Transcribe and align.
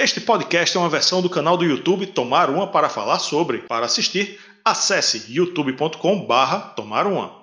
Este 0.00 0.20
podcast 0.20 0.76
é 0.76 0.80
uma 0.80 0.88
versão 0.88 1.20
do 1.20 1.28
canal 1.28 1.56
do 1.56 1.64
YouTube 1.64 2.06
Tomar 2.06 2.50
Uma 2.50 2.70
para 2.70 2.88
falar 2.88 3.18
sobre. 3.18 3.62
Para 3.62 3.86
assistir, 3.86 4.38
acesse 4.64 5.26
youtube.com/barra 5.28 6.72
Tomar 6.74 7.04
Uma. 7.04 7.36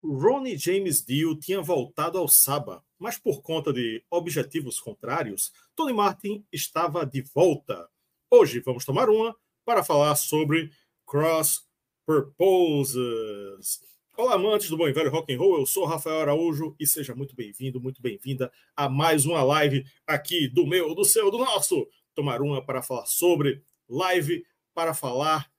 Ronnie 0.00 0.56
James 0.56 1.04
Dio 1.04 1.36
tinha 1.36 1.60
voltado 1.60 2.18
ao 2.18 2.28
Saba, 2.28 2.84
mas 3.00 3.18
por 3.18 3.42
conta 3.42 3.72
de 3.72 4.00
objetivos 4.08 4.78
contrários, 4.78 5.50
Tony 5.74 5.92
Martin 5.92 6.44
estava 6.52 7.04
de 7.04 7.24
volta. 7.34 7.88
Hoje 8.30 8.60
vamos 8.60 8.84
tomar 8.84 9.10
uma 9.10 9.34
para 9.64 9.82
falar 9.82 10.14
sobre 10.14 10.70
Cross 11.04 11.64
Purposes. 12.06 13.80
Olá, 14.18 14.36
amantes 14.36 14.70
do 14.70 14.78
bom 14.78 14.88
e 14.88 14.94
velho 14.94 15.10
rock 15.10 15.34
and 15.34 15.38
roll. 15.38 15.58
Eu 15.58 15.66
sou 15.66 15.84
Rafael 15.84 16.22
Araújo 16.22 16.74
e 16.80 16.86
seja 16.86 17.14
muito 17.14 17.36
bem-vindo, 17.36 17.78
muito 17.78 18.00
bem-vinda 18.00 18.50
a 18.74 18.88
mais 18.88 19.26
uma 19.26 19.42
live 19.42 19.84
aqui 20.06 20.48
do 20.48 20.66
meu, 20.66 20.94
do 20.94 21.04
seu, 21.04 21.30
do 21.30 21.36
nosso 21.36 21.86
Tomar 22.14 22.40
uma 22.40 22.64
para 22.64 22.80
falar 22.80 23.04
sobre 23.04 23.62
live 23.86 24.42
para 24.72 24.94
falar 24.94 25.52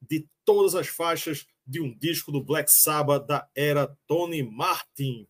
de 0.00 0.28
todas 0.44 0.76
as 0.76 0.86
faixas 0.86 1.44
de 1.66 1.80
um 1.80 1.92
disco 1.98 2.30
do 2.30 2.40
Black 2.40 2.70
Sabbath 2.70 3.26
da 3.26 3.48
era 3.52 3.88
Tony 4.06 4.44
Martin. 4.44 5.26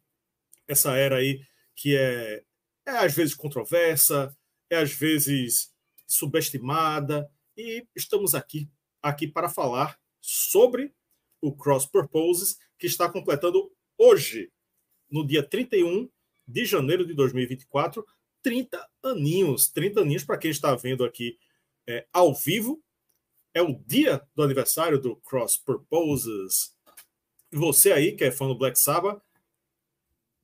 Essa 0.69 0.95
era 0.95 1.17
aí 1.17 1.41
que 1.75 1.97
é, 1.97 2.45
é 2.87 2.91
às 2.91 3.15
vezes 3.15 3.35
controversa, 3.35 4.37
é 4.69 4.77
às 4.77 4.93
vezes 4.93 5.73
subestimada 6.07 7.31
e 7.57 7.87
estamos 7.97 8.35
aqui 8.35 8.69
aqui 9.03 9.27
para 9.27 9.49
falar 9.49 9.99
sobre 10.21 10.93
o 11.47 11.55
Cross 11.55 11.87
Purposes 11.87 12.59
que 12.79 12.87
está 12.87 13.09
completando 13.11 13.71
hoje, 13.99 14.51
no 15.11 15.27
dia 15.27 15.43
31 15.43 16.09
de 16.49 16.65
janeiro 16.65 17.07
de 17.07 17.15
2024, 17.15 18.05
30 18.43 18.89
aninhos. 19.03 19.69
30 19.69 20.01
aninhos, 20.01 20.25
para 20.25 20.39
quem 20.39 20.51
está 20.51 20.75
vendo 20.75 21.05
aqui 21.05 21.39
é, 21.87 22.07
ao 22.13 22.35
vivo, 22.35 22.83
é 23.53 23.63
o 23.63 23.79
dia 23.87 24.27
do 24.35 24.43
aniversário 24.43 24.99
do 24.99 25.17
Cross 25.17 25.59
Purposes. 25.59 26.75
E 27.53 27.57
você 27.57 27.93
aí, 27.93 28.13
que 28.13 28.25
é 28.25 28.33
fã 28.33 28.47
do 28.49 28.57
Black 28.57 28.79
Sabbath, 28.79 29.23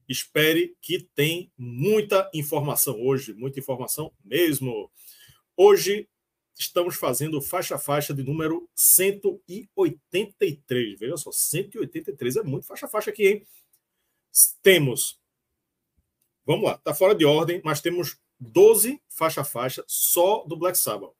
espere 0.08 0.76
que 0.82 1.08
tem 1.14 1.50
muita 1.56 2.30
informação 2.34 3.00
hoje, 3.00 3.32
muita 3.32 3.58
informação 3.58 4.12
mesmo. 4.22 4.90
Hoje 5.56 6.08
estamos 6.60 6.96
fazendo 6.96 7.40
faixa 7.40 7.76
a 7.76 7.78
faixa 7.78 8.12
de 8.12 8.22
número 8.22 8.68
183. 8.74 10.98
Veja 10.98 11.16
só, 11.16 11.32
183 11.32 12.36
é 12.36 12.42
muito 12.42 12.66
faixa 12.66 12.86
a 12.86 12.88
faixa 12.88 13.10
aqui, 13.10 13.26
hein? 13.26 13.46
Temos. 14.62 15.18
Vamos 16.44 16.64
lá, 16.64 16.78
tá 16.78 16.94
fora 16.94 17.14
de 17.14 17.24
ordem, 17.24 17.60
mas 17.64 17.80
temos 17.80 18.18
12 18.38 19.00
faixa 19.08 19.40
a 19.40 19.44
faixa 19.44 19.84
só 19.86 20.44
do 20.44 20.56
Black 20.56 20.76
Sabbath. 20.76 21.14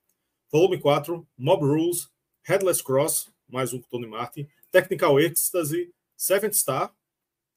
Volume 0.50 0.78
4, 0.78 1.26
Mob 1.36 1.64
Rules, 1.64 2.10
Headless 2.42 2.82
Cross, 2.82 3.30
mais 3.48 3.72
um 3.72 3.80
com 3.80 3.88
Tony 3.88 4.06
Martin, 4.06 4.48
Technical 4.70 5.18
Ecstasy, 5.20 5.92
Seventh 6.16 6.54
Star, 6.54 6.94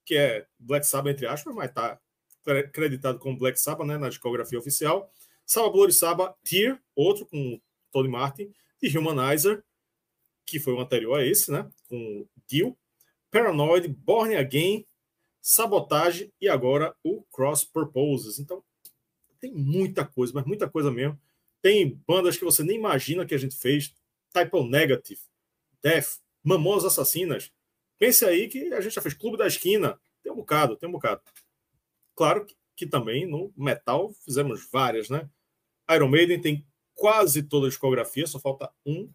que 0.06 0.16
é 0.16 0.47
Black 0.58 0.86
Sabbath 0.86 1.14
entre 1.14 1.28
aspas, 1.28 1.53
mas 1.53 1.73
tá 1.73 2.00
acreditado 2.45 3.20
como 3.20 3.38
Black 3.38 3.59
Sabbath, 3.59 3.88
né, 3.88 3.97
na 3.97 4.09
discografia 4.09 4.59
oficial. 4.59 5.12
Saba 5.45 5.70
Bloody 5.70 5.94
Saba, 5.94 6.36
Tear, 6.44 6.81
outro 6.95 7.25
com 7.25 7.59
Tony 7.94 8.09
Martin, 8.09 8.52
de 8.81 8.97
Humanizer, 8.97 9.63
que 10.45 10.59
foi 10.59 10.73
o 10.73 10.81
anterior 10.81 11.19
a 11.19 11.25
esse, 11.25 11.52
né? 11.52 11.69
Com 11.88 12.27
Dio, 12.47 12.77
Paranoid, 13.31 13.88
Born 13.88 14.35
Again, 14.35 14.85
Sabotage 15.41 16.33
e 16.41 16.50
agora 16.50 16.95
o 17.03 17.23
Cross 17.31 17.63
Purposes. 17.66 18.39
Então, 18.39 18.63
tem 19.39 19.53
muita 19.53 20.05
coisa, 20.05 20.33
mas 20.33 20.45
muita 20.45 20.69
coisa 20.69 20.91
mesmo. 20.91 21.19
Tem 21.61 22.02
bandas 22.08 22.38
que 22.38 22.44
você 22.44 22.63
nem 22.63 22.77
imagina 22.77 23.25
que 23.25 23.35
a 23.35 23.38
gente 23.38 23.55
fez. 23.55 23.94
Type 24.31 24.63
Negative, 24.67 25.22
Death, 25.81 26.19
Mamões 26.44 26.84
Assassinas. 26.84 27.51
Pense 28.00 28.25
aí 28.25 28.47
que 28.47 28.73
a 28.73 28.81
gente 28.81 28.95
já 28.95 29.01
fez 29.01 29.13
Clube 29.13 29.38
da 29.38 29.45
Esquina. 29.45 30.00
Tem 30.23 30.31
um 30.31 30.35
bocado, 30.35 30.75
tem 30.75 30.89
um 30.89 30.91
bocado. 30.91 31.22
Claro 32.16 32.45
que, 32.45 32.56
que 32.75 32.88
também 32.88 33.28
no 33.28 33.53
metal 33.56 34.12
fizemos 34.25 34.68
várias, 34.72 35.09
né? 35.09 35.29
Iron 35.91 36.07
Maiden 36.07 36.41
tem 36.41 36.66
quase 36.96 37.44
toda 37.44 37.68
a 37.68 37.70
discografia, 37.70 38.28
só 38.28 38.40
falta 38.40 38.72
um. 38.86 39.09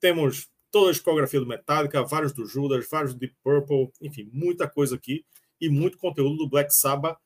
Temos 0.00 0.48
toda 0.70 0.90
a 0.90 0.92
discografia 0.92 1.40
do 1.40 1.46
Metallica, 1.46 2.02
vários 2.02 2.32
do 2.32 2.46
Judas, 2.46 2.88
vários 2.90 3.14
do 3.14 3.20
Deep 3.20 3.36
Purple, 3.42 3.92
enfim, 4.00 4.28
muita 4.32 4.68
coisa 4.68 4.96
aqui 4.96 5.24
e 5.60 5.68
muito 5.68 5.98
conteúdo 5.98 6.36
do 6.36 6.48
Black 6.48 6.74
Sabbath 6.74 7.18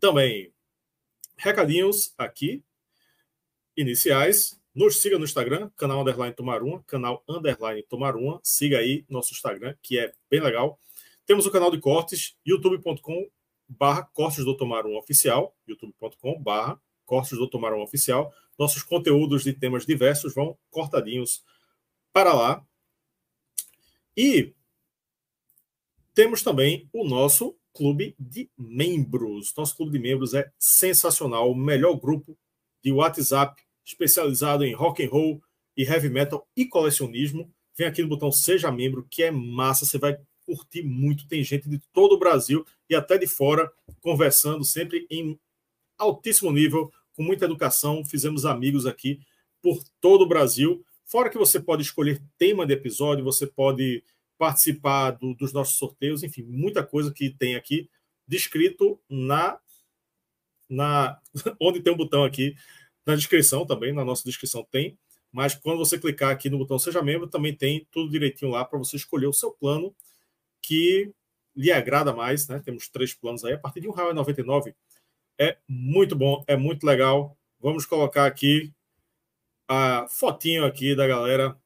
também. 0.00 0.52
Recadinhos 1.36 2.14
aqui, 2.16 2.62
iniciais. 3.76 4.58
Nos 4.74 5.00
siga 5.00 5.18
no 5.18 5.24
Instagram, 5.24 5.70
canal 5.76 6.00
Underline 6.00 6.34
Tomar 6.34 6.62
Uma, 6.62 6.82
canal 6.84 7.22
Underline 7.28 7.82
Tomar 7.82 8.16
Uma. 8.16 8.40
Siga 8.42 8.78
aí 8.78 9.04
nosso 9.08 9.32
Instagram, 9.32 9.74
que 9.82 9.98
é 9.98 10.12
bem 10.30 10.40
legal. 10.40 10.78
Temos 11.26 11.46
o 11.46 11.50
canal 11.50 11.70
de 11.70 11.78
cortes, 11.78 12.36
youtube.com 12.46 13.28
barra 13.68 14.04
cortes 14.14 14.44
do 14.44 14.56
Tomar 14.56 14.86
Uma 14.86 14.98
Oficial, 14.98 15.54
youtube.com 15.66 16.40
barra 16.40 16.80
cortes 17.04 17.36
do 17.36 17.48
Tomar 17.48 17.72
Uma 17.72 17.84
Oficial. 17.84 18.32
Nossos 18.58 18.82
conteúdos 18.82 19.44
de 19.44 19.52
temas 19.52 19.86
diversos 19.86 20.34
vão 20.34 20.58
cortadinhos 20.70 21.44
para 22.12 22.32
lá. 22.34 22.66
E 24.16 24.52
temos 26.14 26.42
também 26.42 26.88
o 26.92 27.04
nosso 27.06 27.56
clube 27.72 28.16
de 28.18 28.50
membros. 28.58 29.54
Nosso 29.56 29.76
clube 29.76 29.92
de 29.92 30.00
membros 30.00 30.34
é 30.34 30.50
sensacional, 30.58 31.50
o 31.50 31.54
melhor 31.54 31.94
grupo 31.94 32.36
de 32.82 32.90
WhatsApp 32.90 33.62
especializado 33.86 34.64
em 34.64 34.74
rock 34.74 35.04
and 35.04 35.08
roll 35.08 35.42
e 35.76 35.84
heavy 35.84 36.08
metal 36.08 36.46
e 36.56 36.66
colecionismo. 36.66 37.48
Vem 37.76 37.86
aqui 37.86 38.02
no 38.02 38.08
botão 38.08 38.32
seja 38.32 38.72
membro, 38.72 39.06
que 39.08 39.22
é 39.22 39.30
massa, 39.30 39.86
você 39.86 39.96
vai 39.96 40.18
curtir 40.44 40.82
muito. 40.82 41.28
Tem 41.28 41.44
gente 41.44 41.68
de 41.68 41.78
todo 41.92 42.16
o 42.16 42.18
Brasil 42.18 42.66
e 42.90 42.96
até 42.96 43.16
de 43.16 43.28
fora 43.28 43.70
conversando 44.00 44.64
sempre 44.64 45.06
em 45.08 45.38
altíssimo 45.96 46.50
nível 46.50 46.92
com 47.18 47.24
muita 47.24 47.46
educação, 47.46 48.04
fizemos 48.04 48.46
amigos 48.46 48.86
aqui 48.86 49.20
por 49.60 49.82
todo 50.00 50.22
o 50.22 50.28
Brasil. 50.28 50.84
Fora 51.04 51.28
que 51.28 51.36
você 51.36 51.58
pode 51.58 51.82
escolher 51.82 52.22
tema 52.38 52.64
de 52.64 52.72
episódio, 52.72 53.24
você 53.24 53.44
pode 53.44 54.04
participar 54.38 55.10
do, 55.10 55.34
dos 55.34 55.52
nossos 55.52 55.76
sorteios, 55.76 56.22
enfim, 56.22 56.44
muita 56.44 56.80
coisa 56.84 57.12
que 57.12 57.28
tem 57.28 57.56
aqui 57.56 57.90
descrito 58.24 59.00
na, 59.10 59.58
na 60.70 61.20
onde 61.60 61.80
tem 61.80 61.92
um 61.92 61.96
botão 61.96 62.22
aqui 62.22 62.54
na 63.04 63.16
descrição 63.16 63.66
também, 63.66 63.92
na 63.92 64.04
nossa 64.04 64.22
descrição 64.22 64.64
tem, 64.70 64.96
mas 65.32 65.56
quando 65.56 65.78
você 65.78 65.98
clicar 65.98 66.30
aqui 66.30 66.48
no 66.48 66.58
botão 66.58 66.78
Seja 66.78 67.02
Membro, 67.02 67.26
também 67.26 67.52
tem 67.52 67.84
tudo 67.90 68.12
direitinho 68.12 68.52
lá 68.52 68.64
para 68.64 68.78
você 68.78 68.94
escolher 68.94 69.26
o 69.26 69.32
seu 69.32 69.50
plano 69.50 69.92
que 70.62 71.12
lhe 71.56 71.72
agrada 71.72 72.12
mais, 72.12 72.46
né? 72.46 72.62
Temos 72.64 72.88
três 72.88 73.12
planos 73.12 73.44
aí, 73.44 73.54
a 73.54 73.58
partir 73.58 73.80
de 73.80 73.88
R$ 73.88 73.94
1,99 73.94 74.72
é 75.38 75.56
muito 75.68 76.16
bom, 76.16 76.44
é 76.46 76.56
muito 76.56 76.84
legal. 76.84 77.36
Vamos 77.60 77.86
colocar 77.86 78.26
aqui 78.26 78.72
a 79.68 80.06
fotinho 80.08 80.64
aqui 80.64 80.94
da 80.94 81.06
galera. 81.06 81.56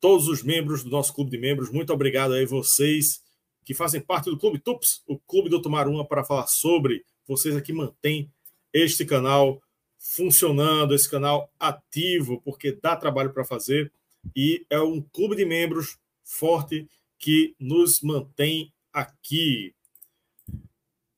Todos 0.00 0.28
os 0.28 0.42
membros 0.42 0.82
do 0.82 0.90
nosso 0.90 1.12
clube 1.14 1.30
de 1.30 1.38
membros, 1.38 1.70
muito 1.70 1.92
obrigado 1.92 2.32
aí 2.32 2.46
vocês 2.46 3.22
que 3.64 3.74
fazem 3.74 4.00
parte 4.00 4.30
do 4.30 4.38
Clube 4.38 4.58
Tups, 4.58 5.02
o 5.06 5.18
Clube 5.18 5.50
do 5.50 5.60
Tomar 5.60 5.88
Uma, 5.88 6.06
para 6.06 6.24
falar 6.24 6.46
sobre 6.46 7.04
vocês 7.26 7.54
aqui 7.54 7.72
mantêm 7.72 8.32
este 8.72 9.04
canal 9.04 9.60
funcionando, 9.98 10.94
esse 10.94 11.10
canal 11.10 11.52
ativo, 11.60 12.40
porque 12.40 12.72
dá 12.72 12.96
trabalho 12.96 13.32
para 13.32 13.44
fazer 13.44 13.92
e 14.34 14.64
é 14.70 14.80
um 14.80 15.02
clube 15.02 15.36
de 15.36 15.44
membros 15.44 15.98
forte 16.24 16.88
que 17.18 17.54
nos 17.58 18.00
mantém 18.00 18.72
aqui. 18.92 19.74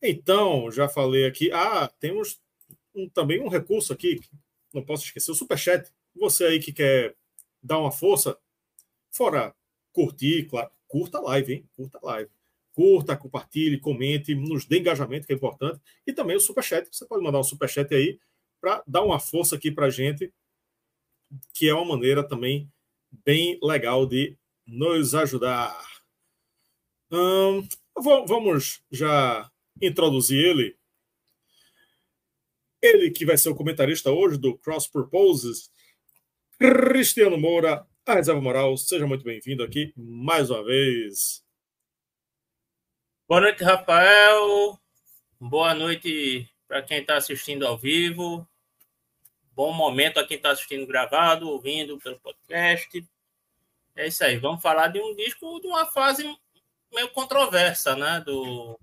Então, 0.03 0.71
já 0.71 0.88
falei 0.88 1.27
aqui. 1.27 1.50
Ah, 1.53 1.88
temos 2.00 2.41
um, 2.95 3.09
também 3.09 3.41
um 3.41 3.48
recurso 3.48 3.92
aqui, 3.92 4.21
não 4.72 4.83
posso 4.83 5.04
esquecer, 5.04 5.30
o 5.30 5.34
Superchat. 5.34 5.91
Você 6.16 6.45
aí 6.45 6.60
que 6.60 6.72
quer 6.72 7.15
dar 7.63 7.78
uma 7.78 7.92
força, 7.92 8.39
fora 9.10 9.54
curtir, 9.92 10.47
claro, 10.48 10.71
curta 10.89 11.19
a 11.19 11.22
live, 11.22 11.54
hein? 11.54 11.69
Curta 11.77 11.98
a 12.03 12.07
live. 12.07 12.30
Curta, 12.72 13.16
compartilhe, 13.16 13.78
comente, 13.78 14.34
nos 14.34 14.65
dê 14.65 14.78
engajamento, 14.78 15.27
que 15.27 15.33
é 15.33 15.36
importante. 15.36 15.80
E 16.07 16.13
também 16.13 16.36
o 16.36 16.41
Superchat. 16.41 16.89
Você 16.91 17.04
pode 17.07 17.22
mandar 17.22 17.41
um 17.41 17.45
Superchat 17.45 17.95
aí 17.95 18.19
para 18.60 18.83
dar 18.86 19.03
uma 19.03 19.19
força 19.19 19.57
aqui 19.57 19.71
para 19.71 19.91
gente, 19.91 20.33
que 21.53 21.69
é 21.69 21.75
uma 21.75 21.97
maneira 21.97 22.27
também 22.27 22.71
bem 23.25 23.59
legal 23.63 24.07
de 24.07 24.36
nos 24.66 25.15
ajudar. 25.15 25.78
Hum, 27.10 27.66
vamos 27.97 28.83
já 28.91 29.51
introduzir 29.80 30.44
ele. 30.44 30.78
Ele 32.82 33.10
que 33.10 33.27
vai 33.27 33.36
ser 33.36 33.50
o 33.50 33.54
comentarista 33.54 34.10
hoje 34.10 34.38
do 34.38 34.56
Cross 34.59 34.86
Purposes, 34.88 35.71
Cristiano 36.59 37.38
Moura, 37.38 37.86
a 38.06 38.15
Reserva 38.15 38.41
Moral. 38.41 38.77
Seja 38.77 39.06
muito 39.06 39.24
bem-vindo 39.24 39.62
aqui 39.62 39.92
mais 39.97 40.50
uma 40.50 40.65
vez. 40.65 41.44
Boa 43.28 43.41
noite, 43.41 43.62
Rafael. 43.62 44.78
Boa 45.38 45.74
noite, 45.74 46.48
para 46.66 46.82
quem 46.82 47.00
está 47.00 47.16
assistindo 47.16 47.66
ao 47.66 47.78
vivo. 47.78 48.47
Bom 49.54 49.72
momento 49.72 50.18
a 50.18 50.27
quem 50.27 50.36
está 50.36 50.50
assistindo 50.50 50.86
gravado, 50.86 51.48
ouvindo 51.48 51.98
pelo 51.98 52.18
podcast. 52.21 53.06
É 53.94 54.06
isso 54.06 54.24
aí. 54.24 54.36
Vamos 54.38 54.62
falar 54.62 54.88
de 54.88 55.00
um 55.00 55.15
disco 55.15 55.60
de 55.60 55.66
uma 55.66 55.84
fase 55.86 56.24
meio 56.92 57.10
controversa, 57.10 57.94
né? 57.94 58.22
Do 58.24 58.78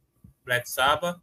Black 0.48 0.70
Sabbath. 0.70 1.20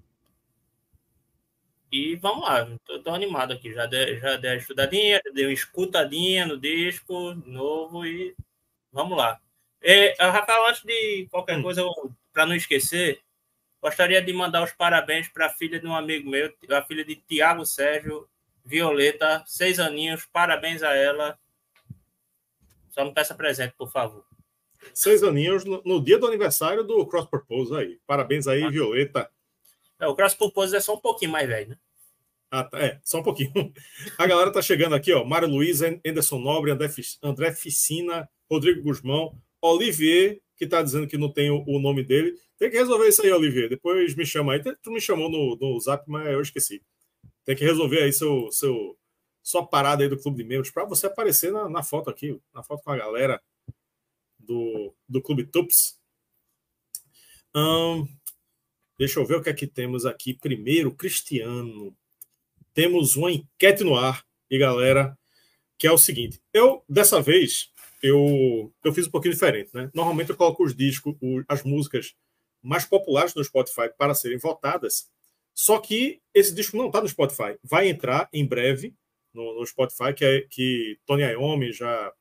E 1.91 2.17
vamos 2.17 2.45
lá, 2.45 2.67
tô, 2.85 2.99
tô 3.01 3.11
animado 3.15 3.53
aqui. 3.53 3.73
Já 3.73 3.87
dei, 3.87 4.21
já 4.21 4.37
dei 4.37 4.51
uma 4.51 4.57
estudadinha, 4.57 5.21
dei 5.33 5.47
uma 5.47 5.53
escutadinha 5.53 6.47
no 6.47 6.59
disco 6.59 7.35
novo 7.47 8.05
e 8.05 8.37
vamos 8.93 9.17
lá. 9.17 9.41
É, 9.81 10.15
Rafael, 10.21 10.67
antes 10.69 10.83
de 10.83 11.27
qualquer 11.31 11.61
coisa, 11.63 11.83
para 12.33 12.47
não 12.47 12.55
esquecer, 12.55 13.23
gostaria 13.81 14.21
de 14.21 14.33
mandar 14.33 14.63
os 14.63 14.73
parabéns 14.73 15.29
para 15.29 15.47
a 15.47 15.51
filha 15.51 15.81
de 15.81 15.87
um 15.87 15.95
amigo 15.95 16.29
meu, 16.29 16.53
a 16.71 16.83
filha 16.83 17.05
de 17.05 17.17
Tiago 17.17 17.65
Sérgio 17.65 18.29
Violeta, 18.65 19.43
seis 19.47 19.79
aninhos, 19.79 20.27
parabéns 20.27 20.83
a 20.83 20.95
ela. 20.95 21.39
Só 22.91 23.05
me 23.05 23.13
peça 23.13 23.35
presente, 23.35 23.75
por 23.77 23.91
favor. 23.91 24.25
Seis 24.93 25.23
aninhos 25.23 25.65
no, 25.65 25.83
no 25.85 26.03
dia 26.03 26.19
do 26.19 26.27
aniversário 26.27 26.85
do 26.85 27.07
Cross 27.07 27.27
Purpose 27.27 27.75
aí. 27.75 27.99
Parabéns 28.07 28.47
aí, 28.47 28.63
ah. 28.63 28.71
Violeta. 28.71 29.31
É, 30.01 30.07
o 30.07 30.15
Cross 30.15 30.35
Purpose 30.35 30.75
é 30.75 30.81
só 30.81 30.95
um 30.95 31.01
pouquinho 31.01 31.31
mais 31.31 31.49
velho, 31.49 31.71
né? 31.71 31.79
Ah, 32.51 32.63
tá, 32.63 32.79
é, 32.79 33.01
só 33.03 33.19
um 33.19 33.23
pouquinho. 33.23 33.53
A 34.19 34.27
galera 34.27 34.53
tá 34.53 34.63
chegando 34.63 34.95
aqui, 34.95 35.13
ó. 35.13 35.25
Mário 35.25 35.49
Luiz, 35.49 35.81
Anderson 35.83 36.39
Nobre, 36.39 36.71
André, 36.71 36.89
André 37.23 37.53
Ficina, 37.53 38.29
Rodrigo 38.51 38.83
Guzmão, 38.83 39.37
Olivier, 39.61 40.41
que 40.57 40.67
tá 40.67 40.83
dizendo 40.83 41.07
que 41.07 41.19
não 41.19 41.33
tem 41.33 41.51
o, 41.51 41.65
o, 41.67 41.81
nome 41.81 42.05
dele. 42.05 42.39
Tem 42.59 42.71
que 42.71 42.77
resolver 42.77 43.09
isso 43.09 43.23
aí, 43.23 43.33
Olivier. 43.33 43.69
Depois 43.69 44.15
me 44.15 44.25
chama 44.25 44.53
aí. 44.53 44.63
Tu 44.63 44.91
me 44.93 45.01
chamou 45.01 45.29
no, 45.29 45.57
no 45.57 45.81
zap, 45.81 46.05
mas 46.09 46.29
eu 46.29 46.41
esqueci. 46.41 46.81
Tem 47.45 47.57
que 47.57 47.65
resolver 47.65 48.03
aí 48.03 48.13
seu, 48.13 48.49
seu, 48.53 48.97
sua 49.43 49.67
parada 49.67 50.05
aí 50.05 50.09
do 50.09 50.19
Clube 50.19 50.43
de 50.43 50.45
Membros 50.45 50.71
para 50.71 50.85
você 50.85 51.07
aparecer 51.07 51.53
na, 51.53 51.69
na, 51.69 51.83
foto 51.83 52.09
aqui, 52.09 52.39
na 52.55 52.63
foto 52.63 52.83
com 52.85 52.91
a 52.91 52.97
galera 52.97 53.41
do, 55.15 55.23
Clube 55.23 55.45
Tups. 55.45 55.99
Deixa 58.99 59.21
eu 59.21 59.27
ver 59.27 59.37
o 59.37 59.43
que 59.43 59.51
é 59.51 59.55
que 59.55 59.67
temos 59.67 60.05
aqui. 60.05 60.35
Primeiro, 60.35 60.95
Cristiano. 60.95 61.97
Temos 62.73 63.17
uma 63.17 63.31
enquete 63.31 63.85
no 63.85 63.97
ar, 63.97 64.25
e 64.51 64.59
galera, 64.59 65.17
que 65.79 65.87
é 65.87 65.93
o 65.93 65.99
seguinte. 65.99 66.41
Eu, 66.53 66.85
dessa 66.89 67.23
vez, 67.23 67.71
eu, 68.03 68.73
eu 68.83 68.93
fiz 68.93 69.07
um 69.07 69.11
pouquinho 69.11 69.35
diferente, 69.35 69.71
né? 69.73 69.91
Normalmente 69.95 70.31
eu 70.31 70.37
coloco 70.37 70.65
os 70.65 70.75
discos, 70.75 71.15
as 71.49 71.63
músicas 71.63 72.15
mais 72.61 72.85
populares 72.85 73.35
no 73.35 73.45
Spotify 73.45 73.89
para 73.97 74.15
serem 74.15 74.39
votadas 74.39 75.09
só 75.55 75.79
que 75.79 76.21
esse 76.35 76.53
disco 76.53 76.77
não 76.77 76.89
está 76.89 77.01
no 77.01 77.09
Spotify. 77.09 77.57
Vai 77.63 77.89
entrar 77.89 78.29
em 78.33 78.45
breve 78.45 78.93
no, 79.33 79.59
no 79.59 79.65
Spotify, 79.65 80.13
que, 80.13 80.25
é, 80.25 80.41
que 80.43 80.99
Tony 81.07 81.23
Iommi 81.23 81.73
já, 81.73 82.13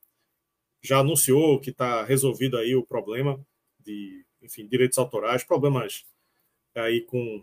já 0.84 0.98
anunciou 0.98 1.58
que 1.58 1.70
está 1.70 2.04
resolvido 2.04 2.58
aí 2.58 2.76
o 2.76 2.84
problema 2.84 3.40
de 3.80 4.24
enfim, 4.42 4.66
direitos 4.66 4.98
autorais, 4.98 5.42
problemas 5.42 6.04
aí 6.74 7.00
com, 7.00 7.42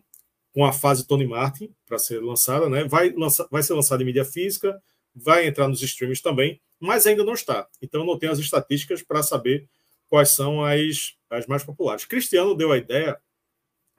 com 0.53 0.63
a 0.63 0.71
fase 0.71 1.07
Tony 1.07 1.25
Martin 1.25 1.73
para 1.87 1.97
ser 1.97 2.21
lançada, 2.21 2.69
né? 2.69 2.83
Vai, 2.83 3.09
lança, 3.09 3.47
vai 3.49 3.63
ser 3.63 3.73
lançada 3.73 4.03
em 4.03 4.05
mídia 4.05 4.23
física, 4.23 4.81
vai 5.15 5.47
entrar 5.47 5.67
nos 5.67 5.81
streams 5.81 6.21
também, 6.21 6.61
mas 6.79 7.07
ainda 7.07 7.23
não 7.23 7.33
está. 7.33 7.67
Então 7.81 8.05
não 8.05 8.19
tem 8.19 8.29
as 8.29 8.37
estatísticas 8.37 9.01
para 9.01 9.23
saber 9.23 9.67
quais 10.07 10.29
são 10.29 10.63
as, 10.63 11.15
as 11.29 11.47
mais 11.47 11.63
populares. 11.63 12.05
Cristiano 12.05 12.53
deu 12.53 12.71
a 12.71 12.77
ideia 12.77 13.19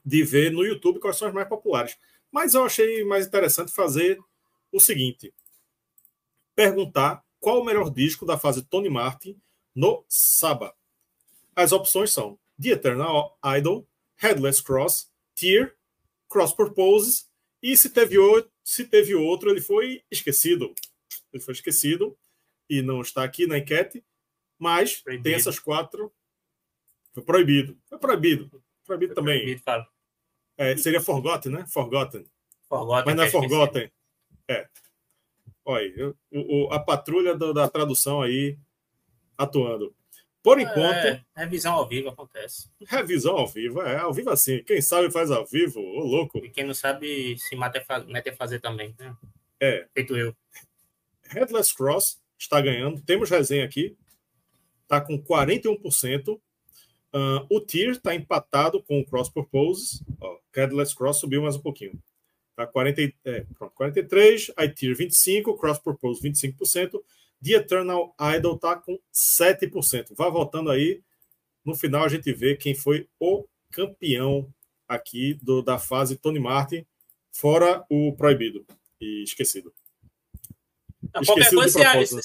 de 0.04 0.22
ver 0.22 0.52
no 0.52 0.64
YouTube 0.64 1.00
quais 1.00 1.16
são 1.16 1.26
as 1.26 1.34
mais 1.34 1.48
populares. 1.48 1.98
Mas 2.30 2.54
eu 2.54 2.64
achei 2.64 3.04
mais 3.04 3.26
interessante 3.26 3.72
fazer 3.72 4.18
o 4.70 4.78
seguinte: 4.78 5.34
perguntar 6.54 7.24
qual 7.42 7.60
o 7.60 7.64
melhor 7.64 7.90
disco 7.90 8.24
da 8.24 8.38
fase 8.38 8.62
Tony 8.62 8.88
Martin 8.88 9.36
no 9.74 10.04
Saba. 10.08 10.74
As 11.56 11.72
opções 11.72 12.12
são 12.12 12.38
The 12.60 12.70
Eternal 12.70 13.36
Idol, 13.58 13.86
Headless 14.16 14.62
Cross, 14.62 15.10
Tear, 15.34 15.74
Cross 16.28 16.52
Purposes 16.52 17.28
e 17.60 17.76
se 17.76 17.90
teve, 17.90 18.16
outro, 18.16 18.50
se 18.62 18.84
teve 18.84 19.16
outro, 19.16 19.50
ele 19.50 19.60
foi 19.60 20.04
esquecido. 20.08 20.72
Ele 21.32 21.42
foi 21.42 21.52
esquecido 21.52 22.16
e 22.70 22.80
não 22.80 23.00
está 23.00 23.24
aqui 23.24 23.44
na 23.46 23.58
enquete, 23.58 24.04
mas 24.56 25.02
proibido. 25.02 25.24
tem 25.24 25.34
essas 25.34 25.58
quatro. 25.58 26.12
Foi 27.12 27.24
proibido. 27.24 27.76
Foi 27.86 27.98
proibido. 27.98 28.62
Proibido 28.84 29.14
também. 29.14 29.40
Proibido, 29.40 29.88
é, 30.56 30.76
seria 30.76 31.00
Forgotten, 31.00 31.50
né? 31.50 31.66
Forgotten. 31.66 32.24
Forgotten 32.68 33.04
Mas 33.06 33.16
não 33.16 33.24
é 33.24 33.30
Forgotten. 33.30 33.90
É. 34.48 34.68
Olha, 35.64 36.14
o, 36.30 36.66
o, 36.66 36.72
a 36.72 36.78
patrulha 36.78 37.34
do, 37.36 37.52
da 37.52 37.68
tradução 37.68 38.20
aí 38.20 38.58
atuando. 39.36 39.94
Por 40.42 40.58
é, 40.58 40.62
enquanto. 40.62 41.06
É, 41.06 41.24
revisão 41.36 41.74
ao 41.74 41.88
vivo 41.88 42.08
acontece. 42.08 42.68
Revisão 42.86 43.36
ao 43.36 43.46
vivo, 43.46 43.80
é. 43.82 43.98
Ao 43.98 44.12
vivo 44.12 44.30
assim. 44.30 44.62
Quem 44.64 44.80
sabe 44.80 45.10
faz 45.10 45.30
ao 45.30 45.46
vivo, 45.46 45.80
ô 45.80 46.00
louco. 46.00 46.38
E 46.38 46.50
quem 46.50 46.64
não 46.64 46.74
sabe 46.74 47.38
se 47.38 47.54
mete 47.54 48.30
a 48.30 48.36
fazer 48.36 48.60
também. 48.60 48.94
Né? 48.98 49.14
É. 49.60 49.86
Feito 49.94 50.16
eu. 50.16 50.34
Headless 51.30 51.74
Cross 51.74 52.20
está 52.38 52.60
ganhando. 52.60 53.00
Temos 53.02 53.30
resenha 53.30 53.64
aqui. 53.64 53.96
Está 54.82 55.00
com 55.00 55.22
41%. 55.22 56.40
Uh, 57.14 57.46
o 57.50 57.60
Tier 57.60 57.90
está 57.90 58.14
empatado 58.14 58.82
com 58.82 58.98
o 58.98 59.04
Cross 59.04 59.28
Purposes. 59.28 60.02
Ó, 60.20 60.38
Cadillac's 60.50 60.94
Cross 60.94 61.20
subiu 61.20 61.42
mais 61.42 61.56
um 61.56 61.60
pouquinho. 61.60 62.02
Tá 62.54 62.66
40, 62.66 63.00
é, 63.24 63.46
pronto, 63.58 63.74
43, 63.74 64.52
I 64.58 64.68
Tier 64.68 64.96
25, 64.96 65.56
Cross 65.56 65.78
Purpose 65.78 66.22
25%. 66.22 67.00
The 67.42 67.52
Eternal 67.54 68.14
Idol 68.36 68.58
tá 68.58 68.76
com 68.76 68.98
7%. 69.12 70.14
Vá 70.16 70.28
voltando 70.28 70.70
aí. 70.70 71.02
No 71.64 71.74
final 71.74 72.04
a 72.04 72.08
gente 72.08 72.32
vê 72.32 72.56
quem 72.56 72.74
foi 72.74 73.08
o 73.18 73.46
campeão 73.70 74.52
aqui 74.86 75.34
do, 75.42 75.62
da 75.62 75.78
fase 75.78 76.16
Tony 76.16 76.38
Martin, 76.38 76.86
fora 77.30 77.84
o 77.88 78.14
proibido 78.14 78.66
e 79.00 79.22
esquecido. 79.22 79.72
Não, 81.14 81.22
esquecido 81.22 81.62
qualquer 81.62 81.92
coisa, 81.94 82.20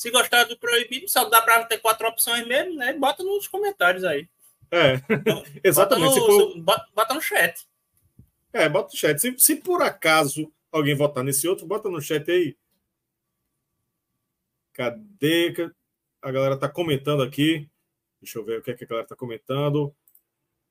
se 0.00 0.10
gostar 0.10 0.44
do 0.44 0.58
proibido, 0.58 1.06
só 1.08 1.28
dá 1.28 1.42
para 1.42 1.62
ter 1.64 1.78
quatro 1.78 2.08
opções 2.08 2.46
mesmo, 2.46 2.74
né? 2.74 2.94
Bota 2.94 3.22
nos 3.22 3.46
comentários 3.46 4.02
aí. 4.02 4.26
É, 4.70 4.94
exatamente. 5.62 6.18
Bota 6.18 6.32
no, 6.32 6.64
for... 6.64 6.84
bota 6.94 7.14
no 7.14 7.20
chat. 7.20 7.66
É, 8.52 8.68
bota 8.68 8.90
no 8.92 8.98
chat. 8.98 9.20
Se, 9.20 9.34
se 9.38 9.56
por 9.56 9.82
acaso 9.82 10.52
alguém 10.70 10.94
votar 10.94 11.24
nesse 11.24 11.46
outro, 11.46 11.66
bota 11.66 11.88
no 11.88 12.00
chat 12.00 12.30
aí. 12.30 12.56
Cadê? 14.72 15.72
A 16.22 16.30
galera 16.30 16.56
tá 16.56 16.68
comentando 16.68 17.22
aqui. 17.22 17.68
Deixa 18.20 18.38
eu 18.38 18.44
ver 18.44 18.58
o 18.58 18.62
que, 18.62 18.70
é 18.70 18.74
que 18.74 18.84
a 18.84 18.86
galera 18.86 19.06
tá 19.06 19.16
comentando. 19.16 19.94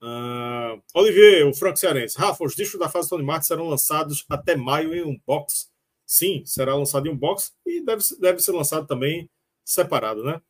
Uh, 0.01 0.81
Olivier, 0.93 1.45
o 1.47 1.53
Franco 1.53 1.77
Cearense. 1.77 2.17
Rafa, 2.17 2.43
os 2.43 2.55
discos 2.55 2.79
da 2.79 2.89
fase 2.89 3.09
Tony 3.09 3.23
Martin 3.23 3.47
serão 3.47 3.67
lançados 3.67 4.25
até 4.29 4.55
maio 4.55 4.93
em 4.93 5.03
um 5.03 5.19
box 5.25 5.69
sim, 6.09 6.43
será 6.43 6.73
lançado 6.73 7.07
em 7.07 7.11
um 7.11 7.15
box 7.15 7.53
e 7.63 7.85
deve, 7.85 8.03
deve 8.19 8.39
ser 8.39 8.51
lançado 8.51 8.87
também 8.87 9.29
separado, 9.63 10.23
né? 10.23 10.41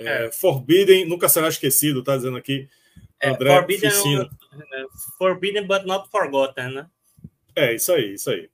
É, 0.00 0.26
é. 0.26 0.32
Forbidden 0.32 1.04
nunca 1.08 1.28
será 1.28 1.46
esquecido, 1.46 2.02
tá 2.02 2.16
dizendo 2.16 2.36
aqui. 2.36 2.68
É, 3.22 3.30
André 3.30 3.54
forbidden, 3.54 3.90
é 3.90 4.86
forbidden 5.16 5.66
but 5.66 5.84
not 5.84 6.10
forgotten, 6.10 6.72
né? 6.72 6.90
É, 7.54 7.74
isso 7.74 7.92
aí, 7.92 8.14
isso 8.14 8.28
aí. 8.30 8.50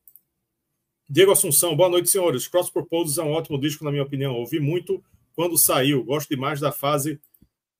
Diego 1.08 1.32
Assunção, 1.32 1.74
boa 1.74 1.88
noite, 1.88 2.10
senhores. 2.10 2.46
Cross 2.46 2.68
Purposes 2.68 3.16
é 3.16 3.22
um 3.22 3.32
ótimo 3.32 3.58
disco, 3.58 3.82
na 3.82 3.90
minha 3.90 4.02
opinião. 4.02 4.34
Ouvi 4.34 4.60
muito 4.60 5.02
quando 5.34 5.56
saiu. 5.56 6.04
Gosto 6.04 6.28
demais 6.28 6.60
da 6.60 6.70
fase 6.70 7.18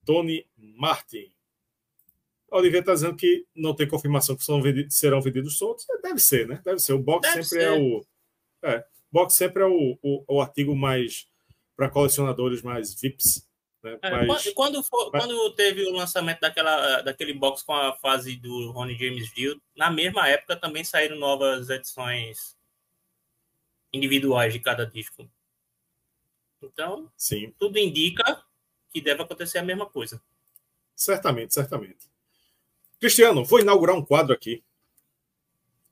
Tony 0.03 0.47
Martin. 0.57 1.31
A 2.51 2.57
Oliveira 2.57 2.81
está 2.81 2.93
dizendo 2.95 3.15
que 3.15 3.45
não 3.55 3.75
tem 3.75 3.87
confirmação 3.87 4.35
que 4.35 4.43
são 4.43 4.59
vendidos, 4.59 4.97
serão 4.97 5.21
vendidos 5.21 5.59
soltos. 5.59 5.85
Deve 6.01 6.19
ser, 6.19 6.47
né? 6.47 6.59
Deve 6.65 6.79
ser. 6.79 6.93
O 6.93 6.99
box 6.99 7.29
Deve 7.29 7.43
sempre 7.43 7.63
é 7.63 7.69
ser. 7.69 7.75
é 7.75 7.79
o. 7.79 8.05
É, 8.63 8.85
box 9.11 9.35
sempre 9.35 9.61
é 9.61 9.67
o, 9.67 9.99
o, 10.01 10.23
o 10.27 10.41
artigo 10.41 10.75
mais 10.75 11.27
para 11.75 11.87
colecionadores 11.87 12.63
mais 12.63 12.99
VIPs. 12.99 13.47
Né? 13.83 13.97
É, 14.01 14.25
mas, 14.25 14.51
quando, 14.53 14.83
for, 14.83 15.09
mas... 15.11 15.23
quando 15.23 15.51
teve 15.53 15.83
o 15.83 15.93
lançamento 15.93 16.41
daquela, 16.41 17.01
daquele 17.01 17.33
box 17.33 17.63
com 17.63 17.73
a 17.73 17.95
fase 17.95 18.35
do 18.35 18.71
Ronnie 18.71 18.97
James 18.97 19.31
Dio, 19.33 19.61
na 19.75 19.89
mesma 19.89 20.27
época 20.27 20.55
também 20.55 20.83
saíram 20.83 21.17
novas 21.17 21.69
edições 21.69 22.57
individuais 23.93 24.53
de 24.53 24.59
cada 24.59 24.85
disco. 24.85 25.29
Então, 26.61 27.09
Sim. 27.15 27.53
tudo 27.57 27.79
indica 27.79 28.43
que 28.89 29.01
deve 29.01 29.21
acontecer 29.21 29.59
a 29.59 29.63
mesma 29.63 29.85
coisa. 29.85 30.21
Certamente, 30.95 31.53
certamente. 31.53 32.09
Cristiano, 32.99 33.45
vou 33.45 33.61
inaugurar 33.61 33.95
um 33.95 34.03
quadro 34.03 34.33
aqui. 34.33 34.61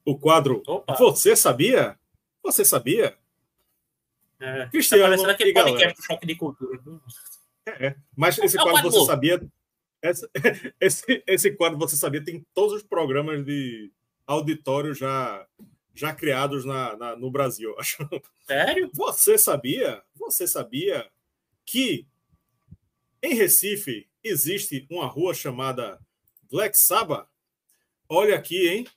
O 0.04 0.18
quadro 0.18 0.62
Opa. 0.68 0.96
Você 0.96 1.36
Sabia? 1.36 1.98
Você 2.44 2.64
sabia? 2.64 3.18
É, 4.40 4.68
Cristiano. 4.68 5.22
Tá 5.22 5.32
aquele 5.32 5.54
podcast 5.54 6.00
do 6.00 6.06
Choque 6.06 6.26
de 6.26 6.36
Cultura. 6.36 6.82
É, 7.72 7.96
mas 8.16 8.38
esse 8.38 8.58
é 8.58 8.62
quadro 8.62 8.92
Você 8.92 9.06
Sabia. 9.06 9.48
Esse, 10.02 10.30
esse, 10.80 11.24
esse, 11.28 11.52
quadro 11.52 11.78
Você 11.78 11.96
Sabia 11.96 12.24
tem 12.24 12.46
todos 12.54 12.74
os 12.74 12.84
programas 12.84 13.44
de, 13.46 13.92
auditórios 14.28 14.98
já, 14.98 15.48
já 15.96 16.14
criados 16.14 16.66
na, 16.66 16.98
na, 16.98 17.16
no 17.16 17.32
Brasil, 17.32 17.74
acho. 17.80 17.98
Sério? 18.46 18.92
Você 18.94 19.38
sabia? 19.38 20.04
Você 20.16 20.46
sabia 20.46 21.10
que 21.66 22.06
em 23.24 23.34
Recife 23.34 24.08
existe 24.24 24.86
uma 24.92 25.08
rua 25.08 25.34
chamada 25.34 26.00
Black 26.52 26.78
Sabbath? 26.78 27.28
Olha 28.10 28.36
aqui, 28.36 28.68
hein? 28.68 28.88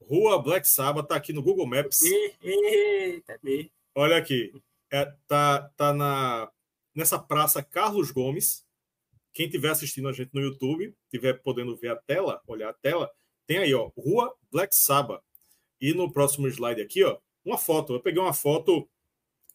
Rua 0.00 0.42
Black 0.42 0.68
Sabbath 0.68 1.06
tá 1.06 1.16
aqui 1.16 1.32
no 1.32 1.42
Google 1.42 1.66
Maps. 1.66 2.02
Eita, 2.02 3.40
Olha 3.94 4.16
aqui. 4.16 4.52
É, 4.90 5.12
tá, 5.26 5.70
tá 5.76 5.92
na, 5.92 6.50
nessa 6.94 7.18
praça 7.18 7.62
Carlos 7.62 8.10
Gomes. 8.10 8.64
Quem 9.32 9.46
estiver 9.46 9.70
assistindo 9.70 10.08
a 10.08 10.12
gente 10.12 10.30
no 10.32 10.40
YouTube, 10.40 10.94
estiver 11.04 11.34
podendo 11.42 11.76
ver 11.76 11.90
a 11.90 11.96
tela, 11.96 12.40
olhar 12.46 12.70
a 12.70 12.74
tela, 12.74 13.10
tem 13.46 13.58
aí, 13.58 13.74
ó, 13.74 13.90
Rua 13.96 14.34
Black 14.50 14.74
Sabbath. 14.74 15.22
E 15.80 15.92
no 15.92 16.10
próximo 16.10 16.46
slide 16.48 16.80
aqui, 16.80 17.02
ó, 17.02 17.18
uma 17.44 17.58
foto. 17.58 17.94
Eu 17.94 18.00
peguei 18.00 18.22
uma 18.22 18.32
foto 18.32 18.88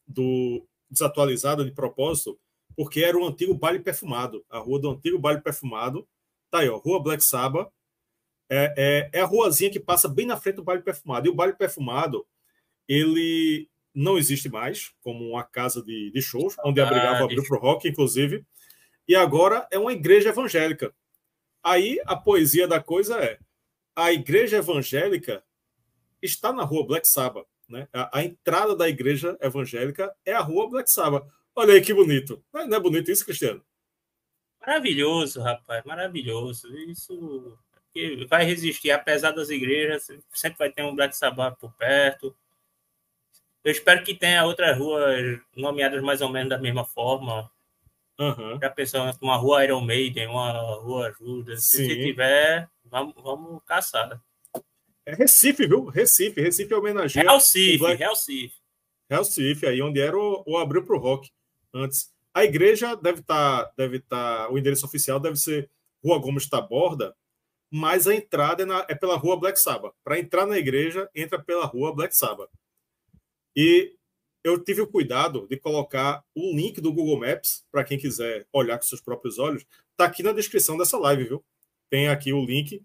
do 0.05 0.65
desatualizada 0.89 1.63
de 1.63 1.71
propósito, 1.71 2.39
porque 2.75 3.03
era 3.03 3.17
o 3.17 3.25
antigo 3.25 3.53
baile 3.53 3.79
perfumado, 3.79 4.43
a 4.49 4.57
rua 4.57 4.79
do 4.79 4.89
antigo 4.89 5.19
baile 5.19 5.41
perfumado. 5.41 6.07
Tá 6.49 6.59
aí, 6.59 6.69
ó, 6.69 6.77
Rua 6.77 7.01
Black 7.01 7.23
Sabbath. 7.23 7.71
É, 8.51 9.09
é, 9.13 9.19
é 9.19 9.21
a 9.21 9.25
ruazinha 9.25 9.69
que 9.69 9.79
passa 9.79 10.09
bem 10.09 10.25
na 10.25 10.35
frente 10.35 10.55
do 10.55 10.63
baile 10.63 10.81
perfumado. 10.81 11.27
E 11.27 11.29
o 11.29 11.35
baile 11.35 11.53
perfumado, 11.53 12.25
ele 12.87 13.68
não 13.93 14.17
existe 14.17 14.49
mais 14.49 14.91
como 15.01 15.29
uma 15.29 15.43
casa 15.43 15.83
de, 15.83 16.11
de 16.11 16.21
shows, 16.21 16.55
onde 16.63 16.79
abrigava 16.81 17.25
o 17.25 17.57
rock, 17.57 17.87
inclusive. 17.87 18.45
E 19.07 19.15
agora 19.15 19.67
é 19.71 19.79
uma 19.79 19.93
igreja 19.93 20.29
evangélica. 20.29 20.93
Aí 21.63 21.99
a 22.05 22.15
poesia 22.15 22.67
da 22.67 22.81
coisa 22.81 23.17
é: 23.19 23.39
a 23.95 24.11
igreja 24.11 24.57
evangélica 24.57 25.43
está 26.21 26.53
na 26.53 26.63
rua 26.63 26.85
Black 26.85 27.07
Sabbath. 27.07 27.47
Né? 27.67 27.87
A, 27.93 28.19
a, 28.19 28.23
entrada 28.23 28.75
da 28.75 28.89
igreja 28.89 29.37
evangélica 29.41 30.13
é 30.25 30.33
a 30.33 30.41
rua 30.41 30.69
Black 30.69 30.89
Sabbath. 30.91 31.27
Olha 31.55 31.73
aí 31.73 31.81
que 31.81 31.93
bonito. 31.93 32.43
Não 32.53 32.61
é, 32.61 32.67
não 32.67 32.77
é 32.77 32.79
bonito 32.79 33.11
isso, 33.11 33.25
Cristiano? 33.25 33.63
Maravilhoso, 34.59 35.41
rapaz, 35.41 35.83
maravilhoso. 35.85 36.67
Isso 36.87 37.57
vai 38.27 38.45
resistir, 38.45 38.91
apesar 38.91 39.31
das 39.31 39.49
igrejas, 39.49 40.07
sempre 40.33 40.57
vai 40.57 40.71
ter 40.71 40.83
um 40.83 40.95
Black 40.95 41.15
Sabbath 41.15 41.57
por 41.59 41.73
perto. 41.73 42.35
Eu 43.63 43.71
espero 43.71 44.03
que 44.03 44.13
tenha 44.13 44.45
outras 44.45 44.77
ruas 44.77 45.39
nomeadas 45.55 46.01
mais 46.01 46.21
ou 46.21 46.29
menos 46.29 46.49
da 46.49 46.57
mesma 46.57 46.85
forma. 46.85 47.49
Uhum. 48.17 48.59
Já 48.61 48.69
pensou 48.69 49.01
uma 49.21 49.37
rua 49.37 49.63
Iron 49.63 49.81
Maiden, 49.81 50.27
uma 50.27 50.51
rua 50.75 51.13
Judas. 51.17 51.65
Se 51.65 51.87
tiver, 51.87 52.69
vamos, 52.85 53.13
vamos 53.15 53.61
caçar. 53.65 54.21
É 55.05 55.15
Recife, 55.15 55.65
viu? 55.65 55.85
Recife. 55.85 56.41
Recife 56.41 56.73
homenageia. 56.73 57.31
Recife, 57.31 57.77
Black... 57.77 58.03
Recife. 58.03 58.55
Recife, 59.09 59.65
aí 59.65 59.81
onde 59.81 59.99
era 59.99 60.17
o, 60.17 60.43
o 60.45 60.57
Abril 60.57 60.85
para 60.85 60.95
o 60.95 60.99
Rock 60.99 61.31
antes. 61.73 62.11
A 62.33 62.43
igreja 62.43 62.95
deve 62.95 63.21
estar, 63.21 63.63
tá, 63.65 63.73
deve 63.75 63.97
estar, 63.97 64.45
tá, 64.45 64.51
o 64.51 64.57
endereço 64.57 64.85
oficial 64.85 65.19
deve 65.19 65.35
ser 65.35 65.69
Rua 66.03 66.19
Gomes 66.19 66.47
Taborda, 66.47 67.15
mas 67.71 68.07
a 68.07 68.13
entrada 68.13 68.63
é, 68.63 68.65
na, 68.65 68.85
é 68.87 68.95
pela 68.95 69.17
Rua 69.17 69.37
Black 69.37 69.59
Sabbath. 69.59 69.93
Para 70.03 70.19
entrar 70.19 70.45
na 70.45 70.57
igreja, 70.57 71.09
entra 71.15 71.41
pela 71.41 71.65
Rua 71.65 71.93
Black 71.93 72.15
Sabbath. 72.15 72.49
E 73.61 73.93
eu 74.41 74.57
tive 74.63 74.79
o 74.79 74.87
cuidado 74.87 75.45
de 75.49 75.57
colocar 75.57 76.23
o 76.33 76.55
link 76.55 76.79
do 76.79 76.93
Google 76.93 77.19
Maps 77.19 77.65
para 77.69 77.83
quem 77.83 77.97
quiser 77.97 78.47
olhar 78.53 78.77
com 78.77 78.85
seus 78.85 79.01
próprios 79.01 79.37
olhos. 79.37 79.65
Está 79.91 80.05
aqui 80.05 80.23
na 80.23 80.31
descrição 80.31 80.77
dessa 80.77 80.97
live, 80.97 81.25
viu? 81.25 81.43
Tem 81.89 82.07
aqui 82.07 82.31
o 82.31 82.45
link 82.45 82.81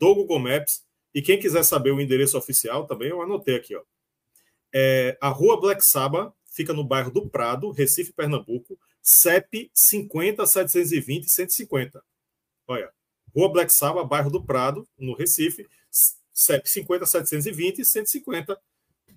do 0.00 0.14
Google 0.16 0.40
Maps. 0.40 0.84
E 1.14 1.22
quem 1.22 1.38
quiser 1.38 1.62
saber 1.62 1.92
o 1.92 2.00
endereço 2.00 2.36
oficial 2.36 2.88
também, 2.88 3.10
eu 3.10 3.22
anotei 3.22 3.54
aqui, 3.54 3.76
ó. 3.76 3.82
É, 4.74 5.16
a 5.20 5.28
Rua 5.28 5.60
Black 5.60 5.80
Sabbath 5.86 6.34
fica 6.50 6.72
no 6.72 6.82
bairro 6.82 7.12
do 7.12 7.28
Prado, 7.28 7.70
Recife, 7.70 8.12
Pernambuco, 8.12 8.76
CEP 9.00 9.70
50 9.72 10.44
720 10.44 11.30
150. 11.30 12.02
Olha, 12.66 12.90
Rua 13.32 13.48
Black 13.52 13.72
Sabbath, 13.72 14.08
bairro 14.08 14.28
do 14.28 14.44
Prado, 14.44 14.88
no 14.98 15.14
Recife, 15.14 15.68
CEP 16.32 16.68
50 16.68 17.06
720 17.06 17.84
150 17.84 18.60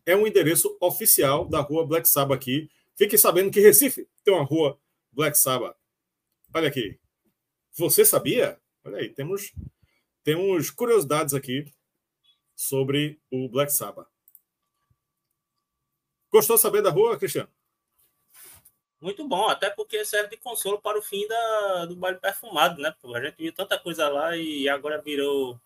é 0.10 0.16
um 0.16 0.26
endereço 0.26 0.76
oficial 0.82 1.46
da 1.46 1.60
rua 1.60 1.86
Black 1.86 2.10
Sabbath 2.10 2.38
aqui. 2.38 2.70
Fique 2.96 3.18
sabendo 3.18 3.52
que 3.52 3.60
Recife 3.60 4.08
tem 4.24 4.34
uma 4.34 4.44
rua 4.44 4.80
Black 5.12 5.38
Sabbath. 5.38 5.78
Olha 6.54 6.68
aqui. 6.68 7.00
Você 7.74 8.04
sabia? 8.04 8.60
Olha 8.84 8.98
aí, 8.98 9.10
temos, 9.10 9.54
temos 10.24 10.72
curiosidades 10.72 11.34
aqui 11.34 11.72
sobre 12.56 13.22
o 13.32 13.48
Black 13.48 13.72
Sabbath. 13.72 14.08
Gostou 16.32 16.56
de 16.56 16.62
saber 16.62 16.82
da 16.82 16.90
rua, 16.90 17.18
Cristiano? 17.18 17.50
Muito 19.00 19.26
bom, 19.28 19.48
até 19.48 19.70
porque 19.70 20.04
serve 20.04 20.30
de 20.30 20.38
consolo 20.38 20.82
para 20.82 21.00
o 21.00 21.02
fim 21.02 21.26
da, 21.28 21.86
do 21.86 21.96
baile 21.96 22.18
perfumado, 22.20 22.82
né? 22.82 22.94
A 23.16 23.22
gente 23.22 23.38
viu 23.38 23.54
tanta 23.54 23.80
coisa 23.80 24.10
lá 24.10 24.36
e 24.36 24.68
agora 24.68 25.02
virou 25.02 25.60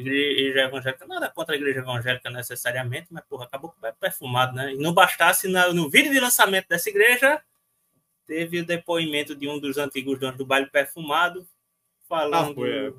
igreja 0.00 0.60
evangélica, 0.60 1.06
nada 1.06 1.28
contra 1.28 1.54
a 1.54 1.58
igreja 1.58 1.80
evangélica 1.80 2.30
necessariamente, 2.30 3.08
mas 3.10 3.24
porra, 3.24 3.44
acabou 3.44 3.70
com 3.70 3.86
o 3.86 3.92
perfumado, 3.94 4.54
né? 4.54 4.74
E 4.74 4.76
não 4.76 4.92
bastasse 4.92 5.48
na, 5.48 5.72
no 5.72 5.90
vídeo 5.90 6.12
de 6.12 6.20
lançamento 6.20 6.68
dessa 6.68 6.88
igreja, 6.88 7.42
teve 8.26 8.60
o 8.60 8.66
depoimento 8.66 9.34
de 9.34 9.48
um 9.48 9.58
dos 9.58 9.78
antigos 9.78 10.18
donos 10.18 10.36
do 10.36 10.46
baile 10.46 10.70
perfumado, 10.70 11.46
falando. 12.08 12.52
Ah, 12.52 12.54
foi, 12.54 12.88
é. 12.88 12.92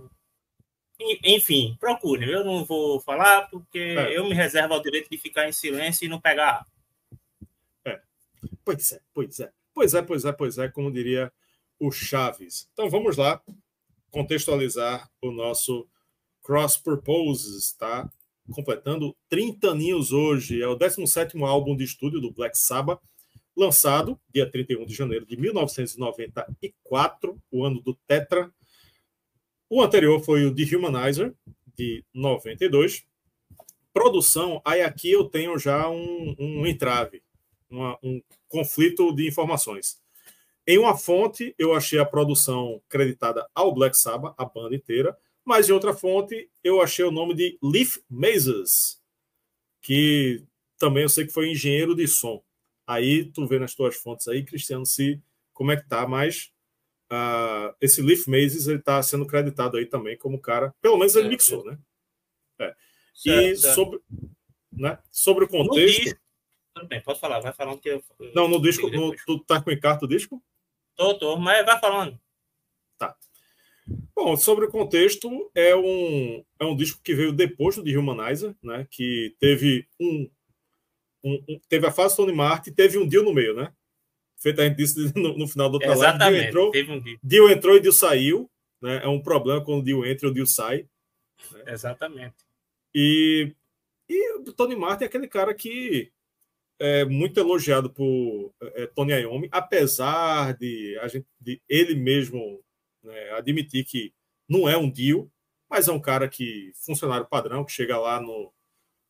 Enfim, 1.23 1.77
procure. 1.79 2.29
Eu 2.29 2.43
não 2.43 2.65
vou 2.65 2.99
falar 2.99 3.49
porque 3.49 3.79
é. 3.79 4.17
eu 4.17 4.25
me 4.25 4.33
reservo 4.33 4.73
ao 4.73 4.81
direito 4.81 5.09
de 5.09 5.17
ficar 5.17 5.47
em 5.47 5.53
silêncio 5.53 6.05
e 6.05 6.09
não 6.09 6.19
pegar. 6.19 6.65
É. 7.85 8.01
Pois 8.65 8.91
é, 8.91 8.99
pois 9.13 9.39
é. 9.39 9.51
Pois 9.73 9.93
é, 9.93 10.01
pois 10.01 10.25
é, 10.25 10.31
pois 10.33 10.57
é, 10.57 10.67
como 10.67 10.91
diria 10.91 11.31
o 11.79 11.89
Chaves. 11.89 12.69
Então 12.73 12.89
vamos 12.89 13.15
lá 13.15 13.41
contextualizar 14.11 15.09
o 15.21 15.31
nosso 15.31 15.87
Cross 16.49 16.77
Purposes 16.77 17.63
está 17.63 18.11
completando 18.51 19.15
30 19.29 19.69
aninhos 19.69 20.11
hoje. 20.11 20.59
É 20.59 20.67
o 20.67 20.75
17º 20.75 21.45
álbum 21.45 21.77
de 21.77 21.83
estúdio 21.83 22.19
do 22.19 22.31
Black 22.31 22.57
Sabbath, 22.57 22.99
lançado 23.55 24.19
dia 24.33 24.49
31 24.49 24.83
de 24.83 24.95
janeiro 24.95 25.27
de 25.27 25.37
1994, 25.37 27.39
o 27.51 27.63
ano 27.63 27.79
do 27.79 27.93
Tetra. 28.07 28.51
O 29.69 29.79
anterior 29.79 30.19
foi 30.21 30.45
o 30.45 30.55
The 30.55 30.75
Humanizer, 30.75 31.35
de 31.77 32.03
92. 32.11 33.05
Produção, 33.93 34.59
aí 34.65 34.81
aqui 34.81 35.11
eu 35.11 35.25
tenho 35.25 35.55
já 35.59 35.87
um, 35.87 36.35
um 36.39 36.65
entrave, 36.65 37.21
uma, 37.69 37.95
um 38.01 38.23
conflito 38.47 39.13
de 39.13 39.27
informações. 39.27 40.01
Em 40.65 40.79
uma 40.79 40.97
fonte, 40.97 41.53
eu 41.59 41.75
achei 41.75 41.99
a 41.99 42.05
produção 42.05 42.81
creditada 42.89 43.47
ao 43.53 43.71
Black 43.71 43.95
Sabbath, 43.95 44.33
a 44.35 44.45
banda 44.45 44.75
inteira, 44.75 45.15
mas 45.46 45.69
em 45.69 45.74
outra 45.74 45.93
fonte 45.93 46.50
eu 46.63 46.81
achei 46.81 47.03
o 47.05 47.12
nome 47.12 47.34
de 47.34 47.58
Leaf 47.62 47.98
Mazes, 48.10 49.01
que 49.81 50.43
também 50.77 51.03
eu 51.03 51.10
sei 51.10 51.25
que 51.25 51.34
foi 51.34 51.50
engenheiro 51.50 51.96
de 51.96 52.08
som. 52.08 52.43
Aí 52.88 53.25
tu 53.25 53.46
vê 53.46 53.60
nas 53.60 53.75
tuas 53.75 53.96
fontes 53.96 54.27
aí, 54.27 54.43
Cristiano, 54.43 54.86
se 54.86 55.22
como 55.53 55.72
é 55.72 55.77
que 55.77 55.88
tá, 55.88 56.08
mas 56.08 56.51
uh, 57.12 57.75
esse 57.81 58.01
Leaf 58.01 58.27
Mazes 58.27 58.67
ele 58.67 58.79
tá 58.79 59.01
sendo 59.03 59.25
creditado 59.25 59.77
aí 59.77 59.86
também 59.86 60.17
como 60.17 60.39
cara, 60.39 60.74
pelo 60.81 60.98
menos 60.98 61.15
ele 61.15 61.27
é, 61.27 61.29
mixou, 61.29 61.63
né? 61.65 61.77
É. 62.60 62.75
Certo, 63.13 63.46
e 63.46 63.55
certo. 63.58 63.75
sobre, 63.75 64.00
né, 64.72 64.98
sobre 65.12 65.46
o 65.46 65.48
contexto. 65.48 66.17
Tudo 66.74 66.88
bem, 66.88 67.01
pode 67.01 67.19
falar, 67.19 67.41
vai 67.41 67.53
falando 67.53 67.79
que 67.79 67.89
eu. 67.89 68.03
Não, 68.34 68.48
no 68.48 68.62
disco, 68.62 68.89
no, 68.89 69.13
tu 69.25 69.39
tá 69.39 69.62
com 69.62 69.69
o 69.69 69.74
encarto 69.74 70.08
do 70.08 70.15
disco? 70.15 70.41
Tô, 70.96 71.17
tô, 71.17 71.38
mas 71.38 71.65
vai 71.65 71.79
falando. 71.79 72.19
Tá. 72.98 73.15
Bom, 74.15 74.36
sobre 74.36 74.65
o 74.65 74.69
contexto, 74.69 75.50
é 75.55 75.75
um, 75.75 76.43
é 76.60 76.65
um 76.65 76.75
disco 76.75 77.01
que 77.01 77.15
veio 77.15 77.31
depois 77.31 77.75
do 77.75 77.84
The 77.84 77.98
Humanizer, 77.98 78.55
né? 78.62 78.86
Que 78.91 79.36
teve 79.39 79.88
um, 80.00 80.29
um, 81.24 81.43
um 81.48 81.60
teve 81.69 81.88
a 81.88 81.91
fase 81.91 82.15
Tony 82.15 82.34
Martin, 82.34 82.72
teve 82.72 82.98
um 82.98 83.08
deal 83.08 83.24
no 83.24 83.34
meio, 83.34 83.55
né? 83.55 83.72
Feito 84.38 84.62
a 84.62 84.65
gente 84.65 84.77
disse 84.77 85.12
no, 85.17 85.38
no 85.38 85.48
final 85.48 85.69
do 85.69 85.75
outra 85.75 85.91
Exatamente, 85.91 86.34
live. 86.34 86.48
entrou, 86.48 86.72
teve 86.72 86.91
um 86.91 87.00
deal. 87.00 87.17
deal 87.24 87.50
entrou 87.50 87.75
e 87.75 87.79
Dio 87.79 87.93
saiu, 87.93 88.50
né? 88.81 89.01
É 89.03 89.08
um 89.08 89.22
problema 89.22 89.63
quando 89.63 89.79
o 89.79 89.84
deal 89.84 90.05
entra 90.05 90.27
e 90.27 90.31
o 90.31 90.34
deal 90.34 90.48
sai. 90.48 90.86
Né? 91.51 91.63
Exatamente. 91.67 92.36
E, 92.93 93.53
e 94.10 94.34
o 94.38 94.53
Tony 94.53 94.75
Martin 94.75 95.03
é 95.03 95.08
aquele 95.08 95.27
cara 95.27 95.53
que 95.53 96.12
é 96.79 97.03
muito 97.03 97.39
elogiado 97.39 97.89
por 97.89 98.53
é, 98.62 98.88
Tony 98.88 99.13
Iommi, 99.13 99.50
apesar 99.51 100.53
de 100.58 100.98
a 101.01 101.08
gente 101.08 101.27
de 101.39 101.62
ele 101.67 101.93
mesmo 101.96 102.62
né, 103.09 103.31
admitir 103.31 103.83
que 103.85 104.13
não 104.47 104.67
é 104.67 104.77
um 104.77 104.89
deal, 104.89 105.29
mas 105.69 105.87
é 105.87 105.91
um 105.91 105.99
cara 105.99 106.27
que, 106.27 106.71
funcionário 106.75 107.27
padrão, 107.27 107.63
que 107.63 107.71
chega 107.71 107.97
lá 107.97 108.19
no, 108.19 108.51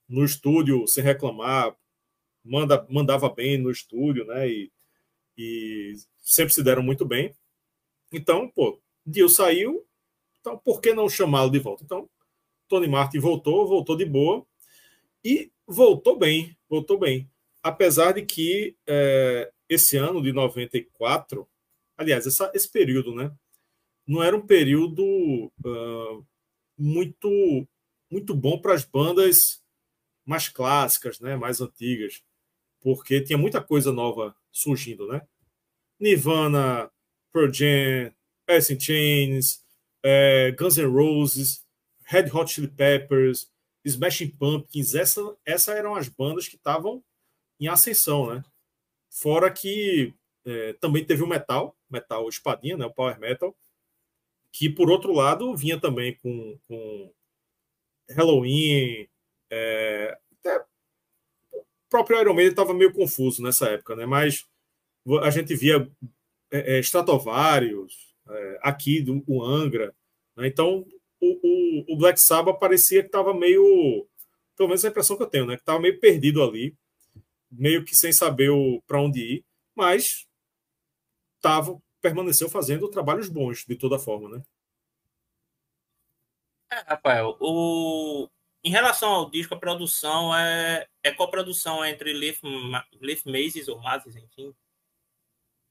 no 0.08 0.26
estúdio 0.26 0.88
sem 0.88 1.04
reclamar, 1.04 1.76
manda, 2.44 2.86
mandava 2.90 3.30
bem 3.30 3.58
no 3.58 3.72
estúdio, 3.72 4.26
né? 4.26 4.50
E, 4.50 4.72
e 5.38 5.94
sempre 6.18 6.54
se 6.54 6.64
deram 6.64 6.84
muito 6.84 7.06
bem. 7.06 7.34
Então, 8.12 8.50
pô, 8.50 8.82
Dio 9.06 9.30
saiu, 9.30 9.86
então 10.40 10.58
por 10.58 10.82
que 10.82 10.94
não 10.94 11.08
chamá-lo 11.08 11.52
de 11.52 11.60
volta? 11.60 11.84
Então, 11.84 12.10
Tony 12.68 12.88
Martin 12.88 13.20
voltou, 13.20 13.68
voltou 13.68 13.96
de 13.96 14.06
boa 14.06 14.46
e 15.24 15.52
voltou 15.66 16.18
bem, 16.18 16.58
voltou 16.68 16.98
bem. 16.98 17.30
Apesar 17.62 18.14
de 18.14 18.24
que 18.24 18.76
é, 18.88 19.52
esse 19.68 19.98
ano 19.98 20.22
de 20.22 20.34
94, 20.34 21.48
aliás, 21.98 22.26
essa, 22.26 22.52
esse 22.54 22.70
período, 22.70 23.14
né? 23.14 23.32
Não 24.10 24.24
era 24.24 24.36
um 24.36 24.42
período 24.42 25.04
uh, 25.64 26.26
muito 26.76 27.30
muito 28.12 28.34
bom 28.34 28.60
para 28.60 28.74
as 28.74 28.84
bandas 28.84 29.64
mais 30.26 30.50
clássicas, 30.50 31.20
né, 31.20 31.36
mais 31.36 31.62
antigas, 31.62 32.24
porque 32.82 33.22
tinha 33.22 33.38
muita 33.38 33.62
coisa 33.62 33.94
nova 33.94 34.36
surgindo, 34.52 35.08
né? 35.08 35.22
Nirvana, 36.00 36.90
Pearl 37.32 37.54
Jam, 37.54 38.12
Alice 38.48 38.74
in 38.74 38.80
Chains, 38.80 39.64
é, 40.04 40.52
Guns 40.54 40.78
N' 40.78 40.88
Roses, 40.88 41.64
Red 42.04 42.32
Hot 42.34 42.52
Chili 42.52 42.68
Peppers, 42.68 43.52
Smashing 43.86 44.32
Pumpkins, 44.32 44.96
essa, 44.96 45.22
essas 45.46 45.76
eram 45.76 45.94
as 45.94 46.10
bandas 46.10 46.48
que 46.48 46.56
estavam 46.56 47.04
em 47.60 47.68
ascensão, 47.68 48.34
né? 48.34 48.44
Fora 49.12 49.52
que 49.52 50.16
é, 50.46 50.74
também 50.74 51.06
teve 51.06 51.22
o 51.22 51.28
metal, 51.28 51.78
metal 51.88 52.28
espadinha, 52.28 52.76
né? 52.76 52.88
O 52.88 52.94
power 52.94 53.20
metal, 53.20 53.56
que 54.52 54.70
por 54.70 54.90
outro 54.90 55.14
lado 55.14 55.56
vinha 55.56 55.80
também 55.80 56.18
com, 56.18 56.60
com 56.68 57.14
Halloween, 58.10 59.08
é, 59.50 60.18
até 60.40 60.66
o 61.54 61.64
próprio 61.90 62.20
Iron 62.20 62.34
Maiden 62.34 62.52
estava 62.52 62.74
meio 62.74 62.94
confuso 62.94 63.42
nessa 63.42 63.68
época, 63.70 63.96
né? 63.96 64.06
Mas 64.06 64.48
a 65.22 65.30
gente 65.30 65.56
via 65.56 65.90
é, 66.52 66.78
é, 66.78 66.80
Stratovarius, 66.80 68.16
é, 68.28 68.60
aqui 68.62 69.02
do 69.02 69.24
o 69.28 69.44
Angra, 69.44 69.96
né? 70.36 70.48
então 70.48 70.86
o, 71.20 71.40
o, 71.44 71.94
o, 71.94 71.98
Black 71.98 72.20
Sabbath 72.22 72.60
parecia 72.60 73.02
que 73.02 73.08
estava 73.08 73.34
meio, 73.34 74.08
pelo 74.56 74.70
menos 74.70 74.86
a 74.86 74.90
impressão 74.90 75.18
que 75.18 75.24
eu 75.24 75.28
tenho, 75.28 75.46
né? 75.46 75.56
Que 75.56 75.62
estava 75.62 75.80
meio 75.80 76.00
perdido 76.00 76.44
ali, 76.44 76.76
meio 77.52 77.84
que 77.84 77.96
sem 77.96 78.12
saber 78.12 78.50
para 78.88 79.02
onde 79.02 79.20
ir, 79.20 79.46
mas 79.76 80.28
tava 81.42 81.82
permaneceu 82.02 82.50
fazendo 82.50 82.90
trabalhos 82.90 83.30
bons 83.30 83.66
de 83.66 83.76
toda 83.76 84.00
forma, 84.00 84.30
né? 84.30 84.44
É, 86.72 86.82
Rafael, 86.82 87.36
o... 87.40 88.30
em 88.64 88.70
relação 88.70 89.10
ao 89.10 89.30
disco, 89.30 89.56
a 89.56 89.60
produção 89.60 90.36
é, 90.36 90.88
é 91.04 91.12
coprodução 91.12 91.84
entre 91.84 92.14
Leaf, 92.14 92.42
Leaf 93.02 93.26
Mazes, 93.26 93.68
ou 93.68 93.80
Mazes, 93.80 94.16
enfim. 94.16 94.56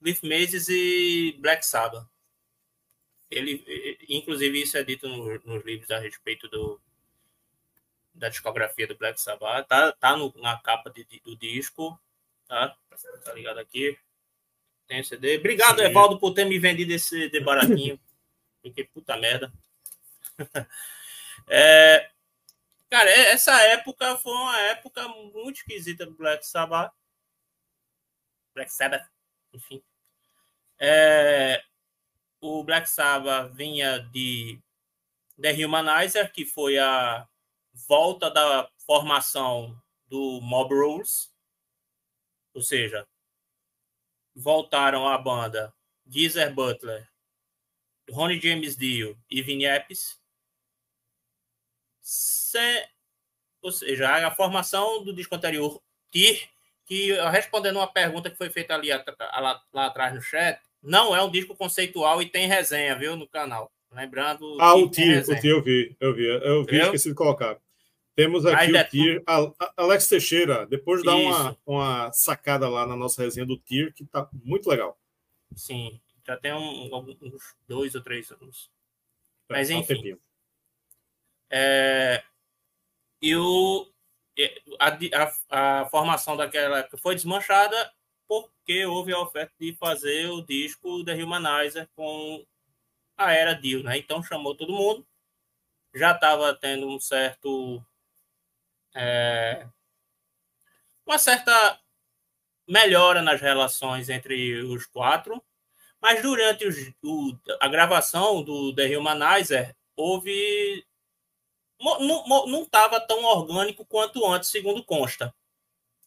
Leaf 0.00 0.23
Mazes 0.23 0.68
e 0.68 1.37
Black 1.40 1.64
Sabbath. 1.64 2.06
Ele, 3.30 3.64
inclusive, 4.08 4.62
isso 4.62 4.76
é 4.76 4.82
dito 4.82 5.08
no, 5.08 5.38
nos 5.40 5.64
livros 5.64 5.90
a 5.90 5.99
respeito 5.99 6.49
do, 6.49 6.80
da 8.14 8.28
discografia 8.28 8.87
do 8.87 8.97
Black 8.97 9.20
Sabbath. 9.20 9.66
Tá, 9.68 9.92
tá 9.92 10.16
no, 10.16 10.32
na 10.37 10.58
capa 10.58 10.90
de, 10.90 11.04
do 11.23 11.37
disco, 11.37 11.99
tá? 12.47 12.76
Tá 13.25 13.35
ligado 13.35 13.58
aqui. 13.58 13.99
Tem 14.88 15.04
CD. 15.04 15.37
Obrigado, 15.37 15.78
Sim. 15.80 15.85
Evaldo, 15.85 16.18
por 16.18 16.33
ter 16.33 16.47
me 16.47 16.59
vendido 16.59 16.92
esse 16.92 17.09
CD 17.09 17.40
baratinho. 17.40 18.00
Fiquei 18.62 18.85
puta 18.85 19.16
merda. 19.18 19.52
é, 21.47 22.11
cara, 22.88 23.11
é, 23.11 23.30
essa 23.33 23.61
época 23.64 24.16
foi 24.16 24.33
uma 24.33 24.59
época 24.62 25.07
muito 25.07 25.57
esquisita 25.57 26.07
do 26.07 26.14
Black 26.14 26.45
Sabbath. 26.47 26.92
Black 28.54 28.73
Sabbath, 28.73 29.07
enfim. 29.52 29.83
É, 30.78 31.62
o 32.40 32.64
Black 32.64 32.88
Sabbath 32.88 33.52
vinha 33.52 33.99
de 33.99 34.59
The 35.40 35.64
Humanizer, 35.64 36.33
que 36.33 36.47
foi 36.47 36.78
a 36.78 37.28
volta 37.87 38.30
da 38.30 38.68
formação 38.87 39.80
do 40.07 40.40
Mob 40.40 40.75
Rules, 40.75 41.33
ou 42.54 42.62
seja, 42.62 43.07
voltaram 44.38 45.09
à 45.09 45.18
banda 45.18 45.74
Geezer 46.07 46.55
Butler, 46.55 47.07
Ronnie 48.09 48.40
James 48.40 48.77
Dio 48.77 49.18
e 49.29 49.42
Vinny 49.42 49.66
Appice, 49.66 50.16
se, 52.01 52.88
ou 53.61 53.72
seja, 53.72 54.27
a 54.27 54.31
formação 54.31 55.03
do 55.03 55.12
disco 55.12 55.35
anterior, 55.35 55.83
TIR, 56.11 56.48
que 56.87 57.12
respondendo 57.31 57.77
uma 57.77 57.92
pergunta 57.92 58.31
que 58.31 58.37
foi 58.37 58.48
feita 58.48 58.74
ali 58.74 58.88
lá, 58.88 59.62
lá 59.72 59.87
atrás 59.87 60.14
no 60.14 60.22
chat, 60.22 60.59
não 60.83 61.14
é 61.14 61.22
um 61.22 61.31
disco 61.31 61.55
conceitual 61.55 62.22
e 62.22 62.31
tem 62.31 62.46
resenha, 62.46 62.96
viu, 62.96 63.16
no 63.16 63.29
canal. 63.29 63.70
Lembrando. 63.90 64.57
Ah, 64.61 64.74
o 64.74 64.88
TIR, 64.88 65.22
o 65.29 65.40
TIR 65.40 65.51
eu 65.51 65.62
vi, 65.62 65.96
eu 66.01 66.14
vi, 66.14 66.27
eu 66.27 66.64
vi, 66.64 66.81
esqueci 66.81 67.09
de 67.11 67.14
colocar. 67.14 67.59
Temos 68.18 68.44
aqui 68.44 68.72
o 68.72 68.88
TIR. 68.88 69.22
Alex 69.76 70.09
Teixeira, 70.09 70.66
depois 70.66 71.04
dá 71.04 71.14
uma, 71.14 71.57
uma 71.64 72.12
sacada 72.12 72.68
lá 72.68 72.85
na 72.85 72.96
nossa 72.96 73.22
resenha 73.22 73.46
do 73.46 73.57
TIR, 73.57 73.94
que 73.94 74.04
tá 74.04 74.28
muito 74.42 74.68
legal. 74.68 74.98
Sim, 75.54 76.00
já 76.26 76.37
tem 76.37 76.52
um, 76.52 76.90
uns 76.92 77.57
dois 77.68 77.94
ou 77.94 78.00
três 78.02 78.28
anos. 78.33 78.72
É, 79.48 79.52
Mas 79.52 79.70
enfim. 79.70 80.14
Um 80.14 80.18
é, 81.48 82.24
e 83.22 83.37
o, 83.37 83.88
a, 84.81 84.88
a, 84.88 85.83
a, 85.83 85.87
formação 85.87 86.37
daquela 86.37 86.81
época 86.81 86.98
foi 86.98 87.14
desmanchada 87.14 87.92
porque 88.26 88.85
houve 88.85 89.12
a 89.12 89.20
oferta 89.20 89.54
de 89.61 89.76
fazer 89.76 90.28
o 90.28 90.42
disco 90.42 91.04
The 91.04 91.14
Humanizer 91.22 91.88
com 91.94 92.44
a 93.16 93.33
era 93.33 93.54
Dio, 93.54 93.85
né? 93.85 93.96
Então 93.96 94.24
chamou 94.24 94.57
todo 94.57 94.72
mundo. 94.72 95.07
Já 95.94 96.11
estava 96.11 96.52
tendo 96.52 96.88
um 96.88 96.98
certo. 96.98 97.81
É, 99.00 99.64
uma 101.06 101.18
certa 101.18 101.80
melhora 102.66 103.22
nas 103.22 103.40
relações 103.40 104.08
entre 104.08 104.61
os 104.62 104.87
quatro, 104.87 105.40
mas 106.00 106.20
durante 106.20 106.66
os, 106.66 106.76
o, 107.02 107.32
a 107.61 107.68
gravação 107.68 108.42
do 108.42 108.74
The 108.74 108.98
Humanizer 108.98 109.76
houve 109.96 110.84
não 111.80 112.62
estava 112.62 113.00
tão 113.00 113.22
orgânico 113.24 113.87
quanto 113.87 114.26
antes, 114.26 114.50
segundo 114.50 114.84
consta. 114.84 115.32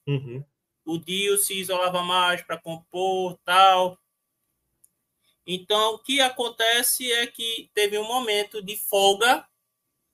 Uhum. 0.05 0.43
O 0.83 0.97
Dio 0.97 1.37
se 1.37 1.57
isolava 1.57 2.03
mais 2.03 2.41
para 2.41 2.59
compor, 2.59 3.39
tal. 3.45 3.97
Então, 5.47 5.95
o 5.95 5.99
que 5.99 6.19
acontece 6.19 7.09
é 7.11 7.25
que 7.25 7.71
teve 7.73 7.97
um 7.97 8.07
momento 8.07 8.61
de 8.61 8.75
folga 8.75 9.47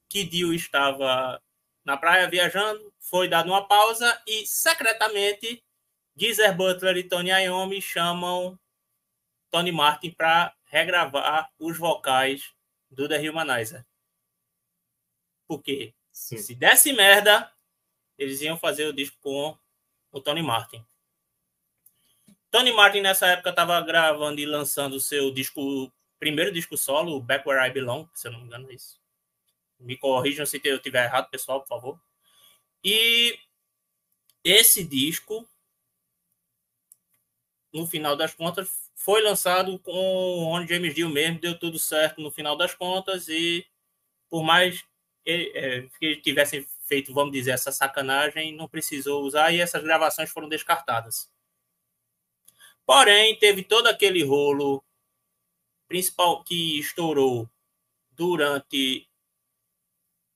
que 0.07 0.23
Dio 0.23 0.53
estava 0.53 1.41
na 1.87 1.95
praia 1.95 2.29
viajando, 2.29 2.93
foi 2.99 3.29
dado 3.29 3.47
uma 3.47 3.65
pausa 3.65 4.21
e 4.27 4.45
secretamente 4.45 5.63
Geezer 6.17 6.53
Butler 6.53 6.97
e 6.97 7.03
Tony 7.03 7.29
Iommi 7.29 7.81
chamam 7.81 8.59
Tony 9.49 9.71
Martin 9.71 10.11
para 10.11 10.53
regravar 10.65 11.49
os 11.57 11.77
vocais 11.77 12.53
do 12.91 13.07
The 13.07 13.29
Humanizer. 13.29 13.85
Porque 15.47 15.93
Sim. 16.11 16.37
se 16.37 16.53
desse 16.53 16.91
merda, 16.91 17.49
eles 18.17 18.41
iam 18.41 18.57
fazer 18.57 18.87
o 18.87 18.93
disco 18.93 19.15
com 19.21 19.57
o 20.11 20.19
Tony 20.19 20.43
Martin. 20.43 20.85
Tony 22.51 22.73
Martin, 22.73 22.99
nessa 22.99 23.27
época, 23.27 23.51
estava 23.51 23.79
gravando 23.79 24.41
e 24.41 24.45
lançando 24.45 24.97
o 24.97 25.01
seu 25.01 25.33
disco, 25.33 25.89
primeiro 26.19 26.51
disco 26.51 26.75
solo, 26.75 27.21
Back 27.21 27.47
Where 27.47 27.65
I 27.65 27.71
Belong, 27.71 28.09
se 28.13 28.27
eu 28.27 28.33
não 28.33 28.41
me 28.41 28.47
engano, 28.47 28.69
é 28.69 28.73
isso. 28.73 28.99
Me 29.79 29.97
corrijam 29.97 30.45
se 30.45 30.59
eu 30.63 30.77
estiver 30.77 31.05
errado, 31.05 31.29
pessoal, 31.29 31.61
por 31.61 31.67
favor. 31.67 32.01
E 32.83 33.39
esse 34.43 34.83
disco, 34.83 35.47
no 37.73 37.85
final 37.85 38.15
das 38.15 38.33
contas, 38.33 38.69
foi 38.95 39.21
lançado 39.21 39.77
com 39.79 40.51
o 40.51 40.67
James 40.67 40.95
Dio 40.95 41.09
mesmo, 41.09 41.39
deu 41.39 41.57
tudo 41.57 41.77
certo 41.77 42.21
no 42.21 42.31
final 42.31 42.55
das 42.55 42.73
contas 42.73 43.27
e 43.27 43.65
por 44.29 44.43
mais 44.43 44.83
é, 45.25 45.87
que 45.99 46.17
tivessem 46.17 46.65
feito, 46.85 47.13
vamos 47.13 47.33
dizer, 47.33 47.51
essa 47.51 47.71
sacanagem, 47.71 48.55
não 48.55 48.67
precisou 48.67 49.23
usar 49.23 49.53
e 49.53 49.59
essas 49.59 49.83
gravações 49.83 50.29
foram 50.29 50.47
descartadas. 50.47 51.29
Porém, 52.85 53.37
teve 53.37 53.63
todo 53.63 53.87
aquele 53.87 54.23
rolo 54.23 54.81
principal 55.87 56.43
que 56.43 56.79
estourou 56.79 57.49
durante 58.11 59.07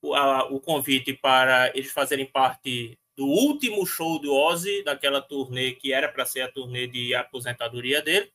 o, 0.02 0.60
convite 0.60 1.12
para 1.12 1.68
eles 1.76 1.92
fazerem 1.92 2.26
parte 2.26 2.98
do 3.16 3.26
último 3.26 3.86
show 3.86 4.18
do 4.18 4.34
Ozzy, 4.34 4.82
daquela 4.82 5.22
turnê 5.22 5.72
que 5.72 5.92
era 5.92 6.08
para 6.08 6.26
ser 6.26 6.40
a 6.40 6.50
turnê 6.50 6.86
de 6.86 7.14
aposentadoria 7.14 8.02
dele. 8.02 8.32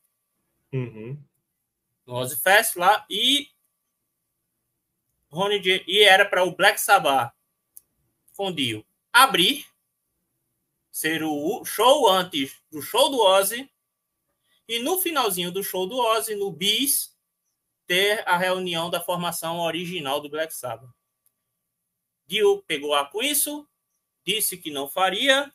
Uhum. 0.72 1.22
No 2.06 2.16
Ozzy 2.16 2.40
Fest 2.42 2.78
lá. 2.78 3.06
E 3.10 3.50
Ronnie 5.30 5.60
J, 5.60 5.84
e 5.86 6.04
era 6.04 6.26
para 6.26 6.44
o 6.44 6.56
Black 6.56 6.80
Sabbath 6.80 7.34
Fundiu 8.32 8.86
abrir, 9.12 9.66
ser 10.92 11.24
o 11.24 11.66
show 11.66 12.08
antes 12.08 12.62
do 12.72 12.84
show 12.84 13.10
do 13.10 13.20
Ozzy, 13.20 13.70
e 14.68 14.80
no 14.80 15.00
finalzinho 15.00 15.52
do 15.52 15.64
show 15.64 15.88
do 15.88 15.98
Ozzy, 15.98 16.36
no 16.36 16.52
Bis, 16.52 17.18
ter 17.88 18.24
a 18.28 18.38
reunião 18.38 18.92
da 18.92 19.02
formação 19.02 19.60
original 19.60 20.22
do 20.22 20.30
Black 20.30 20.54
Sabbath. 20.54 20.97
Dio 22.28 22.62
pegou 22.68 22.94
a 22.94 23.06
com 23.06 23.24
isso, 23.24 23.68
disse 24.26 24.58
que 24.58 24.70
não 24.70 24.88
faria. 24.88 25.52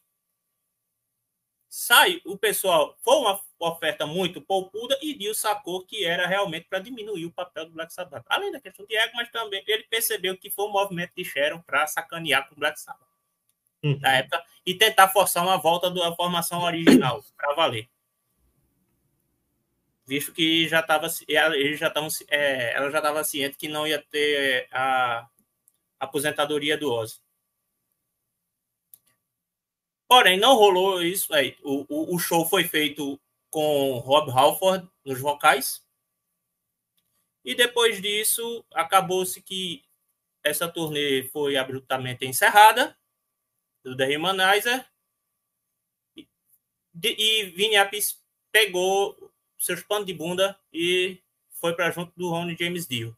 Sai, 1.69 2.21
o 2.25 2.37
pessoal 2.37 2.99
foi 3.03 3.17
uma 3.17 3.41
oferta 3.59 4.07
muito 4.07 4.41
poupuda 4.41 4.99
e 5.01 5.15
Dio 5.15 5.35
sacou 5.35 5.85
que 5.85 6.05
era 6.05 6.27
realmente 6.27 6.67
para 6.69 6.81
diminuir 6.81 7.27
o 7.27 7.33
papel 7.33 7.67
do 7.67 7.73
Black 7.73 7.93
Sabbath. 7.93 8.25
Além 8.29 8.51
da 8.51 8.61
questão 8.61 8.85
de 8.85 8.97
ego, 8.97 9.13
mas 9.15 9.31
também 9.31 9.63
ele 9.67 9.85
percebeu 9.85 10.37
que 10.37 10.51
foi 10.51 10.67
um 10.67 10.73
movimento 10.73 11.13
de 11.17 11.25
Sharon 11.25 11.61
para 11.63 11.87
sacanear 11.87 12.49
com 12.49 12.55
o 12.55 12.59
Black 12.59 12.81
Sabbath 12.81 13.13
uhum. 13.83 13.99
da 13.99 14.13
época 14.13 14.45
e 14.65 14.75
tentar 14.75 15.09
forçar 15.09 15.43
uma 15.43 15.57
volta 15.57 15.91
da 15.91 16.15
formação 16.15 16.63
original 16.63 17.25
para 17.37 17.55
valer. 17.55 17.89
Visto 20.07 20.33
que 20.33 20.69
já 20.69 20.81
estava 20.81 21.07
ele 21.27 21.77
já 21.77 21.89
tava, 21.89 22.09
é, 22.29 22.75
ela 22.75 22.91
já 22.91 22.99
estava 22.99 23.25
ciente 23.25 23.57
que 23.57 23.69
não 23.69 23.87
ia 23.87 24.01
ter 24.01 24.69
a 24.73 25.29
aposentadoria 26.03 26.77
do 26.77 26.93
Ozzy. 26.93 27.21
Porém, 30.09 30.39
não 30.39 30.57
rolou 30.57 31.01
isso 31.01 31.33
aí. 31.33 31.57
O, 31.63 31.87
o, 31.89 32.17
o 32.17 32.19
show 32.19 32.45
foi 32.47 32.65
feito 32.65 33.21
com 33.49 33.99
Rob 33.99 34.31
Halford 34.31 34.89
nos 35.05 35.21
vocais. 35.21 35.83
E 37.45 37.55
depois 37.55 38.03
disso, 38.03 38.65
acabou-se 38.75 39.41
que 39.41 39.85
essa 40.43 40.69
turnê 40.69 41.23
foi 41.33 41.57
abruptamente 41.57 42.27
encerrada 42.27 42.99
do 43.85 43.97
The 43.97 44.17
Humanizer. 44.17 44.85
E, 46.17 46.29
e 47.03 47.45
Vinny 47.45 47.77
Appice 47.77 48.17
pegou 48.51 49.33
seus 49.57 49.83
panos 49.83 50.07
de 50.07 50.13
bunda 50.13 50.59
e 50.73 51.23
foi 51.53 51.75
para 51.75 51.91
junto 51.93 52.13
do 52.17 52.29
Ronnie 52.29 52.57
James 52.59 52.87
Dio. 52.87 53.17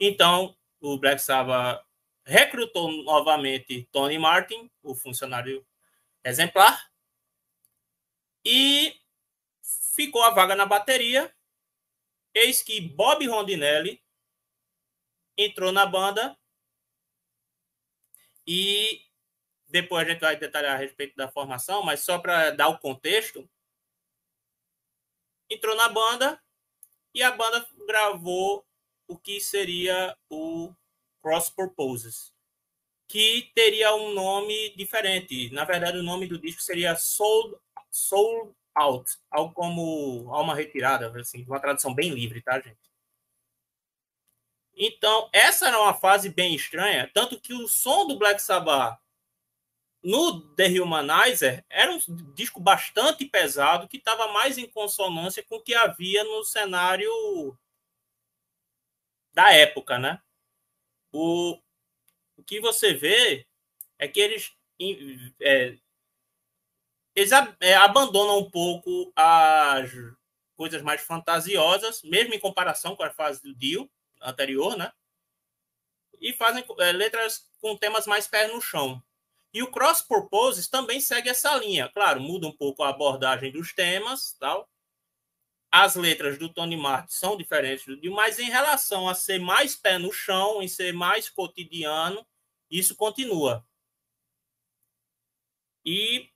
Então, 0.00 0.56
o 0.80 0.98
Black 0.98 1.22
Sabbath 1.22 1.87
recrutou 2.28 2.92
novamente 3.04 3.88
Tony 3.90 4.18
Martin, 4.18 4.70
o 4.82 4.94
funcionário 4.94 5.66
exemplar, 6.22 6.92
e 8.44 8.94
ficou 9.96 10.22
a 10.22 10.30
vaga 10.30 10.54
na 10.54 10.66
bateria. 10.66 11.34
Eis 12.34 12.62
que 12.62 12.82
Bob 12.82 13.26
Rondinelli 13.26 14.04
entrou 15.38 15.72
na 15.72 15.86
banda 15.86 16.38
e 18.46 19.06
depois 19.66 20.06
a 20.06 20.10
gente 20.10 20.20
vai 20.20 20.36
detalhar 20.36 20.74
a 20.74 20.78
respeito 20.78 21.16
da 21.16 21.30
formação, 21.30 21.82
mas 21.82 22.00
só 22.00 22.18
para 22.18 22.50
dar 22.50 22.68
o 22.68 22.78
contexto, 22.78 23.48
entrou 25.48 25.74
na 25.74 25.88
banda 25.88 26.42
e 27.14 27.22
a 27.22 27.30
banda 27.30 27.66
gravou 27.86 28.66
o 29.06 29.18
que 29.18 29.40
seria 29.40 30.14
o 30.28 30.74
Cross 31.22 31.50
Purposes, 31.50 32.32
que 33.08 33.50
teria 33.54 33.94
um 33.94 34.12
nome 34.12 34.74
diferente. 34.76 35.50
Na 35.52 35.64
verdade, 35.64 35.98
o 35.98 36.02
nome 36.02 36.26
do 36.26 36.38
disco 36.38 36.62
seria 36.62 36.94
Soul, 36.96 37.60
Soul 37.90 38.54
Out, 38.74 39.18
algo 39.30 39.52
como 39.54 40.32
Alma 40.32 40.54
Retirada, 40.54 41.12
assim, 41.20 41.44
uma 41.44 41.60
tradução 41.60 41.94
bem 41.94 42.10
livre, 42.10 42.42
tá, 42.42 42.60
gente? 42.60 42.78
Então, 44.76 45.28
essa 45.32 45.66
era 45.66 45.80
uma 45.80 45.92
fase 45.92 46.28
bem 46.28 46.54
estranha, 46.54 47.10
tanto 47.12 47.40
que 47.40 47.52
o 47.52 47.66
som 47.66 48.06
do 48.06 48.16
Black 48.16 48.40
Sabbath 48.40 49.00
no 50.02 50.40
The 50.54 50.80
Humanizer 50.80 51.64
era 51.68 51.92
um 51.92 51.98
disco 52.32 52.60
bastante 52.60 53.24
pesado 53.24 53.88
que 53.88 53.96
estava 53.96 54.28
mais 54.32 54.56
em 54.56 54.68
consonância 54.68 55.42
com 55.42 55.56
o 55.56 55.62
que 55.62 55.74
havia 55.74 56.22
no 56.22 56.44
cenário 56.44 57.10
da 59.32 59.52
época, 59.52 59.98
né? 59.98 60.22
O, 61.12 61.58
o 62.36 62.42
que 62.44 62.60
você 62.60 62.94
vê 62.94 63.46
é 63.98 64.06
que 64.06 64.20
eles, 64.20 64.52
é, 65.40 65.76
eles 67.14 67.30
é, 67.60 67.74
abandonam 67.74 68.38
um 68.38 68.50
pouco 68.50 69.12
as 69.16 69.90
coisas 70.56 70.82
mais 70.82 71.00
fantasiosas, 71.02 72.02
mesmo 72.02 72.34
em 72.34 72.40
comparação 72.40 72.96
com 72.96 73.02
a 73.02 73.10
fase 73.10 73.42
do 73.42 73.54
Dio 73.54 73.90
anterior, 74.20 74.76
né? 74.76 74.92
E 76.20 76.32
fazem 76.32 76.64
é, 76.80 76.92
letras 76.92 77.48
com 77.60 77.76
temas 77.76 78.06
mais 78.06 78.26
pés 78.26 78.52
no 78.52 78.60
chão. 78.60 79.02
E 79.54 79.62
o 79.62 79.70
Cross 79.70 80.02
Purposes 80.02 80.68
também 80.68 81.00
segue 81.00 81.28
essa 81.28 81.56
linha. 81.56 81.88
Claro, 81.88 82.20
muda 82.20 82.46
um 82.46 82.56
pouco 82.56 82.82
a 82.82 82.90
abordagem 82.90 83.50
dos 83.50 83.72
temas, 83.72 84.36
tal, 84.38 84.68
as 85.70 85.96
letras 85.96 86.38
do 86.38 86.48
Tony 86.48 86.76
Martin 86.76 87.12
são 87.12 87.36
diferentes 87.36 87.84
do 87.84 88.00
Dio, 88.00 88.12
mas 88.14 88.38
em 88.38 88.50
relação 88.50 89.08
a 89.08 89.14
ser 89.14 89.38
mais 89.38 89.76
pé 89.76 89.98
no 89.98 90.12
chão, 90.12 90.62
em 90.62 90.68
ser 90.68 90.92
mais 90.92 91.28
cotidiano, 91.28 92.26
isso 92.70 92.96
continua. 92.96 93.66
E 95.84 96.30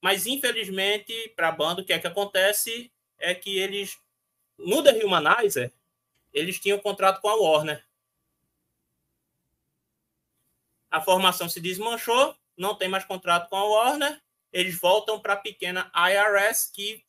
mas 0.00 0.26
infelizmente 0.26 1.12
para 1.34 1.48
a 1.48 1.52
banda 1.52 1.80
o 1.80 1.84
que 1.84 1.92
é 1.92 1.98
que 1.98 2.06
acontece 2.06 2.92
é 3.18 3.34
que 3.34 3.58
eles 3.58 3.98
no 4.58 4.82
The 4.82 5.04
Humanizer 5.04 5.72
eles 6.32 6.58
tinham 6.58 6.78
contrato 6.80 7.20
com 7.20 7.28
a 7.28 7.36
Warner. 7.36 7.86
A 10.90 11.00
formação 11.00 11.48
se 11.48 11.60
desmanchou, 11.60 12.36
não 12.56 12.74
tem 12.74 12.88
mais 12.88 13.04
contrato 13.04 13.48
com 13.48 13.56
a 13.56 13.64
Warner, 13.64 14.20
eles 14.52 14.78
voltam 14.78 15.18
para 15.20 15.34
a 15.34 15.36
pequena 15.36 15.90
IRS 15.94 16.72
que 16.72 17.04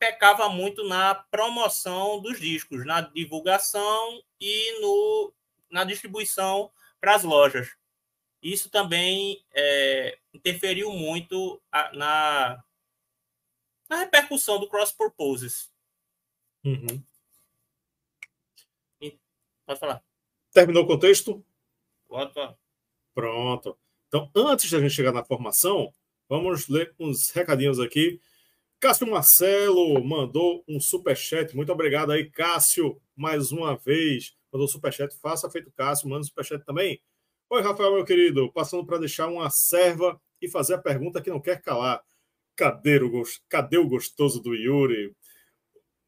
pecava 0.00 0.48
muito 0.48 0.82
na 0.88 1.14
promoção 1.14 2.22
dos 2.22 2.40
discos, 2.40 2.86
na 2.86 3.02
divulgação 3.02 4.22
e 4.40 4.80
no, 4.80 5.32
na 5.70 5.84
distribuição 5.84 6.72
para 6.98 7.14
as 7.14 7.22
lojas. 7.22 7.76
Isso 8.42 8.70
também 8.70 9.44
é, 9.52 10.18
interferiu 10.32 10.90
muito 10.90 11.60
a, 11.70 11.94
na, 11.94 12.64
na 13.90 13.96
repercussão 13.98 14.58
do 14.58 14.66
Cross 14.66 14.92
Purposes. 14.92 15.70
Uhum. 16.64 17.04
Pode 19.66 19.78
falar. 19.78 20.02
Terminou 20.50 20.84
o 20.84 20.86
contexto? 20.86 21.44
Pode 22.08 22.32
falar. 22.32 22.56
Pronto. 23.14 23.78
Então, 24.08 24.30
antes 24.34 24.70
da 24.70 24.80
gente 24.80 24.94
chegar 24.94 25.12
na 25.12 25.24
formação, 25.24 25.92
vamos 26.26 26.68
ler 26.68 26.94
uns 26.98 27.30
recadinhos 27.30 27.78
aqui 27.78 28.18
Cássio 28.80 29.06
Marcelo 29.06 30.02
mandou 30.02 30.64
um 30.66 30.80
superchat. 30.80 31.54
Muito 31.54 31.70
obrigado 31.70 32.12
aí, 32.12 32.30
Cássio, 32.30 32.98
mais 33.14 33.52
uma 33.52 33.76
vez. 33.76 34.34
Mandou 34.50 34.66
superchat. 34.66 35.14
Faça 35.20 35.50
feito 35.50 35.70
Cássio, 35.72 36.08
manda 36.08 36.24
superchat 36.24 36.64
também. 36.64 36.98
Oi, 37.50 37.60
Rafael, 37.60 37.92
meu 37.92 38.06
querido. 38.06 38.50
Passando 38.50 38.86
para 38.86 38.96
deixar 38.96 39.28
uma 39.28 39.50
serva 39.50 40.18
e 40.40 40.48
fazer 40.48 40.74
a 40.74 40.78
pergunta 40.78 41.20
que 41.20 41.28
não 41.28 41.42
quer 41.42 41.60
calar. 41.60 42.02
Cadê 42.56 42.96
o, 43.02 43.22
Cadê 43.50 43.76
o 43.76 43.86
gostoso 43.86 44.40
do 44.40 44.54
Yuri? 44.54 45.14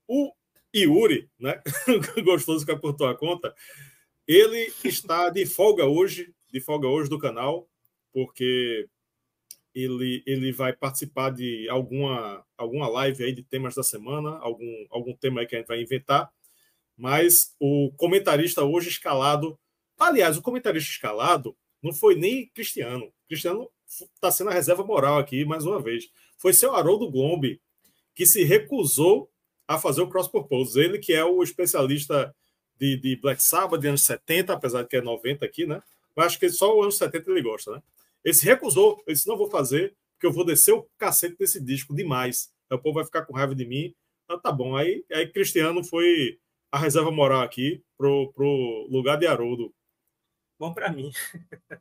O 0.08 0.32
Yuri, 0.74 1.28
né? 1.38 1.61
gostoso 2.24 2.64
que 2.64 2.74
por 2.74 2.94
tua 2.94 3.14
conta. 3.14 3.54
Ele 4.26 4.72
está 4.82 5.28
de 5.28 5.44
folga 5.44 5.85
hoje, 5.85 6.35
de 6.50 6.58
folga 6.58 6.88
hoje 6.88 7.11
do 7.11 7.18
canal, 7.18 7.68
porque 8.14 8.88
ele, 9.74 10.22
ele 10.26 10.52
vai 10.52 10.72
participar 10.72 11.30
de 11.30 11.68
alguma, 11.68 12.44
alguma 12.56 12.88
live 12.88 13.24
aí 13.24 13.32
de 13.32 13.42
temas 13.42 13.74
da 13.74 13.82
semana, 13.82 14.38
algum, 14.38 14.87
algum 14.90 15.14
tema 15.14 15.40
aí 15.40 15.46
que 15.46 15.56
a 15.56 15.58
gente 15.58 15.68
vai 15.68 15.80
inventar. 15.80 16.30
Mas 16.96 17.54
o 17.58 17.90
comentarista 17.96 18.62
hoje 18.64 18.88
escalado. 18.88 19.58
Aliás, 19.98 20.37
o 20.37 20.42
comentarista 20.42 20.90
escalado 20.90 21.56
não 21.82 21.92
foi 21.92 22.14
nem 22.14 22.48
Cristiano. 22.48 23.12
Cristiano 23.26 23.68
está 23.87 24.30
sendo 24.30 24.50
a 24.50 24.54
reserva 24.54 24.85
moral 24.85 25.18
aqui, 25.18 25.44
mais 25.44 25.64
uma 25.64 25.80
vez. 25.80 26.08
Foi 26.38 26.52
seu 26.52 26.74
Haroldo 26.74 27.11
Glombe, 27.11 27.61
que 28.14 28.26
se 28.26 28.44
recusou 28.44 29.30
a 29.66 29.78
fazer 29.78 30.02
o 30.02 30.08
cross 30.08 30.28
purpose. 30.28 30.78
Ele 30.78 30.98
que 30.98 31.12
é 31.12 31.24
o 31.24 31.42
especialista 31.42 32.35
de, 32.78 32.96
de 32.96 33.16
Black 33.16 33.42
Sabbath 33.42 33.80
de 33.80 33.88
anos 33.88 34.04
70, 34.04 34.52
apesar 34.52 34.82
de 34.82 34.88
que 34.88 34.96
é 34.96 35.00
90 35.00 35.44
aqui, 35.44 35.66
né? 35.66 35.82
Mas 36.14 36.26
acho 36.26 36.38
que 36.38 36.50
só 36.50 36.76
o 36.76 36.82
anos 36.82 36.98
70 36.98 37.30
ele 37.30 37.42
gosta, 37.42 37.72
né? 37.72 37.82
Ele 38.24 38.35
se 38.35 38.44
recusou, 38.44 39.02
ele 39.06 39.14
disse: 39.14 39.28
não 39.28 39.37
vou 39.37 39.50
fazer, 39.50 39.96
porque 40.14 40.26
eu 40.26 40.32
vou 40.32 40.44
descer 40.44 40.72
o 40.72 40.88
cacete 40.98 41.37
desse 41.37 41.62
disco 41.62 41.94
demais. 41.94 42.52
Aí 42.70 42.76
o 42.76 42.80
povo 42.80 42.96
vai 42.96 43.04
ficar 43.04 43.26
com 43.26 43.35
raiva 43.35 43.54
de 43.54 43.66
mim. 43.66 43.94
Ah, 44.28 44.38
tá 44.38 44.52
bom. 44.52 44.76
Aí, 44.76 45.04
aí 45.12 45.26
Cristiano 45.30 45.82
foi 45.85 46.38
a 46.70 46.78
reserva 46.78 47.11
moral 47.11 47.42
aqui 47.42 47.82
pro, 47.98 48.32
pro 48.32 48.87
lugar 48.90 49.16
de 49.16 49.26
Haroldo. 49.26 49.74
Bom 50.58 50.72
para 50.72 50.92
mim. 50.92 51.11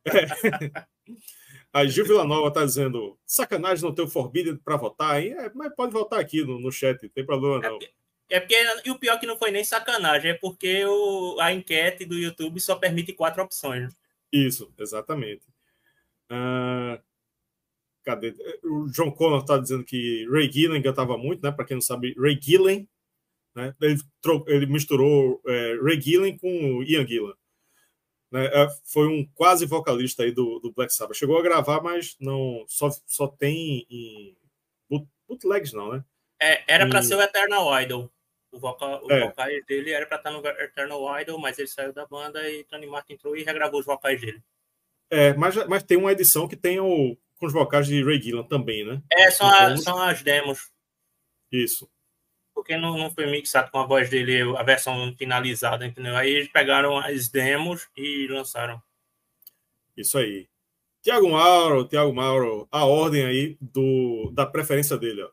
É. 0.05 0.85
Aí 1.73 1.87
Gil 1.87 2.05
Villanova 2.05 2.49
está 2.49 2.65
dizendo: 2.65 3.17
sacanagem 3.25 3.83
não 3.83 3.93
ter 3.93 4.01
o 4.01 4.07
Forbidden 4.07 4.57
para 4.57 4.75
votar, 4.75 5.21
hein? 5.21 5.33
É, 5.33 5.51
mas 5.53 5.73
pode 5.73 5.93
votar 5.93 6.19
aqui 6.19 6.43
no, 6.43 6.59
no 6.59 6.71
chat, 6.71 7.01
não 7.01 7.09
tem 7.09 7.25
problema 7.25 7.59
não. 7.59 7.67
É 7.67 7.69
porque, 7.69 7.93
é 8.29 8.39
porque, 8.39 8.87
e 8.89 8.91
o 8.91 8.99
pior 8.99 9.19
que 9.19 9.25
não 9.25 9.37
foi 9.37 9.51
nem 9.51 9.63
sacanagem, 9.63 10.31
é 10.31 10.33
porque 10.33 10.83
o, 10.85 11.39
a 11.39 11.53
enquete 11.53 12.05
do 12.05 12.17
YouTube 12.17 12.59
só 12.59 12.75
permite 12.75 13.13
quatro 13.13 13.41
opções. 13.41 13.95
Isso, 14.31 14.73
exatamente. 14.77 15.43
Uh, 16.31 17.01
cadê? 18.03 18.33
O 18.63 18.87
John 18.87 19.11
Connor 19.11 19.41
está 19.41 19.57
dizendo 19.57 19.83
que 19.83 20.25
Ray 20.29 20.51
Gillen 20.51 20.81
cantava 20.81 21.17
muito, 21.17 21.43
né? 21.43 21.51
Para 21.51 21.65
quem 21.65 21.75
não 21.75 21.81
sabe, 21.81 22.15
Ray 22.17 22.39
Gillen, 22.41 22.87
né? 23.53 23.75
Ele, 23.81 23.99
ele 24.47 24.65
misturou 24.65 25.41
é, 25.45 25.77
Ray 25.83 25.99
Gillen 25.99 26.37
com 26.37 26.81
Ian 26.83 27.05
Gillan. 27.05 27.35
Né? 28.31 28.45
É, 28.45 28.67
foi 28.85 29.07
um 29.07 29.27
quase 29.35 29.65
vocalista 29.65 30.23
aí 30.23 30.31
do, 30.31 30.59
do 30.59 30.71
Black 30.71 30.93
Sabbath. 30.93 31.17
Chegou 31.17 31.37
a 31.37 31.43
gravar, 31.43 31.81
mas 31.81 32.15
não 32.19 32.63
só, 32.67 32.89
só 33.05 33.27
tem 33.27 33.85
em 33.89 34.37
bootlegs, 35.27 35.73
não, 35.73 35.93
né? 35.93 36.03
É, 36.41 36.63
era 36.73 36.87
para 36.87 37.03
ser 37.03 37.15
o 37.15 37.21
Eternal 37.21 37.81
Idol. 37.81 38.11
O 38.51 38.59
vocal, 38.59 39.01
os 39.03 39.09
é. 39.09 39.21
vocais 39.21 39.65
dele 39.65 39.91
era 39.91 40.05
para 40.05 40.17
estar 40.17 40.31
no 40.31 40.45
Eternal 40.45 41.21
Idol, 41.21 41.39
mas 41.39 41.57
ele 41.57 41.67
saiu 41.67 41.93
da 41.93 42.05
banda 42.05 42.49
e 42.49 42.65
Tony 42.65 42.85
Martin 42.85 43.13
entrou 43.13 43.35
e 43.35 43.43
regravou 43.43 43.79
os 43.79 43.85
vocais 43.85 44.19
dele. 44.19 44.43
É, 45.11 45.33
mas, 45.33 45.55
mas 45.67 45.83
tem 45.83 45.97
uma 45.97 46.13
edição 46.13 46.47
que 46.47 46.55
tem 46.55 46.79
o, 46.79 47.17
com 47.37 47.45
os 47.45 47.51
vocais 47.51 47.85
de 47.85 48.01
Ray 48.01 48.21
Gillan 48.21 48.43
também, 48.43 48.85
né? 48.85 49.01
É, 49.11 49.29
são, 49.29 49.45
a, 49.45 49.75
são 49.75 50.01
as 50.01 50.23
demos. 50.23 50.71
Isso. 51.51 51.91
Porque 52.53 52.77
não, 52.77 52.97
não 52.97 53.11
foi 53.11 53.29
mixado 53.29 53.69
com 53.69 53.79
a 53.79 53.85
voz 53.85 54.09
dele, 54.09 54.41
a 54.57 54.63
versão 54.63 55.13
finalizada, 55.17 55.85
entendeu? 55.85 56.15
Aí 56.15 56.29
eles 56.29 56.47
pegaram 56.47 56.97
as 56.97 57.27
demos 57.27 57.89
e 57.95 58.25
lançaram. 58.27 58.81
Isso 59.97 60.17
aí. 60.17 60.47
Tiago 61.01 61.29
Mauro, 61.29 61.87
Tiago 61.87 62.13
Mauro, 62.13 62.67
a 62.71 62.85
ordem 62.85 63.25
aí 63.25 63.57
do, 63.59 64.31
da 64.33 64.45
preferência 64.45 64.97
dele, 64.97 65.23
ó. 65.23 65.29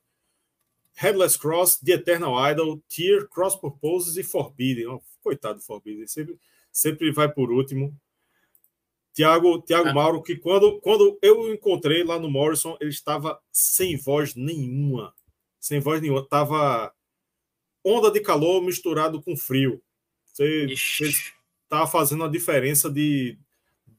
Headless 0.95 1.38
Cross, 1.38 1.79
The 1.79 1.93
Eternal 1.93 2.51
Idol, 2.51 2.83
Tear, 2.88 3.29
Cross 3.29 3.55
Purposes 3.57 4.17
e 4.17 4.25
Forbidden. 4.25 4.88
Oh, 4.88 5.01
coitado 5.23 5.61
do 5.61 5.64
Forbidden, 5.64 6.09
sempre, 6.09 6.37
sempre 6.73 7.12
vai 7.12 7.29
por 7.31 7.53
último. 7.53 7.97
Tiago, 9.18 9.61
Tiago 9.62 9.88
ah. 9.88 9.92
Mauro, 9.92 10.22
que 10.22 10.37
quando, 10.37 10.78
quando 10.81 11.18
eu 11.20 11.40
o 11.40 11.52
encontrei 11.52 12.04
lá 12.04 12.20
no 12.20 12.31
Morrison, 12.31 12.76
ele 12.81 12.90
estava 12.90 13.40
sem 13.50 13.96
voz 13.96 14.37
nenhuma. 14.37 15.12
Sem 15.59 15.81
voz 15.81 16.00
nenhuma. 16.00 16.24
Tava 16.24 16.94
onda 17.85 18.12
de 18.12 18.20
calor 18.20 18.62
misturado 18.62 19.20
com 19.20 19.37
frio. 19.37 19.83
Você 20.24 20.66
estava 21.64 21.85
fazendo 21.88 22.22
a 22.22 22.28
diferença 22.28 22.88
de 22.88 23.37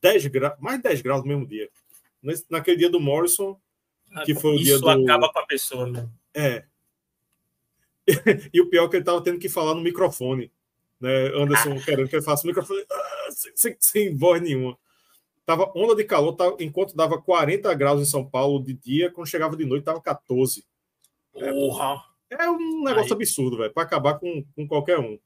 10 0.01 0.27
graus, 0.27 0.57
mais 0.57 0.77
de 0.77 0.83
10 0.83 1.01
graus 1.01 1.21
no 1.21 1.27
mesmo 1.27 1.45
dia. 1.45 1.69
Naquele 2.49 2.77
dia 2.77 2.89
do 2.89 3.01
Morrison, 3.01 3.59
ah, 4.13 4.23
que 4.23 4.33
foi 4.33 4.55
o 4.55 4.57
dia 4.57 4.79
do. 4.79 4.89
Isso 4.89 5.03
acaba 5.03 5.33
com 5.33 5.39
a 5.39 5.45
pessoa, 5.45 5.85
né? 5.85 6.09
É. 6.33 6.63
e 8.53 8.61
o 8.61 8.69
pior 8.69 8.85
é 8.85 8.87
que 8.87 8.95
ele 8.95 9.01
estava 9.01 9.21
tendo 9.21 9.37
que 9.37 9.49
falar 9.49 9.75
no 9.75 9.81
microfone. 9.81 10.49
Né? 10.97 11.27
Anderson 11.35 11.73
ah. 11.73 11.83
querendo 11.83 12.07
que 12.07 12.15
ele 12.15 12.23
faça 12.23 12.45
o 12.45 12.47
microfone 12.47 12.85
ah, 12.89 13.27
sem, 13.31 13.51
sem, 13.53 13.75
sem 13.81 14.15
voz 14.15 14.41
nenhuma. 14.41 14.79
Tava 15.49 15.71
onda 15.75 15.95
de 15.95 16.03
calor, 16.03 16.33
tava, 16.33 16.55
enquanto 16.59 16.95
dava 16.95 17.19
40 17.19 17.73
graus 17.73 17.99
em 17.99 18.05
São 18.05 18.23
Paulo 18.23 18.63
de 18.63 18.71
dia, 18.71 19.09
quando 19.09 19.25
chegava 19.25 19.57
de 19.57 19.65
noite 19.65 19.83
tava 19.83 19.99
14. 19.99 20.63
Porra! 21.33 22.05
É, 22.29 22.43
é 22.43 22.51
um 22.51 22.83
negócio 22.83 23.15
Aí. 23.15 23.17
absurdo, 23.17 23.57
velho, 23.57 23.73
para 23.73 23.81
acabar 23.81 24.19
com, 24.19 24.45
com 24.55 24.67
qualquer 24.67 24.99
um. 24.99 25.17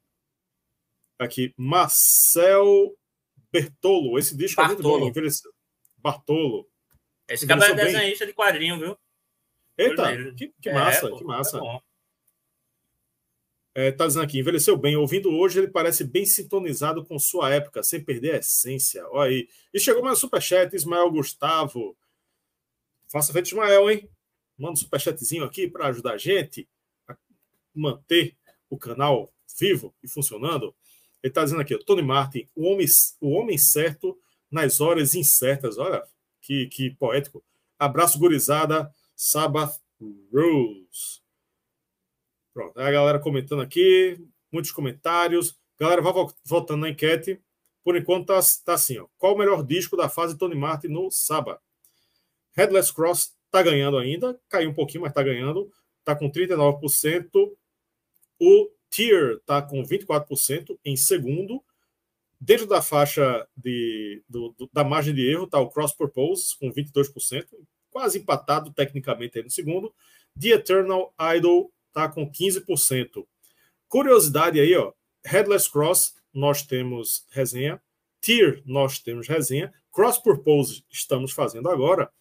Aqui, 1.19 1.53
Marcel 1.57 2.95
Bertolo. 3.51 4.17
Esse 4.17 4.33
disco 4.37 4.61
Bartolo. 4.61 4.95
é 4.95 4.99
muito 5.01 5.21
bom. 5.21 5.29
Bartolo. 5.97 6.69
Esse 7.27 7.45
cara 7.45 7.65
é 7.65 7.73
desenhista 7.73 8.25
de 8.25 8.31
quadrinho, 8.31 8.79
viu? 8.79 8.97
Eita, 9.77 10.33
que, 10.37 10.53
que, 10.61 10.71
massa, 10.71 11.07
é, 11.07 11.17
que 11.17 11.23
massa. 11.25 11.57
É 11.57 11.81
é, 13.75 13.91
tá 13.91 14.05
dizendo 14.05 14.23
aqui, 14.23 14.39
envelheceu 14.39 14.77
bem. 14.77 14.95
Ouvindo 14.95 15.31
hoje, 15.31 15.59
ele 15.59 15.67
parece 15.67 16.03
bem 16.03 16.25
sintonizado 16.25 17.03
com 17.03 17.17
sua 17.17 17.53
época, 17.53 17.81
sem 17.81 18.03
perder 18.03 18.35
a 18.35 18.37
essência. 18.37 19.03
Olha 19.09 19.31
aí. 19.31 19.49
E 19.73 19.79
chegou 19.79 20.03
mais 20.03 20.17
um 20.17 20.21
superchat, 20.21 20.75
Ismael 20.75 21.09
Gustavo. 21.09 21.97
Faça 23.11 23.33
feito, 23.33 23.47
Ismael, 23.47 23.89
hein? 23.89 24.09
Manda 24.57 24.73
um 24.73 24.75
superchatzinho 24.75 25.43
aqui 25.43 25.67
para 25.67 25.87
ajudar 25.87 26.13
a 26.13 26.17
gente 26.17 26.67
a 27.07 27.15
manter 27.73 28.35
o 28.69 28.77
canal 28.77 29.33
vivo 29.59 29.93
e 30.03 30.07
funcionando. 30.07 30.75
Ele 31.23 31.31
está 31.31 31.43
dizendo 31.43 31.61
aqui, 31.61 31.77
Tony 31.79 32.03
Martin, 32.03 32.47
o 32.55 32.65
homem, 32.65 32.85
o 33.19 33.31
homem 33.31 33.57
certo 33.57 34.17
nas 34.51 34.81
horas 34.81 35.15
incertas. 35.15 35.79
Olha 35.79 36.03
que, 36.41 36.67
que 36.67 36.91
poético. 36.91 37.43
Abraço, 37.79 38.19
gurizada. 38.19 38.93
Sabbath 39.15 39.81
Rules. 40.31 41.22
Pronto, 42.53 42.79
a 42.79 42.91
galera 42.91 43.19
comentando 43.19 43.61
aqui, 43.61 44.19
muitos 44.51 44.71
comentários. 44.71 45.57
Galera, 45.79 46.01
vai 46.01 46.13
voltando 46.45 46.81
na 46.81 46.89
enquete. 46.89 47.41
Por 47.83 47.97
enquanto 47.97 48.27
tá, 48.27 48.39
tá 48.63 48.73
assim, 48.73 48.97
ó. 48.97 49.07
Qual 49.17 49.33
o 49.33 49.37
melhor 49.37 49.63
disco 49.63 49.97
da 49.97 50.07
fase 50.07 50.37
Tony 50.37 50.55
Martin 50.55 50.87
no 50.87 51.09
Saba? 51.11 51.59
Headless 52.55 52.93
Cross 52.93 53.35
tá 53.51 53.61
ganhando 53.61 53.97
ainda, 53.97 54.39
caiu 54.47 54.69
um 54.69 54.73
pouquinho, 54.73 55.01
mas 55.01 55.13
tá 55.13 55.23
ganhando. 55.23 55.71
Tá 56.05 56.15
com 56.15 56.29
39%. 56.29 57.51
O 58.39 58.69
Tier 58.89 59.39
tá 59.45 59.61
com 59.61 59.83
24% 59.83 60.77
em 60.85 60.95
segundo. 60.95 61.63
Dentro 62.39 62.67
da 62.67 62.81
faixa 62.81 63.47
de, 63.55 64.21
do, 64.29 64.53
do, 64.57 64.69
da 64.71 64.83
margem 64.83 65.13
de 65.13 65.27
erro 65.27 65.47
tá 65.47 65.59
o 65.59 65.69
Cross 65.69 65.93
Purpose 65.93 66.57
com 66.59 66.69
22%, 66.71 67.47
quase 67.89 68.19
empatado 68.19 68.71
tecnicamente 68.71 69.37
aí 69.37 69.43
no 69.43 69.49
segundo. 69.49 69.93
The 70.39 70.49
Eternal 70.49 71.13
Idol 71.35 71.71
está 71.93 72.09
com 72.09 72.29
15%. 72.29 73.25
Curiosidade 73.87 74.59
aí, 74.59 74.75
ó, 74.75 74.91
Headless 75.23 75.71
Cross, 75.71 76.15
nós 76.33 76.63
temos 76.63 77.25
resenha. 77.29 77.79
Tier, 78.19 78.63
nós 78.65 78.97
temos 78.97 79.27
resenha. 79.27 79.71
Cross 79.91 80.17
Purpose, 80.17 80.83
estamos 80.89 81.31
fazendo 81.31 81.69
agora. 81.69 82.11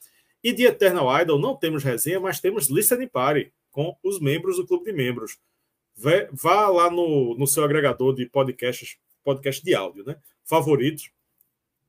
E 0.44 0.52
de 0.52 0.64
Eternal 0.64 1.20
Idol, 1.22 1.38
não 1.38 1.56
temos 1.56 1.82
resenha, 1.82 2.20
mas 2.20 2.40
temos 2.40 2.68
Listening 2.68 3.08
Party 3.08 3.52
com 3.70 3.96
os 4.02 4.20
membros 4.20 4.56
do 4.56 4.66
clube 4.66 4.85
de 4.85 4.92
membros. 4.92 5.38
Vá 6.32 6.68
lá 6.68 6.90
no, 6.90 7.37
no 7.37 7.46
seu 7.46 7.64
agregador 7.64 8.14
de 8.14 8.26
podcasts, 8.26 8.98
podcast 9.24 9.64
de 9.64 9.74
áudio, 9.74 10.04
né? 10.04 10.16
Favoritos. 10.44 11.11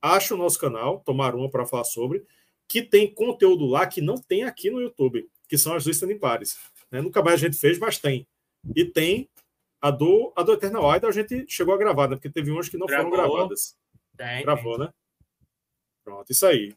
Acha 0.02 0.36
o 0.36 0.38
nosso 0.38 0.60
canal, 0.60 1.00
tomar 1.00 1.36
uma 1.36 1.50
para 1.50 1.66
falar 1.66 1.84
sobre, 1.84 2.24
que 2.68 2.82
tem 2.82 3.14
conteúdo 3.14 3.66
lá 3.66 3.88
que 3.88 4.02
não 4.02 4.16
tem 4.16 4.44
aqui 4.44 4.70
no 4.70 4.82
YouTube, 4.82 5.28
que 5.48 5.58
são 5.58 5.74
as 5.74 5.86
listening 5.86 6.20
parties. 6.20 6.58
Né? 6.94 7.02
Nunca 7.02 7.24
mais 7.24 7.42
a 7.42 7.48
gente 7.48 7.58
fez, 7.58 7.80
mas 7.80 7.98
tem. 7.98 8.28
E 8.76 8.86
tem 8.86 9.28
a 9.82 9.90
do, 9.90 10.32
a 10.36 10.44
do 10.44 10.54
Eternal 10.54 10.96
Idol, 10.96 11.10
a 11.10 11.14
gente 11.14 11.44
chegou 11.50 11.74
a 11.74 11.78
gravar, 11.78 12.08
né? 12.08 12.16
porque 12.16 12.30
teve 12.30 12.52
umas 12.52 12.70
que 12.70 12.78
não 12.78 12.86
Gravou. 12.86 13.12
foram 13.12 13.30
gravadas. 13.30 13.76
Tem. 14.16 14.44
Gravou, 14.44 14.78
né? 14.78 14.94
Pronto, 16.04 16.32
isso 16.32 16.46
aí. 16.46 16.76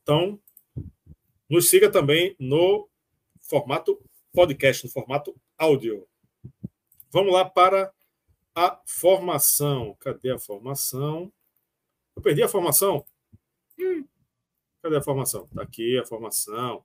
Então, 0.00 0.40
nos 1.50 1.68
siga 1.68 1.90
também 1.90 2.36
no 2.38 2.88
formato 3.40 4.00
podcast, 4.32 4.84
no 4.84 4.92
formato 4.92 5.34
áudio. 5.58 6.06
Vamos 7.10 7.32
lá 7.32 7.44
para 7.44 7.92
a 8.54 8.80
formação. 8.86 9.96
Cadê 9.98 10.30
a 10.30 10.38
formação? 10.38 11.32
Eu 12.14 12.22
perdi 12.22 12.44
a 12.44 12.48
formação? 12.48 13.04
Hum. 13.76 14.06
Cadê 14.82 14.96
a 14.96 15.02
formação? 15.02 15.46
Está 15.46 15.62
aqui 15.62 15.98
a 15.98 16.06
formação. 16.06 16.84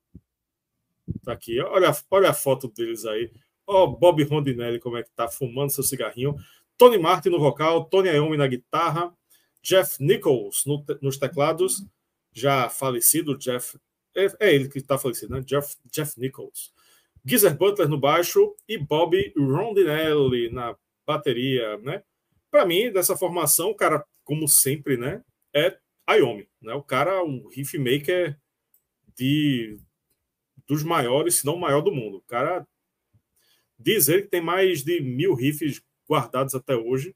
Tá 1.23 1.33
aqui. 1.33 1.59
Olha, 1.61 1.91
olha 2.09 2.29
a 2.29 2.33
foto 2.33 2.67
deles 2.67 3.05
aí. 3.05 3.31
Ó, 3.65 3.87
Bob 3.87 4.23
Rondinelli, 4.23 4.79
como 4.79 4.97
é 4.97 5.03
que 5.03 5.11
tá 5.11 5.27
fumando 5.27 5.71
seu 5.71 5.83
cigarrinho. 5.83 6.35
Tony 6.77 6.97
Martin 6.97 7.29
no 7.29 7.39
vocal, 7.39 7.85
Tony 7.85 8.09
Iommi 8.09 8.37
na 8.37 8.47
guitarra, 8.47 9.13
Jeff 9.61 10.03
Nichols 10.03 10.65
no, 10.65 10.83
nos 11.01 11.17
teclados, 11.17 11.85
já 12.33 12.69
falecido, 12.69 13.37
Jeff. 13.37 13.77
É, 14.15 14.25
é 14.39 14.55
ele 14.55 14.67
que 14.67 14.79
está 14.79 14.97
falecido, 14.97 15.35
né? 15.35 15.41
Jeff, 15.41 15.75
Jeff 15.91 16.19
Nichols. 16.19 16.73
Geezer 17.23 17.55
Butler 17.55 17.87
no 17.87 17.99
baixo 17.99 18.55
e 18.67 18.77
Bob 18.77 19.15
Rondinelli 19.37 20.51
na 20.51 20.75
bateria, 21.05 21.77
né? 21.77 22.03
Para 22.49 22.65
mim, 22.65 22.91
dessa 22.91 23.15
formação, 23.15 23.69
o 23.69 23.75
cara, 23.75 24.03
como 24.23 24.47
sempre, 24.47 24.97
né? 24.97 25.23
É 25.53 25.77
Iommi, 26.09 26.47
né? 26.61 26.73
O 26.73 26.83
cara, 26.83 27.23
um 27.23 27.47
riff 27.47 27.77
maker 27.77 28.37
de 29.15 29.77
dos 30.71 30.83
maiores, 30.83 31.35
se 31.35 31.45
não 31.45 31.55
o 31.55 31.59
maior 31.59 31.81
do 31.81 31.91
mundo. 31.91 32.19
O 32.19 32.21
cara 32.21 32.65
diz 33.77 34.07
ele 34.07 34.21
que 34.21 34.29
tem 34.29 34.39
mais 34.39 34.81
de 34.85 35.01
mil 35.01 35.33
riffs 35.33 35.81
guardados 36.09 36.55
até 36.55 36.73
hoje 36.73 37.13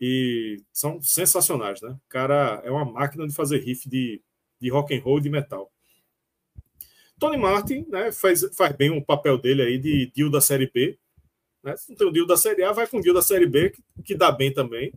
e 0.00 0.62
são 0.72 0.98
sensacionais, 1.02 1.82
né? 1.82 1.90
O 1.90 2.08
cara 2.08 2.62
é 2.64 2.70
uma 2.70 2.86
máquina 2.86 3.28
de 3.28 3.34
fazer 3.34 3.58
riff 3.58 3.86
de, 3.86 4.22
de 4.58 4.70
rock 4.70 4.96
and 4.96 5.02
roll 5.02 5.18
e 5.18 5.20
de 5.20 5.28
metal. 5.28 5.70
Tony 7.18 7.36
Martin 7.36 7.84
né, 7.90 8.10
faz, 8.10 8.42
faz 8.56 8.74
bem 8.74 8.90
o 8.90 9.04
papel 9.04 9.36
dele 9.36 9.60
aí 9.60 9.78
de 9.78 10.10
Dio 10.14 10.30
da 10.30 10.40
Série 10.40 10.70
B. 10.72 10.98
Né? 11.62 11.76
Se 11.76 11.90
não 11.90 11.98
tem 11.98 12.08
o 12.08 12.12
Dio 12.12 12.26
da 12.26 12.38
Série 12.38 12.62
A, 12.62 12.72
vai 12.72 12.86
com 12.86 12.96
o 12.96 13.02
Dio 13.02 13.12
da 13.12 13.20
Série 13.20 13.46
B, 13.46 13.68
que, 13.68 13.82
que 14.02 14.14
dá 14.14 14.32
bem 14.32 14.54
também. 14.54 14.90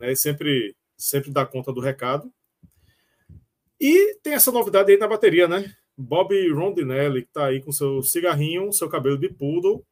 Né? 0.00 0.14
Sempre, 0.14 0.74
sempre 0.96 1.30
dá 1.30 1.44
conta 1.44 1.74
do 1.74 1.80
recado. 1.82 2.32
E 3.78 4.14
tem 4.22 4.32
essa 4.32 4.50
novidade 4.50 4.90
aí 4.90 4.96
na 4.96 5.06
bateria, 5.06 5.46
né? 5.46 5.76
Bob 5.96 6.34
Rondinelli, 6.52 7.22
que 7.22 7.28
está 7.28 7.46
aí 7.46 7.62
com 7.62 7.72
seu 7.72 8.02
cigarrinho, 8.02 8.72
seu 8.72 8.88
cabelo 8.88 9.18
de 9.18 9.28
poodle 9.28 9.84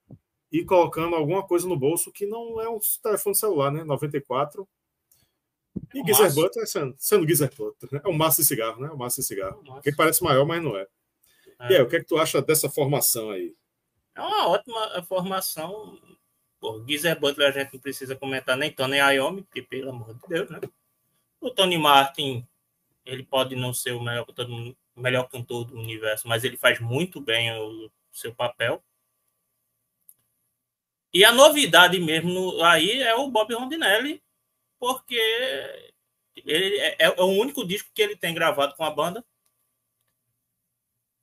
e 0.51 0.65
colocando 0.65 1.15
alguma 1.15 1.47
coisa 1.47 1.69
no 1.69 1.77
bolso 1.77 2.11
que 2.11 2.27
não 2.27 2.61
é 2.61 2.69
um 2.69 2.79
telefone 3.03 3.37
celular, 3.37 3.71
né? 3.71 3.85
94. 3.85 4.69
E 5.95 5.99
é 5.99 6.03
um 6.03 6.07
Geezer 6.07 6.35
Butler, 6.35 6.67
sendo, 6.67 6.95
sendo 6.99 7.27
Geezer 7.27 7.55
Butler, 7.57 7.93
né? 7.93 8.01
é 8.05 8.09
um 8.09 8.13
maço 8.13 8.41
de 8.41 8.49
cigarro, 8.49 8.81
né? 8.81 8.91
Um 8.91 8.97
maço 8.97 9.21
de 9.21 9.27
cigarro. 9.27 9.63
É 9.65 9.71
um 9.71 9.81
que 9.81 9.95
parece 9.95 10.23
maior, 10.25 10.45
mas 10.45 10.63
não 10.63 10.77
é. 10.77 10.87
é. 11.61 11.73
E 11.73 11.77
aí, 11.77 11.83
o 11.83 11.89
que 11.89 11.97
é 11.97 12.01
que 12.01 12.07
tu 12.07 12.19
acha 12.19 12.43
dessa 12.43 12.69
formação 12.69 13.31
aí? 13.31 13.55
É 14.15 14.21
uma 14.21 14.49
ótima 14.49 15.03
formação. 15.05 15.99
Por 16.59 16.85
Geezer 16.87 17.19
Butler 17.19 17.49
a 17.49 17.53
gente 17.53 17.73
não 17.73 17.81
precisa 17.81 18.15
comentar 18.17 18.57
nem 18.57 18.73
Tony 18.73 18.99
Iommi, 18.99 19.47
que 19.51 19.63
pelo 19.63 19.91
amor 19.91 20.15
de 20.15 20.21
Deus, 20.29 20.51
né? 20.51 20.61
O 21.41 21.51
Tony 21.51 21.79
Martin, 21.79 22.47
ele 23.07 23.23
pode 23.23 23.57
não 23.57 23.73
ser 23.73 23.93
o 23.93 24.03
melhor, 24.03 24.27
o 24.97 25.01
melhor 25.01 25.29
cantor 25.29 25.65
do 25.65 25.79
universo, 25.79 26.29
mas 26.29 26.45
ele 26.45 26.57
faz 26.57 26.79
muito 26.81 27.21
bem 27.21 27.53
o 27.53 27.91
seu 28.13 28.35
papel. 28.35 28.83
E 31.13 31.25
a 31.25 31.33
novidade 31.33 31.99
mesmo 31.99 32.63
aí 32.63 33.03
é 33.03 33.15
o 33.15 33.29
Bob 33.29 33.53
Rondinelli, 33.55 34.23
porque 34.79 35.17
ele 36.37 36.79
é, 36.79 36.97
é, 37.01 37.11
o 37.21 37.27
único 37.27 37.67
disco 37.67 37.91
que 37.93 38.03
ele 38.03 38.17
tem 38.17 38.33
gravado 38.35 38.75
com 38.77 38.85
a 38.85 38.91
banda. 38.91 39.25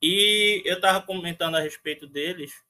E 0.00 0.62
eu 0.64 0.76
estava 0.76 1.04
comentando 1.04 1.56
a 1.56 1.60
respeito 1.60 2.06
deles, 2.06 2.62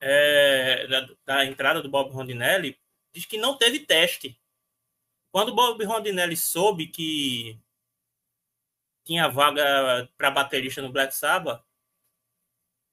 é, 0.00 0.86
da, 0.86 1.08
da, 1.26 1.44
entrada 1.44 1.82
do 1.82 1.90
Bob 1.90 2.10
Rondinelli, 2.10 2.78
diz 3.12 3.26
que 3.26 3.36
não 3.36 3.56
teve 3.58 3.80
teste. 3.80 4.40
Quando 5.30 5.50
o 5.50 5.54
Bob 5.54 5.84
Rondinelli 5.84 6.36
soube 6.36 6.86
que 6.86 7.60
tinha 9.04 9.28
vaga 9.28 10.08
para 10.16 10.30
baterista 10.30 10.82
no 10.82 10.92
Black 10.92 11.14
Sabbath, 11.14 11.62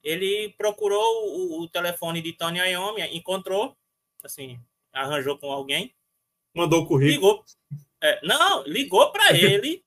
ele 0.04 0.54
procurou 0.58 1.02
o, 1.30 1.62
o 1.62 1.70
telefone 1.70 2.22
de 2.22 2.34
Tony 2.34 2.60
Iommi, 2.60 3.02
encontrou, 3.16 3.78
assim, 4.24 4.60
arranjou 4.94 5.38
com 5.38 5.52
alguém. 5.52 5.94
Mandou 6.54 6.84
o 6.84 6.88
currículo. 6.88 7.34
Ligou. 7.34 7.46
É, 8.02 8.26
não, 8.26 8.64
ligou 8.64 9.12
para 9.12 9.32
ele. 9.38 9.84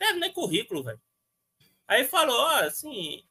Não 0.00 0.08
teve 0.08 0.20
nem 0.20 0.32
currículo, 0.32 0.82
velho. 0.82 1.00
Aí 1.88 2.04
falou, 2.04 2.46
assim, 2.46 3.22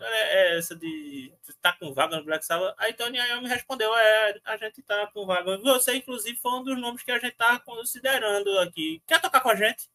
é, 0.00 0.54
é 0.54 0.58
essa 0.58 0.74
de 0.74 1.32
tá 1.60 1.72
com 1.72 1.92
vaga 1.92 2.16
no 2.16 2.24
Black 2.24 2.44
Sabbath. 2.44 2.74
Aí 2.78 2.92
Tony 2.92 3.18
Iommi 3.18 3.48
respondeu, 3.48 3.94
é, 3.94 4.40
a 4.44 4.56
gente 4.56 4.82
tá 4.82 5.06
com 5.08 5.26
vaga. 5.26 5.58
Você, 5.58 5.96
inclusive, 5.96 6.36
foi 6.38 6.52
um 6.52 6.64
dos 6.64 6.78
nomes 6.78 7.02
que 7.02 7.10
a 7.10 7.18
gente 7.18 7.36
tá 7.36 7.58
considerando 7.60 8.58
aqui. 8.60 9.02
Quer 9.06 9.20
tocar 9.20 9.40
com 9.40 9.50
a 9.50 9.56
gente? 9.56 9.88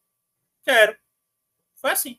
Quero. 0.64 0.96
Foi 1.74 1.90
assim. 1.90 2.18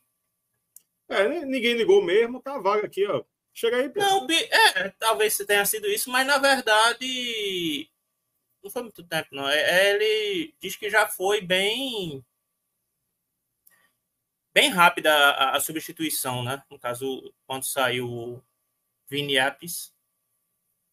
É, 1.09 1.27
ninguém 1.45 1.75
ligou 1.75 2.03
mesmo, 2.03 2.41
tá 2.41 2.57
vaga 2.57 2.85
aqui, 2.85 3.05
ó. 3.05 3.23
Chega 3.53 3.77
aí, 3.77 3.89
Pedro. 3.89 4.09
Não, 4.09 4.27
é, 4.29 4.89
talvez 4.99 5.37
tenha 5.37 5.65
sido 5.65 5.87
isso, 5.87 6.09
mas 6.09 6.27
na 6.27 6.37
verdade 6.37 7.89
não 8.61 8.71
foi 8.71 8.81
muito 8.81 9.03
tempo, 9.03 9.29
não. 9.31 9.47
É, 9.47 9.59
é, 9.59 9.89
ele 9.93 10.53
diz 10.59 10.75
que 10.75 10.89
já 10.89 11.07
foi 11.07 11.39
bem 11.41 12.25
bem 14.53 14.69
rápida 14.69 15.13
a, 15.13 15.55
a 15.57 15.59
substituição, 15.59 16.43
né? 16.43 16.63
No 16.69 16.79
caso, 16.79 17.33
quando 17.45 17.63
saiu 17.65 18.09
o 18.09 18.43
Vini 19.07 19.37
Apis, 19.37 19.93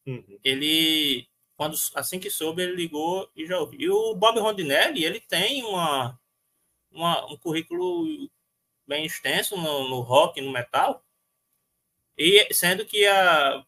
uhum. 0.07 0.39
ele 0.45 1.29
quando 1.57 1.77
assim 1.95 2.19
que 2.21 2.31
soube 2.31 2.63
ele 2.63 2.77
ligou 2.77 3.31
e 3.35 3.47
já 3.47 3.59
ouviu. 3.59 3.81
E 3.81 3.91
o 3.91 4.15
Bob 4.15 4.39
Rondinelli 4.39 5.05
ele 5.05 5.21
tem 5.21 5.65
uma, 5.65 6.21
uma 6.93 7.25
um 7.33 7.37
currículo 7.37 8.29
bem 8.87 9.05
extenso 9.07 9.57
no, 9.57 9.89
no 9.89 10.01
rock, 10.01 10.41
no 10.41 10.51
metal, 10.51 11.05
e 12.17 12.53
sendo 12.53 12.85
que 12.85 13.07
a, 13.07 13.65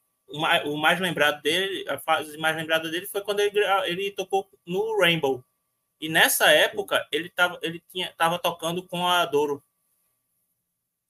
o 0.64 0.76
mais 0.76 1.00
lembrado 1.00 1.40
dele, 1.42 1.88
a 1.88 1.98
fase 1.98 2.36
mais 2.38 2.56
lembrada 2.56 2.90
dele 2.90 3.06
foi 3.06 3.22
quando 3.22 3.40
ele, 3.40 3.58
ele 3.86 4.10
tocou 4.10 4.48
no 4.66 4.98
Rainbow. 5.00 5.44
E 6.00 6.08
nessa 6.08 6.50
época 6.50 7.06
ele 7.10 7.28
estava 7.28 7.58
ele 7.62 7.82
tinha 7.90 8.12
tava 8.12 8.38
tocando 8.38 8.86
com 8.86 9.06
a 9.06 9.24
Doro. 9.26 9.62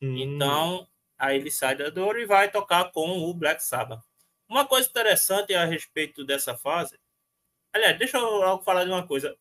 Hum. 0.00 0.16
Então, 0.16 0.88
aí 1.18 1.36
ele 1.36 1.50
sai 1.50 1.76
da 1.76 1.88
Doro 1.88 2.20
e 2.20 2.26
vai 2.26 2.50
tocar 2.50 2.92
com 2.92 3.18
o 3.28 3.34
Black 3.34 3.62
Sabbath. 3.62 4.04
Uma 4.48 4.66
coisa 4.66 4.88
interessante 4.88 5.54
a 5.54 5.64
respeito 5.64 6.24
dessa 6.24 6.56
fase. 6.56 6.98
Aliás, 7.72 7.98
deixa 7.98 8.18
eu 8.18 8.62
falar 8.62 8.84
de 8.84 8.90
uma 8.90 9.06
coisa. 9.06 9.36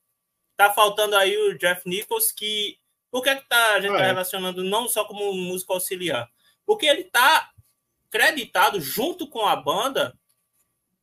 Tá 0.64 0.74
faltando 0.74 1.18
aí 1.18 1.38
o 1.38 1.58
Jeff 1.58 1.82
Nichols 1.86 2.32
que 2.32 2.80
por 3.12 3.22
que, 3.22 3.36
que 3.36 3.50
tá, 3.50 3.74
a 3.74 3.82
gente 3.82 3.92
está 3.92 4.04
ah, 4.04 4.06
é. 4.06 4.08
relacionando 4.08 4.64
não 4.64 4.88
só 4.88 5.04
como 5.04 5.34
músico 5.34 5.74
auxiliar? 5.74 6.32
Porque 6.66 6.86
ele 6.86 7.02
está 7.02 7.52
creditado 8.10 8.80
junto 8.80 9.28
com 9.28 9.46
a 9.46 9.58
banda 9.58 10.18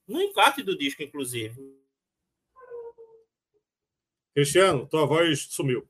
no 0.08 0.20
encarte 0.22 0.62
do 0.62 0.78
disco, 0.78 1.02
inclusive. 1.02 1.54
Cristiano, 4.34 4.86
tua 4.86 5.04
voz 5.04 5.46
sumiu. 5.50 5.86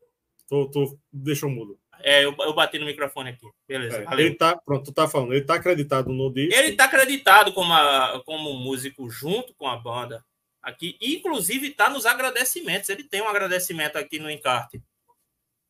Tô, 0.49 0.69
tô, 0.69 0.99
deixou 1.13 1.49
mudo. 1.49 1.79
É, 2.01 2.25
eu, 2.25 2.35
eu 2.41 2.53
bati 2.53 2.77
no 2.77 2.87
microfone 2.87 3.31
aqui. 3.31 3.47
Beleza. 3.69 4.03
É, 4.03 4.15
ele 4.15 4.35
tá, 4.35 4.57
pronto, 4.57 4.87
tu 4.87 4.93
tá 4.93 5.07
falando, 5.07 5.33
ele 5.33 5.45
tá 5.45 5.55
acreditado 5.55 6.11
no 6.11 6.33
disco. 6.33 6.59
Ele 6.59 6.75
tá 6.75 6.87
acreditado 6.87 7.53
como, 7.53 7.73
a, 7.73 8.21
como 8.27 8.53
músico 8.53 9.09
junto 9.09 9.55
com 9.55 9.69
a 9.69 9.77
banda 9.77 10.25
aqui, 10.62 10.96
inclusive 11.01 11.73
tá 11.73 11.88
nos 11.90 12.07
agradecimentos. 12.07 12.88
Ele 12.88 13.05
tem 13.05 13.23
um 13.23 13.29
agradecimento 13.29 13.96
aqui 13.96 14.18
no 14.18 14.31
encarte, 14.31 14.83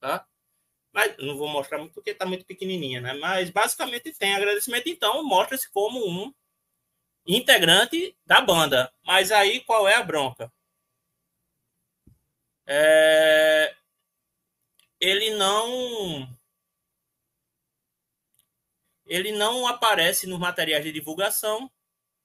tá? 0.00 0.26
Mas 0.92 1.16
não 1.18 1.36
vou 1.36 1.48
mostrar 1.48 1.78
muito 1.78 1.94
porque 1.94 2.10
está 2.10 2.26
muito 2.26 2.44
pequenininha, 2.44 3.00
né? 3.00 3.14
Mas 3.14 3.50
basicamente 3.50 4.12
tem 4.12 4.34
agradecimento, 4.34 4.88
então 4.88 5.22
mostra-se 5.24 5.70
como 5.70 6.04
um 6.08 6.32
integrante 7.26 8.16
da 8.26 8.40
banda. 8.40 8.92
Mas 9.04 9.30
aí 9.32 9.60
qual 9.60 9.88
é 9.88 9.94
a 9.94 10.02
bronca? 10.02 10.52
É... 12.66 13.74
Ele 15.00 15.30
não 15.34 16.28
ele 19.06 19.32
não 19.32 19.66
aparece 19.66 20.26
nos 20.26 20.38
materiais 20.38 20.84
de 20.84 20.92
divulgação, 20.92 21.70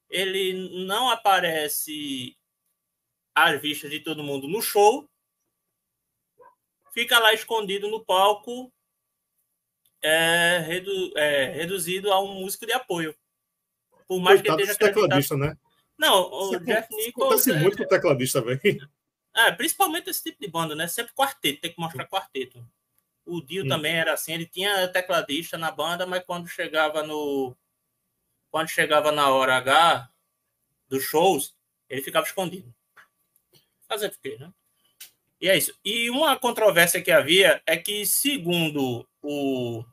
ele 0.07 0.85
não 0.85 1.09
aparece 1.09 2.37
às 3.35 3.61
vistas 3.61 3.91
de 3.91 3.99
todo 3.99 4.23
mundo 4.23 4.47
no 4.47 4.61
show, 4.61 5.07
fica 6.93 7.19
lá 7.19 7.33
escondido 7.33 7.89
no 7.89 8.03
palco, 8.03 8.71
é, 10.01 10.59
redu, 10.59 11.17
é, 11.17 11.51
reduzido 11.51 12.11
a 12.11 12.21
um 12.21 12.35
músico 12.35 12.65
de 12.65 12.71
apoio. 12.71 13.13
Por 14.07 14.21
mais 14.21 14.39
Coitado 14.39 14.57
que 14.57 14.63
ele 14.63 14.71
esteja 14.71 14.93
tecladista, 14.93 15.35
né? 15.35 15.57
Não, 15.97 16.31
o 16.31 16.59
Jeff 16.59 16.87
Nichols. 16.95 17.27
Acontece 17.27 17.51
é, 17.51 17.59
muito 17.59 17.77
com 17.77 17.83
o 17.83 17.87
tecladista, 17.87 18.41
velho. 18.41 18.89
É, 19.35 19.51
principalmente 19.51 20.09
esse 20.09 20.23
tipo 20.23 20.39
de 20.39 20.47
banda, 20.47 20.75
né? 20.75 20.87
Sempre 20.87 21.13
quarteto, 21.13 21.59
tem 21.59 21.73
que 21.73 21.79
mostrar 21.79 22.07
quarteto. 22.07 22.65
O 23.25 23.41
Dio 23.41 23.65
hum. 23.65 23.67
também 23.67 23.93
era 23.93 24.13
assim, 24.13 24.33
ele 24.33 24.45
tinha 24.45 24.87
tecladista 24.87 25.57
na 25.57 25.71
banda, 25.71 26.05
mas 26.05 26.23
quando 26.23 26.47
chegava 26.47 27.03
no. 27.03 27.55
Quando 28.49 28.69
chegava 28.69 29.11
na 29.11 29.29
hora 29.29 29.57
H 29.57 30.09
dos 30.87 31.03
shows, 31.03 31.53
ele 31.89 32.01
ficava 32.01 32.25
escondido. 32.25 32.73
Fazer 33.87 34.07
o 34.07 34.19
quê, 34.21 34.37
né? 34.39 34.51
E 35.39 35.49
é 35.49 35.57
isso. 35.57 35.73
E 35.83 36.09
uma 36.09 36.37
controvérsia 36.37 37.01
que 37.01 37.11
havia 37.11 37.61
é 37.65 37.77
que, 37.77 38.05
segundo 38.05 39.07
o 39.21 39.83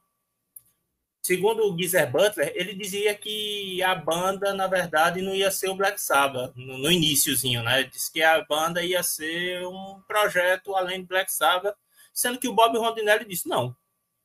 segundo 1.23 1.63
o 1.63 1.79
Geezer 1.79 2.11
Butler, 2.11 2.53
ele 2.55 2.75
dizia 2.75 3.15
que 3.15 3.81
a 3.83 3.95
banda, 3.95 4.53
na 4.53 4.67
verdade, 4.67 5.23
não 5.23 5.35
ia 5.35 5.51
ser 5.51 5.69
o 5.69 5.75
Black 5.75 6.01
Sabbath 6.01 6.53
no, 6.57 6.79
no 6.79 6.91
iníciozinho, 6.91 7.63
né? 7.63 7.85
Disse 7.85 8.13
que 8.13 8.23
a 8.23 8.43
banda 8.43 8.83
ia 8.83 9.03
ser 9.03 9.65
um 9.67 10.03
projeto 10.07 10.75
além 10.75 11.03
do 11.03 11.07
Black 11.07 11.31
Sabbath, 11.33 11.77
sendo 12.13 12.39
que 12.39 12.49
o 12.49 12.53
Bob 12.55 12.77
Rondinelli 12.77 13.25
disse, 13.25 13.49
não, 13.49 13.75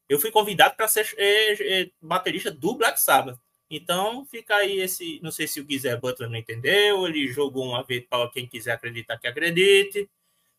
eu 0.09 0.19
fui 0.19 0.31
convidado 0.31 0.75
para 0.75 0.87
ser 0.87 1.07
é, 1.17 1.81
é, 1.81 1.91
baterista 2.01 2.49
do 2.49 2.75
Black 2.75 2.99
Sabbath. 2.99 3.39
Então, 3.69 4.25
fica 4.25 4.55
aí 4.55 4.79
esse. 4.79 5.19
Não 5.21 5.31
sei 5.31 5.47
se 5.47 5.59
o 5.59 5.65
Geezer 5.67 5.99
Butler 5.99 6.29
não 6.29 6.37
entendeu, 6.37 7.05
ele 7.05 7.27
jogou 7.27 7.65
uma 7.65 7.83
vez 7.83 8.05
para 8.05 8.29
quem 8.29 8.47
quiser 8.47 8.71
acreditar 8.71 9.17
que 9.17 9.27
acredite. 9.27 10.09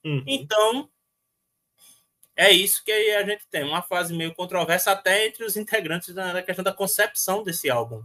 Uhum. 0.04 0.22
Então, 0.26 0.90
é 2.36 2.52
isso 2.52 2.84
que 2.84 2.92
a 2.92 3.26
gente 3.26 3.46
tem, 3.50 3.64
uma 3.64 3.82
fase 3.82 4.14
meio 4.14 4.34
controversa 4.34 4.92
até 4.92 5.26
entre 5.26 5.44
os 5.44 5.56
integrantes 5.56 6.14
na 6.14 6.42
questão 6.42 6.62
da 6.62 6.72
concepção 6.72 7.42
desse 7.42 7.68
álbum. 7.68 8.04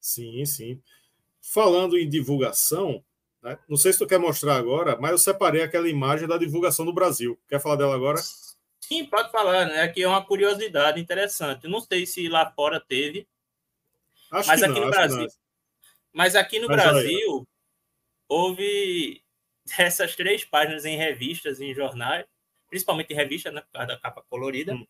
Sim, 0.00 0.44
sim. 0.46 0.82
Falando 1.40 1.96
em 1.96 2.08
divulgação, 2.08 3.04
né? 3.42 3.58
não 3.68 3.76
sei 3.76 3.92
se 3.92 3.98
tu 3.98 4.06
quer 4.06 4.18
mostrar 4.18 4.56
agora, 4.56 4.98
mas 4.98 5.12
eu 5.12 5.18
separei 5.18 5.62
aquela 5.62 5.88
imagem 5.88 6.26
da 6.26 6.38
divulgação 6.38 6.84
do 6.84 6.92
Brasil. 6.92 7.38
Quer 7.48 7.60
falar 7.60 7.76
dela 7.76 7.94
agora? 7.94 8.20
Sim, 8.80 9.04
pode 9.04 9.30
falar, 9.30 9.66
né? 9.66 9.82
Aqui 9.82 10.02
é 10.02 10.08
uma 10.08 10.24
curiosidade 10.24 11.00
interessante. 11.00 11.68
Não 11.68 11.80
sei 11.80 12.06
se 12.06 12.28
lá 12.28 12.50
fora 12.50 12.80
teve, 12.80 13.28
acho 14.32 14.48
mas 14.48 14.62
aqui 14.62 14.74
não, 14.74 14.86
no 14.86 14.90
Brasil. 14.90 15.28
Mas 16.12 16.34
aqui 16.34 16.58
no 16.58 16.68
mas 16.68 16.76
Brasil 16.76 17.48
houve 18.28 19.22
essas 19.78 20.16
três 20.16 20.44
páginas 20.44 20.84
em 20.84 20.96
revistas, 20.96 21.60
em 21.60 21.74
jornais, 21.74 22.24
principalmente 22.68 23.12
em 23.12 23.16
revista, 23.16 23.50
né, 23.50 23.60
por 23.60 23.70
causa 23.72 23.88
da 23.88 23.98
capa 23.98 24.22
colorida, 24.28 24.74
hum. 24.74 24.86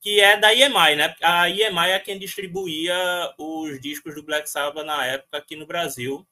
que 0.00 0.20
é 0.20 0.36
da 0.36 0.52
EMI, 0.52 0.96
né? 0.96 1.14
A 1.22 1.48
EMI 1.48 1.90
é 1.90 2.00
quem 2.00 2.18
distribuía 2.18 2.96
os 3.38 3.80
discos 3.80 4.14
do 4.14 4.22
Black 4.22 4.50
Sabbath 4.50 4.84
na 4.84 5.06
época 5.06 5.38
aqui 5.38 5.56
no 5.56 5.66
Brasil. 5.66 6.26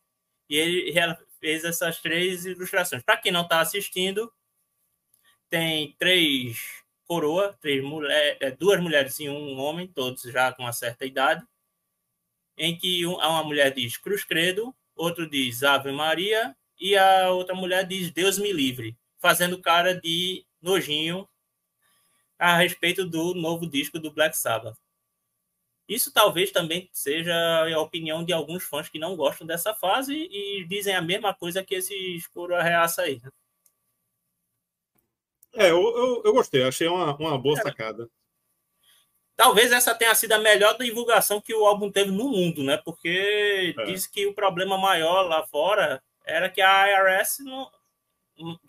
E 0.50 0.56
ele 0.56 0.92
fez 1.38 1.64
essas 1.64 2.00
três 2.00 2.46
ilustrações. 2.46 3.02
Para 3.02 3.18
quem 3.18 3.30
não 3.30 3.42
está 3.42 3.61
assistindo, 3.61 4.32
tem 5.51 5.94
três 5.99 6.82
coroas, 7.07 7.57
três 7.61 7.82
mulher, 7.82 8.36
é, 8.40 8.51
duas 8.51 8.80
mulheres 8.80 9.18
e 9.18 9.28
um 9.28 9.59
homem, 9.59 9.86
todos 9.88 10.22
já 10.22 10.53
com 10.53 10.62
uma 10.62 10.72
certa 10.72 11.07
idade, 11.07 11.44
em 12.57 12.76
que 12.76 13.07
uma 13.07 13.42
mulher 13.42 13.72
diz 13.72 13.96
Cruz 13.96 14.24
Credo, 14.24 14.74
outro 14.94 15.28
diz 15.28 15.62
Ave 15.62 15.92
Maria 15.92 16.57
e 16.78 16.96
a 16.96 17.30
outra 17.30 17.55
mulher 17.55 17.86
diz 17.86 18.11
Deus 18.11 18.38
me 18.38 18.53
livre, 18.53 18.96
fazendo 19.18 19.61
cara 19.61 19.99
de 19.99 20.44
nojinho 20.61 21.28
a 22.38 22.57
respeito 22.57 23.05
do 23.07 23.34
novo 23.34 23.66
disco 23.66 23.99
do 23.99 24.12
Black 24.12 24.36
Sabbath. 24.36 24.76
Isso 25.88 26.12
talvez 26.12 26.51
também 26.51 26.90
seja 26.92 27.34
a 27.34 27.80
opinião 27.80 28.22
de 28.22 28.32
alguns 28.32 28.62
fãs 28.64 28.88
que 28.88 28.99
não 28.99 29.16
gostam 29.16 29.46
dessa 29.46 29.74
fase 29.74 30.14
e 30.14 30.66
dizem 30.68 30.94
a 30.94 31.01
mesma 31.01 31.34
coisa 31.34 31.64
que 31.64 31.74
esse 31.76 31.94
escuro 32.14 32.55
arreaça 32.55 33.03
aí. 33.03 33.20
É, 35.55 35.70
eu, 35.70 35.80
eu, 35.80 36.22
eu, 36.24 36.32
gostei, 36.32 36.62
achei 36.62 36.86
uma, 36.86 37.16
uma 37.16 37.38
boa 37.38 37.59
é. 37.59 37.62
sacada. 37.62 38.09
Talvez 39.36 39.70
essa 39.70 39.94
tenha 39.94 40.14
sido 40.14 40.32
a 40.32 40.38
melhor 40.38 40.76
divulgação 40.76 41.40
que 41.40 41.55
o 41.55 41.64
álbum 41.64 41.90
teve 41.90 42.11
no 42.11 42.28
mundo, 42.28 42.62
né? 42.62 42.76
Porque 42.76 43.74
é. 43.78 43.84
diz 43.84 44.07
que 44.07 44.26
o 44.26 44.34
problema 44.34 44.76
maior 44.76 45.22
lá 45.22 45.46
fora 45.46 46.03
era 46.24 46.51
que 46.51 46.61
a 46.61 46.88
IRS, 46.88 47.42
não, 47.44 47.70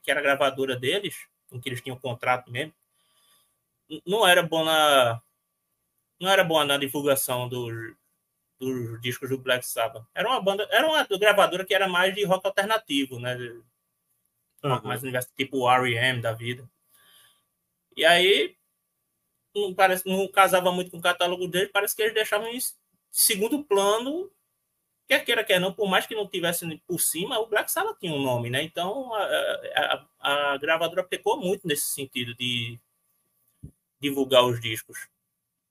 que 0.04 0.12
era 0.12 0.20
a 0.20 0.24
gravadora 0.24 0.76
deles, 0.76 1.28
com 1.50 1.60
que 1.60 1.70
eles 1.70 1.82
tinham 1.82 2.00
contrato 2.00 2.52
mesmo, 2.52 2.74
não 4.06 4.28
era 4.28 4.44
bom 4.44 4.64
na 4.64 5.22
não 6.20 6.30
era 6.30 6.44
boa 6.44 6.66
na 6.66 6.78
divulgação 6.78 7.48
dos, 7.48 7.74
dos 8.60 9.02
discos 9.02 9.30
do 9.30 9.38
Black 9.38 9.66
Sabbath. 9.66 10.06
Era 10.14 10.28
uma 10.28 10.42
banda, 10.42 10.68
era 10.70 10.86
uma 10.86 11.04
gravadora 11.18 11.66
que 11.66 11.74
era 11.74 11.88
mais 11.88 12.14
de 12.14 12.26
rock 12.26 12.46
alternativo, 12.46 13.20
né? 13.20 13.38
Uhum. 14.64 14.82
Mais 14.84 15.02
universo 15.02 15.30
tipo 15.36 15.58
o 15.60 15.70
R.E.M. 15.70 16.22
da 16.22 16.34
vida. 16.34 16.70
E 17.96 18.06
aí 18.06 18.56
não, 19.56 19.74
parece, 19.74 20.08
não 20.08 20.28
casava 20.28 20.72
muito 20.72 20.92
com 20.92 20.98
o 20.98 21.02
catálogo 21.02 21.48
dele, 21.48 21.68
parece 21.68 21.96
que 21.96 22.02
eles 22.02 22.14
deixavam 22.14 22.48
em 22.48 22.60
segundo 23.12 23.64
plano, 23.64 24.32
quer 25.08 25.24
queira, 25.26 25.44
quer 25.44 25.60
não, 25.60 25.74
por 25.74 25.90
mais 25.90 26.06
que 26.06 26.16
não 26.16 26.28
tivesse 26.28 26.78
por 26.88 27.00
cima, 27.00 27.40
o 27.40 27.48
Black 27.48 27.72
Sabbath 27.72 28.00
tinha 28.00 28.14
um 28.14 28.22
nome, 28.22 28.50
né? 28.50 28.64
Então 28.64 29.14
a, 29.14 30.08
a, 30.22 30.54
a 30.54 30.58
gravadora 30.58 31.04
pecou 31.04 31.40
muito 31.40 31.68
nesse 31.68 31.88
sentido 31.88 32.36
de 32.36 32.80
divulgar 34.00 34.46
os 34.46 34.60
discos. 34.60 35.08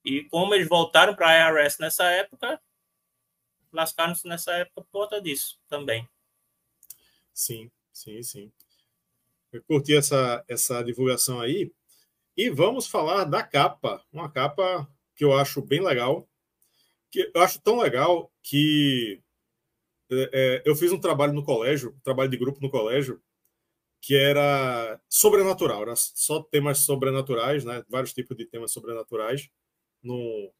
E 0.05 0.25
como 0.25 0.55
eles 0.55 0.69
voltaram 0.69 1.15
para 1.15 1.29
a 1.29 1.51
IRS 1.51 1.81
nessa 1.81 2.05
época, 2.11 2.61
lascaram-se 3.73 4.27
nessa 4.27 4.53
época 4.53 4.83
por 4.83 4.91
conta 4.91 5.21
disso 5.21 5.59
também. 5.69 6.09
Sim, 7.33 7.71
sim, 7.93 8.23
sim. 8.23 8.53
Eu 9.53 9.63
curti 9.65 9.97
essa, 9.97 10.45
essa 10.49 10.83
divulgação 10.83 11.41
aí. 11.41 11.73
E 12.37 12.51
vamos 12.51 12.87
falar 12.87 13.25
da 13.25 13.43
capa. 13.43 14.05
Uma 14.13 14.31
capa 14.31 14.89
que 15.17 15.25
eu 15.25 15.33
acho 15.37 15.63
bem 15.63 15.83
legal. 15.83 16.29
Que 17.11 17.31
eu 17.35 17.43
acho 17.43 17.61
tão 17.61 17.79
legal 17.79 18.33
que 18.43 19.23
é, 20.11 20.31
é 20.33 20.63
eu 20.65 20.75
fiz 20.77 20.93
um 20.93 21.01
trabalho 21.01 21.33
no 21.33 21.45
colégio, 21.45 21.95
um 21.97 22.01
trabalho 22.01 22.31
de 22.31 22.37
grupo 22.37 22.61
no 22.61 22.71
colégio, 22.71 23.23
que 24.01 24.15
era 24.15 25.01
sobrenatural, 25.09 25.83
era 25.83 25.95
só 25.97 26.43
temas 26.43 26.81
sobrenaturais, 26.81 27.65
né? 27.65 27.85
vários 27.89 28.13
tipos 28.13 28.37
de 28.37 28.47
temas 28.47 28.73
sobrenaturais 28.73 29.51
no, 30.03 30.53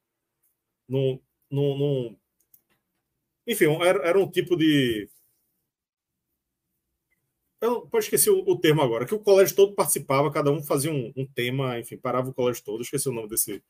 no, 0.89 1.23
no, 1.51 2.19
enfim, 3.49 3.65
era, 3.83 4.07
era 4.07 4.19
um 4.19 4.31
tipo 4.31 4.55
de. 4.55 5.09
Eu 7.61 7.89
não, 7.93 7.99
esqueci 7.99 8.31
o, 8.31 8.39
o, 8.47 8.59
termo 8.59 8.83
agora, 8.83 9.05
que 9.05 9.15
o 9.15 9.19
colégio 9.19 9.57
todo 9.57 9.75
participava, 9.75 10.31
cada 10.31 10.51
um 10.51 10.63
fazia 10.63 10.93
um, 10.93 11.13
um, 11.17 11.27
tema, 11.27 11.79
enfim, 11.79 11.97
parava 11.97 12.31
o 12.31 12.35
colégio 12.35 12.63
todo, 12.63 12.83
esqueci 12.83 13.09
o 13.09 13.13
nome 13.13 13.29
desse, 13.29 13.63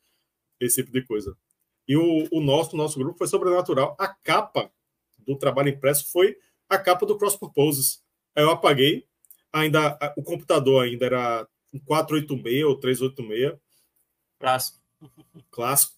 desse 0.60 0.82
tipo 0.82 0.92
de 0.92 1.02
coisa. 1.06 1.36
E 1.86 1.96
o, 1.96 2.28
o 2.30 2.40
nosso, 2.40 2.76
nosso 2.76 2.98
grupo 2.98 3.16
foi 3.16 3.26
sobrenatural. 3.26 3.96
A 3.98 4.08
capa 4.08 4.70
do 5.16 5.36
trabalho 5.36 5.70
impresso 5.70 6.10
foi 6.12 6.36
a 6.68 6.76
capa 6.78 7.06
do 7.06 7.16
Cross 7.16 7.36
Purposes. 7.36 8.02
Aí 8.36 8.44
eu 8.44 8.50
apaguei, 8.50 9.06
ainda 9.50 9.98
o 10.16 10.22
computador 10.22 10.84
ainda 10.84 11.06
era 11.06 11.48
um 11.72 11.78
486 11.78 12.64
ou 12.64 12.78
386. 12.78 13.58
Clássico. 14.38 14.78
Clássico. 15.50 15.96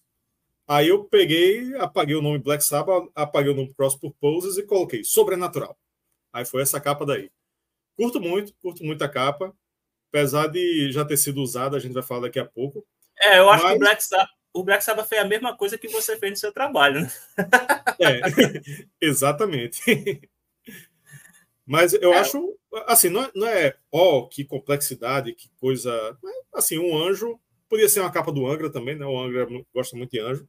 Aí 0.65 0.87
eu 0.87 1.03
peguei, 1.03 1.75
apaguei 1.75 2.15
o 2.15 2.21
nome 2.21 2.39
Black 2.39 2.63
Sabbath, 2.63 3.09
apaguei 3.13 3.51
o 3.51 3.55
nome 3.55 3.73
Cross 3.73 3.97
Purposes 3.97 4.57
e 4.57 4.63
coloquei 4.63 5.03
Sobrenatural. 5.03 5.77
Aí 6.31 6.45
foi 6.45 6.61
essa 6.61 6.79
capa 6.79 7.05
daí. 7.05 7.29
Curto 8.01 8.19
muito, 8.19 8.53
curto 8.61 8.83
muito 8.83 9.03
a 9.03 9.09
capa. 9.09 9.53
Apesar 10.09 10.47
de 10.47 10.91
já 10.91 11.05
ter 11.05 11.17
sido 11.17 11.41
usada, 11.41 11.77
a 11.77 11.79
gente 11.79 11.93
vai 11.93 12.03
falar 12.03 12.21
daqui 12.21 12.39
a 12.39 12.45
pouco. 12.45 12.85
É, 13.19 13.39
eu 13.39 13.49
acho 13.49 13.63
Mas... 13.63 13.71
que 13.71 13.77
o 13.77 13.79
Black 13.79 14.03
Sabbath 14.03 14.29
o 14.53 14.63
Black 14.63 14.83
Sabbath 14.83 15.07
fez 15.07 15.21
a 15.21 15.25
mesma 15.25 15.55
coisa 15.55 15.77
que 15.77 15.87
você 15.87 16.17
fez 16.17 16.31
no 16.31 16.37
seu 16.37 16.51
trabalho, 16.51 17.01
né? 17.01 17.11
É, 17.99 18.21
exatamente. 18.99 19.79
Mas 21.65 21.93
eu 21.93 22.13
é. 22.13 22.17
acho, 22.17 22.57
assim, 22.85 23.07
não 23.07 23.23
é, 23.23 23.31
não 23.33 23.47
é, 23.47 23.77
ó, 23.89 24.17
oh, 24.17 24.27
que 24.27 24.43
complexidade, 24.43 25.33
que 25.33 25.49
coisa. 25.57 26.17
Assim, 26.53 26.77
um 26.77 26.97
anjo 26.97 27.39
Podia 27.71 27.87
ser 27.87 28.01
uma 28.01 28.11
capa 28.11 28.33
do 28.33 28.45
Angra 28.45 28.69
também, 28.69 28.97
né? 28.97 29.05
O 29.05 29.17
Angra 29.17 29.47
gosta 29.73 29.95
muito 29.95 30.11
de 30.11 30.19
anjo. 30.19 30.45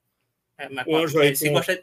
É, 0.58 0.68
o 0.84 0.96
anjo 0.96 1.20
aí 1.20 1.36
se 1.36 1.46
com... 1.46 1.54
gosta, 1.54 1.80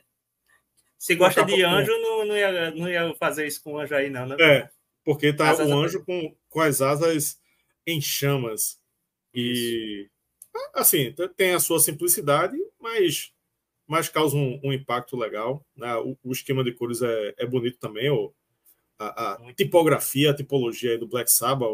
se 0.98 1.16
gosta 1.16 1.46
de 1.46 1.64
anjo, 1.64 1.98
não, 2.02 2.26
não, 2.26 2.36
ia, 2.36 2.72
não 2.72 2.90
ia 2.90 3.16
fazer 3.16 3.48
isso 3.48 3.64
com 3.64 3.76
o 3.76 3.80
anjo 3.80 3.96
aí, 3.96 4.10
não, 4.10 4.26
né? 4.26 4.36
É, 4.38 4.70
porque 5.04 5.34
tá 5.34 5.56
o 5.56 5.74
anjo 5.74 6.04
com, 6.04 6.36
com 6.50 6.62
as 6.62 6.82
asas 6.82 7.40
em 7.86 8.02
chamas. 8.02 8.80
E, 9.34 10.10
isso. 10.56 10.70
assim, 10.74 11.16
tem 11.36 11.54
a 11.54 11.60
sua 11.60 11.80
simplicidade, 11.80 12.58
mas, 12.80 13.32
mas 13.88 14.10
causa 14.10 14.36
um, 14.36 14.60
um 14.64 14.74
impacto 14.74 15.18
legal. 15.18 15.66
Né? 15.76 15.96
O, 15.96 16.18
o, 16.24 16.32
esquema 16.32 16.64
de 16.64 16.74
cores 16.74 17.02
é, 17.02 17.34
é 17.38 17.46
bonito 17.46 17.78
também, 17.80 18.10
o, 18.10 18.34
a, 18.98 19.34
a 19.34 19.54
tipografia, 19.54 20.32
a 20.32 20.36
tipologia 20.36 20.98
do 20.98 21.08
Black 21.08 21.32
Sabbath. 21.32 21.70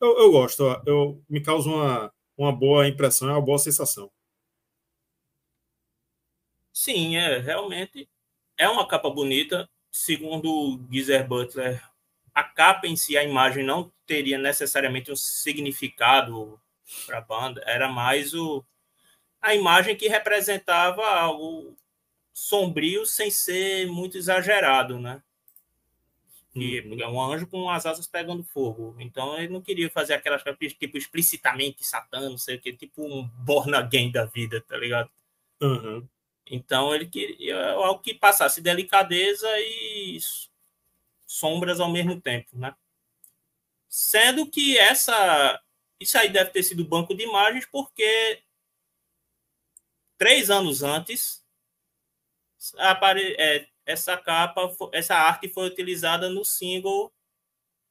Eu, 0.00 0.18
eu 0.18 0.30
gosto, 0.30 0.62
eu, 0.86 1.22
me 1.28 1.40
causa 1.40 1.68
uma 1.68 2.12
uma 2.36 2.52
boa 2.52 2.86
impressão, 2.86 3.28
é 3.28 3.32
uma 3.32 3.40
boa 3.40 3.58
sensação. 3.58 4.10
Sim, 6.72 7.16
é 7.16 7.38
realmente 7.38 8.08
é 8.58 8.68
uma 8.68 8.86
capa 8.86 9.08
bonita. 9.10 9.68
Segundo 9.90 10.50
o 10.50 10.92
Geezer 10.92 11.26
Butler, 11.26 11.80
a 12.34 12.42
capa 12.42 12.86
em 12.86 12.96
si, 12.96 13.16
a 13.16 13.24
imagem 13.24 13.64
não 13.64 13.92
teria 14.06 14.38
necessariamente 14.38 15.12
um 15.12 15.16
significado 15.16 16.60
para 17.06 17.18
a 17.18 17.20
banda, 17.20 17.62
era 17.66 17.88
mais 17.88 18.34
o, 18.34 18.64
a 19.40 19.54
imagem 19.54 19.96
que 19.96 20.08
representava 20.08 21.06
algo 21.06 21.76
sombrio 22.32 23.06
sem 23.06 23.30
ser 23.30 23.86
muito 23.86 24.18
exagerado, 24.18 24.98
né? 24.98 25.22
que 26.54 26.80
uhum. 26.82 27.00
é 27.00 27.08
um 27.08 27.20
anjo 27.20 27.48
com 27.48 27.68
as 27.68 27.84
asas 27.84 28.06
pegando 28.06 28.44
fogo. 28.44 28.94
Então 29.00 29.36
ele 29.36 29.52
não 29.52 29.60
queria 29.60 29.90
fazer 29.90 30.14
aquelas 30.14 30.42
tipo 30.78 30.96
explicitamente 30.96 31.84
satã, 31.84 32.30
não 32.30 32.38
sei 32.38 32.56
o 32.56 32.60
que, 32.60 32.72
tipo 32.72 33.04
um 33.04 33.28
born 33.28 33.74
again 33.74 34.10
da 34.12 34.24
vida, 34.24 34.60
tá 34.60 34.76
ligado? 34.76 35.10
Uhum. 35.60 36.06
Então 36.48 36.94
ele 36.94 37.06
queria 37.06 37.72
algo 37.72 38.00
que 38.00 38.14
passasse 38.14 38.60
delicadeza 38.60 39.48
e 39.58 40.16
sombras 41.34 41.80
ao 41.80 41.90
mesmo 41.90 42.20
tempo, 42.20 42.56
né? 42.56 42.74
Sendo 43.88 44.50
que 44.50 44.78
essa 44.78 45.60
isso 46.00 46.18
aí 46.18 46.28
deve 46.28 46.50
ter 46.50 46.62
sido 46.62 46.84
banco 46.84 47.14
de 47.14 47.22
imagens 47.22 47.66
porque 47.66 48.42
três 50.18 50.50
anos 50.50 50.82
antes 50.82 51.44
apare, 52.78 53.34
é, 53.38 53.66
essa 53.86 54.16
capa, 54.16 54.70
essa 54.92 55.14
arte 55.14 55.48
foi 55.48 55.66
utilizada 55.68 56.28
no 56.28 56.44
single 56.44 57.12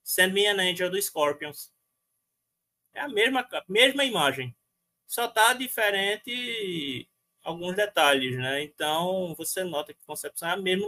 Send 0.04 0.34
Me 0.34 0.46
an 0.48 0.60
Angel 0.60 0.89
do 0.89 1.02
Scorpions. 1.02 1.72
É 2.94 3.02
a 3.02 3.08
mesma, 3.08 3.48
mesma 3.68 4.04
imagem. 4.04 4.56
Só 5.08 5.28
tá 5.28 5.54
diferente 5.54 7.08
alguns 7.44 7.76
detalhes, 7.76 8.38
né? 8.38 8.64
Então 8.64 9.34
você 9.36 9.64
nota 9.64 9.94
que 9.94 10.04
concepção 10.06 10.50
é 10.50 10.54
a 10.54 10.58
mesma. 10.58 10.88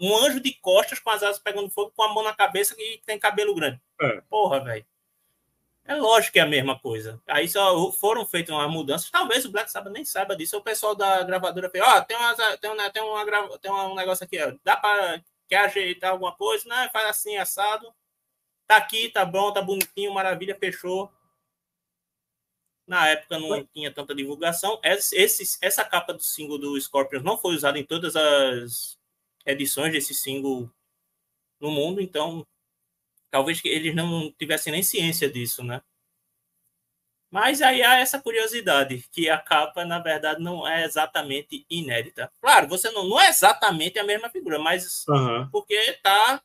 Um 0.00 0.16
anjo 0.16 0.40
de 0.40 0.54
costas 0.54 0.98
com 0.98 1.10
as 1.10 1.22
asas 1.22 1.38
pegando 1.38 1.68
fogo, 1.68 1.92
com 1.94 2.02
a 2.02 2.08
mão 2.08 2.24
na 2.24 2.34
cabeça 2.34 2.74
e 2.78 2.98
tem 3.04 3.18
cabelo 3.18 3.54
grande. 3.54 3.78
É. 4.00 4.22
Porra, 4.30 4.64
velho. 4.64 4.86
É 5.84 5.94
lógico 5.94 6.34
que 6.34 6.38
é 6.38 6.42
a 6.42 6.46
mesma 6.46 6.78
coisa. 6.78 7.20
Aí 7.26 7.48
só 7.48 7.90
foram 7.92 8.24
feitas 8.24 8.54
umas 8.54 8.70
mudanças. 8.70 9.10
Talvez 9.10 9.44
o 9.44 9.50
Black 9.50 9.70
Sabbath 9.70 9.92
nem 9.92 10.04
saiba 10.04 10.36
disso. 10.36 10.56
O 10.56 10.62
pessoal 10.62 10.94
da 10.94 11.22
gravadora 11.24 11.68
fez: 11.68 11.82
Ó, 11.84 11.98
oh, 11.98 12.02
tem, 12.02 12.16
tem, 12.60 12.70
uma, 12.70 12.90
tem, 12.90 13.02
uma, 13.02 13.58
tem 13.58 13.72
um 13.72 13.94
negócio 13.94 14.24
aqui, 14.24 14.40
ó. 14.40 14.54
dá 14.62 14.76
para 14.76 15.20
quer 15.48 15.64
ajeitar 15.64 16.12
alguma 16.12 16.32
coisa? 16.32 16.64
Não, 16.68 16.88
faz 16.90 17.08
assim, 17.08 17.36
assado. 17.36 17.92
Tá 18.68 18.76
aqui, 18.76 19.08
tá 19.08 19.24
bom, 19.24 19.52
tá 19.52 19.60
bonitinho, 19.60 20.14
maravilha, 20.14 20.56
fechou. 20.56 21.12
Na 22.86 23.08
época 23.08 23.38
não 23.38 23.64
tinha 23.66 23.92
tanta 23.92 24.14
divulgação. 24.14 24.80
Esse, 24.84 25.58
essa 25.60 25.84
capa 25.84 26.12
do 26.12 26.22
single 26.22 26.56
do 26.58 26.80
Scorpions 26.80 27.24
não 27.24 27.36
foi 27.36 27.56
usada 27.56 27.78
em 27.78 27.84
todas 27.84 28.14
as 28.14 28.99
edições 29.46 29.92
desse 29.92 30.14
single 30.14 30.70
no 31.60 31.70
mundo, 31.70 32.00
então 32.00 32.46
Talvez 33.30 33.60
que 33.60 33.68
eles 33.68 33.94
não 33.94 34.32
tivessem 34.32 34.72
nem 34.72 34.82
ciência 34.82 35.30
disso, 35.30 35.62
né? 35.62 35.80
Mas 37.30 37.62
aí 37.62 37.80
há 37.80 37.96
essa 38.00 38.20
curiosidade, 38.20 39.04
que 39.12 39.30
a 39.30 39.38
capa, 39.38 39.84
na 39.84 40.00
verdade, 40.00 40.42
não 40.42 40.66
é 40.66 40.84
exatamente 40.84 41.64
inédita. 41.70 42.30
Claro, 42.40 42.66
você 42.66 42.90
não, 42.90 43.08
não 43.08 43.20
é 43.20 43.28
exatamente 43.28 44.00
a 44.00 44.04
mesma 44.04 44.28
figura, 44.28 44.58
mas 44.58 45.06
uhum. 45.06 45.48
porque 45.50 45.92
tá 46.02 46.42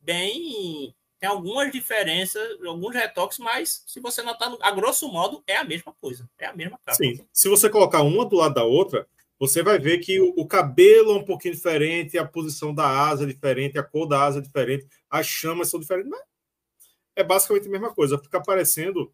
bem. 0.00 0.92
Tem 1.20 1.28
algumas 1.28 1.70
diferenças, 1.70 2.60
alguns 2.66 2.92
retoques, 2.92 3.38
mas 3.38 3.84
se 3.86 4.00
você 4.00 4.20
notar, 4.22 4.52
a 4.60 4.72
grosso 4.72 5.06
modo, 5.06 5.44
é 5.46 5.56
a 5.56 5.62
mesma 5.62 5.94
coisa. 6.00 6.28
É 6.36 6.46
a 6.46 6.52
mesma 6.52 6.76
capa. 6.78 6.96
Sim. 6.96 7.24
Se 7.32 7.48
você 7.48 7.70
colocar 7.70 8.02
uma 8.02 8.26
do 8.26 8.34
lado 8.34 8.54
da 8.54 8.64
outra, 8.64 9.06
você 9.42 9.60
vai 9.60 9.76
ver 9.76 9.98
que 9.98 10.20
o, 10.20 10.32
o 10.36 10.46
cabelo 10.46 11.10
é 11.10 11.14
um 11.16 11.24
pouquinho 11.24 11.52
diferente, 11.52 12.16
a 12.16 12.24
posição 12.24 12.72
da 12.72 12.86
asa 12.86 13.24
é 13.24 13.26
diferente, 13.26 13.76
a 13.76 13.82
cor 13.82 14.06
da 14.06 14.22
asa 14.22 14.38
é 14.38 14.40
diferente, 14.40 14.86
as 15.10 15.26
chamas 15.26 15.68
são 15.68 15.80
diferentes, 15.80 16.08
mas 16.08 16.22
é 17.16 17.24
basicamente 17.24 17.66
a 17.66 17.70
mesma 17.72 17.92
coisa. 17.92 18.16
Fica 18.16 18.40
parecendo 18.40 19.12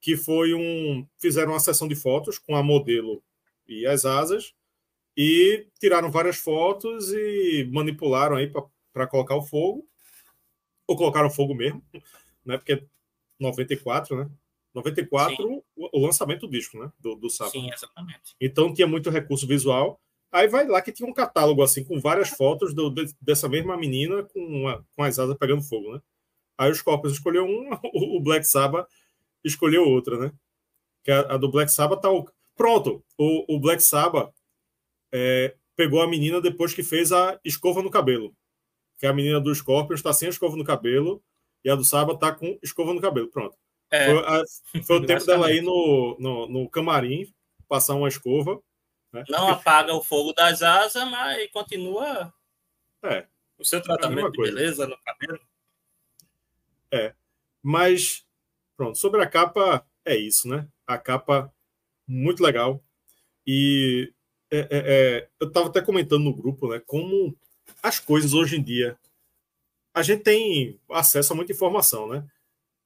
que 0.00 0.16
foi 0.16 0.54
um. 0.54 1.06
Fizeram 1.18 1.52
uma 1.52 1.60
sessão 1.60 1.86
de 1.86 1.94
fotos 1.94 2.38
com 2.38 2.56
a 2.56 2.62
modelo 2.62 3.22
e 3.68 3.86
as 3.86 4.06
asas 4.06 4.54
e 5.14 5.66
tiraram 5.78 6.10
várias 6.10 6.38
fotos 6.38 7.12
e 7.12 7.68
manipularam 7.70 8.36
aí 8.36 8.50
para 8.94 9.06
colocar 9.06 9.36
o 9.36 9.42
fogo 9.42 9.86
ou 10.86 10.96
colocaram 10.96 11.28
fogo 11.28 11.54
mesmo, 11.54 11.84
né? 12.46 12.56
Porque 12.56 12.82
94, 13.38 14.24
né? 14.24 14.30
94 14.76 15.44
o, 15.44 15.62
o, 15.76 16.00
lançamento 16.00 16.46
do 16.46 16.50
disco, 16.50 16.78
né? 16.78 16.90
Do, 16.98 17.16
do 17.16 17.28
sábado. 17.28 17.52
Sim, 17.52 17.70
exatamente. 17.72 18.36
Então 18.40 18.72
tinha 18.72 18.86
muito 18.86 19.10
recurso 19.10 19.46
visual. 19.46 20.00
Aí 20.30 20.46
vai 20.48 20.66
lá 20.66 20.80
que 20.82 20.92
tinha 20.92 21.08
um 21.08 21.12
catálogo 21.12 21.62
assim 21.62 21.82
com 21.82 22.00
várias 22.00 22.28
fotos 22.28 22.74
do, 22.74 22.90
de, 22.90 23.06
dessa 23.20 23.48
mesma 23.48 23.76
menina 23.76 24.22
com, 24.24 24.40
uma, 24.40 24.86
com 24.94 25.02
as 25.02 25.18
asas 25.18 25.36
pegando 25.36 25.62
fogo, 25.62 25.94
né? 25.94 26.00
Aí 26.58 26.70
os 26.70 26.78
Scorpions 26.78 27.14
escolheu 27.14 27.44
um, 27.44 27.70
o 28.16 28.20
Black 28.20 28.46
Sabbath 28.46 28.88
escolheu 29.44 29.84
outra, 29.84 30.18
né? 30.18 30.32
Que 31.02 31.10
a, 31.10 31.20
a 31.34 31.36
do 31.36 31.50
Black 31.50 31.70
Sabbath 31.72 32.00
tá 32.00 32.10
o... 32.10 32.28
pronto. 32.54 33.04
O, 33.18 33.56
o 33.56 33.60
Black 33.60 33.82
Sabbath 33.82 34.32
é, 35.12 35.56
pegou 35.74 36.02
a 36.02 36.08
menina 36.08 36.40
depois 36.40 36.74
que 36.74 36.82
fez 36.82 37.12
a 37.12 37.38
escova 37.44 37.82
no 37.82 37.90
cabelo 37.90 38.34
que 38.98 39.06
a 39.06 39.12
menina 39.12 39.40
do 39.40 39.54
Scorpions 39.54 40.00
está 40.00 40.12
sem 40.12 40.28
escova 40.28 40.56
no 40.56 40.64
cabelo 40.64 41.22
e 41.64 41.70
a 41.70 41.74
do 41.74 41.84
Saba 41.84 42.12
está 42.14 42.32
com 42.32 42.58
escova 42.62 42.94
no 42.94 43.00
cabelo. 43.00 43.28
Pronto. 43.28 43.56
É. 43.90 44.06
Foi, 44.06 44.18
a, 44.18 44.42
foi 44.84 44.96
o 44.96 45.06
tempo 45.06 45.24
dela 45.24 45.52
ir 45.52 45.62
no, 45.62 46.16
no, 46.18 46.48
no, 46.48 46.68
camarim, 46.68 47.32
passar 47.68 47.94
uma 47.94 48.08
escova. 48.08 48.60
Né? 49.12 49.24
Não 49.28 49.48
apaga 49.48 49.94
o 49.94 50.02
fogo 50.02 50.32
das 50.32 50.62
asas, 50.62 51.08
mas 51.10 51.50
continua 51.50 52.32
é. 53.02 53.26
o 53.58 53.64
seu 53.64 53.80
tratamento 53.80 54.32
de 54.32 54.42
beleza 54.42 54.86
no 54.86 54.98
cabelo. 54.98 55.40
É. 56.90 57.14
Mas, 57.62 58.24
pronto, 58.76 58.98
sobre 58.98 59.22
a 59.22 59.26
capa, 59.26 59.86
é 60.04 60.16
isso, 60.16 60.48
né? 60.48 60.68
A 60.86 60.98
capa, 60.98 61.52
muito 62.06 62.42
legal. 62.42 62.82
E 63.46 64.12
é, 64.50 64.58
é, 64.58 64.66
é 64.70 65.28
eu 65.40 65.48
estava 65.48 65.68
até 65.68 65.80
comentando 65.80 66.24
no 66.24 66.34
grupo, 66.34 66.68
né? 66.68 66.80
Como 66.86 67.36
as 67.82 67.98
coisas 67.98 68.32
hoje 68.32 68.56
em 68.56 68.62
dia. 68.62 68.98
A 69.94 70.02
gente 70.02 70.22
tem 70.22 70.78
acesso 70.90 71.32
a 71.32 71.36
muita 71.36 71.52
informação, 71.52 72.08
né? 72.08 72.24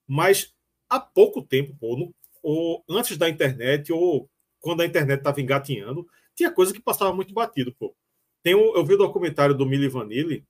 Mas 0.06 0.54
há 0.90 0.98
pouco 0.98 1.40
tempo, 1.40 1.74
pô, 1.78 1.96
no, 1.96 2.14
ou 2.42 2.84
antes 2.90 3.16
da 3.16 3.28
internet, 3.28 3.92
ou 3.92 4.28
quando 4.60 4.82
a 4.82 4.86
internet 4.86 5.18
estava 5.18 5.40
engatinhando, 5.40 6.06
tinha 6.34 6.50
coisa 6.50 6.72
que 6.72 6.80
passava 6.80 7.14
muito 7.14 7.32
batido, 7.32 7.72
pô. 7.78 7.94
Tem 8.42 8.54
um, 8.54 8.74
eu 8.74 8.84
vi 8.84 8.94
o 8.94 8.98
documentário 8.98 9.54
do 9.54 9.66
Milli 9.66 9.88
Vanilli, 9.88 10.44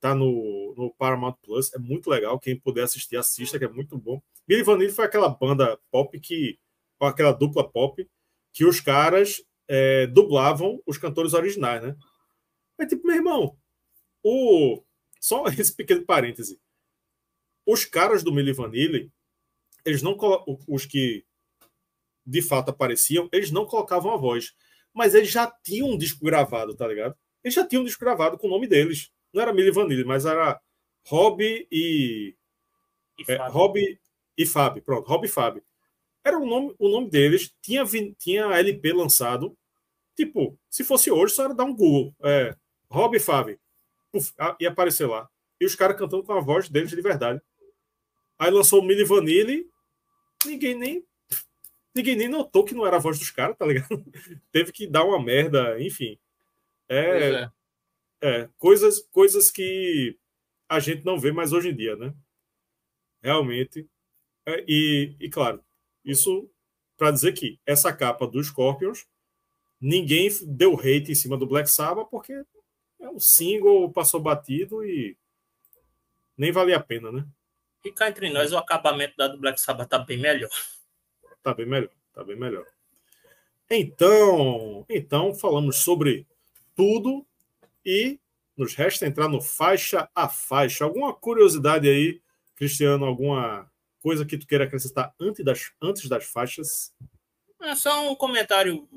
tá 0.00 0.14
no, 0.14 0.74
no 0.76 0.92
Paramount 0.94 1.36
Plus, 1.42 1.72
é 1.74 1.78
muito 1.78 2.08
legal. 2.10 2.38
Quem 2.38 2.58
puder 2.58 2.84
assistir, 2.84 3.16
assista, 3.16 3.58
que 3.58 3.64
é 3.64 3.68
muito 3.68 3.98
bom. 3.98 4.20
Milli 4.48 4.62
Vanilli 4.62 4.92
foi 4.92 5.04
aquela 5.04 5.28
banda 5.28 5.78
pop 5.90 6.18
que, 6.18 6.58
aquela 7.00 7.32
dupla 7.32 7.68
pop, 7.68 8.08
que 8.52 8.64
os 8.64 8.80
caras 8.80 9.42
é, 9.68 10.06
dublavam 10.06 10.80
os 10.86 10.98
cantores 10.98 11.34
originais, 11.34 11.82
né? 11.82 11.96
É 12.78 12.86
tipo, 12.86 13.06
meu 13.06 13.16
irmão, 13.16 13.56
o, 14.22 14.82
só 15.20 15.44
esse 15.58 15.74
pequeno 15.74 16.04
parêntese. 16.04 16.60
Os 17.66 17.84
caras 17.84 18.22
do 18.22 18.32
Milli 18.32 18.52
Vanilli, 18.52 19.12
eles 19.84 20.02
não 20.02 20.16
os 20.68 20.86
que 20.86 21.24
de 22.24 22.40
fato 22.40 22.70
apareciam, 22.70 23.28
eles 23.32 23.50
não 23.50 23.66
colocavam 23.66 24.12
a 24.12 24.16
voz, 24.16 24.52
mas 24.94 25.14
eles 25.14 25.30
já 25.30 25.46
tinham 25.64 25.90
um 25.90 25.98
disco 25.98 26.24
gravado, 26.24 26.74
tá 26.74 26.86
ligado? 26.86 27.16
Eles 27.42 27.54
já 27.54 27.66
tinham 27.66 27.82
um 27.82 27.84
disco 27.84 28.04
gravado 28.04 28.38
com 28.38 28.46
o 28.46 28.50
nome 28.50 28.68
deles. 28.68 29.10
Não 29.32 29.42
era 29.42 29.52
Milli 29.52 29.72
Vanilli, 29.72 30.04
mas 30.04 30.24
era 30.24 30.60
Rob 31.06 31.42
e, 31.42 32.36
e 33.18 33.32
é, 33.32 33.36
Rob 33.48 33.80
e 34.38 34.46
Fábio. 34.46 34.82
Pronto, 34.82 35.08
Rob 35.08 35.26
e 35.26 35.30
Fábio. 35.30 35.64
Era 36.24 36.38
o 36.38 36.46
nome, 36.46 36.74
o 36.78 36.88
nome 36.88 37.10
deles, 37.10 37.52
tinha 37.60 37.84
tinha 38.18 38.44
LP 38.44 38.92
lançado. 38.92 39.56
Tipo, 40.16 40.56
se 40.70 40.84
fosse 40.84 41.10
hoje, 41.10 41.34
só 41.34 41.44
era 41.44 41.54
dar 41.54 41.64
um 41.64 41.74
Google. 41.74 42.14
É, 42.22 42.54
Rob 42.88 43.16
e 43.16 43.20
Fábio 43.20 43.58
puf, 44.12 44.32
ia 44.60 44.68
aparecer 44.68 45.06
lá. 45.06 45.28
E 45.58 45.64
os 45.64 45.74
caras 45.74 45.96
cantando 45.96 46.22
com 46.22 46.32
a 46.34 46.40
voz 46.40 46.68
deles 46.68 46.90
de 46.90 47.00
verdade. 47.00 47.40
Aí 48.38 48.50
lançou 48.50 48.80
o 48.80 48.84
Milli 48.84 49.04
Vanilli, 49.04 49.68
ninguém 50.46 50.74
nem 50.74 51.06
ninguém 51.94 52.16
nem 52.16 52.28
notou 52.28 52.64
que 52.64 52.74
não 52.74 52.86
era 52.86 52.96
a 52.96 53.00
voz 53.00 53.18
dos 53.18 53.30
caras, 53.30 53.56
tá 53.56 53.66
ligado? 53.66 53.88
Teve 54.50 54.72
que 54.72 54.86
dar 54.86 55.04
uma 55.04 55.22
merda, 55.22 55.80
enfim. 55.80 56.18
É, 56.88 57.30
é. 57.30 57.50
é, 58.22 58.48
coisas, 58.58 59.00
coisas 59.10 59.50
que 59.50 60.18
a 60.68 60.80
gente 60.80 61.04
não 61.04 61.18
vê 61.18 61.32
mais 61.32 61.52
hoje 61.52 61.70
em 61.70 61.76
dia, 61.76 61.96
né? 61.96 62.14
Realmente. 63.22 63.88
É, 64.46 64.64
e, 64.66 65.14
e, 65.20 65.30
claro, 65.30 65.62
isso 66.04 66.50
para 66.96 67.10
dizer 67.10 67.32
que 67.32 67.58
essa 67.66 67.92
capa 67.92 68.26
dos 68.26 68.46
Scorpions, 68.46 69.06
ninguém 69.80 70.28
deu 70.46 70.74
hate 70.74 71.10
em 71.10 71.14
cima 71.14 71.36
do 71.36 71.46
Black 71.46 71.68
Sabbath 71.68 72.08
porque 72.10 72.32
é 73.00 73.08
um 73.08 73.18
single, 73.18 73.92
passou 73.92 74.20
batido 74.20 74.84
e 74.84 75.16
nem 76.36 76.52
valia 76.52 76.76
a 76.76 76.82
pena, 76.82 77.10
né? 77.10 77.26
E 77.84 77.90
cá 77.90 78.08
entre 78.08 78.30
nós, 78.30 78.52
o 78.52 78.56
acabamento 78.56 79.16
da 79.16 79.28
do 79.28 79.38
Black 79.38 79.60
Sabbath 79.60 79.88
tá 79.88 79.98
bem 79.98 80.18
melhor. 80.18 80.50
Tá 81.42 81.52
bem 81.52 81.66
melhor, 81.66 81.90
tá 82.12 82.22
bem 82.22 82.36
melhor. 82.36 82.64
Então, 83.68 84.84
então 84.88 85.34
falamos 85.34 85.78
sobre 85.78 86.26
tudo 86.76 87.26
e 87.84 88.20
nos 88.56 88.74
resta 88.74 89.06
entrar 89.06 89.28
no 89.28 89.40
faixa 89.40 90.08
a 90.14 90.28
faixa. 90.28 90.84
Alguma 90.84 91.12
curiosidade 91.12 91.88
aí, 91.88 92.20
Cristiano? 92.54 93.04
Alguma 93.04 93.70
coisa 94.00 94.24
que 94.24 94.38
tu 94.38 94.46
queira 94.46 94.64
acrescentar 94.64 95.14
antes 95.18 95.44
das, 95.44 95.72
antes 95.80 96.08
das 96.08 96.24
faixas? 96.24 96.94
É 97.60 97.74
só 97.74 98.10
um 98.10 98.14
comentário 98.14 98.88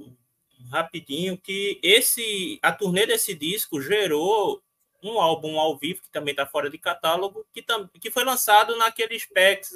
rapidinho 0.69 1.37
que 1.37 1.79
esse 1.81 2.59
a 2.61 2.71
turnê 2.71 3.05
desse 3.05 3.33
disco 3.33 3.81
gerou 3.81 4.61
um 5.03 5.19
álbum 5.19 5.59
ao 5.59 5.77
vivo 5.77 6.01
que 6.01 6.09
também 6.09 6.31
está 6.31 6.45
fora 6.45 6.69
de 6.69 6.77
catálogo 6.77 7.45
que, 7.53 7.63
que 7.99 8.11
foi 8.11 8.23
lançado 8.23 8.75
naqueles 8.77 9.27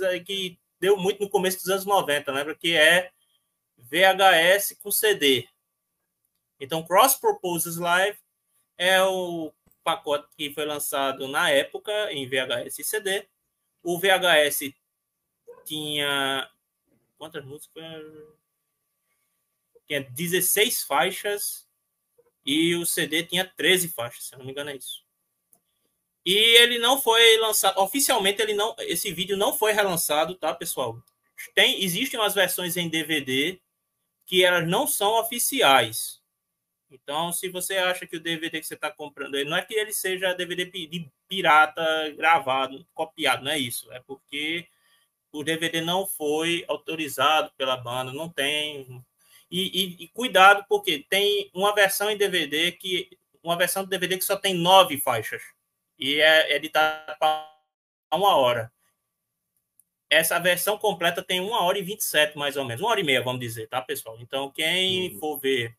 aí 0.02 0.24
que 0.24 0.60
deu 0.80 0.98
muito 0.98 1.22
no 1.22 1.30
começo 1.30 1.58
dos 1.58 1.70
anos 1.70 1.86
90, 1.86 2.32
lembra 2.32 2.56
que 2.56 2.76
é 2.76 3.12
VHS 3.78 4.78
com 4.82 4.92
CD. 4.92 5.48
Então 6.60 6.86
Cross 6.86 7.16
Purposes 7.16 7.78
Live 7.78 8.18
é 8.78 9.02
o 9.04 9.54
pacote 9.84 10.28
que 10.38 10.54
foi 10.54 10.66
lançado 10.66 11.28
na 11.28 11.50
época 11.50 12.12
em 12.12 12.28
VHS 12.28 12.80
e 12.80 12.84
CD. 12.84 13.28
O 13.84 14.00
VHS 14.00 14.74
tinha 15.66 16.50
quantas 17.18 17.44
músicas? 17.46 18.04
tinha 19.90 20.04
16 20.04 20.84
faixas 20.84 21.68
e 22.46 22.76
o 22.76 22.86
CD 22.86 23.24
tinha 23.24 23.44
13 23.44 23.90
faixas, 23.90 24.26
se 24.26 24.38
não 24.38 24.46
me 24.46 24.52
engano 24.52 24.70
é 24.70 24.76
isso. 24.76 25.04
E 26.30 26.58
ele 26.58 26.78
não 26.78 27.02
foi 27.02 27.38
lançado 27.38 27.80
oficialmente, 27.80 28.40
ele 28.40 28.54
não, 28.54 28.76
esse 28.82 29.12
vídeo 29.12 29.36
não 29.36 29.58
foi 29.58 29.72
relançado, 29.72 30.36
tá, 30.36 30.54
pessoal? 30.54 31.02
Tem, 31.56 31.84
existem 31.84 32.20
umas 32.20 32.36
versões 32.36 32.78
em 32.78 32.88
DVD 32.88 33.60
que 34.28 34.44
elas 34.46 34.68
não 34.68 34.86
são 34.86 35.20
oficiais. 35.20 36.22
Então, 36.92 37.34
se 37.34 37.50
você 37.50 37.78
acha 37.78 38.06
que 38.06 38.16
o 38.16 38.20
DVD 38.20 38.60
que 38.60 38.68
você 38.68 38.76
está 38.76 38.92
comprando, 38.92 39.44
não 39.44 39.58
é 39.58 39.64
que 39.64 39.74
ele 39.74 39.92
seja 39.92 40.36
DVD 40.36 40.66
de 40.66 41.12
pirata 41.28 41.84
gravado, 42.16 42.86
copiado, 42.94 43.44
não 43.44 43.52
é 43.52 43.58
isso. 43.58 43.92
É 43.92 44.00
porque 44.00 44.68
o 45.32 45.44
DVD 45.44 45.82
não 45.82 46.06
foi 46.06 46.64
autorizado 46.68 47.52
pela 47.58 47.76
banda, 47.76 48.14
não 48.14 48.30
tem 48.30 49.04
e, 49.50 49.62
e, 49.62 50.04
e, 50.04 50.08
cuidado, 50.10 50.64
porque 50.70 51.04
tem 51.10 51.50
uma 51.56 51.74
versão 51.74 52.12
em 52.12 52.18
DVD 52.18 52.72
que. 52.72 53.18
Uma 53.42 53.58
versão 53.58 53.84
do 53.84 53.90
DVD 53.90 54.16
que 54.18 54.26
só 54.26 54.36
tem 54.36 54.54
nove 54.54 55.00
faixas. 55.02 55.42
E 56.00 56.22
é 56.22 56.56
editada 56.56 57.16
para 57.20 57.54
uma 58.14 58.36
hora. 58.38 58.72
Essa 60.10 60.40
versão 60.40 60.78
completa 60.78 61.22
tem 61.22 61.40
uma 61.40 61.62
hora 61.64 61.78
e 61.78 61.84
vinte 61.84 62.00
e 62.00 62.06
sete, 62.06 62.38
mais 62.38 62.58
ou 62.58 62.66
menos. 62.66 62.82
Uma 62.82 62.92
hora 62.92 63.00
e 63.00 63.04
meia, 63.04 63.22
vamos 63.22 63.42
dizer, 63.42 63.68
tá, 63.68 63.82
pessoal? 63.82 64.18
Então, 64.20 64.50
quem 64.52 65.14
uhum. 65.14 65.20
for 65.20 65.40
ver 65.40 65.78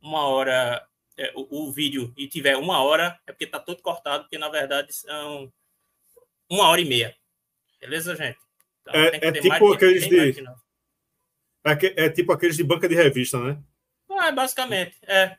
uma 0.00 0.26
hora 0.26 0.86
é, 1.16 1.32
o, 1.34 1.68
o, 1.68 1.72
vídeo 1.72 2.12
e 2.16 2.28
tiver 2.28 2.56
uma 2.56 2.82
hora, 2.82 3.18
é 3.26 3.32
porque 3.32 3.46
tá 3.46 3.58
todo 3.58 3.82
cortado, 3.82 4.24
porque 4.24 4.38
na 4.38 4.48
verdade 4.48 4.92
são 4.92 5.52
uma 6.48 6.68
hora 6.68 6.80
e 6.80 6.84
meia. 6.84 7.16
Beleza, 7.80 8.16
gente? 8.16 8.38
Então, 8.82 8.94
é, 8.94 9.28
é 9.28 9.32
tipo 9.32 9.72
aqueles 9.72 10.08
de. 10.08 10.44
É, 11.64 12.04
é, 12.04 12.10
tipo 12.10 12.32
aqueles 12.32 12.56
de 12.56 12.64
banca 12.64 12.88
de 12.88 12.94
revista, 12.94 13.38
né? 13.38 13.62
Ah, 14.10 14.32
basicamente, 14.32 14.96
é. 15.02 15.36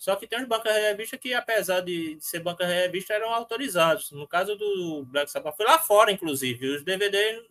Só 0.00 0.16
que 0.16 0.26
tem 0.26 0.40
uns 0.40 0.48
bancos 0.48 0.72
de 0.72 0.80
revista 0.80 1.18
que, 1.18 1.34
apesar 1.34 1.82
de 1.82 2.16
ser 2.22 2.40
bancos 2.40 2.66
de 2.66 2.72
revista, 2.72 3.12
eram 3.12 3.34
autorizados. 3.34 4.10
No 4.12 4.26
caso 4.26 4.56
do 4.56 5.04
Black 5.04 5.30
Sabbath, 5.30 5.54
foi 5.58 5.66
lá 5.66 5.78
fora, 5.78 6.10
inclusive. 6.10 6.74
Os 6.74 6.82
DVDs 6.82 7.44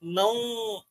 não 0.00 0.84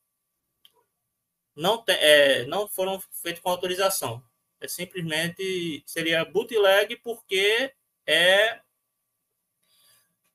não, 1.54 1.84
te, 1.84 1.92
é, 1.92 2.46
não 2.46 2.70
foram 2.70 3.04
feitos 3.22 3.42
com 3.42 3.50
autorização. 3.50 4.24
É 4.62 4.68
simplesmente 4.70 5.84
seria 5.86 6.24
bootleg 6.24 6.96
porque 7.04 7.74
é 8.06 8.62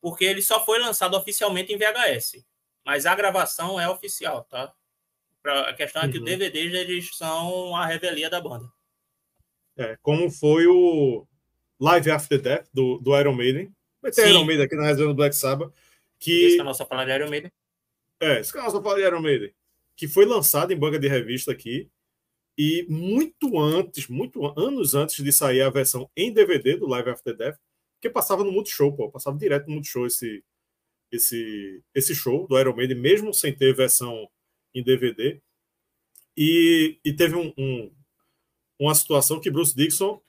porque 0.02 0.24
ele 0.26 0.42
só 0.42 0.62
foi 0.62 0.78
lançado 0.78 1.16
oficialmente 1.16 1.72
em 1.72 1.78
VHS, 1.78 2.44
mas 2.84 3.06
a 3.06 3.14
gravação 3.14 3.80
é 3.80 3.88
oficial, 3.88 4.44
tá? 4.44 4.74
Pra, 5.40 5.70
a 5.70 5.74
questão 5.74 6.02
uhum. 6.02 6.08
é 6.08 6.12
que 6.12 6.18
os 6.18 6.24
DVDs 6.24 6.74
eles 6.74 7.16
são 7.16 7.74
a 7.74 7.86
revelia 7.86 8.28
da 8.28 8.40
banda. 8.40 8.70
É, 9.82 9.98
como 10.02 10.30
foi 10.30 10.66
o 10.66 11.26
Live 11.82 12.10
After 12.12 12.40
Death 12.40 12.68
do, 12.72 12.98
do 12.98 13.18
Iron 13.18 13.34
Maiden. 13.34 13.74
Vai 14.00 14.12
ter 14.12 14.22
Sim. 14.22 14.30
Iron 14.30 14.44
Maiden 14.44 14.64
aqui 14.64 14.76
na 14.76 14.86
região 14.86 15.08
do 15.08 15.14
Black 15.14 15.34
Sabbath. 15.34 15.72
Que... 16.20 16.46
Esse 16.46 16.56
canal 16.56 16.74
só 16.74 16.86
fala 16.86 17.04
de 17.04 17.12
Iron 17.12 17.28
Maiden. 17.28 17.50
É, 18.20 18.38
esse 18.38 18.52
canal 18.52 18.70
só 18.70 18.80
fala 18.80 18.96
de 18.96 19.02
Iron 19.02 19.20
Maiden. 19.20 19.52
Que 19.96 20.06
foi 20.06 20.24
lançado 20.24 20.72
em 20.72 20.78
banca 20.78 20.96
de 20.96 21.08
revista 21.08 21.50
aqui. 21.50 21.90
E 22.56 22.86
muito 22.88 23.58
antes, 23.58 24.06
muito 24.06 24.46
anos 24.56 24.94
antes 24.94 25.24
de 25.24 25.32
sair 25.32 25.62
a 25.62 25.70
versão 25.70 26.08
em 26.16 26.32
DVD 26.32 26.76
do 26.76 26.86
Live 26.86 27.10
After 27.10 27.36
Death, 27.36 27.58
que 28.00 28.10
passava 28.10 28.44
no 28.44 28.52
Multishow, 28.52 28.94
pô, 28.94 29.10
passava 29.10 29.38
direto 29.38 29.66
no 29.66 29.74
Multishow 29.74 30.06
esse, 30.06 30.44
esse, 31.10 31.82
esse 31.94 32.14
show 32.14 32.46
do 32.46 32.58
Iron 32.60 32.76
Maiden, 32.76 32.98
mesmo 32.98 33.32
sem 33.32 33.52
ter 33.52 33.74
versão 33.74 34.28
em 34.74 34.84
DVD. 34.84 35.40
E, 36.36 36.98
e 37.04 37.12
teve 37.12 37.34
um, 37.34 37.52
um, 37.56 37.90
uma 38.78 38.94
situação 38.94 39.40
que 39.40 39.50
Bruce 39.50 39.74
Dixon 39.74 40.20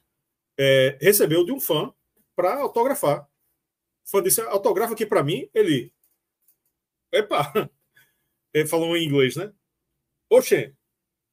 é, 0.58 0.98
recebeu 1.02 1.46
de 1.46 1.52
um 1.52 1.60
fã 1.60 1.94
para 2.36 2.62
autografar. 2.62 3.28
O 4.06 4.10
fã 4.10 4.22
disse: 4.22 4.42
autografa 4.42 4.94
aqui 4.94 5.06
para 5.06 5.24
mim. 5.24 5.50
Ele. 5.54 5.92
Epa! 7.12 7.52
Ele 8.54 8.68
falou 8.68 8.96
em 8.96 9.06
inglês, 9.06 9.36
né? 9.36 9.52
Oxê, 10.30 10.76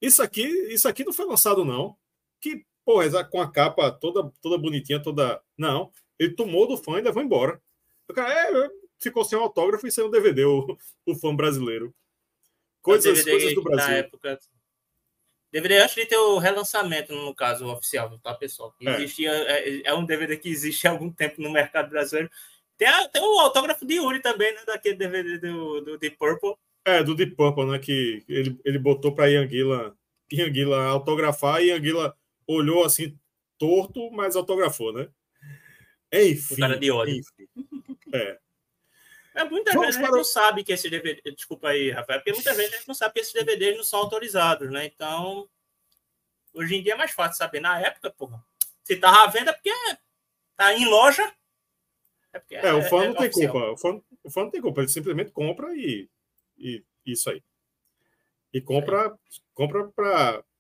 isso 0.01 0.23
aqui, 0.23 0.47
isso 0.73 0.89
aqui 0.89 1.05
não 1.05 1.13
foi 1.13 1.27
lançado, 1.27 1.65
não. 1.65 1.97
Que, 2.41 2.65
porra, 2.85 3.25
com 3.25 3.41
a 3.41 3.51
capa 3.51 3.91
toda, 3.93 4.33
toda 4.41 4.57
bonitinha, 4.57 5.03
toda. 5.03 5.43
Não. 5.57 5.93
Ele 6.19 6.35
tomou 6.35 6.67
do 6.67 6.79
fã 6.79 6.99
e 6.99 7.03
levou 7.03 7.23
embora. 7.23 7.61
O 8.09 8.15
cara 8.15 8.33
é, 8.33 8.71
ficou 8.99 9.25
sem 9.25 9.39
um 9.39 9.43
autógrafo 9.43 9.87
e 9.87 9.93
sem 9.93 10.05
um 10.05 10.11
DVD, 10.11 10.45
o, 10.45 10.77
o 11.07 11.15
fã 11.15 11.35
brasileiro. 11.35 11.95
Coisas, 12.83 13.23
coisas 13.23 13.55
do 13.55 13.63
Brasil. 13.63 13.91
Na 13.91 13.97
época, 13.97 14.39
Deveria 15.53 15.83
antes 15.83 15.97
de 15.97 16.07
ter 16.07 16.17
o 16.17 16.39
relançamento, 16.39 17.13
no 17.13 17.35
caso 17.35 17.67
oficial, 17.67 18.17
tá, 18.19 18.35
pessoal? 18.35 18.75
É. 18.81 18.95
Existia, 18.97 19.31
é, 19.33 19.83
é, 19.85 19.95
um 19.95 20.05
DVD 20.05 20.37
que 20.37 20.49
existe 20.49 20.87
há 20.87 20.91
algum 20.91 21.11
tempo 21.11 21.43
no 21.43 21.51
mercado 21.51 21.91
brasileiro. 21.91 22.31
Tem, 22.79 22.87
a, 22.87 23.09
tem 23.09 23.21
o 23.21 23.41
autógrafo 23.41 23.85
de 23.85 23.95
Yuri 23.95 24.21
também, 24.21 24.55
né? 24.55 24.61
Daquele 24.67 24.95
DVD 24.95 25.39
do, 25.39 25.81
do 25.81 25.99
Deep 25.99 26.17
Purple. 26.17 26.55
É, 26.85 27.03
do 27.03 27.15
Deep 27.15 27.35
Purple, 27.35 27.67
né? 27.67 27.79
Que 27.79 28.25
ele, 28.29 28.59
ele 28.65 28.79
botou 28.79 29.13
para 29.13 29.29
Ian 29.29 29.49
Gillan 29.49 30.85
autografar 30.87 31.61
e 31.61 31.67
Ian 31.67 31.83
Gillan 31.83 32.15
olhou 32.47 32.85
assim, 32.85 33.19
torto, 33.59 34.11
mas 34.13 34.37
autografou, 34.37 34.93
né? 34.93 35.09
Enfim. 36.13 36.55
O 36.55 36.59
cara 36.59 36.79
de 36.79 36.91
ódio. 36.91 37.15
Enfim. 37.17 37.49
É. 38.13 38.39
É, 39.35 39.45
muita 39.45 39.73
Vamos 39.73 39.95
gente 39.95 40.03
para... 40.03 40.17
não 40.17 40.25
sabe 40.25 40.65
que 40.65 40.73
esse 40.73 40.91
DVD. 40.91 41.23
Desculpa 41.33 41.69
aí, 41.69 41.91
Rafael, 41.91 42.21
porque 42.21 42.33
muita 42.33 42.55
gente 42.55 42.89
não 42.89 42.95
sabe 42.95 43.15
que 43.15 43.21
esses 43.21 43.33
DVDs 43.33 43.77
não 43.77 43.85
são 43.85 44.01
autorizados, 44.01 44.71
né? 44.71 44.87
Então, 44.87 45.49
hoje 46.53 46.77
em 46.77 46.83
dia 46.83 46.95
é 46.95 46.97
mais 46.97 47.13
fácil 47.13 47.37
saber. 47.37 47.61
Na 47.61 47.79
época, 47.81 48.11
porra, 48.11 48.45
se 48.83 48.97
tava 48.97 49.25
à 49.25 49.27
venda 49.29 49.51
é 49.51 49.55
porque 49.55 49.73
tá 50.57 50.75
em 50.75 50.85
loja. 50.85 51.33
É, 52.33 52.39
porque 52.39 52.57
é, 52.57 52.67
é 52.67 52.73
o 52.75 52.83
fã 52.83 53.05
é, 53.05 53.09
não 53.09 53.15
tem 53.15 53.29
oficial. 53.29 53.53
culpa. 53.53 53.71
O 53.73 53.77
fã, 53.77 54.03
o 54.25 54.31
fã 54.31 54.43
não 54.43 54.51
tem 54.51 54.61
culpa, 54.61 54.81
ele 54.81 54.89
simplesmente 54.89 55.31
compra 55.31 55.73
e, 55.77 56.09
e 56.59 56.85
isso 57.07 57.31
aí. 57.31 57.43
E 58.53 58.61
compra, 58.61 59.17
compra 59.55 59.91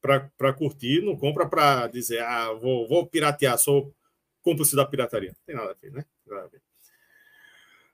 para 0.00 0.52
curtir, 0.52 1.02
não 1.02 1.16
compra 1.16 1.48
para 1.48 1.88
dizer, 1.88 2.22
ah, 2.22 2.52
vou, 2.52 2.88
vou 2.88 3.06
piratear, 3.06 3.58
sou 3.58 3.92
cúmplice 4.42 4.76
da 4.76 4.86
pirataria. 4.86 5.30
Não 5.30 5.44
tem 5.44 5.56
nada 5.56 5.72
a 5.72 5.74
ver, 5.74 5.92
né? 5.92 6.04
Nada 6.24 6.44
a 6.44 6.48
ver. 6.48 6.62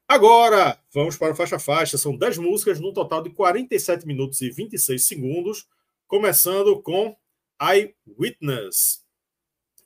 Agora, 0.08 0.78
vamos 0.94 1.16
para 1.16 1.32
o 1.32 1.36
faixa-faixa. 1.36 1.98
São 1.98 2.16
10 2.16 2.38
músicas, 2.38 2.78
num 2.78 2.92
total 2.92 3.22
de 3.22 3.30
47 3.30 4.06
minutos 4.06 4.40
e 4.40 4.50
26 4.50 5.04
segundos, 5.04 5.66
começando 6.06 6.80
com 6.80 7.16
I 7.60 7.92
Witness. 8.18 9.04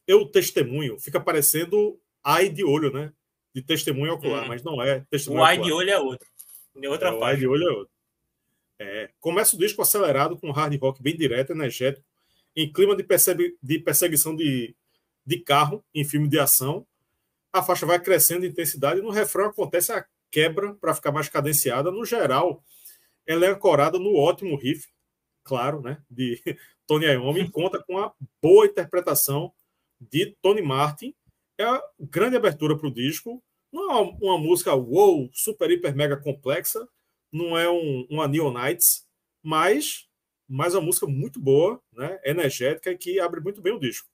Eu 0.06 0.26
testemunho. 0.26 1.00
Fica 1.00 1.18
parecendo 1.18 1.98
I 2.26 2.50
de 2.50 2.62
olho, 2.62 2.92
né? 2.92 3.12
De 3.54 3.62
testemunho 3.62 4.12
ocular, 4.12 4.44
hum. 4.44 4.48
mas 4.48 4.62
não 4.62 4.82
é 4.82 5.00
testemunho 5.10 5.42
O 5.42 5.50
I 5.50 5.58
de 5.58 5.72
olho 5.72 5.90
é 5.90 5.98
outro. 5.98 6.28
É 6.82 6.88
outra 6.88 7.08
é, 7.08 7.18
faixa. 7.18 7.24
O 7.24 7.36
I 7.36 7.38
de 7.38 7.46
olho 7.46 7.68
é 7.68 7.72
outro. 7.72 7.94
É, 8.78 9.10
começa 9.20 9.56
o 9.56 9.58
disco 9.58 9.80
acelerado, 9.80 10.38
com 10.38 10.50
hard 10.50 10.74
rock 10.80 11.02
bem 11.02 11.16
direto, 11.16 11.52
energético, 11.52 12.06
em 12.54 12.70
clima 12.70 12.94
de, 12.94 13.06
de 13.62 13.78
perseguição 13.78 14.36
de, 14.36 14.74
de 15.24 15.38
carro 15.38 15.84
em 15.94 16.04
filme 16.04 16.28
de 16.28 16.38
ação 16.38 16.86
a 17.52 17.62
faixa 17.62 17.86
vai 17.86 18.00
crescendo 18.00 18.44
em 18.44 18.48
intensidade 18.48 19.00
e 19.00 19.02
no 19.02 19.10
refrão 19.10 19.46
acontece 19.46 19.92
a 19.92 20.04
quebra 20.30 20.74
para 20.74 20.94
ficar 20.94 21.12
mais 21.12 21.28
cadenciada. 21.28 21.90
No 21.90 22.04
geral, 22.04 22.62
ela 23.26 23.46
é 23.46 23.48
ancorada 23.48 23.98
no 23.98 24.16
ótimo 24.16 24.56
riff, 24.56 24.88
claro, 25.44 25.80
né, 25.80 26.02
de 26.10 26.40
Tony 26.86 27.06
Iommi, 27.06 27.50
conta 27.50 27.82
com 27.82 27.98
a 27.98 28.12
boa 28.42 28.66
interpretação 28.66 29.52
de 30.00 30.36
Tony 30.42 30.62
Martin. 30.62 31.14
É 31.58 31.64
a 31.64 31.82
grande 31.98 32.36
abertura 32.36 32.76
para 32.76 32.88
o 32.88 32.92
disco. 32.92 33.42
Não 33.72 33.90
é 33.90 34.16
uma 34.20 34.38
música 34.38 34.74
wow, 34.74 35.30
super, 35.32 35.70
hiper, 35.70 35.94
mega 35.94 36.16
complexa, 36.16 36.88
não 37.32 37.56
é 37.56 37.70
um, 37.70 38.04
uma 38.10 38.26
Neon 38.26 38.52
Nights, 38.52 39.06
mas, 39.40 40.08
mas 40.48 40.74
é 40.74 40.78
uma 40.78 40.86
música 40.86 41.06
muito 41.06 41.38
boa, 41.38 41.80
né, 41.92 42.18
energética 42.24 42.90
e 42.90 42.98
que 42.98 43.20
abre 43.20 43.40
muito 43.40 43.62
bem 43.62 43.72
o 43.72 43.78
disco. 43.78 44.09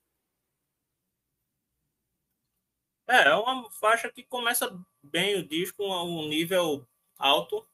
É, 3.07 3.29
é 3.29 3.35
uma 3.35 3.71
faixa 3.71 4.11
que 4.11 4.23
começa 4.23 4.77
bem 5.01 5.37
o 5.37 5.47
disco, 5.47 5.83
a 5.85 6.03
um 6.03 6.27
nível 6.27 6.85
alto. 7.17 7.65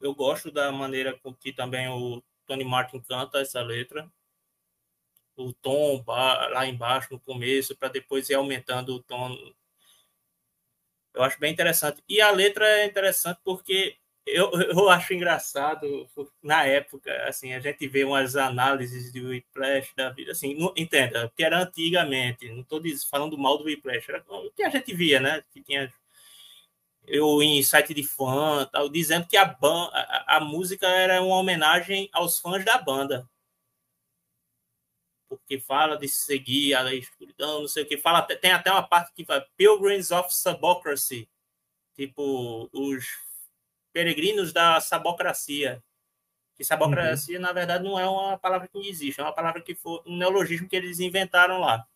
Eu 0.00 0.14
gosto 0.14 0.50
da 0.50 0.72
maneira 0.72 1.18
com 1.18 1.34
que 1.34 1.52
também 1.52 1.88
o 1.88 2.22
Tony 2.46 2.64
Martin 2.64 3.00
canta 3.00 3.38
essa 3.40 3.60
letra. 3.62 4.10
O 5.36 5.52
tom 5.52 6.02
lá 6.06 6.66
embaixo 6.66 7.12
no 7.12 7.20
começo, 7.20 7.76
para 7.76 7.88
depois 7.88 8.30
ir 8.30 8.34
aumentando 8.34 8.94
o 8.94 9.02
tom. 9.02 9.36
Eu 11.12 11.22
acho 11.22 11.38
bem 11.38 11.52
interessante. 11.52 12.02
E 12.08 12.20
a 12.22 12.30
letra 12.30 12.66
é 12.66 12.86
interessante 12.86 13.38
porque 13.44 13.98
eu, 14.26 14.50
eu 14.52 14.88
acho 14.90 15.14
engraçado 15.14 16.08
na 16.42 16.64
época, 16.64 17.12
assim, 17.28 17.52
a 17.52 17.60
gente 17.60 17.86
vê 17.86 18.04
umas 18.04 18.34
análises 18.34 19.12
de 19.12 19.20
Whiplash 19.20 19.94
da 19.96 20.10
vida, 20.10 20.32
assim, 20.32 20.54
não, 20.54 20.72
entenda, 20.76 21.32
que 21.36 21.44
era 21.44 21.62
antigamente, 21.62 22.50
não 22.50 22.60
estou 22.60 22.82
falando 23.08 23.38
mal 23.38 23.56
do 23.56 23.64
Whiplash, 23.64 24.08
era 24.08 24.24
o 24.28 24.50
que 24.50 24.64
a 24.64 24.70
gente 24.70 24.92
via, 24.94 25.20
né, 25.20 25.44
que 25.52 25.62
tinha 25.62 25.92
eu 27.06 27.40
em 27.42 27.62
site 27.62 27.94
de 27.94 28.02
fã, 28.02 28.68
tal, 28.70 28.88
dizendo 28.88 29.26
que 29.26 29.36
a, 29.36 29.44
ban 29.44 29.88
a, 29.92 30.36
a 30.38 30.40
música 30.40 30.86
era 30.88 31.22
uma 31.22 31.36
homenagem 31.36 32.08
aos 32.12 32.40
fãs 32.40 32.64
da 32.64 32.78
banda. 32.78 33.28
Porque 35.28 35.58
fala 35.58 35.96
de 35.96 36.08
seguir 36.08 36.74
a 36.74 36.94
escuridão, 36.94 37.60
não 37.60 37.68
sei 37.68 37.82
o 37.84 37.86
que. 37.86 37.96
Fala, 37.96 38.22
tem 38.22 38.52
até 38.52 38.70
uma 38.70 38.82
parte 38.82 39.12
que 39.12 39.24
fala 39.24 39.46
Pilgrims 39.56 40.10
of 40.10 40.34
Subocracy. 40.34 41.28
Tipo, 41.96 42.68
os 42.72 43.06
peregrinos 43.96 44.52
da 44.52 44.78
sabocracia. 44.78 45.82
Que 46.54 46.62
sabocracia, 46.62 47.38
uhum. 47.38 47.42
na 47.42 47.50
verdade, 47.50 47.82
não 47.82 47.98
é 47.98 48.06
uma 48.06 48.36
palavra 48.36 48.68
que 48.68 48.78
existe, 48.86 49.18
é 49.18 49.24
uma 49.24 49.32
palavra 49.32 49.62
que 49.62 49.74
foi 49.74 50.02
um 50.04 50.18
neologismo 50.18 50.68
que 50.68 50.76
eles 50.76 51.00
inventaram 51.00 51.58
lá. 51.58 51.86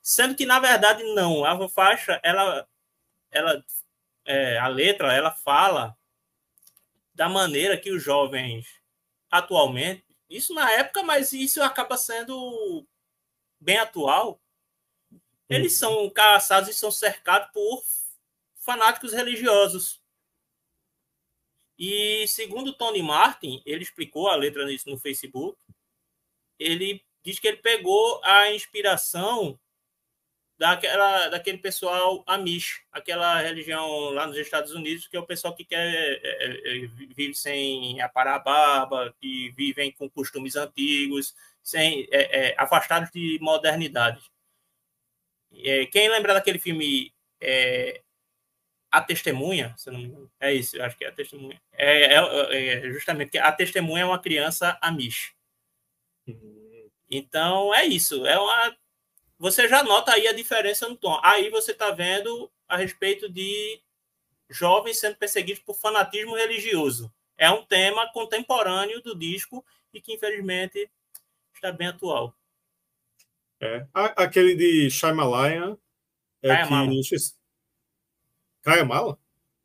Sendo 0.00 0.36
que, 0.36 0.46
na 0.46 0.60
verdade, 0.60 1.02
não. 1.12 1.44
A 1.44 1.68
faixa, 1.68 2.20
ela, 2.22 2.68
ela 3.32 3.64
é, 4.24 4.58
a 4.58 4.68
letra, 4.68 5.12
ela 5.12 5.32
fala 5.32 5.96
da 7.12 7.28
maneira 7.28 7.76
que 7.76 7.90
os 7.90 8.00
jovens 8.00 8.80
atualmente, 9.28 10.04
isso 10.30 10.54
na 10.54 10.70
época, 10.70 11.02
mas 11.02 11.32
isso 11.32 11.60
acaba 11.60 11.96
sendo 11.96 12.86
bem 13.58 13.78
atual, 13.78 14.40
eles 15.48 15.72
uhum. 15.72 15.78
são 15.78 16.10
caçados 16.10 16.68
e 16.68 16.74
são 16.74 16.92
cercados 16.92 17.50
por 17.52 17.82
fanáticos 18.60 19.12
religiosos. 19.12 20.03
E 21.78 22.26
segundo 22.28 22.72
Tony 22.72 23.02
Martin, 23.02 23.62
ele 23.66 23.82
explicou 23.82 24.28
a 24.28 24.36
letra 24.36 24.64
nisso 24.64 24.88
no 24.88 24.98
Facebook, 24.98 25.58
ele 26.58 27.04
diz 27.22 27.38
que 27.38 27.48
ele 27.48 27.56
pegou 27.56 28.20
a 28.22 28.52
inspiração 28.52 29.58
daquela, 30.58 31.28
daquele 31.28 31.58
pessoal 31.58 32.22
Amish, 32.26 32.82
aquela 32.92 33.40
religião 33.40 34.10
lá 34.10 34.26
nos 34.26 34.36
Estados 34.36 34.72
Unidos, 34.72 35.08
que 35.08 35.16
é 35.16 35.20
o 35.20 35.26
pessoal 35.26 35.54
que 35.54 35.64
quer 35.64 35.92
é, 35.92 36.20
é, 36.22 36.84
é 36.84 36.86
vive 36.86 37.34
sem 37.34 38.00
aparar 38.00 38.36
a 38.36 38.38
barba, 38.38 39.14
que 39.20 39.50
vivem 39.50 39.90
com 39.92 40.08
costumes 40.08 40.54
antigos, 40.56 41.34
sem, 41.62 42.06
é, 42.10 42.50
é, 42.50 42.54
afastados 42.58 43.10
de 43.10 43.38
modernidade. 43.40 44.20
É, 45.52 45.86
quem 45.86 46.08
lembra 46.08 46.34
daquele 46.34 46.58
filme 46.58 47.12
A 48.94 49.00
Testemunha, 49.00 49.74
se 49.76 49.90
não 49.90 49.98
me 49.98 50.06
engano, 50.06 50.30
é 50.38 50.54
isso, 50.54 50.80
acho 50.80 50.96
que 50.96 51.04
é 51.04 51.08
A 51.08 51.12
Testemunha. 51.12 51.60
É, 51.72 52.14
é, 52.14 52.86
é 52.86 52.90
justamente 52.90 53.30
que 53.30 53.38
a 53.38 53.50
testemunha 53.50 54.02
é 54.02 54.06
uma 54.06 54.20
criança 54.20 54.78
amish. 54.80 55.34
Então 57.10 57.74
é 57.74 57.84
isso, 57.84 58.24
é 58.26 58.38
uma 58.38 58.76
você 59.38 59.68
já 59.68 59.82
nota 59.82 60.12
aí 60.12 60.26
a 60.28 60.32
diferença 60.32 60.88
no 60.88 60.96
tom. 60.96 61.20
Aí 61.22 61.50
você 61.50 61.72
está 61.72 61.90
vendo 61.90 62.50
a 62.68 62.76
respeito 62.76 63.28
de 63.28 63.80
jovens 64.48 64.98
sendo 64.98 65.16
perseguidos 65.16 65.62
por 65.62 65.74
fanatismo 65.74 66.34
religioso. 66.34 67.12
É 67.36 67.50
um 67.50 67.64
tema 67.64 68.10
contemporâneo 68.12 69.02
do 69.02 69.14
disco 69.14 69.64
e 69.92 70.00
que, 70.00 70.14
infelizmente, 70.14 70.88
está 71.52 71.72
bem 71.72 71.88
atual. 71.88 72.34
É. 73.60 73.86
Aquele 73.92 74.54
de 74.54 74.88
Shyamalan 74.88 75.76
é 76.42 76.64
Shyamalan. 76.64 77.00
que... 77.02 77.16
Shyamalan? 78.64 79.16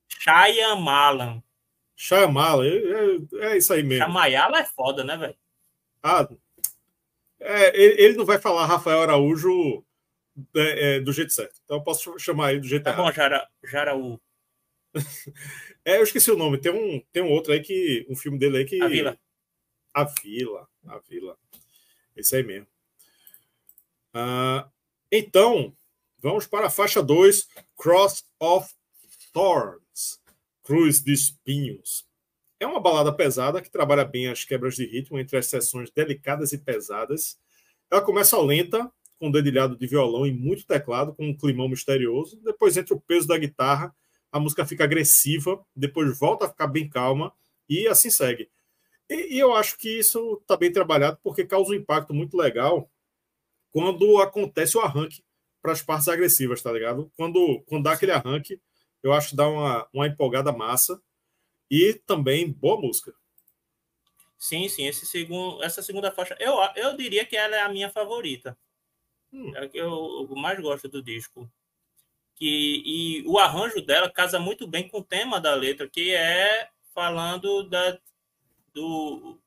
Shyamalan. 0.07 1.43
Shyamalan, 1.95 2.65
é, 2.65 3.45
é, 3.47 3.53
é 3.53 3.57
isso 3.57 3.73
aí 3.73 3.83
mesmo. 3.83 4.05
Shyamalan 4.05 4.59
é 4.59 4.65
foda, 4.65 5.03
né, 5.03 5.17
velho? 5.17 5.35
Ah, 6.03 6.27
é, 7.39 7.81
ele, 7.81 8.17
não 8.17 8.25
vai 8.25 8.37
falar 8.37 8.65
Rafael 8.65 9.01
Araújo 9.01 9.83
é, 10.55 10.95
é, 10.95 10.99
do 10.99 11.13
jeito 11.13 11.31
certo. 11.31 11.59
Então 11.63 11.77
eu 11.77 11.83
posso 11.83 12.17
chamar 12.19 12.51
ele 12.51 12.61
do 12.61 12.67
jeito 12.67 12.83
tá 12.83 12.91
errado. 12.91 13.05
Tá 13.05 13.09
bom, 13.09 13.15
Jara, 13.15 13.49
Jaraú. 13.63 14.21
é, 15.85 15.97
eu 15.97 16.03
esqueci 16.03 16.29
o 16.31 16.37
nome. 16.37 16.57
Tem 16.57 16.71
um, 16.71 17.01
tem 17.11 17.23
um 17.23 17.31
outro 17.31 17.53
aí 17.53 17.61
que. 17.61 18.05
Um 18.09 18.15
filme 18.15 18.37
dele 18.37 18.57
aí 18.57 18.65
que. 18.65 18.81
A 18.81 18.87
Vila. 18.87 19.19
A 19.93 20.03
Vila. 20.03 20.67
A 20.87 20.99
Vila. 20.99 21.37
Esse 22.15 22.35
aí 22.35 22.43
mesmo. 22.43 22.67
Ah, 24.13 24.67
então, 25.11 25.75
vamos 26.17 26.45
para 26.45 26.67
a 26.67 26.71
faixa 26.71 27.01
2, 27.01 27.47
Cross 27.77 28.25
of 28.39 28.73
Thorns 29.31 30.19
Cruz 30.63 31.01
de 31.01 31.13
Espinhos. 31.13 32.07
É 32.59 32.67
uma 32.67 32.79
balada 32.79 33.13
pesada 33.13 33.61
que 33.61 33.71
trabalha 33.71 34.03
bem 34.03 34.27
as 34.27 34.43
quebras 34.43 34.75
de 34.75 34.85
ritmo 34.85 35.17
entre 35.17 35.37
as 35.37 35.47
sessões 35.47 35.89
delicadas 35.89 36.51
e 36.51 36.57
pesadas. 36.57 37.39
Ela 37.89 38.01
começa 38.01 38.39
lenta, 38.39 38.91
com 39.17 39.31
dedilhado 39.31 39.77
de 39.77 39.87
violão 39.87 40.25
e 40.27 40.31
muito 40.31 40.65
teclado, 40.65 41.13
com 41.13 41.27
um 41.27 41.35
climão 41.35 41.67
misterioso. 41.67 42.39
Depois, 42.43 42.77
entre 42.77 42.93
o 42.93 42.99
peso 42.99 43.27
da 43.27 43.37
guitarra, 43.37 43.95
a 44.31 44.39
música 44.39 44.65
fica 44.65 44.83
agressiva, 44.83 45.63
depois 45.75 46.17
volta 46.17 46.45
a 46.45 46.49
ficar 46.49 46.67
bem 46.67 46.87
calma 46.87 47.33
e 47.67 47.87
assim 47.87 48.09
segue. 48.09 48.49
E, 49.09 49.35
e 49.35 49.39
eu 49.39 49.53
acho 49.55 49.77
que 49.77 49.99
isso 49.99 50.37
está 50.41 50.55
bem 50.55 50.71
trabalhado 50.71 51.17
porque 51.23 51.45
causa 51.45 51.71
um 51.71 51.75
impacto 51.75 52.13
muito 52.13 52.37
legal 52.37 52.89
quando 53.71 54.19
acontece 54.19 54.77
o 54.77 54.81
arranque 54.81 55.23
para 55.61 55.71
as 55.71 55.81
partes 55.81 56.07
agressivas, 56.07 56.61
tá 56.61 56.71
ligado? 56.71 57.11
Quando, 57.15 57.61
quando 57.67 57.83
dá 57.83 57.93
aquele 57.93 58.11
arranque, 58.11 58.61
eu 59.03 59.13
acho 59.13 59.29
que 59.29 59.35
dá 59.35 59.47
uma, 59.47 59.87
uma 59.93 60.07
empolgada 60.07 60.51
massa 60.51 61.01
e 61.69 61.93
também 61.93 62.51
boa 62.51 62.79
música. 62.79 63.13
Sim, 64.37 64.67
sim. 64.69 64.85
Esse 64.85 65.05
segundo, 65.05 65.61
essa 65.63 65.81
segunda 65.81 66.11
faixa, 66.11 66.35
eu, 66.39 66.55
eu 66.75 66.95
diria 66.95 67.25
que 67.25 67.35
ela 67.35 67.55
é 67.55 67.61
a 67.61 67.69
minha 67.69 67.89
favorita. 67.89 68.57
Hum. 69.31 69.55
É 69.55 69.65
a 69.65 69.69
que 69.69 69.77
eu, 69.77 70.27
eu, 70.29 70.35
mais 70.35 70.59
gosto 70.59 70.87
do 70.87 71.03
disco. 71.03 71.51
Que, 72.35 72.81
e 72.85 73.27
o 73.27 73.37
arranjo 73.37 73.81
dela 73.81 74.09
casa 74.09 74.39
muito 74.39 74.65
bem 74.65 74.87
com 74.87 74.99
o 74.99 75.03
tema 75.03 75.41
da 75.41 75.53
letra, 75.53 75.89
que 75.89 76.13
é 76.13 76.69
falando 76.93 77.63
da, 77.63 77.99
do, 78.73 79.37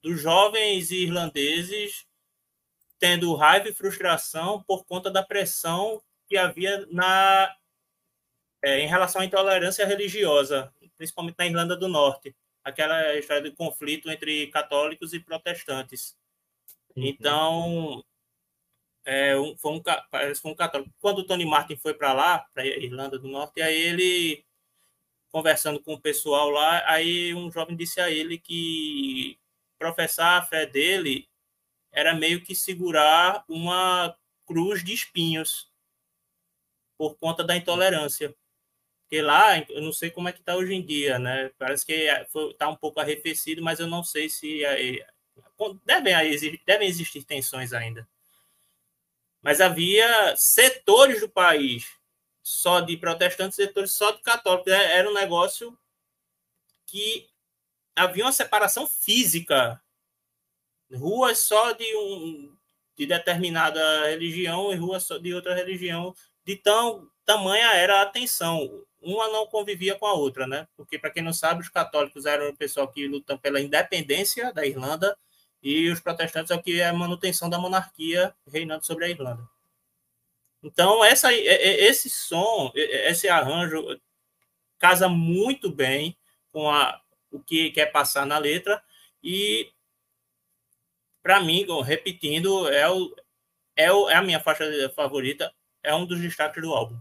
dos 0.00 0.20
jovens 0.20 0.90
irlandeses 0.90 2.06
tendo 2.98 3.34
raiva 3.34 3.68
e 3.68 3.74
frustração 3.74 4.62
por 4.62 4.84
conta 4.84 5.10
da 5.10 5.22
pressão 5.22 6.00
que 6.28 6.36
havia 6.36 6.86
na, 6.90 7.54
é, 8.62 8.80
em 8.80 8.86
relação 8.86 9.20
à 9.20 9.24
intolerância 9.24 9.86
religiosa 9.86 10.72
principalmente 11.02 11.36
na 11.36 11.46
Irlanda 11.46 11.76
do 11.76 11.88
Norte, 11.88 12.34
aquela 12.62 13.16
história 13.16 13.42
de 13.42 13.56
conflito 13.56 14.08
entre 14.08 14.46
católicos 14.48 15.12
e 15.12 15.18
protestantes. 15.18 16.16
Uhum. 16.94 17.04
Então, 17.04 18.04
é, 19.04 19.36
um, 19.36 19.56
foi, 19.56 19.72
um, 19.72 19.82
foi 20.36 20.50
um 20.52 20.54
católico. 20.54 20.94
Quando 21.00 21.18
o 21.18 21.26
Tony 21.26 21.44
Martin 21.44 21.76
foi 21.76 21.92
para 21.92 22.12
lá, 22.12 22.38
para 22.54 22.62
a 22.62 22.66
Irlanda 22.66 23.18
do 23.18 23.26
Norte, 23.26 23.60
aí 23.60 23.74
ele, 23.74 24.44
conversando 25.32 25.80
com 25.80 25.94
o 25.94 26.00
pessoal 26.00 26.50
lá, 26.50 26.88
aí 26.88 27.34
um 27.34 27.50
jovem 27.50 27.76
disse 27.76 28.00
a 28.00 28.08
ele 28.08 28.38
que 28.38 29.36
professar 29.78 30.40
a 30.40 30.46
fé 30.46 30.66
dele 30.66 31.28
era 31.90 32.14
meio 32.14 32.42
que 32.44 32.54
segurar 32.54 33.44
uma 33.48 34.16
cruz 34.46 34.84
de 34.84 34.94
espinhos 34.94 35.68
por 36.96 37.16
conta 37.16 37.42
da 37.42 37.56
intolerância. 37.56 38.32
Porque 39.12 39.20
lá, 39.20 39.58
eu 39.68 39.82
não 39.82 39.92
sei 39.92 40.10
como 40.10 40.26
é 40.30 40.32
que 40.32 40.40
está 40.40 40.56
hoje 40.56 40.72
em 40.72 40.80
dia, 40.80 41.18
né? 41.18 41.50
Parece 41.58 41.84
que 41.84 41.92
está 41.92 42.66
um 42.70 42.74
pouco 42.74 42.98
arrefecido, 42.98 43.62
mas 43.62 43.78
eu 43.78 43.86
não 43.86 44.02
sei 44.02 44.26
se 44.30 44.62
devem, 45.84 46.58
devem 46.64 46.88
existir 46.88 47.22
tensões 47.22 47.74
ainda. 47.74 48.08
Mas 49.42 49.60
havia 49.60 50.34
setores 50.34 51.20
do 51.20 51.28
país 51.28 51.94
só 52.42 52.80
de 52.80 52.96
protestantes, 52.96 53.56
setores 53.56 53.92
só 53.92 54.12
de 54.12 54.22
católicos. 54.22 54.72
É, 54.72 54.96
era 54.96 55.10
um 55.10 55.12
negócio 55.12 55.78
que 56.86 57.28
havia 57.94 58.24
uma 58.24 58.32
separação 58.32 58.86
física. 58.86 59.78
Ruas 60.90 61.40
só 61.40 61.72
de 61.72 61.96
um 61.96 62.56
de 62.96 63.04
determinada 63.04 64.08
religião 64.08 64.72
e 64.72 64.76
ruas 64.76 65.04
só 65.04 65.18
de 65.18 65.34
outra 65.34 65.54
religião. 65.54 66.16
De 66.46 66.56
tão 66.56 67.10
tamanha 67.26 67.74
era 67.74 68.00
a 68.00 68.06
tensão 68.06 68.86
uma 69.02 69.28
não 69.28 69.46
convivia 69.46 69.94
com 69.96 70.06
a 70.06 70.12
outra, 70.12 70.46
né? 70.46 70.66
Porque, 70.76 70.98
para 70.98 71.10
quem 71.10 71.22
não 71.22 71.32
sabe, 71.32 71.60
os 71.60 71.68
católicos 71.68 72.24
eram 72.24 72.48
o 72.50 72.56
pessoal 72.56 72.88
que 72.88 73.06
lutam 73.06 73.36
pela 73.36 73.60
independência 73.60 74.52
da 74.52 74.64
Irlanda 74.66 75.16
e 75.62 75.90
os 75.90 76.00
protestantes 76.00 76.50
é 76.50 76.54
o 76.54 76.62
que 76.62 76.80
é 76.80 76.88
a 76.88 76.92
manutenção 76.92 77.48
da 77.48 77.58
monarquia 77.58 78.34
reinando 78.46 78.84
sobre 78.84 79.04
a 79.04 79.08
Irlanda. 79.08 79.48
Então, 80.62 81.04
essa, 81.04 81.32
esse 81.32 82.08
som, 82.08 82.70
esse 82.74 83.28
arranjo 83.28 84.00
casa 84.78 85.08
muito 85.08 85.70
bem 85.70 86.16
com 86.52 86.70
a, 86.70 87.00
o 87.30 87.40
que 87.40 87.70
quer 87.70 87.86
passar 87.86 88.26
na 88.26 88.38
letra 88.38 88.82
e, 89.22 89.72
para 91.22 91.40
mim, 91.40 91.66
repetindo, 91.84 92.68
é, 92.68 92.88
o, 92.88 93.14
é, 93.76 93.92
o, 93.92 94.08
é 94.08 94.14
a 94.14 94.22
minha 94.22 94.40
faixa 94.40 94.64
favorita, 94.90 95.52
é 95.82 95.94
um 95.94 96.06
dos 96.06 96.20
destaques 96.20 96.62
do 96.62 96.72
álbum. 96.72 96.96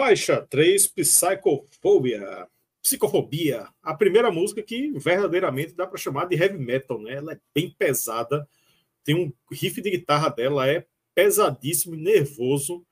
Faixa 0.00 0.40
3, 0.48 0.86
Psychophobia. 0.86 2.48
Psicofobia. 2.80 3.68
A 3.82 3.92
primeira 3.92 4.30
música 4.30 4.62
que 4.62 4.90
verdadeiramente 4.92 5.74
dá 5.74 5.86
para 5.86 5.98
chamar 5.98 6.24
de 6.24 6.36
heavy 6.36 6.56
metal, 6.56 6.98
né? 6.98 7.16
Ela 7.16 7.34
é 7.34 7.40
bem 7.54 7.76
pesada. 7.78 8.48
Tem 9.04 9.14
um 9.14 9.30
riff 9.52 9.78
de 9.82 9.90
guitarra 9.90 10.30
dela, 10.30 10.66
é 10.66 10.86
pesadíssimo, 11.14 11.96
nervoso. 11.96 12.82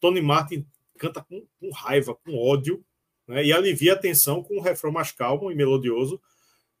Tony 0.00 0.20
Martin 0.20 0.66
canta 0.98 1.22
com, 1.22 1.46
com 1.60 1.70
raiva, 1.70 2.16
com 2.16 2.36
ódio, 2.36 2.84
né? 3.28 3.44
e 3.44 3.52
alivia 3.52 3.92
a 3.92 3.96
tensão 3.96 4.42
com 4.42 4.56
um 4.56 4.60
refrão 4.60 4.90
mais 4.90 5.12
calmo 5.12 5.52
e 5.52 5.54
melodioso. 5.54 6.20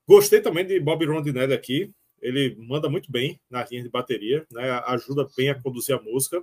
Gostei 0.04 0.40
também 0.40 0.66
de 0.66 0.80
Bob 0.80 1.06
Rondinelli 1.06 1.54
aqui. 1.54 1.94
Ele 2.20 2.56
manda 2.58 2.90
muito 2.90 3.12
bem 3.12 3.40
na 3.48 3.64
linha 3.64 3.84
de 3.84 3.88
bateria, 3.88 4.44
né? 4.50 4.68
ajuda 4.88 5.28
bem 5.36 5.48
a 5.48 5.54
conduzir 5.54 5.94
a 5.94 6.02
música. 6.02 6.42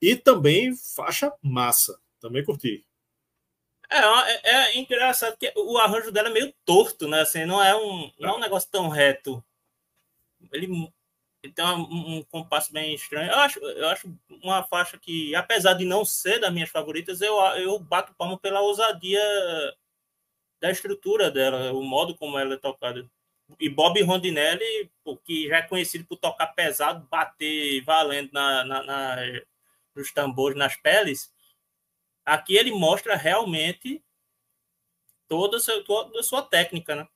E 0.00 0.14
também 0.14 0.72
faixa 0.94 1.32
massa. 1.42 1.98
Também 2.20 2.44
curti. 2.44 2.84
É, 3.90 3.98
é, 3.98 4.40
é, 4.44 4.78
engraçado 4.78 5.36
que 5.36 5.52
o 5.56 5.76
arranjo 5.78 6.12
dela 6.12 6.28
é 6.28 6.32
meio 6.32 6.54
torto, 6.64 7.08
né? 7.08 7.22
Assim, 7.22 7.44
não 7.44 7.62
é 7.62 7.74
um, 7.74 8.12
não 8.18 8.30
é 8.30 8.36
um 8.36 8.40
negócio 8.40 8.70
tão 8.70 8.88
reto. 8.88 9.42
Ele, 10.52 10.88
ele 11.42 11.52
tem 11.52 11.64
um, 11.64 12.18
um, 12.18 12.22
compasso 12.24 12.72
bem 12.72 12.94
estranho. 12.94 13.32
Eu 13.32 13.38
acho, 13.38 13.58
eu 13.58 13.88
acho 13.88 14.14
uma 14.42 14.62
faixa 14.62 14.96
que, 14.96 15.34
apesar 15.34 15.74
de 15.74 15.84
não 15.84 16.04
ser 16.04 16.38
das 16.38 16.52
minhas 16.52 16.70
favoritas, 16.70 17.20
eu, 17.20 17.36
eu 17.56 17.78
bato 17.80 18.14
palma 18.14 18.38
pela 18.38 18.60
ousadia 18.60 19.20
da 20.60 20.70
estrutura 20.70 21.30
dela, 21.30 21.72
o 21.72 21.82
modo 21.82 22.14
como 22.14 22.38
ela 22.38 22.54
é 22.54 22.58
tocada. 22.58 23.08
E 23.58 23.68
Bob 23.68 24.00
Rondinelli, 24.02 24.90
que 25.24 25.48
já 25.48 25.56
é 25.58 25.62
conhecido 25.62 26.04
por 26.04 26.16
tocar 26.16 26.48
pesado, 26.48 27.08
bater 27.10 27.82
valendo 27.82 28.30
na, 28.32 28.64
na, 28.64 28.82
na 28.84 29.16
nos 29.94 30.12
tambores, 30.12 30.56
nas 30.56 30.76
peles, 30.76 31.32
Aqui 32.30 32.56
ele 32.56 32.70
mostra 32.70 33.16
realmente 33.16 34.00
toda 35.26 35.56
a 35.56 35.60
sua, 35.60 35.82
toda 35.82 36.20
a 36.20 36.22
sua 36.22 36.42
técnica, 36.42 36.94
né? 36.94 37.08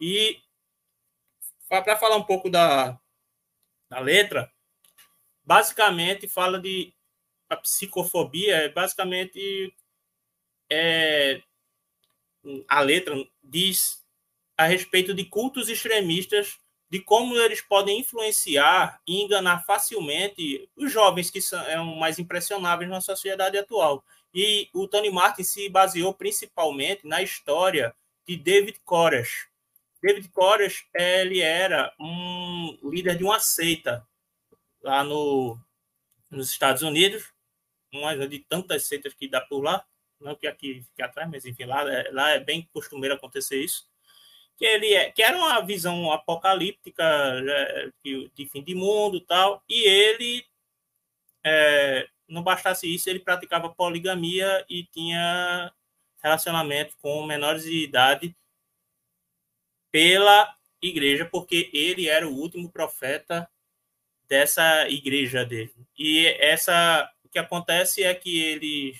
E 0.00 0.40
para 1.68 1.96
falar 1.96 2.16
um 2.16 2.24
pouco 2.24 2.50
da, 2.50 2.98
da 3.88 4.00
letra, 4.00 4.52
basicamente 5.44 6.26
fala 6.26 6.58
de 6.58 6.92
a 7.48 7.56
psicofobia, 7.56 8.56
é 8.56 8.68
basicamente 8.68 9.72
é, 10.68 11.40
a 12.66 12.80
letra 12.80 13.14
diz 13.44 14.04
a 14.58 14.66
respeito 14.66 15.14
de 15.14 15.24
cultos 15.26 15.68
extremistas 15.68 16.58
de 16.90 17.00
como 17.00 17.36
eles 17.36 17.60
podem 17.60 18.00
influenciar 18.00 19.00
e 19.06 19.22
enganar 19.22 19.64
facilmente 19.64 20.68
os 20.76 20.90
jovens 20.90 21.30
que 21.30 21.40
são 21.40 21.96
mais 21.96 22.18
impressionáveis 22.18 22.90
na 22.90 23.00
sociedade 23.00 23.56
atual. 23.56 24.04
E 24.38 24.68
o 24.74 24.86
Tony 24.86 25.10
Martin 25.10 25.42
se 25.42 25.66
baseou 25.70 26.12
principalmente 26.12 27.06
na 27.06 27.22
história 27.22 27.96
de 28.28 28.36
David 28.36 28.78
Koresh. 28.84 29.48
David 30.02 30.28
Koresh, 30.28 30.86
ele 30.94 31.40
era 31.40 31.90
um 31.98 32.78
líder 32.82 33.16
de 33.16 33.24
uma 33.24 33.40
seita 33.40 34.06
lá 34.82 35.02
no, 35.02 35.58
nos 36.30 36.50
Estados 36.50 36.82
Unidos, 36.82 37.32
uma 37.90 38.14
de 38.28 38.40
tantas 38.40 38.86
seitas 38.86 39.14
que 39.14 39.26
dá 39.26 39.40
por 39.40 39.62
lá, 39.62 39.82
não 40.20 40.34
que 40.34 40.46
aqui 40.46 40.82
fique 40.82 41.00
atrás, 41.00 41.30
mas 41.30 41.46
enfim, 41.46 41.64
lá, 41.64 41.82
lá 42.12 42.32
é 42.32 42.38
bem 42.38 42.68
costumeiro 42.74 43.14
acontecer 43.14 43.64
isso 43.64 43.88
que 44.58 44.64
ele 44.64 44.92
é, 44.94 45.10
que 45.10 45.22
era 45.22 45.36
uma 45.36 45.60
visão 45.60 46.10
apocalíptica 46.12 47.04
é, 47.04 47.90
de 48.02 48.46
fim 48.50 48.62
de 48.62 48.74
mundo 48.74 49.20
tal 49.20 49.62
e 49.68 49.86
ele 49.86 50.46
é, 51.44 52.08
não 52.28 52.42
bastasse 52.42 52.92
isso 52.92 53.08
ele 53.08 53.20
praticava 53.20 53.68
poligamia 53.68 54.64
e 54.68 54.84
tinha 54.84 55.72
relacionamento 56.22 56.96
com 57.00 57.24
menores 57.24 57.64
de 57.64 57.84
idade 57.84 58.36
pela 59.90 60.54
igreja 60.82 61.24
porque 61.24 61.70
ele 61.72 62.08
era 62.08 62.28
o 62.28 62.34
último 62.34 62.70
profeta 62.70 63.48
dessa 64.28 64.88
igreja 64.88 65.44
dele 65.44 65.74
e 65.98 66.26
essa 66.40 67.10
o 67.24 67.28
que 67.28 67.38
acontece 67.38 68.02
é 68.02 68.14
que 68.14 68.38
ele 68.40 68.94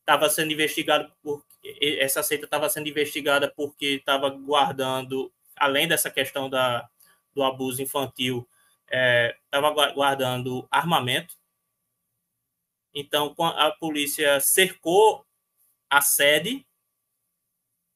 estava 0.00 0.28
sendo 0.28 0.52
investigado 0.52 1.12
por 1.22 1.42
essa 1.80 2.22
seita 2.22 2.44
estava 2.44 2.68
sendo 2.68 2.88
investigada 2.88 3.52
porque 3.54 3.86
estava 3.86 4.30
guardando, 4.30 5.32
além 5.56 5.88
dessa 5.88 6.10
questão 6.10 6.48
da, 6.48 6.88
do 7.34 7.42
abuso 7.42 7.82
infantil, 7.82 8.48
estava 8.86 9.68
é, 9.68 9.92
guardando 9.92 10.66
armamento. 10.70 11.34
Então, 12.94 13.34
a 13.38 13.70
polícia 13.72 14.40
cercou 14.40 15.26
a 15.90 16.00
sede 16.00 16.66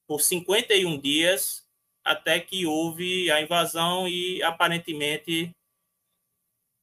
por 0.06 0.20
51 0.20 1.00
dias 1.00 1.66
até 2.04 2.40
que 2.40 2.66
houve 2.66 3.30
a 3.30 3.40
invasão 3.40 4.08
e 4.08 4.42
aparentemente 4.42 5.54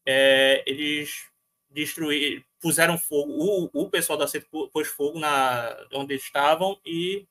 é, 0.05 0.64
eles 0.66 1.28
destruíram, 1.70 2.41
puseram 2.60 2.97
fogo, 2.97 3.32
o, 3.32 3.70
o 3.74 3.89
pessoal 3.89 4.18
da 4.18 4.26
CET 4.28 4.47
pôs 4.72 4.88
fogo 4.88 5.20
na 5.20 5.76
onde 5.93 6.16
estavam 6.16 6.80
e 6.86 7.28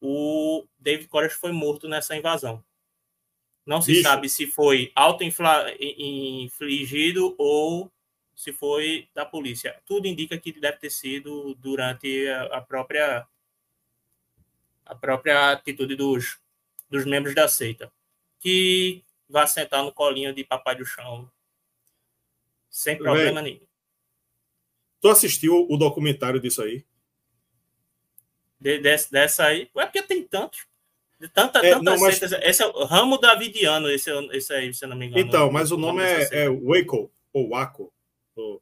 o 0.00 0.66
David 0.78 1.08
Koresh 1.08 1.34
foi 1.34 1.52
morto 1.52 1.86
nessa 1.88 2.16
invasão. 2.16 2.64
Não 3.64 3.80
se 3.80 3.92
Bicho. 3.92 4.02
sabe 4.02 4.28
se 4.28 4.46
foi 4.46 4.92
auto-infligido 4.94 7.34
ou 7.38 7.90
se 8.34 8.52
foi 8.52 9.08
da 9.14 9.24
polícia. 9.24 9.80
Tudo 9.86 10.06
indica 10.06 10.38
que 10.38 10.52
deve 10.52 10.78
ter 10.78 10.90
sido 10.90 11.54
durante 11.56 12.28
a 12.50 12.60
própria 12.60 13.26
a 14.86 14.94
própria 14.94 15.52
atitude 15.52 15.96
dos, 15.96 16.38
dos 16.90 17.06
membros 17.06 17.34
da 17.34 17.48
seita, 17.48 17.90
que 18.38 19.02
vai 19.28 19.46
sentar 19.46 19.82
no 19.82 19.92
colinho 19.92 20.34
de 20.34 20.44
papai 20.44 20.76
do 20.76 20.84
chão 20.84 21.30
sem 22.74 22.98
problema 22.98 23.40
Véi, 23.40 23.52
nenhum. 23.52 23.66
Tu 25.00 25.08
assistiu 25.08 25.66
o 25.70 25.76
documentário 25.76 26.40
disso 26.40 26.60
aí? 26.60 26.84
De, 28.58 28.80
dessa, 28.80 29.10
dessa 29.10 29.44
aí? 29.44 29.70
Ué, 29.74 29.86
porque 29.86 30.02
tem 30.02 30.24
tantos. 30.24 30.66
Tanta, 31.32 31.64
é, 31.64 31.80
não, 31.80 31.96
mas... 31.98 32.20
Esse 32.20 32.62
é 32.62 32.66
o 32.66 32.84
Ramo 32.84 33.16
Davidiano, 33.16 33.88
esse, 33.88 34.10
esse 34.32 34.52
aí, 34.52 34.74
se 34.74 34.84
eu 34.84 34.88
não 34.88 34.96
me 34.96 35.06
engano. 35.06 35.24
Então, 35.24 35.52
mas 35.52 35.70
o 35.70 35.76
nome, 35.76 36.02
é, 36.02 36.44
é 36.44 36.48
Waco, 36.48 37.12
ou 37.32 37.50
Waco. 37.50 37.93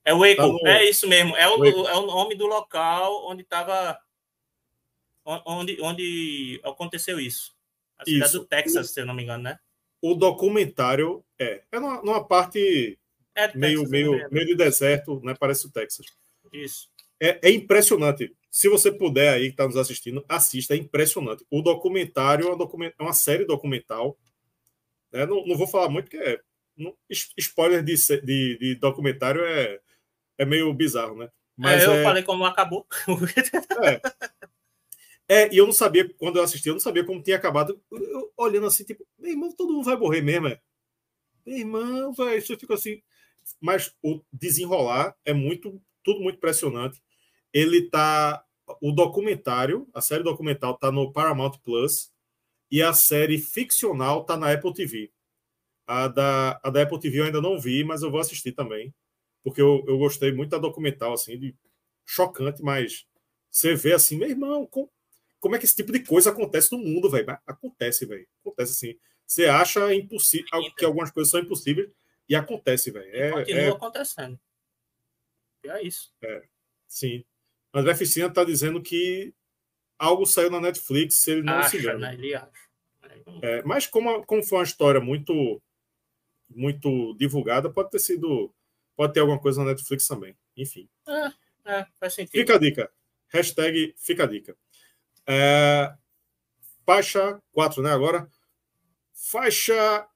É 0.05 0.13
Waco, 0.13 0.37
tá 0.37 0.47
no... 0.47 0.69
é 0.69 0.89
isso 0.89 1.09
mesmo. 1.09 1.37
É 1.37 1.49
o, 1.49 1.65
é 1.65 1.97
o 1.97 2.07
nome 2.07 2.35
do 2.35 2.47
local 2.47 3.27
onde 3.27 3.43
estava. 3.43 3.99
Onde, 5.25 5.81
onde 5.81 6.61
aconteceu 6.65 7.21
isso. 7.21 7.55
A 7.99 8.05
cidade 8.05 8.25
isso. 8.25 8.39
do 8.41 8.45
Texas, 8.45 8.91
o, 8.91 8.93
se 8.93 9.01
eu 9.01 9.07
não 9.07 9.15
me 9.15 9.23
engano, 9.23 9.45
né? 9.45 9.59
O 10.01 10.15
documentário 10.15 11.25
é. 11.39 11.63
É 11.71 11.79
numa, 11.79 12.03
numa 12.03 12.25
parte 12.25 12.99
é 13.35 13.57
meio, 13.57 13.89
meio, 13.89 14.29
meio 14.31 14.47
de 14.47 14.55
deserto, 14.55 15.21
né? 15.23 15.35
Parece 15.39 15.67
o 15.67 15.71
Texas. 15.71 16.07
Isso. 16.53 16.89
É, 17.21 17.39
é 17.49 17.51
impressionante. 17.51 18.35
Se 18.51 18.69
você 18.69 18.93
puder 18.93 19.33
aí, 19.33 19.45
que 19.45 19.53
está 19.53 19.65
nos 19.65 19.77
assistindo, 19.77 20.25
assista, 20.29 20.75
é 20.75 20.77
impressionante. 20.77 21.47
O 21.51 21.63
documentário 21.63 22.47
é 22.47 22.49
uma, 22.49 22.59
document... 22.59 22.93
é 22.99 23.03
uma 23.03 23.15
série 23.15 23.47
documental. 23.47 24.19
Né? 25.11 25.25
Não, 25.25 25.47
não 25.47 25.57
vou 25.57 25.67
falar 25.67 25.89
muito, 25.89 26.11
porque 26.11 26.19
é... 26.19 26.41
spoiler 27.39 27.83
de, 27.83 27.95
de, 28.23 28.59
de, 28.59 28.75
documentário 28.77 29.45
é, 29.45 29.81
é 30.39 30.45
meio 30.45 30.73
bizarro, 30.73 31.17
né? 31.17 31.31
Mas 31.57 31.83
é, 31.83 31.87
eu 31.87 31.93
é... 31.93 32.03
falei 32.03 32.23
como 32.23 32.45
acabou. 32.45 32.87
é. 35.29 35.43
é, 35.43 35.55
e 35.55 35.59
eu 35.59 35.67
não 35.67 35.73
sabia, 35.73 36.09
quando 36.15 36.37
eu 36.37 36.43
assisti, 36.43 36.69
eu 36.69 36.75
não 36.75 36.81
sabia 36.81 37.05
como 37.05 37.23
tinha 37.23 37.37
acabado. 37.37 37.81
Eu, 37.91 38.33
olhando 38.37 38.67
assim, 38.67 38.85
tipo, 38.85 39.07
meu 39.19 39.31
irmão, 39.31 39.53
todo 39.53 39.73
mundo 39.73 39.85
vai 39.85 39.97
morrer 39.97 40.23
mesmo, 40.23 40.49
é? 40.49 40.61
Meu 41.45 41.59
irmão, 41.59 42.13
velho, 42.13 42.39
isso 42.39 42.57
fica 42.59 42.75
assim. 42.75 43.03
Mas 43.61 43.95
o 44.03 44.21
desenrolar 44.33 45.17
é 45.25 45.33
muito 45.33 45.81
tudo 46.03 46.21
muito 46.21 46.37
impressionante. 46.37 47.03
Ele 47.53 47.89
tá. 47.89 48.45
O 48.81 48.93
documentário, 48.93 49.89
a 49.93 50.01
série 50.01 50.23
documental 50.23 50.79
tá 50.79 50.91
no 50.91 51.13
Paramount 51.13 51.59
Plus 51.65 52.13
e 52.71 52.81
a 52.81 52.93
série 52.93 53.39
ficcional 53.39 54.25
tá 54.25 54.37
na 54.37 54.53
Apple 54.53 54.73
TV. 54.73 55.13
A 55.87 56.09
da, 56.09 56.61
a 56.63 56.71
da 56.71 56.83
Apple 56.83 57.01
TV 57.01 57.21
eu 57.21 57.25
ainda 57.25 57.41
não 57.41 57.59
vi, 57.59 57.85
mas 57.85 58.03
eu 58.03 58.11
vou 58.11 58.21
assistir 58.21 58.53
também. 58.53 58.95
Porque 59.43 59.61
eu, 59.61 59.85
eu 59.87 59.99
gostei 59.99 60.33
muito 60.33 60.51
da 60.51 60.59
documental, 60.59 61.13
assim, 61.13 61.39
de 61.39 61.55
chocante, 62.07 62.63
mas 62.63 63.07
você 63.51 63.75
vê 63.75 63.93
assim, 63.93 64.17
meu 64.17 64.29
irmão, 64.29 64.67
com, 64.67 64.89
como 65.41 65.57
é 65.57 65.59
que 65.59 65.65
esse 65.65 65.75
tipo 65.75 65.93
de 65.93 66.01
coisa 66.05 66.31
acontece 66.31 66.73
no 66.73 66.79
mundo, 66.79 67.11
velho? 67.11 67.27
Acontece, 67.47 68.07
velho. 68.07 68.27
Acontece 68.41 68.73
assim. 68.73 68.99
Você 69.27 69.47
acha 69.47 69.93
impossível 69.95 70.47
que 70.77 70.85
algumas 70.85 71.11
coisas 71.11 71.31
são 71.31 71.41
impossíveis 71.41 71.91
e 72.29 72.35
acontece, 72.35 72.91
velho. 72.91 73.15
É, 73.15 73.31
continua 73.33 73.61
é... 73.61 73.69
acontecendo. 73.69 74.41
E 75.65 75.69
é 75.69 75.83
isso. 75.83 76.13
É, 76.23 76.45
sim. 76.87 77.25
André 77.75 77.95
Ficina 77.95 78.27
está 78.27 78.45
dizendo 78.45 78.81
que 78.83 79.35
algo 79.99 80.27
saiu 80.27 80.51
na 80.51 80.61
Netflix, 80.61 81.17
se 81.17 81.33
ele 81.33 81.43
não 81.43 81.55
acha, 81.55 81.71
se 81.71 81.79
engana. 81.79 81.99
Né? 81.99 82.15
Ele 82.15 82.35
acha. 82.35 82.51
É, 83.41 83.63
mas 83.63 83.87
como, 83.87 84.25
como 84.25 84.43
foi 84.43 84.59
uma 84.59 84.65
história 84.65 85.01
muito 85.01 85.63
muito 86.57 87.15
divulgada, 87.15 87.71
pode 87.71 87.91
ter 87.91 87.99
sido. 87.99 88.53
Pode 88.97 89.15
ter 89.15 89.21
alguma 89.21 89.39
coisa 89.39 89.61
na 89.61 89.71
Netflix 89.71 90.07
também. 90.07 90.37
Enfim. 90.57 90.89
É, 91.07 91.33
é, 91.65 91.87
faz 91.99 92.15
sentido. 92.15 92.33
Fica 92.33 92.57
a 92.57 92.59
dica. 92.59 92.91
Hashtag 93.29 93.95
fica 93.97 94.25
a 94.25 94.27
dica. 94.27 94.57
É, 95.27 95.95
faixa 96.85 97.41
4, 97.53 97.83
né? 97.83 97.93
Agora. 97.93 98.29
Faixa. 99.15 100.07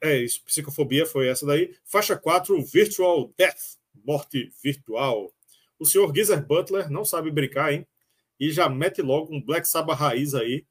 É 0.00 0.16
isso, 0.16 0.42
psicofobia 0.44 1.04
foi 1.04 1.28
essa 1.28 1.44
daí. 1.44 1.74
Faixa 1.84 2.16
4, 2.16 2.62
Virtual 2.62 3.32
Death 3.36 3.78
morte 4.08 4.50
virtual. 4.62 5.30
O 5.78 5.84
senhor 5.84 6.10
Geezer 6.14 6.44
Butler 6.44 6.90
não 6.90 7.04
sabe 7.04 7.30
brincar, 7.30 7.72
hein? 7.72 7.86
E 8.40 8.50
já 8.50 8.68
mete 8.68 9.02
logo 9.02 9.34
um 9.34 9.42
Black 9.42 9.68
Sabbath 9.68 9.98
raiz 9.98 10.34
aí, 10.34 10.64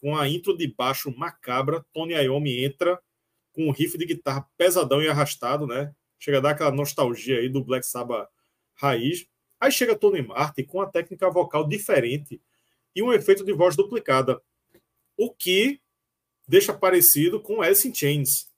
com 0.00 0.16
a 0.16 0.28
intro 0.28 0.56
de 0.56 0.66
baixo 0.66 1.14
macabra. 1.16 1.84
Tony 1.92 2.14
Iommi 2.14 2.64
entra 2.64 3.00
com 3.52 3.66
um 3.66 3.70
riff 3.70 3.96
de 3.98 4.06
guitarra 4.06 4.46
pesadão 4.56 5.02
e 5.02 5.08
arrastado, 5.08 5.66
né? 5.66 5.94
Chega 6.18 6.38
a 6.38 6.40
dar 6.40 6.50
aquela 6.50 6.70
nostalgia 6.70 7.38
aí 7.38 7.48
do 7.48 7.64
Black 7.64 7.86
Sabbath 7.86 8.28
raiz. 8.74 9.26
Aí 9.60 9.70
chega 9.70 9.96
Tony 9.96 10.22
Martin 10.22 10.64
com 10.64 10.80
a 10.80 10.86
técnica 10.86 11.30
vocal 11.30 11.66
diferente 11.66 12.40
e 12.94 13.02
um 13.02 13.12
efeito 13.12 13.44
de 13.44 13.52
voz 13.52 13.76
duplicada, 13.76 14.40
o 15.16 15.32
que 15.32 15.80
deixa 16.48 16.72
parecido 16.72 17.40
com 17.40 17.62
Alice 17.62 17.86
in 17.86 17.94
Chains. 17.94 18.50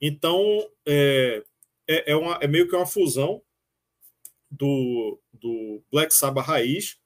Então, 0.00 0.68
é, 0.86 1.42
é, 1.88 2.12
é, 2.12 2.16
uma, 2.16 2.38
é 2.40 2.46
meio 2.46 2.68
que 2.68 2.76
uma 2.76 2.86
fusão 2.86 3.42
do, 4.50 5.18
do 5.32 5.82
Black 5.90 6.14
Sabbath 6.14 6.46
raiz 6.46 6.98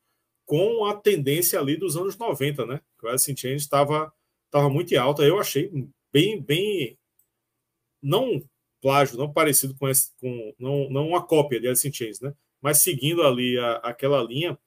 com 0.45 0.85
a 0.85 0.95
tendência 0.95 1.59
ali 1.59 1.77
dos 1.77 1.97
anos 1.97 2.17
90, 2.19 2.67
né? 2.67 2.81
Que 2.99 3.07
o 3.07 3.09
Alice 3.09 3.31
in 3.31 3.37
Chains 3.37 3.63
estava 3.63 4.13
tava 4.51 4.69
muito 4.69 4.95
alta. 4.97 5.23
Eu 5.23 5.41
achei 5.41 5.71
bem, 6.13 6.41
bem 6.41 6.99
não 8.03 8.43
plágio, 8.83 9.17
não 9.17 9.33
parecido 9.33 9.75
com 9.77 9.89
esse, 9.89 10.11
com 10.21 10.55
não, 10.59 10.91
não 10.91 11.09
uma 11.09 11.25
cópia 11.25 11.61
de 11.61 11.69
Alice 11.69 11.87
in 11.87 11.93
Chains, 11.93 12.21
né? 12.21 12.35
Mas 12.61 12.79
seguindo 12.79 13.23
ali 13.23 13.59
a, 13.59 13.75
aquela 13.77 14.23
linha. 14.23 14.59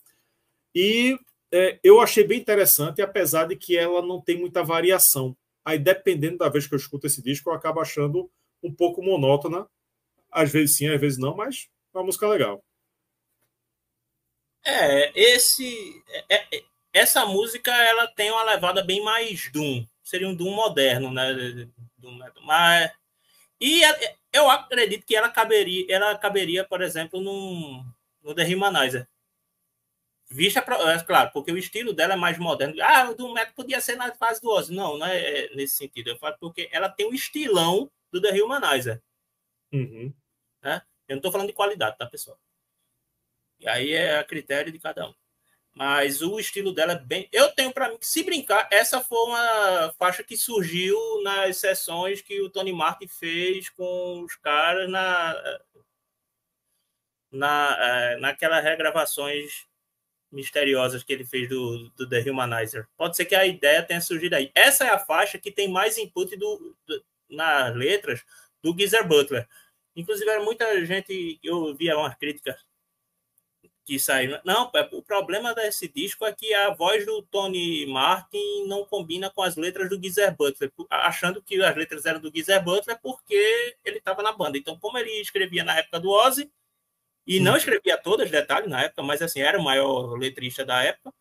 E 0.73 1.19
é, 1.51 1.79
eu 1.83 1.99
achei 2.01 2.23
bem 2.23 2.39
interessante, 2.39 3.01
apesar 3.01 3.45
de 3.45 3.55
que 3.55 3.77
ela 3.77 4.01
não 4.01 4.21
tem 4.21 4.39
muita 4.39 4.63
variação. 4.63 5.35
Aí, 5.63 5.77
dependendo 5.77 6.37
da 6.37 6.49
vez 6.49 6.65
que 6.65 6.73
eu 6.73 6.77
escuto 6.77 7.07
esse 7.07 7.21
disco, 7.21 7.49
eu 7.49 7.53
acabo 7.53 7.79
achando 7.81 8.29
um 8.63 8.73
pouco 8.73 9.01
monótona, 9.03 9.67
às 10.31 10.51
vezes 10.51 10.77
sim, 10.77 10.87
às 10.87 10.99
vezes 10.99 11.17
não, 11.17 11.35
mas 11.35 11.69
é 11.93 11.97
uma 11.97 12.05
música 12.05 12.27
legal. 12.27 12.63
É, 14.65 15.11
esse, 15.19 16.03
é, 16.29 16.57
é, 16.57 16.63
essa 16.91 17.25
música 17.25 17.71
ela 17.71 18.07
tem 18.07 18.31
uma 18.31 18.43
levada 18.43 18.83
bem 18.83 19.03
mais 19.03 19.51
doom. 19.51 19.85
seria 20.03 20.27
um 20.27 20.35
Doom 20.35 20.51
moderno, 20.55 21.11
né? 21.11 21.67
Doom, 21.97 22.17
mas 22.43 22.91
e 23.59 23.81
eu 24.33 24.49
acredito 24.49 25.05
que 25.05 25.15
ela 25.15 25.29
caberia, 25.29 25.85
ela 25.89 26.17
caberia, 26.17 26.63
por 26.63 26.81
exemplo, 26.81 27.21
num, 27.21 27.85
no 28.21 28.35
The 28.35 28.43
Humanizer. 28.53 29.07
Vista, 30.27 30.59
é 30.59 31.03
claro, 31.03 31.31
porque 31.31 31.51
o 31.51 31.57
estilo 31.57 31.93
dela 31.93 32.13
é 32.13 32.17
mais 32.17 32.37
moderno. 32.37 32.75
Ah, 32.81 33.09
o 33.09 33.15
Doom 33.15 33.33
Metal 33.33 33.53
podia 33.53 33.79
ser 33.79 33.95
na 33.95 34.13
fase 34.15 34.41
do 34.41 34.49
Ozzy. 34.49 34.73
Não, 34.73 34.97
não 34.97 35.05
é 35.05 35.49
nesse 35.55 35.75
sentido. 35.75 36.09
Eu 36.09 36.17
falo 36.17 36.35
porque 36.39 36.67
ela 36.71 36.89
tem 36.89 37.05
o 37.05 37.13
estilão 37.13 37.89
do 38.11 38.19
The 38.19 38.41
Humanizer. 38.41 39.01
Uhum. 39.71 40.11
Né? 40.63 40.81
Eu 41.07 41.15
não 41.15 41.19
estou 41.19 41.31
falando 41.31 41.47
de 41.47 41.53
qualidade, 41.53 41.97
tá, 41.97 42.07
pessoal? 42.07 42.39
E 43.59 43.67
aí 43.69 43.91
é 43.93 44.17
a 44.17 44.23
critério 44.23 44.71
de 44.71 44.79
cada 44.79 45.07
um. 45.07 45.13
Mas 45.75 46.21
o 46.21 46.39
estilo 46.39 46.73
dela 46.73 46.93
é 46.93 46.99
bem. 46.99 47.27
Eu 47.33 47.51
tenho 47.51 47.73
para 47.73 47.89
mim 47.89 47.97
que, 47.97 48.07
se 48.07 48.23
brincar, 48.23 48.67
essa 48.71 49.01
foi 49.01 49.17
uma 49.27 49.93
faixa 49.99 50.23
que 50.23 50.37
surgiu 50.37 50.97
nas 51.21 51.57
sessões 51.57 52.21
que 52.21 52.41
o 52.41 52.49
Tony 52.49 52.71
Martin 52.71 53.07
fez 53.07 53.69
com 53.69 54.21
os 54.21 54.35
caras 54.37 54.89
na, 54.89 55.35
na, 57.29 57.77
é, 57.77 58.17
naquelas 58.17 58.63
regravações 58.63 59.67
misteriosas 60.31 61.03
que 61.03 61.11
ele 61.11 61.25
fez 61.25 61.49
do, 61.49 61.89
do 61.89 62.07
The 62.07 62.31
Humanizer. 62.31 62.87
Pode 62.97 63.17
ser 63.17 63.25
que 63.25 63.35
a 63.35 63.45
ideia 63.45 63.83
tenha 63.83 63.99
surgido 63.99 64.35
aí. 64.35 64.51
Essa 64.55 64.85
é 64.85 64.89
a 64.89 64.99
faixa 64.99 65.37
que 65.37 65.51
tem 65.51 65.67
mais 65.67 65.97
input 65.97 66.35
do, 66.37 66.75
do 66.87 67.05
nas 67.29 67.75
letras 67.75 68.23
do 68.63 68.73
Geezer 68.77 69.05
Butler. 69.05 69.47
Inclusive, 69.95 70.39
muita 70.39 70.85
gente, 70.85 71.39
eu 71.43 71.75
via 71.75 71.97
uma 71.97 72.13
crítica 72.13 72.57
que 73.85 73.99
saiu. 73.99 74.37
Não, 74.43 74.71
é, 74.75 74.89
o 74.91 75.01
problema 75.01 75.53
desse 75.53 75.87
disco 75.87 76.25
é 76.25 76.33
que 76.33 76.53
a 76.53 76.73
voz 76.73 77.05
do 77.05 77.21
Tony 77.21 77.85
Martin 77.85 78.65
não 78.67 78.83
combina 78.85 79.29
com 79.29 79.43
as 79.43 79.55
letras 79.55 79.89
do 79.89 80.01
Geezer 80.01 80.35
Butler, 80.35 80.71
achando 80.89 81.41
que 81.41 81.61
as 81.61 81.75
letras 81.75 82.05
eram 82.05 82.19
do 82.19 82.31
Geezer 82.33 82.63
Butler 82.63 82.99
porque 83.01 83.77
ele 83.85 83.99
estava 83.99 84.23
na 84.23 84.31
banda. 84.31 84.57
Então, 84.57 84.77
como 84.79 84.97
ele 84.97 85.21
escrevia 85.21 85.63
na 85.63 85.77
época 85.77 85.99
do 85.99 86.09
Ozzy, 86.09 86.51
e 87.27 87.39
não 87.39 87.57
escrevia 87.57 87.97
todos 87.97 88.25
os 88.25 88.31
detalhes 88.31 88.69
na 88.69 88.83
época, 88.83 89.01
mas 89.01 89.21
assim, 89.21 89.41
era 89.41 89.59
o 89.59 89.63
maior 89.63 90.17
letrista 90.17 90.63
da 90.63 90.83
época, 90.83 91.13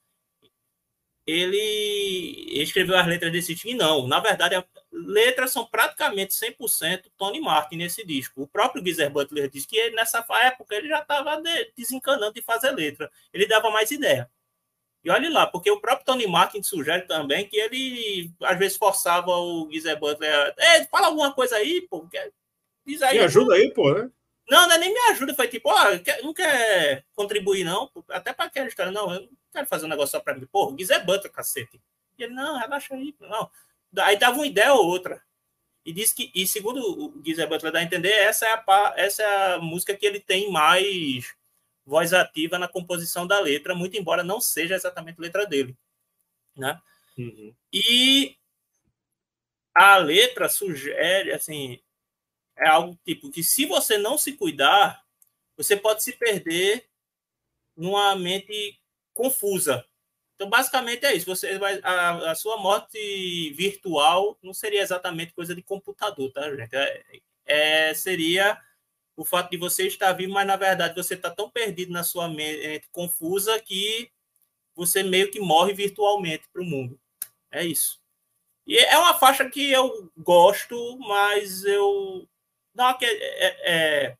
ele 1.27 2.61
escreveu 2.63 2.97
as 2.97 3.07
letras 3.07 3.33
desse 3.33 3.55
disco. 3.55 3.69
E 3.69 3.75
não, 3.75 4.07
na 4.07 4.21
verdade, 4.21 4.55
as 4.55 4.65
letras 4.93 5.53
são 5.53 5.65
praticamente 5.65 6.35
100% 6.35 7.05
Tony 7.17 7.41
Martin 7.41 7.77
nesse 7.77 8.05
disco. 8.05 8.43
O 8.43 8.47
próprio 8.47 8.85
Geezer 8.85 9.11
Butler 9.11 9.49
disse 9.49 9.67
que 9.67 9.77
ele, 9.77 9.97
nessa 9.97 10.25
época 10.43 10.75
ele 10.75 10.89
já 10.89 11.01
estava 11.01 11.41
desencanando 11.77 12.35
de 12.35 12.43
fazer 12.43 12.71
letra. 12.73 13.11
Ele 13.33 13.47
dava 13.47 13.71
mais 13.71 13.91
ideia. 13.91 14.31
E 15.03 15.11
olhe 15.11 15.29
lá, 15.29 15.47
porque 15.47 15.71
o 15.71 15.81
próprio 15.81 16.07
Tony 16.07 16.27
Martin 16.27 16.63
sugere 16.63 17.03
também 17.03 17.47
que 17.47 17.57
ele 17.59 18.31
às 18.43 18.59
vezes 18.59 18.77
forçava 18.77 19.31
o 19.31 19.69
Geezer 19.71 19.99
Butler 19.99 20.33
a. 20.33 20.87
fala 20.91 21.09
alguma 21.09 21.33
coisa 21.33 21.57
aí, 21.57 21.87
pô. 21.89 22.07
Diz 22.87 23.03
aí. 23.03 23.19
Me 23.19 23.25
ajuda 23.25 23.55
aí, 23.55 23.71
pô, 23.73 23.93
né? 23.93 24.11
Não, 24.49 24.69
não 24.69 24.75
é 24.75 24.79
nem 24.79 24.93
me 24.93 25.01
ajuda. 25.11 25.35
Foi 25.35 25.49
tipo, 25.49 25.71
ó, 25.71 25.75
oh, 25.75 26.23
não 26.23 26.35
quer 26.35 27.05
contribuir, 27.15 27.65
não. 27.65 27.91
Até 28.11 28.33
para 28.33 28.47
aquela 28.47 28.69
história, 28.69 28.93
não. 28.93 29.13
Eu 29.13 29.29
quero 29.55 29.67
fazer 29.67 29.87
um 29.87 29.89
negócio 29.89 30.13
só 30.13 30.21
para 30.21 30.35
mim. 30.35 30.47
Porra, 30.47 30.73
o 30.73 30.75
Guizé 30.75 30.99
Butler, 30.99 31.33
cacete. 31.33 31.81
E 32.19 32.25
ele, 32.25 32.35
não, 32.35 32.59
relaxa 32.59 32.95
aí. 32.95 33.15
Não. 33.21 33.51
Aí 33.99 34.17
dava 34.17 34.37
uma 34.37 34.47
ideia 34.47 34.75
ou 34.75 34.87
outra. 34.87 35.23
E 35.85 35.93
disse 35.93 36.15
que, 36.15 36.31
e 36.35 36.47
segundo 36.47 36.81
o 36.81 37.09
Guizé 37.21 37.47
Butler 37.47 37.73
dá 37.73 37.79
a 37.79 37.83
entender, 37.83 38.11
essa 38.13 38.47
é 38.47 38.53
a, 38.53 38.95
essa 38.97 39.23
é 39.23 39.55
a 39.55 39.59
música 39.59 39.95
que 39.95 40.07
ele 40.07 40.19
tem 40.19 40.51
mais 40.51 41.35
voz 41.85 42.15
ativa 42.15 42.59
na 42.59 42.67
composição 42.67 43.27
da 43.27 43.39
letra, 43.39 43.75
muito 43.75 43.97
embora 43.97 44.25
não 44.25 44.41
seja 44.41 44.75
exatamente 44.75 45.19
a 45.19 45.23
letra 45.23 45.47
dele. 45.47 45.77
Né? 46.57 46.81
Uhum. 47.19 47.55
E 47.73 48.37
a 49.75 49.99
letra 49.99 50.49
sugere, 50.49 51.33
assim, 51.33 51.81
é 52.57 52.69
algo 52.69 52.99
tipo 53.05 53.31
que 53.31 53.43
se 53.43 53.67
você 53.67 53.99
não 53.99 54.17
se 54.17 54.33
cuidar, 54.33 55.05
você 55.57 55.77
pode 55.77 56.03
se 56.03 56.13
perder 56.13 56.89
numa 57.77 58.15
mente 58.17 58.81
confusa. 59.15 59.85
Então, 60.35 60.51
basicamente 60.51 61.07
é 61.07 61.15
isso. 61.15 61.27
Você 61.27 61.59
vai, 61.59 61.81
a, 61.83 62.33
a 62.33 62.35
sua 62.35 62.57
morte 62.59 63.53
virtual 63.53 64.37
não 64.43 64.53
seria 64.53 64.83
exatamente 64.83 65.33
coisa 65.33 65.55
de 65.55 65.63
computador, 65.63 66.31
tá, 66.33 66.55
gente? 66.55 66.75
É, 66.75 67.05
é, 67.47 67.95
seria 67.95 68.61
o 69.17 69.25
fato 69.25 69.51
de 69.51 69.57
você 69.57 69.87
estar 69.87 70.13
vivo, 70.13 70.33
mas 70.33 70.47
na 70.47 70.57
verdade 70.57 70.95
você 70.95 71.15
está 71.15 71.31
tão 71.31 71.49
perdido 71.49 71.93
na 71.93 72.03
sua 72.03 72.29
mente 72.29 72.89
confusa 72.91 73.61
que 73.61 74.11
você 74.75 75.05
meio 75.05 75.31
que 75.31 75.39
morre 75.39 75.73
virtualmente 75.73 76.49
para 76.53 76.63
o 76.63 76.65
mundo. 76.65 76.99
É 77.51 77.65
isso. 77.65 78.01
E 78.67 78.77
é 78.77 78.99
uma 78.99 79.15
faixa 79.15 79.49
que 79.49 79.71
eu 79.71 80.11
gosto, 80.17 80.99
mas 80.99 81.65
eu 81.65 82.29
não 82.75 82.91
é, 82.91 82.97
é, 83.03 84.17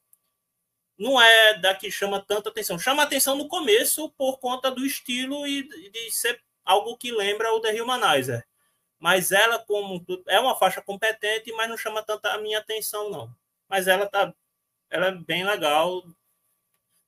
não 0.99 1.21
é 1.21 1.59
da 1.59 1.75
que 1.75 1.91
chama 1.91 2.21
tanta 2.21 2.49
atenção. 2.49 2.79
Chama 2.79 3.03
atenção 3.03 3.37
no 3.37 3.49
começo 3.49 4.11
por 4.11 4.39
conta 4.39 4.71
do 4.71 4.85
estilo 4.85 5.47
e 5.47 5.63
de 5.91 6.11
ser 6.11 6.43
algo 6.65 6.97
que 6.97 7.11
lembra 7.11 7.53
o 7.53 7.61
The 7.61 7.83
Humanizer. 7.83 8.47
Mas 8.99 9.33
ela, 9.33 9.59
como 9.59 10.05
é 10.27 10.39
uma 10.41 10.57
faixa 10.57 10.81
competente, 10.81 11.53
mas 11.53 11.69
não 11.69 11.77
chama 11.77 12.03
tanta 12.03 12.33
a 12.33 12.39
minha 12.39 12.59
atenção, 12.59 13.11
não. 13.11 13.35
Mas 13.69 13.87
ela 13.87 14.07
tá, 14.07 14.33
ela 14.89 15.09
é 15.09 15.13
bem 15.13 15.45
legal, 15.45 16.03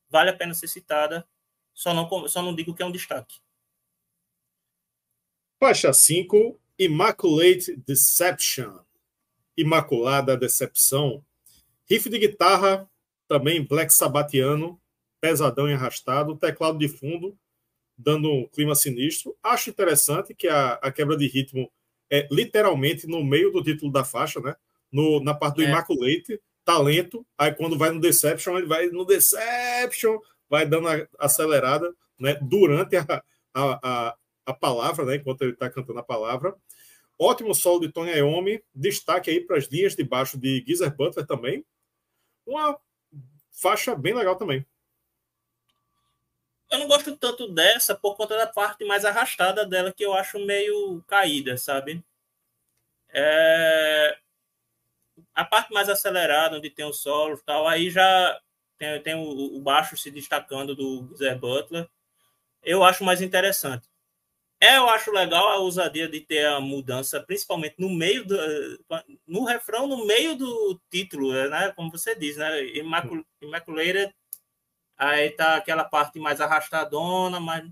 vale 0.08 0.30
a 0.30 0.36
pena 0.36 0.52
ser 0.52 0.68
citada. 0.68 1.26
Só 1.72 1.94
não, 1.94 2.28
só 2.28 2.42
não 2.42 2.54
digo 2.54 2.74
que 2.74 2.82
é 2.82 2.86
um 2.86 2.92
destaque. 2.92 3.40
Faixa 5.58 5.92
5, 5.92 6.60
Immaculate 6.78 7.76
Deception. 7.76 8.78
Imaculada 9.56 10.36
Decepção. 10.36 11.24
Riff 11.88 12.08
de 12.10 12.18
guitarra 12.18 12.90
também 13.28 13.64
black 13.64 13.92
sabatiano, 13.92 14.80
pesadão 15.20 15.68
e 15.68 15.72
arrastado, 15.72 16.36
teclado 16.36 16.78
de 16.78 16.88
fundo, 16.88 17.36
dando 17.96 18.30
um 18.30 18.46
clima 18.48 18.74
sinistro. 18.74 19.36
Acho 19.42 19.70
interessante 19.70 20.34
que 20.34 20.48
a, 20.48 20.74
a 20.74 20.92
quebra 20.92 21.16
de 21.16 21.26
ritmo 21.26 21.70
é 22.10 22.28
literalmente 22.30 23.06
no 23.06 23.24
meio 23.24 23.50
do 23.50 23.62
título 23.62 23.90
da 23.90 24.04
faixa, 24.04 24.40
né? 24.40 24.54
No, 24.92 25.20
na 25.20 25.34
parte 25.34 25.56
do 25.56 25.62
é. 25.62 25.66
Immaculate, 25.66 26.40
talento. 26.64 27.26
Aí 27.36 27.52
quando 27.54 27.78
vai 27.78 27.90
no 27.90 28.00
Deception, 28.00 28.58
ele 28.58 28.66
vai 28.66 28.86
no 28.88 29.04
Deception, 29.04 30.18
vai 30.48 30.66
dando 30.66 30.88
a 30.88 31.06
acelerada, 31.18 31.92
né? 32.18 32.38
Durante 32.42 32.96
a, 32.96 33.04
a, 33.54 33.80
a, 33.82 34.16
a 34.46 34.54
palavra, 34.54 35.04
né? 35.04 35.16
Enquanto 35.16 35.42
ele 35.42 35.52
está 35.52 35.68
cantando 35.70 35.98
a 35.98 36.04
palavra. 36.04 36.54
Ótimo 37.18 37.54
solo 37.54 37.80
de 37.80 37.90
Tony 37.90 38.12
Iommi. 38.12 38.62
Destaque 38.74 39.30
aí 39.30 39.40
para 39.40 39.56
as 39.56 39.66
linhas 39.66 39.96
de 39.96 40.04
baixo 40.04 40.38
de 40.38 40.62
Geezer 40.66 40.94
Butler 40.94 41.26
também. 41.26 41.64
Uma 42.46 42.78
faixa 43.56 43.96
bem 43.96 44.14
legal 44.14 44.36
também. 44.36 44.64
Eu 46.70 46.80
não 46.80 46.88
gosto 46.88 47.16
tanto 47.16 47.48
dessa 47.48 47.94
por 47.94 48.16
conta 48.16 48.36
da 48.36 48.46
parte 48.46 48.84
mais 48.84 49.04
arrastada 49.04 49.64
dela, 49.64 49.92
que 49.92 50.04
eu 50.04 50.14
acho 50.14 50.38
meio 50.38 51.02
caída, 51.06 51.56
sabe? 51.56 52.04
É... 53.08 54.18
A 55.34 55.44
parte 55.44 55.72
mais 55.72 55.88
acelerada, 55.88 56.56
onde 56.56 56.70
tem 56.70 56.84
o 56.84 56.92
solo 56.92 57.36
e 57.36 57.42
tal, 57.42 57.66
aí 57.66 57.88
já 57.88 58.40
tem, 58.78 59.00
tem 59.02 59.14
o, 59.14 59.56
o, 59.56 59.60
baixo 59.60 59.96
se 59.96 60.10
destacando 60.10 60.74
do 60.74 61.14
Zé 61.16 61.34
Butler. 61.34 61.88
Eu 62.62 62.84
acho 62.84 63.04
mais 63.04 63.22
interessante. 63.22 63.88
É, 64.60 64.78
eu 64.78 64.88
acho 64.88 65.10
legal 65.12 65.48
a 65.48 65.58
ousadia 65.58 66.08
de 66.08 66.20
ter 66.20 66.46
a 66.46 66.60
mudança, 66.60 67.20
principalmente 67.22 67.74
no 67.78 67.90
meio 67.90 68.24
do. 68.24 68.36
no 69.26 69.44
refrão, 69.44 69.86
no 69.86 70.06
meio 70.06 70.34
do 70.36 70.80
título, 70.90 71.32
né? 71.50 71.72
Como 71.76 71.90
você 71.90 72.14
diz, 72.14 72.36
né? 72.36 72.64
Imacul 72.68 73.24
Immaculate, 73.42 74.14
aí 74.98 75.30
tá 75.30 75.56
aquela 75.56 75.84
parte 75.84 76.18
mais 76.20 76.40
arrastadona, 76.40 77.40
mas 77.40 77.64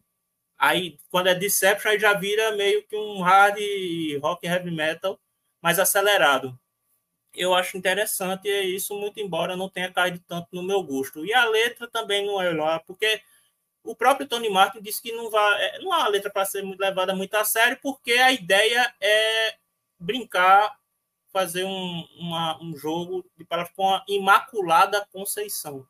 aí 0.58 0.98
quando 1.10 1.28
é 1.28 1.34
Deception, 1.34 1.92
aí 1.92 1.98
já 2.00 2.14
vira 2.14 2.52
meio 2.56 2.86
que 2.86 2.96
um 2.96 3.22
hard 3.22 3.58
rock 4.22 4.46
heavy 4.46 4.70
metal 4.72 5.20
mais 5.62 5.78
acelerado. 5.78 6.58
Eu 7.34 7.54
acho 7.54 7.76
interessante 7.76 8.48
isso, 8.48 8.94
muito 8.94 9.20
embora 9.20 9.56
não 9.56 9.68
tenha 9.68 9.92
caído 9.92 10.20
tanto 10.26 10.48
no 10.52 10.62
meu 10.62 10.82
gosto. 10.82 11.24
E 11.26 11.34
a 11.34 11.44
letra 11.46 11.88
também 11.88 12.24
não 12.26 12.40
é 12.40 12.52
lá, 12.52 12.78
porque 12.80 13.20
o 13.84 13.94
próprio 13.94 14.26
Tony 14.26 14.48
Martin 14.48 14.80
disse 14.80 15.00
que 15.02 15.12
não, 15.12 15.30
vai, 15.30 15.62
é, 15.62 15.78
não 15.80 15.92
há 15.92 16.08
letra 16.08 16.30
para 16.30 16.44
ser 16.46 16.62
levada 16.62 17.14
muito 17.14 17.34
a 17.34 17.44
sério, 17.44 17.78
porque 17.82 18.12
a 18.12 18.32
ideia 18.32 18.92
é 19.00 19.56
brincar, 19.98 20.76
fazer 21.30 21.64
um, 21.64 22.08
uma, 22.18 22.62
um 22.62 22.76
jogo 22.76 23.24
de 23.36 23.44
palavras 23.44 23.74
com 23.76 23.88
a 23.88 24.02
Imaculada 24.08 25.06
Conceição. 25.12 25.86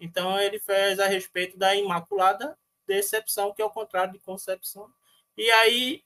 Então 0.00 0.38
ele 0.40 0.58
fez 0.58 0.98
a 0.98 1.06
respeito 1.06 1.56
da 1.56 1.74
Imaculada 1.74 2.58
Decepção, 2.86 3.54
que 3.54 3.62
é 3.62 3.64
o 3.64 3.70
contrário 3.70 4.12
de 4.12 4.18
concepção. 4.18 4.92
E 5.36 5.50
aí 5.50 6.02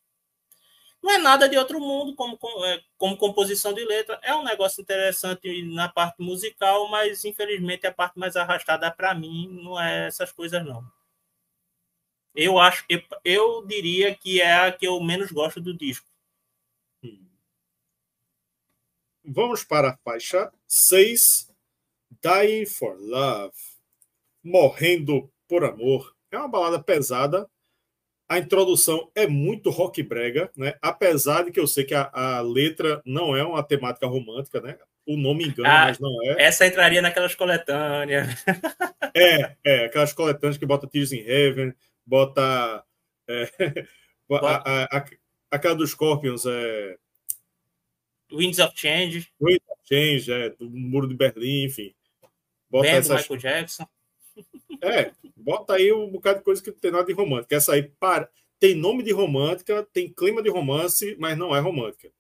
não 1.02 1.12
é 1.12 1.18
nada 1.18 1.48
de 1.48 1.56
outro 1.56 1.80
mundo 1.80 2.14
como, 2.14 2.36
como, 2.36 2.64
é, 2.64 2.82
como 2.98 3.16
composição 3.16 3.72
de 3.72 3.84
letra. 3.84 4.18
É 4.22 4.34
um 4.34 4.44
negócio 4.44 4.82
interessante 4.82 5.62
na 5.62 5.88
parte 5.88 6.20
musical, 6.20 6.88
mas 6.88 7.24
infelizmente 7.24 7.86
a 7.86 7.92
parte 7.92 8.18
mais 8.18 8.36
arrastada 8.36 8.90
para 8.90 9.14
mim 9.14 9.48
não 9.62 9.80
é 9.80 10.06
essas 10.06 10.32
coisas 10.32 10.64
não. 10.64 10.97
Eu 12.34 12.58
acho, 12.58 12.84
eu, 12.88 13.02
eu 13.24 13.66
diria 13.66 14.14
que 14.14 14.40
é 14.40 14.52
a 14.52 14.72
que 14.72 14.86
eu 14.86 15.00
menos 15.00 15.30
gosto 15.32 15.60
do 15.60 15.76
disco. 15.76 16.08
vamos 19.28 19.62
para 19.62 19.90
a 19.90 19.96
faixa 19.98 20.50
6, 20.66 21.50
Dying 22.22 22.66
for 22.66 22.96
Love, 22.98 23.54
Morrendo 24.42 25.30
por 25.46 25.64
Amor. 25.64 26.14
É 26.30 26.38
uma 26.38 26.48
balada 26.48 26.82
pesada. 26.82 27.48
A 28.28 28.38
introdução 28.38 29.10
é 29.14 29.26
muito 29.26 29.70
rock 29.70 30.02
brega, 30.02 30.50
né? 30.56 30.74
Apesar 30.82 31.44
de 31.44 31.50
que 31.50 31.60
eu 31.60 31.66
sei 31.66 31.84
que 31.84 31.94
a, 31.94 32.10
a 32.12 32.40
letra 32.40 33.00
não 33.04 33.34
é 33.34 33.42
uma 33.42 33.62
temática 33.62 34.06
romântica, 34.06 34.60
né? 34.60 34.76
O 35.06 35.16
nome 35.16 35.46
engana, 35.46 35.70
ah, 35.70 35.84
mas 35.86 35.98
não 35.98 36.14
é. 36.24 36.42
Essa 36.42 36.66
entraria 36.66 37.00
naquelas 37.00 37.34
coletâneas. 37.34 38.44
é, 39.14 39.56
é, 39.64 39.84
aquelas 39.86 40.12
coletâneas 40.12 40.58
que 40.58 40.66
bota 40.66 40.86
Tears 40.86 41.12
in 41.12 41.24
Heaven, 41.26 41.74
bota. 42.08 42.84
É, 43.28 43.50
a, 44.32 44.56
a, 44.56 44.98
a, 44.98 45.04
aquela 45.50 45.74
dos 45.74 45.90
Scorpions 45.90 46.46
é. 46.46 46.96
Winds 48.32 48.58
of 48.58 48.72
Change. 48.74 49.30
Winds 49.40 49.64
of 49.68 49.80
Change, 49.84 50.32
é, 50.32 50.50
do 50.50 50.68
Muro 50.70 51.06
de 51.06 51.14
Berlim, 51.14 51.64
enfim. 51.64 51.94
Bota 52.70 52.88
essas... 52.88 53.22
Michael 53.22 53.40
Jackson. 53.40 53.86
É, 54.82 55.12
bota 55.36 55.74
aí 55.74 55.92
um 55.92 56.10
bocado 56.10 56.38
de 56.38 56.44
coisa 56.44 56.62
que 56.62 56.70
não 56.70 56.78
tem 56.78 56.90
nada 56.90 57.04
de 57.04 57.12
romântica. 57.12 57.56
Essa 57.56 57.72
aí 57.72 57.82
para... 57.82 58.30
tem 58.60 58.74
nome 58.74 59.02
de 59.02 59.12
romântica, 59.12 59.86
tem 59.92 60.12
clima 60.12 60.42
de 60.42 60.50
romance, 60.50 61.16
mas 61.18 61.36
não 61.36 61.56
é 61.56 61.60
romântica. 61.60 62.12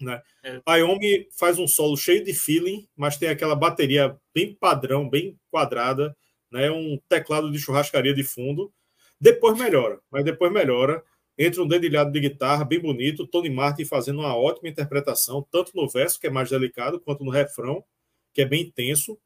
Né? 0.00 0.20
É. 0.42 0.60
A 0.66 0.76
Yomi 0.76 1.28
faz 1.38 1.58
um 1.58 1.68
solo 1.68 1.96
cheio 1.96 2.24
de 2.24 2.34
feeling, 2.34 2.86
mas 2.96 3.16
tem 3.16 3.28
aquela 3.28 3.54
bateria 3.54 4.18
bem 4.34 4.52
padrão, 4.52 5.08
bem 5.08 5.38
quadrada, 5.50 6.14
né? 6.50 6.70
um 6.70 6.98
teclado 7.08 7.50
de 7.50 7.58
churrascaria 7.58 8.12
de 8.12 8.24
fundo. 8.24 8.72
Depois 9.20 9.58
melhora, 9.58 10.00
mas 10.10 10.24
depois 10.24 10.52
melhora. 10.52 11.02
Entra 11.36 11.62
um 11.62 11.68
dedilhado 11.68 12.12
de 12.12 12.20
guitarra 12.20 12.64
bem 12.64 12.78
bonito, 12.78 13.26
Tony 13.26 13.50
Martin 13.50 13.84
fazendo 13.84 14.20
uma 14.20 14.36
ótima 14.36 14.68
interpretação, 14.68 15.44
tanto 15.50 15.72
no 15.74 15.88
verso, 15.88 16.20
que 16.20 16.28
é 16.28 16.30
mais 16.30 16.48
delicado, 16.48 17.00
quanto 17.00 17.24
no 17.24 17.30
refrão, 17.30 17.84
que 18.32 18.42
é 18.42 18.44
bem 18.44 18.62
intenso. 18.62 19.18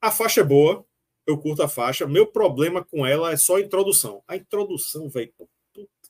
A 0.00 0.10
faixa 0.10 0.40
é 0.40 0.44
boa, 0.44 0.84
eu 1.26 1.36
curto 1.36 1.62
a 1.62 1.68
faixa. 1.68 2.06
Meu 2.06 2.26
problema 2.26 2.84
com 2.84 3.04
ela 3.04 3.32
é 3.32 3.36
só 3.36 3.56
a 3.56 3.60
introdução. 3.60 4.22
A 4.28 4.36
introdução, 4.36 5.08
velho, 5.08 5.32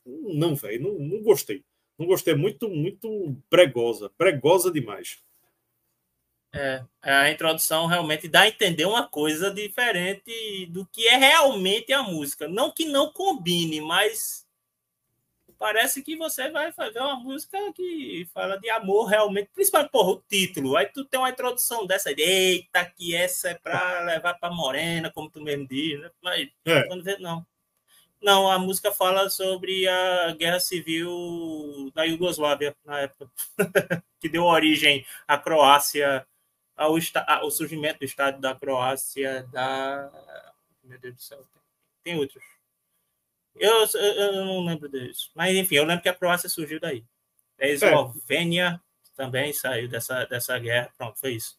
não, 0.05 0.55
velho, 0.55 0.83
não, 0.83 0.99
não 0.99 1.23
gostei. 1.23 1.65
Não 1.99 2.07
gostei, 2.07 2.35
muito, 2.35 2.69
muito 2.69 3.37
bregosa, 3.51 4.11
bregosa 4.19 4.71
demais. 4.71 5.23
É, 6.53 6.83
a 7.01 7.31
introdução 7.31 7.87
realmente 7.87 8.27
dá 8.27 8.41
a 8.41 8.49
entender 8.49 8.85
uma 8.85 9.07
coisa 9.07 9.53
diferente 9.53 10.67
do 10.67 10.85
que 10.87 11.07
é 11.07 11.17
realmente 11.17 11.93
a 11.93 12.03
música. 12.03 12.49
Não 12.49 12.73
que 12.73 12.85
não 12.85 13.13
combine, 13.13 13.81
mas 13.81 14.47
parece 15.61 16.03
que 16.03 16.17
você 16.17 16.51
vai 16.51 16.73
fazer 16.73 16.99
uma 17.01 17.17
música 17.17 17.59
que 17.75 18.27
fala 18.33 18.59
de 18.59 18.71
amor 18.71 19.05
realmente, 19.05 19.51
principalmente 19.55 19.91
porra, 19.91 20.13
o 20.13 20.23
título. 20.27 20.75
Aí 20.75 20.87
tu 20.87 21.05
tem 21.05 21.21
uma 21.21 21.29
introdução 21.29 21.87
dessa, 21.87 22.11
eita, 22.11 22.85
que 22.85 23.15
essa 23.15 23.51
é 23.51 23.55
para 23.55 24.01
levar 24.01 24.35
para 24.35 24.51
morena, 24.53 25.11
como 25.11 25.31
tu 25.31 25.43
mesmo 25.43 25.69
diz, 25.69 26.01
né? 26.01 26.11
Mas 26.23 26.49
é. 26.65 26.83
vê, 27.03 27.19
não. 27.19 27.47
Não, 28.23 28.51
a 28.51 28.59
música 28.59 28.93
fala 28.93 29.31
sobre 29.31 29.87
a 29.87 30.33
guerra 30.33 30.61
civil 30.61 31.91
da 31.95 32.05
Iugoslávia 32.05 32.75
na 32.85 33.01
época, 33.01 33.31
que 34.21 34.29
deu 34.29 34.45
origem 34.45 35.07
à 35.27 35.39
Croácia, 35.39 36.27
ao, 36.81 36.97
ao 37.27 37.51
surgimento 37.51 38.01
do 38.01 38.05
Estado 38.05 38.41
da 38.41 38.55
Croácia, 38.55 39.47
da. 39.53 40.11
Meu 40.83 40.99
Deus 40.99 41.15
do 41.15 41.21
céu, 41.21 41.45
tem 42.03 42.19
outros 42.19 42.43
eu, 43.57 43.87
eu, 43.95 44.45
não 44.45 44.65
lembro 44.65 44.89
disso. 44.89 45.31
Mas, 45.35 45.55
enfim, 45.55 45.75
eu 45.77 45.85
lembro 45.85 46.03
que 46.03 46.09
a 46.09 46.15
Croácia 46.15 46.49
surgiu 46.49 46.81
daí. 46.81 47.05
A 47.61 47.67
Eslovênia 47.67 48.81
é. 48.81 49.17
também 49.17 49.53
saiu 49.53 49.89
dessa, 49.89 50.25
dessa 50.25 50.59
guerra. 50.59 50.91
Pronto, 50.97 51.19
foi 51.19 51.33
isso. 51.33 51.59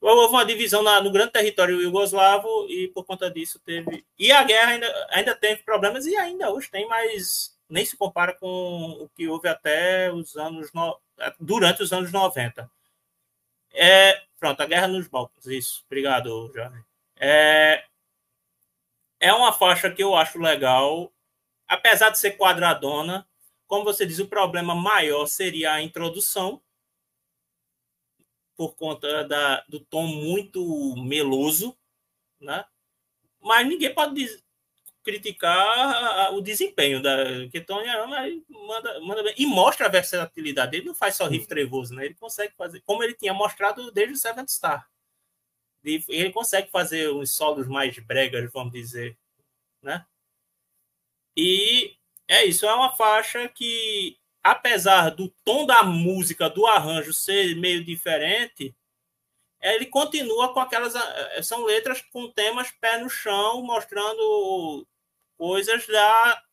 Houve 0.00 0.34
uma 0.34 0.44
divisão 0.44 0.82
na, 0.82 1.00
no 1.00 1.12
grande 1.12 1.32
território 1.32 1.80
jugoslavo 1.80 2.66
e, 2.68 2.88
por 2.88 3.04
conta 3.04 3.30
disso, 3.30 3.60
teve. 3.60 4.04
E 4.18 4.32
a 4.32 4.42
guerra 4.42 4.72
ainda, 4.72 5.06
ainda 5.10 5.34
teve 5.34 5.62
problemas 5.62 6.06
e 6.06 6.16
ainda 6.16 6.50
hoje 6.50 6.68
tem, 6.70 6.86
mas 6.88 7.56
nem 7.68 7.84
se 7.84 7.96
compara 7.96 8.34
com 8.34 8.98
o 9.00 9.08
que 9.16 9.28
houve 9.28 9.48
até 9.48 10.12
os 10.12 10.36
anos. 10.36 10.72
No... 10.72 10.98
durante 11.38 11.82
os 11.82 11.92
anos 11.92 12.10
90. 12.10 12.68
É, 13.74 14.22
pronto, 14.42 14.60
a 14.60 14.66
guerra 14.66 14.88
nos 14.88 15.06
Balcãs. 15.06 15.46
Isso. 15.46 15.84
Obrigado, 15.86 16.50
Jorge. 16.52 16.84
É, 17.16 17.84
é 19.20 19.32
uma 19.32 19.52
faixa 19.52 19.88
que 19.88 20.02
eu 20.02 20.16
acho 20.16 20.36
legal, 20.36 21.12
apesar 21.68 22.10
de 22.10 22.18
ser 22.18 22.36
quadradona. 22.36 23.24
Como 23.68 23.84
você 23.84 24.04
diz, 24.04 24.18
o 24.18 24.26
problema 24.26 24.74
maior 24.74 25.26
seria 25.26 25.74
a 25.74 25.80
introdução, 25.80 26.60
por 28.56 28.74
conta 28.74 29.22
da, 29.28 29.60
do 29.68 29.78
tom 29.78 30.08
muito 30.08 30.96
meloso, 30.96 31.78
né? 32.40 32.64
Mas 33.40 33.64
ninguém 33.66 33.94
pode 33.94 34.14
dizer, 34.14 34.41
criticar 35.02 36.32
o 36.34 36.40
desempenho 36.40 37.02
da 37.02 37.48
que 37.50 37.60
Tony 37.60 37.86
manda, 38.48 39.00
manda 39.00 39.22
bem. 39.22 39.34
e 39.36 39.46
mostra 39.46 39.86
a 39.86 39.90
versatilidade. 39.90 40.76
Ele 40.76 40.86
não 40.86 40.94
faz 40.94 41.16
só 41.16 41.26
riff 41.26 41.46
trevoso, 41.46 41.94
né? 41.94 42.06
Ele 42.06 42.14
consegue 42.14 42.54
fazer, 42.56 42.80
como 42.82 43.02
ele 43.02 43.14
tinha 43.14 43.34
mostrado 43.34 43.90
desde 43.90 44.14
o 44.14 44.16
Seventh 44.16 44.50
Star 44.50 44.86
ele 45.84 46.32
consegue 46.32 46.70
fazer 46.70 47.10
uns 47.10 47.34
solos 47.34 47.66
mais 47.66 47.98
bregas, 47.98 48.50
vamos 48.52 48.72
dizer, 48.72 49.18
né? 49.82 50.06
E 51.36 51.96
é 52.28 52.44
isso, 52.44 52.66
é 52.66 52.74
uma 52.74 52.94
faixa 52.96 53.48
que, 53.48 54.16
apesar 54.42 55.10
do 55.10 55.28
tom 55.44 55.66
da 55.66 55.82
música, 55.82 56.48
do 56.48 56.66
arranjo 56.66 57.12
ser 57.12 57.56
meio 57.56 57.84
diferente, 57.84 58.74
ele 59.60 59.86
continua 59.86 60.52
com 60.52 60.60
aquelas. 60.60 60.94
Eh, 60.94 61.42
são 61.42 61.64
letras 61.64 62.02
com 62.12 62.30
temas 62.30 62.70
pé 62.72 62.98
no 62.98 63.08
chão, 63.08 63.62
mostrando 63.62 64.86
coisas 65.42 65.84
da, 65.88 66.44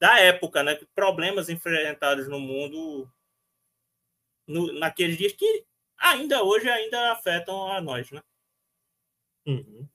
da 0.00 0.18
época, 0.18 0.64
né? 0.64 0.74
Problemas 0.96 1.48
enfrentados 1.48 2.26
no 2.26 2.40
mundo 2.40 3.08
no, 4.48 4.72
naqueles 4.72 5.16
dias 5.16 5.32
que 5.32 5.64
ainda 5.96 6.42
hoje 6.42 6.68
ainda 6.68 7.12
afetam 7.12 7.70
a 7.70 7.80
nós, 7.80 8.10
né? 8.10 8.20
Uhum. 9.46 9.88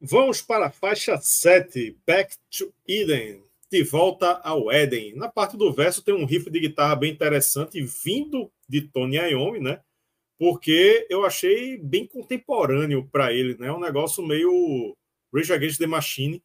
Vamos 0.00 0.42
para 0.42 0.66
a 0.66 0.72
faixa 0.72 1.16
7, 1.18 1.96
Back 2.04 2.36
to 2.50 2.74
Eden, 2.88 3.44
de 3.70 3.84
volta 3.84 4.40
ao 4.40 4.72
Éden. 4.72 5.14
Na 5.14 5.28
parte 5.28 5.56
do 5.56 5.72
verso 5.72 6.02
tem 6.02 6.12
um 6.12 6.26
riff 6.26 6.50
de 6.50 6.58
guitarra 6.58 6.96
bem 6.96 7.12
interessante, 7.12 7.80
vindo 7.80 8.52
de 8.68 8.82
Tony 8.82 9.18
Iommi, 9.18 9.60
né? 9.60 9.80
Porque 10.36 11.06
eu 11.08 11.24
achei 11.24 11.78
bem 11.78 12.08
contemporâneo 12.08 13.08
para 13.08 13.32
ele, 13.32 13.56
né? 13.56 13.70
Um 13.70 13.78
negócio 13.78 14.20
meio 14.26 14.96
Rage 15.36 15.52
Against 15.52 15.78
the 15.78 15.86
Machine. 15.86 16.42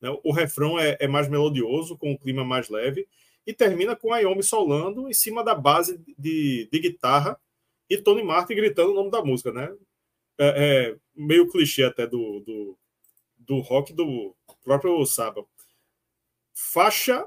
Né? 0.00 0.10
O 0.22 0.32
refrão 0.32 0.78
é, 0.78 0.96
é 1.00 1.08
mais 1.08 1.28
melodioso, 1.28 1.96
com 1.96 2.12
um 2.12 2.16
clima 2.16 2.44
mais 2.44 2.68
leve 2.68 3.08
e 3.46 3.52
termina 3.52 3.96
com 3.96 4.12
a 4.12 4.18
Yomi 4.18 4.42
solando 4.42 5.08
em 5.08 5.12
cima 5.12 5.42
da 5.42 5.54
base 5.54 5.98
de, 6.18 6.68
de 6.70 6.78
guitarra 6.78 7.40
e 7.88 7.98
Tony 7.98 8.22
Martin 8.22 8.54
gritando 8.54 8.92
o 8.92 8.94
nome 8.94 9.10
da 9.10 9.24
música, 9.24 9.52
né? 9.52 9.74
É, 10.38 10.92
é 10.92 10.96
meio 11.14 11.50
clichê 11.50 11.82
até 11.82 12.06
do, 12.06 12.40
do, 12.40 12.78
do 13.38 13.58
rock 13.58 13.92
do 13.92 14.34
próprio 14.62 15.04
Saba. 15.04 15.44
Faixa 16.54 17.26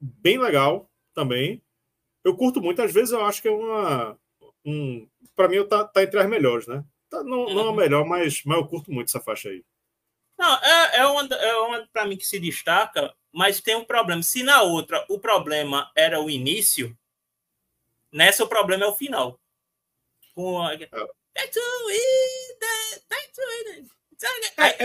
bem 0.00 0.38
legal 0.38 0.90
também. 1.14 1.62
Eu 2.24 2.36
curto 2.36 2.60
muito, 2.60 2.82
às 2.82 2.92
vezes 2.92 3.12
eu 3.12 3.24
acho 3.24 3.40
que 3.40 3.48
é 3.48 3.52
uma. 3.52 4.18
Um, 4.64 5.08
para 5.36 5.48
mim, 5.48 5.64
tá, 5.66 5.84
tá 5.84 6.02
entre 6.02 6.18
as 6.18 6.28
melhores, 6.28 6.66
né? 6.66 6.84
Tá, 7.08 7.22
não, 7.22 7.46
não 7.46 7.60
é 7.60 7.64
a 7.64 7.70
uhum. 7.70 7.76
melhor, 7.76 8.04
mas, 8.06 8.42
mas 8.44 8.58
eu 8.58 8.66
curto 8.66 8.92
muito 8.92 9.08
essa 9.08 9.20
faixa 9.20 9.48
aí. 9.48 9.64
Não, 10.40 10.54
é, 10.56 10.96
é 10.96 11.06
uma, 11.06 11.22
é 11.22 11.56
uma 11.56 11.88
para 11.92 12.06
mim 12.06 12.16
que 12.16 12.26
se 12.26 12.40
destaca 12.40 13.14
mas 13.32 13.60
tem 13.60 13.76
um 13.76 13.84
problema. 13.84 14.22
Se 14.22 14.42
na 14.42 14.62
outra 14.62 15.04
o 15.08 15.18
problema 15.18 15.90
era 15.94 16.20
o 16.20 16.28
início, 16.28 16.96
nessa 18.12 18.44
o 18.44 18.48
problema 18.48 18.84
é 18.84 18.88
o 18.88 18.96
final. 18.96 19.40
Com 20.34 20.62
a... 20.62 20.74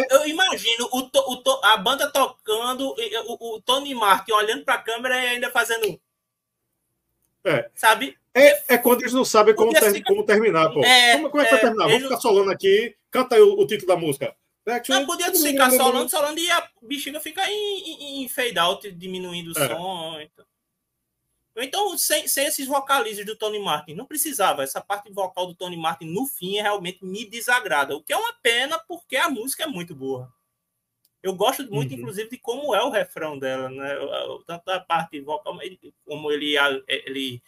Eu 0.09 0.27
imagino 0.27 0.89
o, 0.91 0.99
o, 1.01 1.65
a 1.65 1.77
banda 1.77 2.09
tocando, 2.09 2.95
o, 3.27 3.55
o 3.55 3.61
Tony 3.61 3.93
Martin 3.93 4.31
olhando 4.31 4.63
para 4.63 4.75
a 4.75 4.81
câmera 4.81 5.21
e 5.21 5.27
ainda 5.27 5.51
fazendo. 5.51 5.99
É. 7.43 7.69
Sabe? 7.75 8.17
É, 8.33 8.75
é 8.75 8.77
quando 8.77 9.01
eles 9.01 9.13
não 9.13 9.25
sabem 9.25 9.55
como, 9.55 9.73
ter, 9.73 10.03
como 10.03 10.25
terminar, 10.25 10.71
pô. 10.71 10.83
É, 10.83 11.13
como, 11.13 11.29
como 11.29 11.43
é 11.43 11.45
que 11.45 11.51
vai 11.51 11.59
é, 11.59 11.63
terminar? 11.63 11.87
Vamos 11.87 12.03
ficar 12.03 12.17
solando 12.17 12.51
aqui. 12.51 12.95
Canta 13.11 13.35
aí 13.35 13.41
o, 13.41 13.59
o 13.59 13.67
título 13.67 13.87
da 13.87 13.97
música. 13.97 14.35
Não, 14.89 15.05
podia 15.05 15.31
ficar 15.33 15.69
solando, 15.71 16.09
solando 16.09 16.39
e 16.39 16.49
a 16.49 16.69
bexiga 16.81 17.19
fica 17.19 17.47
em, 17.47 18.23
em, 18.23 18.27
fade 18.27 18.57
out, 18.57 18.91
diminuindo 18.91 19.53
o 19.53 19.59
é. 19.59 19.67
som. 19.67 20.19
Então, 20.19 20.45
então 21.57 21.97
sem, 21.97 22.27
sem 22.27 22.47
esses 22.47 22.65
vocalizes 22.65 23.25
do 23.25 23.35
Tony 23.35 23.59
Martin, 23.59 23.93
não 23.93 24.07
precisava. 24.07 24.63
Essa 24.63 24.81
parte 24.81 25.11
vocal 25.11 25.45
do 25.47 25.55
Tony 25.55 25.77
Martin, 25.77 26.05
no 26.05 26.25
fim, 26.25 26.55
realmente 26.55 27.05
me 27.05 27.25
desagrada. 27.25 27.95
O 27.95 28.01
que 28.01 28.11
é 28.11 28.17
uma 28.17 28.33
pena, 28.41 28.79
porque 28.79 29.17
a 29.17 29.29
música 29.29 29.65
é 29.65 29.67
muito 29.67 29.93
boa. 29.93 30.33
Eu 31.21 31.33
gosto 31.35 31.63
muito, 31.71 31.91
uhum. 31.91 31.99
inclusive, 31.99 32.29
de 32.29 32.37
como 32.37 32.75
é 32.75 32.83
o 32.83 32.89
refrão 32.89 33.37
dela, 33.37 33.69
né? 33.69 33.95
Tanto 34.45 34.69
a 34.69 34.79
parte 34.79 35.19
vocal, 35.21 35.57
como 36.05 36.31
ele, 36.31 36.55
ele 36.87 37.41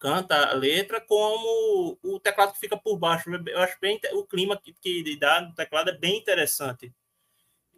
canta 0.00 0.34
a 0.34 0.54
letra, 0.54 1.00
como 1.00 1.98
o 2.02 2.18
teclado 2.18 2.54
que 2.54 2.58
fica 2.58 2.76
por 2.76 2.96
baixo. 2.96 3.30
Eu 3.46 3.58
acho 3.60 3.78
bem 3.80 4.00
o 4.14 4.24
clima 4.24 4.56
que, 4.56 4.72
que 4.72 5.16
dá 5.16 5.42
no 5.42 5.54
teclado 5.54 5.90
é 5.90 5.96
bem 5.96 6.16
interessante. 6.16 6.92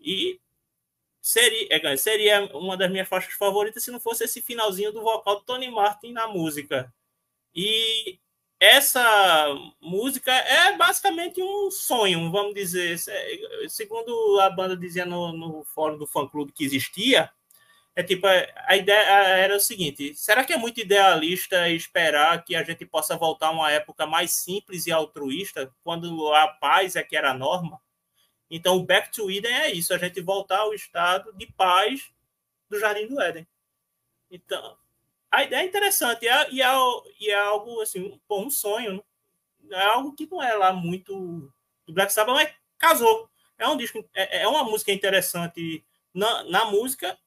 E 0.00 0.40
seria, 1.20 1.68
é, 1.70 1.96
seria 1.96 2.44
uma 2.56 2.76
das 2.76 2.90
minhas 2.90 3.08
faixas 3.08 3.34
favoritas 3.34 3.82
se 3.82 3.90
não 3.90 4.00
fosse 4.00 4.24
esse 4.24 4.40
finalzinho 4.40 4.92
do 4.92 5.02
vocal 5.02 5.36
do 5.36 5.44
Tony 5.44 5.68
Martin 5.68 6.12
na 6.12 6.28
música. 6.28 6.92
E 7.54 8.18
essa 8.58 9.48
música 9.80 10.32
é 10.32 10.76
basicamente 10.76 11.42
um 11.42 11.72
sonho, 11.72 12.30
vamos 12.30 12.54
dizer. 12.54 12.96
Segundo 13.68 14.38
a 14.40 14.48
banda 14.48 14.76
dizia 14.76 15.04
no, 15.04 15.32
no 15.32 15.64
fórum 15.64 15.98
do 15.98 16.06
fã-clube 16.06 16.52
que 16.52 16.64
existia, 16.64 17.28
é 17.94 18.02
tipo, 18.02 18.26
a 18.26 18.76
ideia 18.76 19.06
era 19.36 19.56
o 19.56 19.60
seguinte: 19.60 20.14
será 20.14 20.44
que 20.44 20.52
é 20.52 20.56
muito 20.56 20.80
idealista 20.80 21.68
esperar 21.68 22.42
que 22.44 22.56
a 22.56 22.62
gente 22.62 22.86
possa 22.86 23.16
voltar 23.16 23.48
a 23.48 23.50
uma 23.50 23.70
época 23.70 24.06
mais 24.06 24.32
simples 24.32 24.86
e 24.86 24.92
altruísta, 24.92 25.74
quando 25.84 26.32
a 26.34 26.48
paz 26.48 26.96
é 26.96 27.02
que 27.02 27.16
era 27.16 27.30
a 27.30 27.34
norma? 27.34 27.80
Então, 28.50 28.76
o 28.76 28.84
Back 28.84 29.12
to 29.12 29.30
Eden 29.30 29.52
é 29.52 29.70
isso: 29.72 29.92
a 29.92 29.98
gente 29.98 30.20
voltar 30.22 30.60
ao 30.60 30.74
estado 30.74 31.32
de 31.34 31.46
paz 31.52 32.10
do 32.68 32.78
Jardim 32.78 33.06
do 33.06 33.20
Éden. 33.20 33.46
Então, 34.30 34.78
a 35.30 35.42
ideia 35.44 35.62
é 35.62 35.66
interessante 35.66 36.24
e 36.24 36.28
é, 36.28 36.50
e 36.50 36.62
é, 36.62 36.68
e 37.20 37.30
é 37.30 37.38
algo 37.38 37.80
assim, 37.82 38.18
um 38.30 38.50
sonho. 38.50 39.04
Né? 39.60 39.76
É 39.76 39.84
algo 39.86 40.14
que 40.14 40.26
não 40.30 40.42
é 40.42 40.54
lá 40.54 40.72
muito 40.72 41.52
do 41.86 41.92
Black 41.92 42.12
Sabbath, 42.12 42.34
mas 42.34 42.54
casou. 42.78 43.28
É 43.58 43.68
um 43.68 43.76
disco, 43.76 44.04
é, 44.14 44.42
é 44.42 44.48
uma 44.48 44.64
música 44.64 44.92
interessante 44.92 45.84
na, 46.14 46.44
na 46.44 46.64
música 46.66 47.18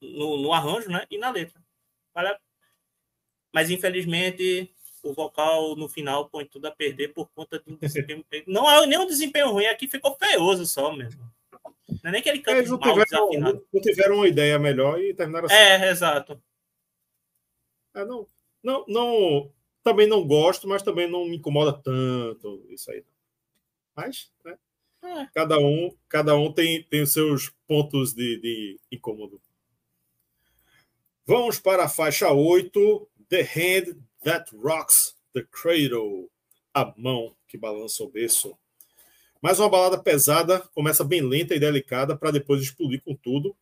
no, 0.00 0.36
no 0.36 0.52
arranjo 0.52 0.90
né, 0.90 1.06
e 1.10 1.18
na 1.18 1.30
letra. 1.30 1.60
Mas, 3.52 3.70
infelizmente, 3.70 4.72
o 5.02 5.12
vocal 5.12 5.76
no 5.76 5.88
final 5.88 6.28
põe 6.28 6.44
tudo 6.44 6.66
a 6.66 6.70
perder 6.70 7.08
por 7.08 7.28
conta 7.30 7.58
de 7.58 7.72
um 7.72 7.76
desempenho. 7.78 8.44
não 8.46 8.70
é 8.70 8.86
nem 8.86 8.98
um 8.98 9.06
desempenho 9.06 9.50
ruim, 9.50 9.66
aqui 9.66 9.86
ficou 9.86 10.16
feioso 10.16 10.66
só 10.66 10.94
mesmo. 10.94 11.22
Não 12.02 12.10
é 12.10 12.12
nem 12.12 12.22
que 12.22 12.28
ele 12.28 12.40
canta 12.40 12.60
é, 12.60 12.66
mal 12.66 12.78
tiveram, 12.78 13.66
não 13.72 13.80
tiveram 13.80 14.14
uma 14.16 14.28
ideia 14.28 14.58
melhor 14.58 15.00
e 15.00 15.14
terminaram 15.14 15.46
assim. 15.46 15.54
É, 15.54 15.90
exato. 15.90 16.40
É, 17.94 18.04
não, 18.04 18.26
não, 18.62 18.84
não, 18.86 19.52
também 19.82 20.06
não 20.06 20.26
gosto, 20.26 20.68
mas 20.68 20.82
também 20.82 21.10
não 21.10 21.24
me 21.24 21.36
incomoda 21.36 21.72
tanto 21.72 22.64
isso 22.68 22.90
aí. 22.90 23.04
Mas, 23.96 24.30
né? 24.44 24.58
É. 25.02 25.26
Cada 25.32 25.58
um, 25.58 25.96
cada 26.08 26.36
um 26.36 26.52
tem, 26.52 26.82
tem 26.82 27.02
os 27.02 27.12
seus 27.12 27.50
pontos 27.66 28.12
de, 28.12 28.38
de 28.40 28.80
incômodo. 28.92 29.40
Vamos 31.28 31.60
para 31.60 31.84
a 31.84 31.88
faixa 31.90 32.32
8, 32.32 33.06
The 33.28 33.42
Hand 33.42 33.98
That 34.24 34.50
Rocks 34.56 35.14
the 35.34 35.44
Cradle, 35.50 36.30
a 36.72 36.90
mão 36.96 37.36
que 37.46 37.58
balança 37.58 38.02
o 38.02 38.08
berço. 38.08 38.56
Mais 39.42 39.60
uma 39.60 39.68
balada 39.68 40.02
pesada, 40.02 40.60
começa 40.74 41.04
bem 41.04 41.20
lenta 41.20 41.54
e 41.54 41.60
delicada 41.60 42.16
para 42.16 42.30
depois 42.30 42.62
explodir 42.62 43.02
com 43.04 43.14
tudo, 43.14 43.54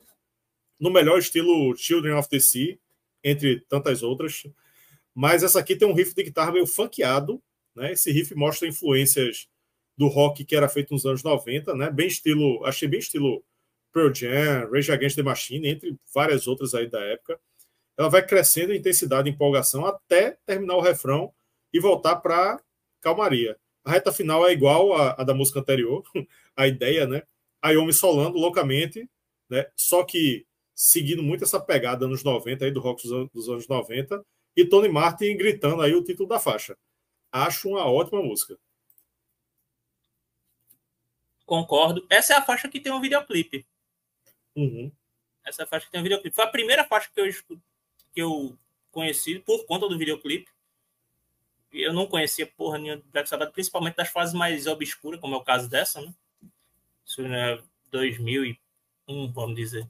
no 0.78 0.93
melhor 0.93 1.18
estilo 1.18 1.76
Children 1.76 2.14
of 2.14 2.28
the 2.28 2.38
Sea, 2.38 2.78
entre 3.24 3.59
tantas 3.62 4.01
outras. 4.05 4.47
Mas 5.12 5.43
essa 5.43 5.59
aqui 5.59 5.74
tem 5.74 5.88
um 5.88 5.93
riff 5.93 6.14
de 6.14 6.22
guitarra 6.22 6.52
meio 6.52 6.68
funkeado, 6.68 7.43
né? 7.74 7.90
Esse 7.90 8.12
riff 8.12 8.32
mostra 8.36 8.68
influências 8.68 9.48
do 9.98 10.06
rock 10.06 10.44
que 10.44 10.55
era 10.55 10.68
feito 10.68 10.94
nos 10.94 11.05
anos 11.05 11.24
90, 11.24 11.74
né? 11.74 11.90
Bem 11.90 12.06
estilo, 12.06 12.64
achei 12.64 12.86
bem 12.86 13.01
estilo 13.01 13.43
Pearl 13.93 14.14
Jam, 14.14 14.70
Rage 14.70 14.93
Against 14.93 15.16
the 15.16 15.24
Machine, 15.24 15.66
entre 15.66 15.97
várias 16.14 16.47
outras 16.47 16.72
aí 16.72 16.86
da 16.88 17.01
época 17.01 17.36
ela 17.97 18.10
vai 18.10 18.24
crescendo 18.24 18.73
em 18.73 18.78
intensidade 18.78 19.28
e 19.28 19.32
empolgação 19.32 19.86
até 19.86 20.39
terminar 20.44 20.77
o 20.77 20.81
refrão 20.81 21.32
e 21.73 21.81
voltar 21.81 22.16
para 22.16 22.60
calmaria. 23.01 23.59
A 23.85 23.90
reta 23.93 24.12
final 24.12 24.47
é 24.47 24.52
igual 24.52 24.93
à, 24.93 25.12
à, 25.12 25.24
da 25.24 25.35
música 25.35 25.60
anterior, 25.60 26.02
a 26.56 26.66
ideia, 26.66 27.06
né? 27.06 27.23
A 27.62 27.70
Yomi 27.70 27.93
solando 27.93 28.39
loucamente, 28.39 29.09
né? 29.48 29.66
Só 29.77 30.05
que 30.05 30.47
seguindo 30.74 31.23
muito 31.23 31.44
essa 31.44 31.59
pegada 31.59 32.06
nos 32.06 32.23
90 32.23 32.64
aí 32.64 32.70
do 32.70 32.81
rock 32.81 33.02
dos 33.02 33.12
anos, 33.12 33.31
dos 33.32 33.48
anos 33.48 33.68
90 33.68 34.24
e 34.55 34.64
Tony 34.64 34.89
Martin 34.89 35.36
gritando 35.36 35.81
aí 35.82 35.94
o 35.94 36.02
título 36.02 36.28
da 36.28 36.39
faixa. 36.39 36.77
Acho 37.32 37.70
uma 37.70 37.86
ótima 37.86 38.23
música. 38.23 38.59
Concordo. 41.44 42.05
Essa 42.10 42.35
é 42.35 42.36
a 42.36 42.43
faixa 42.43 42.68
que 42.68 42.81
tem 42.81 42.93
um 42.93 43.01
videoclipe. 43.01 43.64
Uhum. 44.55 44.90
Essa 45.44 45.62
é 45.62 45.66
faixa 45.66 45.86
que 45.86 45.93
tem 45.93 46.01
um 46.01 46.02
videoclipe. 46.02 46.35
Foi 46.35 46.44
a 46.44 46.51
primeira 46.51 46.85
faixa 46.85 47.09
que 47.14 47.20
eu 47.20 47.27
que 48.16 48.22
eu 48.22 48.56
conheci 48.90 49.38
por 49.40 49.66
conta 49.66 49.86
do 49.86 49.98
videoclipe. 49.98 50.51
Eu 51.70 51.93
não 51.93 52.06
conhecia 52.06 52.47
porra 52.47 52.78
nenhuma 52.78 53.02
do 53.02 53.10
Black 53.10 53.28
Sabbath, 53.28 53.52
principalmente 53.52 53.97
das 53.97 54.09
fases 54.09 54.34
mais 54.34 54.66
obscuras, 54.66 55.20
como 55.20 55.34
é 55.34 55.36
o 55.36 55.44
caso 55.44 55.68
dessa, 55.68 56.01
né? 56.01 56.14
Isso 57.05 57.20
é 57.26 57.60
2001, 57.90 59.32
vamos 59.32 59.55
dizer. 59.55 59.86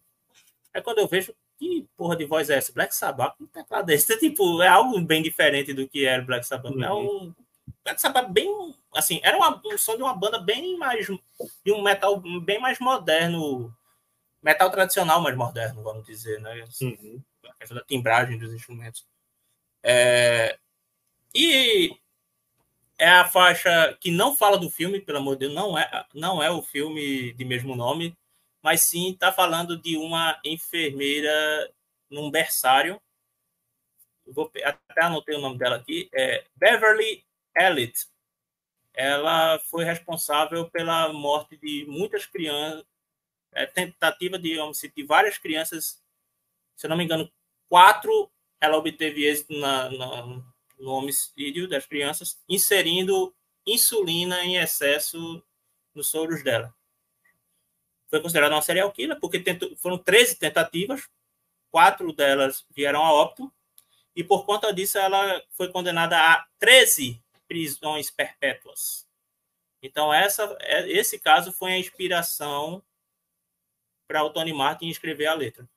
É 0.74 0.80
quando 0.80 0.98
eu 0.98 1.06
vejo 1.06 1.32
que 1.56 1.86
porra 1.96 2.16
de 2.16 2.24
voz 2.24 2.50
é 2.50 2.56
essa? 2.56 2.72
Black 2.72 2.92
Sabbath, 2.92 3.36
um 3.40 3.46
teclado 3.46 3.86
desse. 3.86 4.12
É, 4.12 4.16
tipo, 4.18 4.60
é 4.60 4.66
algo 4.66 5.00
bem 5.00 5.22
diferente 5.22 5.72
do 5.72 5.86
que 5.86 6.04
era 6.04 6.20
Black 6.20 6.44
Sabbath. 6.44 6.74
Uhum. 6.74 6.82
É 6.82 6.92
um 6.92 7.34
Black 7.84 8.00
Sabbath 8.00 8.28
bem, 8.32 8.74
assim, 8.92 9.20
era 9.22 9.36
uma, 9.36 9.62
um 9.64 9.78
som 9.78 9.96
de 9.96 10.02
uma 10.02 10.14
banda 10.14 10.40
bem 10.40 10.76
mais, 10.76 11.06
de 11.64 11.72
um 11.72 11.80
metal 11.80 12.20
bem 12.40 12.58
mais 12.58 12.80
moderno, 12.80 13.72
metal 14.42 14.68
tradicional 14.68 15.20
mais 15.20 15.36
moderno, 15.36 15.80
vamos 15.84 16.04
dizer, 16.04 16.40
né? 16.40 16.64
Uhum 16.82 17.22
a 17.48 17.54
questão 17.54 17.76
da 17.76 17.84
timbragem 17.84 18.38
dos 18.38 18.52
instrumentos. 18.52 19.06
É, 19.82 20.58
e 21.34 21.96
é 22.98 23.08
a 23.08 23.28
faixa 23.28 23.96
que 24.00 24.10
não 24.10 24.34
fala 24.34 24.58
do 24.58 24.70
filme, 24.70 25.00
pelo 25.00 25.18
amor 25.18 25.34
de 25.34 25.40
Deus, 25.40 25.54
não 25.54 25.78
é, 25.78 26.06
não 26.14 26.42
é 26.42 26.50
o 26.50 26.62
filme 26.62 27.32
de 27.34 27.44
mesmo 27.44 27.76
nome, 27.76 28.16
mas 28.62 28.82
sim 28.82 29.10
está 29.10 29.32
falando 29.32 29.80
de 29.80 29.96
uma 29.96 30.40
enfermeira 30.44 31.72
num 32.10 32.30
berçário. 32.30 33.00
Vou, 34.26 34.50
até 34.64 35.04
anotei 35.04 35.36
o 35.36 35.40
nome 35.40 35.58
dela 35.58 35.76
aqui, 35.76 36.08
é 36.12 36.44
Beverly 36.56 37.24
Elliott. 37.56 38.06
Ela 38.92 39.58
foi 39.60 39.84
responsável 39.84 40.68
pela 40.70 41.12
morte 41.12 41.56
de 41.58 41.84
muitas 41.86 42.26
crianças, 42.26 42.84
é, 43.52 43.66
tentativa 43.66 44.38
de 44.38 44.58
homicídio 44.58 44.96
de 44.96 45.04
várias 45.04 45.38
crianças, 45.38 46.02
se 46.76 46.86
não 46.86 46.96
me 46.96 47.04
engano, 47.04 47.30
Quatro, 47.68 48.30
ela 48.60 48.76
obteve 48.76 49.24
êxito 49.24 49.52
na, 49.58 49.90
na, 49.90 50.26
no 50.78 50.92
homicídio 50.92 51.68
das 51.68 51.86
crianças, 51.86 52.40
inserindo 52.48 53.34
insulina 53.66 54.44
em 54.44 54.56
excesso 54.56 55.42
nos 55.94 56.08
soros 56.08 56.42
dela. 56.44 56.72
Foi 58.08 58.20
considerada 58.20 58.54
uma 58.54 58.62
serial 58.62 58.92
killer 58.92 59.18
porque 59.18 59.40
tentou, 59.40 59.76
foram 59.76 59.98
13 59.98 60.36
tentativas, 60.38 61.08
quatro 61.70 62.12
delas 62.12 62.64
vieram 62.70 63.04
a 63.04 63.12
óbito, 63.12 63.52
e 64.14 64.22
por 64.22 64.46
conta 64.46 64.72
disso 64.72 64.96
ela 64.96 65.42
foi 65.50 65.70
condenada 65.70 66.16
a 66.16 66.46
13 66.58 67.20
prisões 67.48 68.10
perpétuas. 68.10 69.06
Então, 69.82 70.14
essa, 70.14 70.56
é, 70.60 70.88
esse 70.88 71.18
caso 71.18 71.52
foi 71.52 71.72
a 71.72 71.78
inspiração 71.78 72.82
para 74.06 74.22
o 74.22 74.30
Tony 74.30 74.52
Martin 74.52 74.88
escrever 74.88 75.26
a 75.26 75.34
letra. 75.34 75.68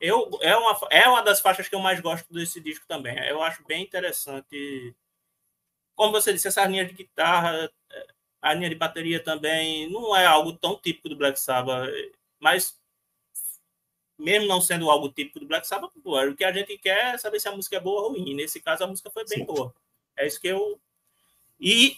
Eu, 0.00 0.30
é, 0.42 0.56
uma, 0.56 0.78
é 0.90 1.08
uma 1.08 1.22
das 1.22 1.40
faixas 1.40 1.68
que 1.68 1.74
eu 1.74 1.80
mais 1.80 2.00
gosto 2.00 2.32
desse 2.32 2.60
disco 2.60 2.86
também. 2.86 3.16
Eu 3.26 3.42
acho 3.42 3.64
bem 3.64 3.82
interessante. 3.82 4.94
Como 5.94 6.12
você 6.12 6.32
disse, 6.32 6.48
essa 6.48 6.64
linha 6.66 6.84
de 6.84 6.92
guitarra, 6.92 7.70
a 8.42 8.52
linha 8.52 8.68
de 8.68 8.74
bateria 8.74 9.22
também 9.22 9.88
não 9.90 10.14
é 10.14 10.26
algo 10.26 10.52
tão 10.52 10.76
típico 10.76 11.08
do 11.08 11.16
Black 11.16 11.38
Sabbath, 11.38 11.88
mas 12.38 12.78
mesmo 14.18 14.46
não 14.46 14.60
sendo 14.60 14.90
algo 14.90 15.08
típico 15.08 15.40
do 15.40 15.46
Black 15.46 15.66
Sabbath, 15.66 15.92
o 15.96 16.36
que 16.36 16.44
a 16.44 16.52
gente 16.52 16.78
quer 16.78 17.14
é 17.14 17.18
saber 17.18 17.40
se 17.40 17.48
a 17.48 17.52
música 17.52 17.76
é 17.76 17.80
boa 17.80 18.02
ou 18.02 18.08
ruim. 18.10 18.34
Nesse 18.34 18.60
caso, 18.60 18.84
a 18.84 18.86
música 18.86 19.10
foi 19.10 19.24
bem 19.24 19.38
Sim. 19.38 19.44
boa. 19.44 19.74
É 20.16 20.26
isso 20.26 20.40
que 20.40 20.48
eu. 20.48 20.80
E, 21.58 21.96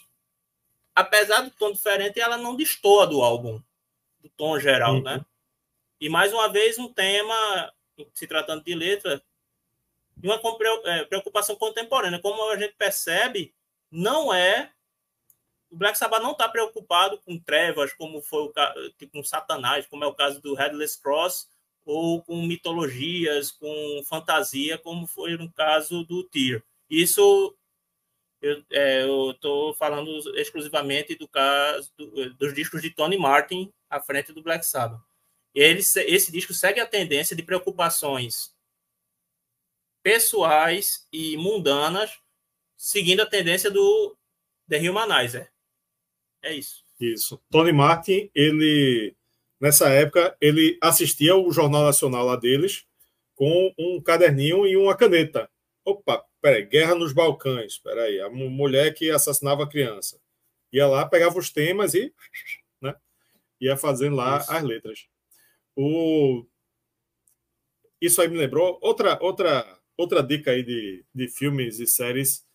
apesar 0.95 1.43
do 1.43 1.51
tom 1.51 1.73
diferente, 1.73 2.21
ela 2.21 2.37
não 2.37 2.57
destoa 2.57 3.07
do 3.07 3.23
álbum, 3.23 3.61
do 4.21 4.29
tom 4.31 4.59
geral, 4.59 4.95
uhum. 4.95 5.03
né? 5.03 5.25
E 6.01 6.09
mais 6.09 6.33
uma 6.33 6.49
vez, 6.49 6.79
um 6.79 6.93
tema 6.93 7.73
se 8.15 8.27
tratando 8.27 8.65
de 8.65 8.75
letra, 8.75 9.23
de 10.17 10.29
uma 10.29 10.41
é, 10.85 11.05
preocupação 11.05 11.57
contemporânea. 11.57 12.21
Como 12.21 12.51
a 12.51 12.57
gente 12.57 12.75
percebe, 12.75 13.55
não 13.91 14.33
é. 14.33 14.73
O 15.71 15.77
Black 15.77 15.99
Sabbath 15.99 16.23
não 16.23 16.33
está 16.33 16.49
preocupado 16.49 17.19
com 17.19 17.39
trevas, 17.39 17.93
como 17.93 18.23
foi 18.23 18.45
o 18.45 18.53
tipo, 18.97 19.13
com 19.13 19.25
Satanás, 19.25 19.87
como 19.87 20.05
é 20.05 20.07
o 20.07 20.15
caso 20.15 20.41
do 20.41 20.55
Headless 20.55 21.01
Cross, 21.01 21.49
ou 21.85 22.23
com 22.23 22.41
mitologias, 22.43 23.51
com 23.51 24.03
fantasia, 24.09 24.79
como 24.79 25.07
foi 25.07 25.37
no 25.37 25.51
caso 25.53 26.05
do 26.05 26.23
Tyr. 26.25 26.63
Isso 26.89 27.55
eu 28.41 28.63
é, 28.71 29.07
estou 29.31 29.75
falando 29.75 30.09
exclusivamente 30.39 31.17
do 31.17 31.27
caso 31.27 31.93
do, 31.97 32.35
dos 32.35 32.55
discos 32.55 32.81
de 32.81 32.91
Tony 32.91 33.19
Martin 33.19 33.73
à 33.91 34.01
frente 34.01 34.33
do 34.33 34.43
Black 34.43 34.65
Sabbath 34.65 35.01
ele, 35.57 35.81
esse 35.81 36.31
disco 36.31 36.53
segue 36.53 36.81
a 36.81 36.87
tendência 36.87 37.35
de 37.35 37.43
preocupações 37.43 38.55
pessoais 40.03 41.09
e 41.11 41.35
mundanas, 41.39 42.19
seguindo 42.77 43.23
a 43.23 43.27
tendência 43.27 43.71
do 43.71 44.15
The 44.69 44.79
Humanizer. 44.89 45.51
É 46.43 46.55
isso. 46.55 46.85
Isso. 47.01 47.43
Tony 47.51 47.73
Martin, 47.73 48.31
ele 48.35 49.17
nessa 49.59 49.89
época 49.89 50.37
ele 50.41 50.79
assistia 50.81 51.35
o 51.35 51.51
jornal 51.51 51.85
nacional 51.85 52.27
lá 52.27 52.37
deles 52.37 52.85
com 53.35 53.75
um 53.79 54.01
caderninho 54.01 54.67
e 54.67 54.77
uma 54.77 54.95
caneta. 54.95 55.51
Opa, 55.85 56.23
peraí, 56.41 56.67
guerra 56.67 56.95
nos 56.95 57.15
Balcãs, 57.15 57.79
peraí, 57.79 58.21
a 58.21 58.29
mulher 58.29 58.93
que 58.93 59.11
assassinava 59.11 59.65
a 59.65 59.69
criança. 59.69 60.21
Ia 60.71 60.87
lá, 60.87 61.07
pegava 61.07 61.39
os 61.39 61.51
temas 61.51 61.95
e 61.95 62.13
né, 62.81 62.95
ia 63.59 63.77
fazendo 63.77 64.17
lá 64.17 64.39
Isso. 64.39 64.53
as 64.53 64.63
letras. 64.63 65.09
O... 65.77 66.47
Isso 68.01 68.21
aí 68.21 68.29
me 68.29 68.39
lembrou 68.39 68.79
outra 68.83 69.19
outra 69.23 69.81
outra 69.97 70.23
dica 70.23 70.51
aí 70.51 70.63
de, 70.63 71.05
de 71.15 71.29
filmes 71.29 71.79
e 71.79 71.87
séries. 71.87 72.47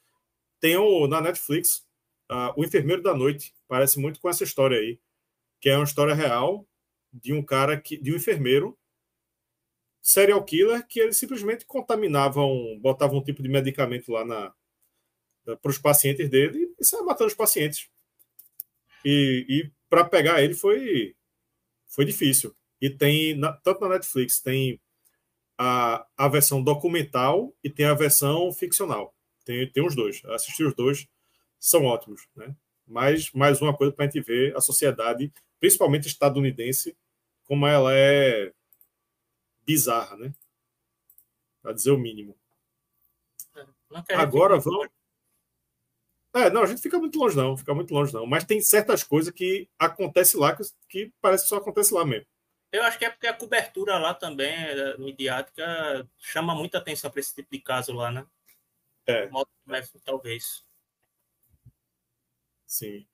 Tem 0.59 0.77
o, 0.77 1.07
na 1.07 1.21
Netflix 1.21 1.85
uh, 2.31 2.53
O 2.55 2.63
Enfermeiro 2.63 3.01
da 3.01 3.15
Noite. 3.15 3.53
Parece 3.67 3.99
muito 3.99 4.19
com 4.19 4.29
essa 4.29 4.43
história 4.43 4.77
aí, 4.77 4.99
que 5.59 5.69
é 5.69 5.77
uma 5.77 5.85
história 5.85 6.13
real 6.13 6.67
de 7.13 7.33
um 7.33 7.43
cara 7.43 7.79
que 7.79 7.97
de 7.97 8.11
um 8.11 8.15
enfermeiro 8.15 8.77
serial 10.01 10.43
killer 10.43 10.85
que 10.87 10.99
ele 10.99 11.13
simplesmente 11.13 11.65
contaminavam, 11.65 12.79
botavam 12.79 13.19
um 13.19 13.23
tipo 13.23 13.43
de 13.43 13.49
medicamento 13.49 14.11
lá 14.11 14.25
na 14.25 14.53
para 15.43 15.71
os 15.71 15.77
pacientes 15.79 16.29
dele 16.29 16.73
e 16.79 16.85
saia 16.85 17.03
matando 17.03 17.27
os 17.27 17.33
pacientes. 17.33 17.89
E, 19.03 19.45
e 19.49 19.71
para 19.89 20.05
pegar 20.05 20.41
ele 20.41 20.53
foi 20.53 21.15
foi 21.87 22.05
difícil. 22.05 22.55
E 22.81 22.89
tem 22.89 23.37
na, 23.37 23.53
tanto 23.53 23.81
na 23.81 23.89
Netflix 23.89 24.41
tem 24.41 24.81
a, 25.57 26.05
a 26.17 26.27
versão 26.27 26.63
documental 26.63 27.53
e 27.63 27.69
tem 27.69 27.85
a 27.85 27.93
versão 27.93 28.51
ficcional. 28.51 29.15
Tem, 29.45 29.71
tem 29.71 29.85
os 29.85 29.95
dois. 29.95 30.23
Assistir 30.25 30.65
os 30.65 30.73
dois 30.73 31.07
são 31.59 31.85
ótimos, 31.85 32.27
né? 32.35 32.55
Mas 32.87 33.31
mais 33.31 33.61
uma 33.61 33.75
coisa 33.75 33.93
para 33.93 34.05
a 34.05 34.07
gente 34.07 34.25
ver 34.25 34.55
a 34.57 34.61
sociedade, 34.61 35.31
principalmente 35.59 36.07
estadunidense, 36.07 36.97
como 37.45 37.67
ela 37.67 37.93
é 37.93 38.51
bizarra, 39.65 40.17
né? 40.17 40.33
Para 41.61 41.73
dizer 41.73 41.91
o 41.91 41.97
mínimo. 41.97 42.35
Agora 44.15 44.59
vamos. 44.59 44.87
É, 46.33 46.49
não, 46.49 46.63
a 46.63 46.65
gente 46.65 46.81
fica 46.81 46.97
muito 46.97 47.19
longe, 47.19 47.35
não, 47.35 47.57
fica 47.57 47.73
muito 47.73 47.93
longe, 47.93 48.13
não. 48.13 48.25
Mas 48.25 48.45
tem 48.45 48.61
certas 48.61 49.03
coisas 49.03 49.33
que 49.33 49.69
acontecem 49.77 50.39
lá 50.39 50.55
que, 50.55 50.63
que 50.87 51.13
parece 51.21 51.43
que 51.43 51.49
só 51.49 51.57
acontece 51.57 51.93
lá 51.93 52.05
mesmo. 52.05 52.25
Eu 52.71 52.83
acho 52.83 52.97
que 52.97 53.05
é 53.05 53.09
porque 53.09 53.27
a 53.27 53.33
cobertura 53.33 53.97
lá 53.97 54.13
também, 54.13 54.53
é, 54.53 54.97
midiática, 54.97 56.07
chama 56.17 56.55
muita 56.55 56.77
atenção 56.77 57.11
para 57.11 57.19
esse 57.19 57.35
tipo 57.35 57.49
de 57.51 57.59
caso 57.59 57.93
lá, 57.93 58.09
né? 58.11 58.25
É. 59.05 59.29
Talvez. 60.05 60.63
Sim. 62.65 63.05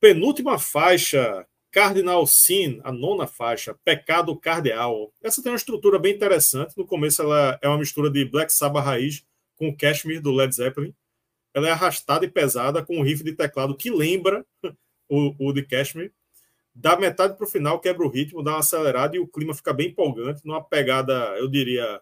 Penúltima 0.00 0.60
faixa, 0.60 1.44
Cardinal 1.72 2.24
Sin, 2.24 2.80
a 2.84 2.92
nona 2.92 3.26
faixa, 3.26 3.74
Pecado 3.84 4.38
Cardeal. 4.38 5.12
Essa 5.20 5.42
tem 5.42 5.50
uma 5.50 5.56
estrutura 5.56 5.98
bem 5.98 6.14
interessante. 6.14 6.76
No 6.76 6.86
começo 6.86 7.20
ela 7.20 7.58
é 7.60 7.68
uma 7.68 7.78
mistura 7.78 8.08
de 8.08 8.24
Black 8.24 8.52
Sabbath 8.52 8.84
raiz 8.84 9.24
com 9.56 9.76
Cashmere 9.76 10.20
do 10.20 10.32
Led 10.32 10.54
Zeppelin. 10.54 10.94
Ela 11.52 11.68
é 11.68 11.70
arrastada 11.72 12.24
e 12.24 12.30
pesada 12.30 12.84
com 12.84 12.98
um 12.98 13.02
riff 13.02 13.24
de 13.24 13.32
teclado 13.32 13.76
que 13.76 13.90
lembra 13.90 14.46
o, 15.08 15.48
o 15.48 15.52
de 15.52 15.64
Cashmere. 15.64 16.12
Da 16.80 16.96
metade 16.96 17.36
para 17.36 17.44
o 17.44 17.50
final 17.50 17.80
quebra 17.80 18.06
o 18.06 18.08
ritmo, 18.08 18.40
dá 18.40 18.52
uma 18.52 18.60
acelerada 18.60 19.16
e 19.16 19.18
o 19.18 19.26
clima 19.26 19.52
fica 19.52 19.72
bem 19.72 19.88
empolgante, 19.88 20.46
numa 20.46 20.62
pegada, 20.62 21.12
eu 21.36 21.48
diria, 21.48 22.00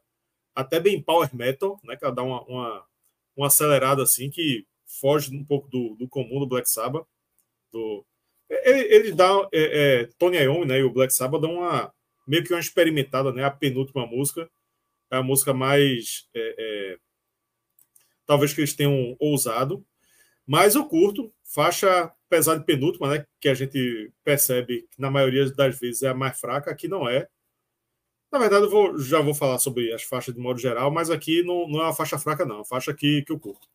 até 0.55 0.79
bem 0.79 1.01
power 1.01 1.35
metal, 1.35 1.81
né? 1.83 1.97
Que 1.97 2.05
ela 2.05 2.15
dá 2.15 2.23
uma, 2.23 2.43
uma, 2.43 2.87
uma 3.35 3.47
acelerada 3.47 4.03
assim 4.03 4.29
que 4.29 4.67
foge 5.01 5.35
um 5.35 5.43
pouco 5.43 5.67
do, 5.69 5.95
do 5.95 6.07
comum 6.07 6.39
do 6.41 6.47
Black 6.47 6.69
Sabbath. 6.69 7.07
Do, 7.73 8.05
ele, 8.51 8.95
ele 8.95 9.13
dá. 9.13 9.49
É, 9.51 10.03
é, 10.03 10.09
Tony 10.19 10.37
Iommi 10.37 10.67
né, 10.67 10.79
e 10.79 10.83
o 10.83 10.93
Black 10.93 11.11
Sabbath 11.15 11.41
dão 11.41 11.55
uma, 11.55 11.91
meio 12.27 12.45
que 12.45 12.53
uma 12.53 12.61
experimentada, 12.61 13.33
né? 13.33 13.45
A 13.45 13.51
penúltima 13.51 14.07
música. 14.07 14.51
É 15.11 15.17
a 15.17 15.23
música 15.23 15.55
mais. 15.55 16.29
É, 16.35 16.55
é, 16.59 16.99
talvez 18.27 18.53
que 18.53 18.61
eles 18.61 18.75
tenham 18.75 19.17
ousado. 19.19 19.83
Mas 20.47 20.75
eu 20.75 20.85
curto. 20.85 21.33
Faixa, 21.45 22.13
apesar 22.27 22.57
de 22.57 22.65
penúltima, 22.65 23.09
né? 23.09 23.27
Que 23.41 23.49
a 23.49 23.55
gente 23.55 24.13
percebe 24.25 24.87
que 24.91 25.01
na 25.01 25.11
maioria 25.11 25.51
das 25.51 25.79
vezes 25.79 26.03
é 26.03 26.09
a 26.09 26.15
mais 26.15 26.39
fraca, 26.39 26.71
aqui 26.71 26.89
não 26.89 27.09
é. 27.09 27.29
Na 28.31 28.39
verdade, 28.39 28.65
eu 28.65 28.71
vou, 28.71 28.99
já 28.99 29.21
vou 29.21 29.35
falar 29.35 29.59
sobre 29.59 29.93
as 29.93 30.03
faixas 30.03 30.35
de 30.35 30.41
modo 30.41 30.59
geral, 30.59 30.91
mas 30.91 31.11
aqui 31.11 31.43
não, 31.43 31.69
não 31.69 31.81
é 31.81 31.85
uma 31.85 31.95
faixa 31.95 32.19
fraca, 32.19 32.45
não. 32.45 32.57
É 32.57 32.59
uma 32.59 32.65
faixa 32.65 32.93
que, 32.93 33.23
que 33.23 33.33
eu 33.33 33.39
curto. 33.39 33.69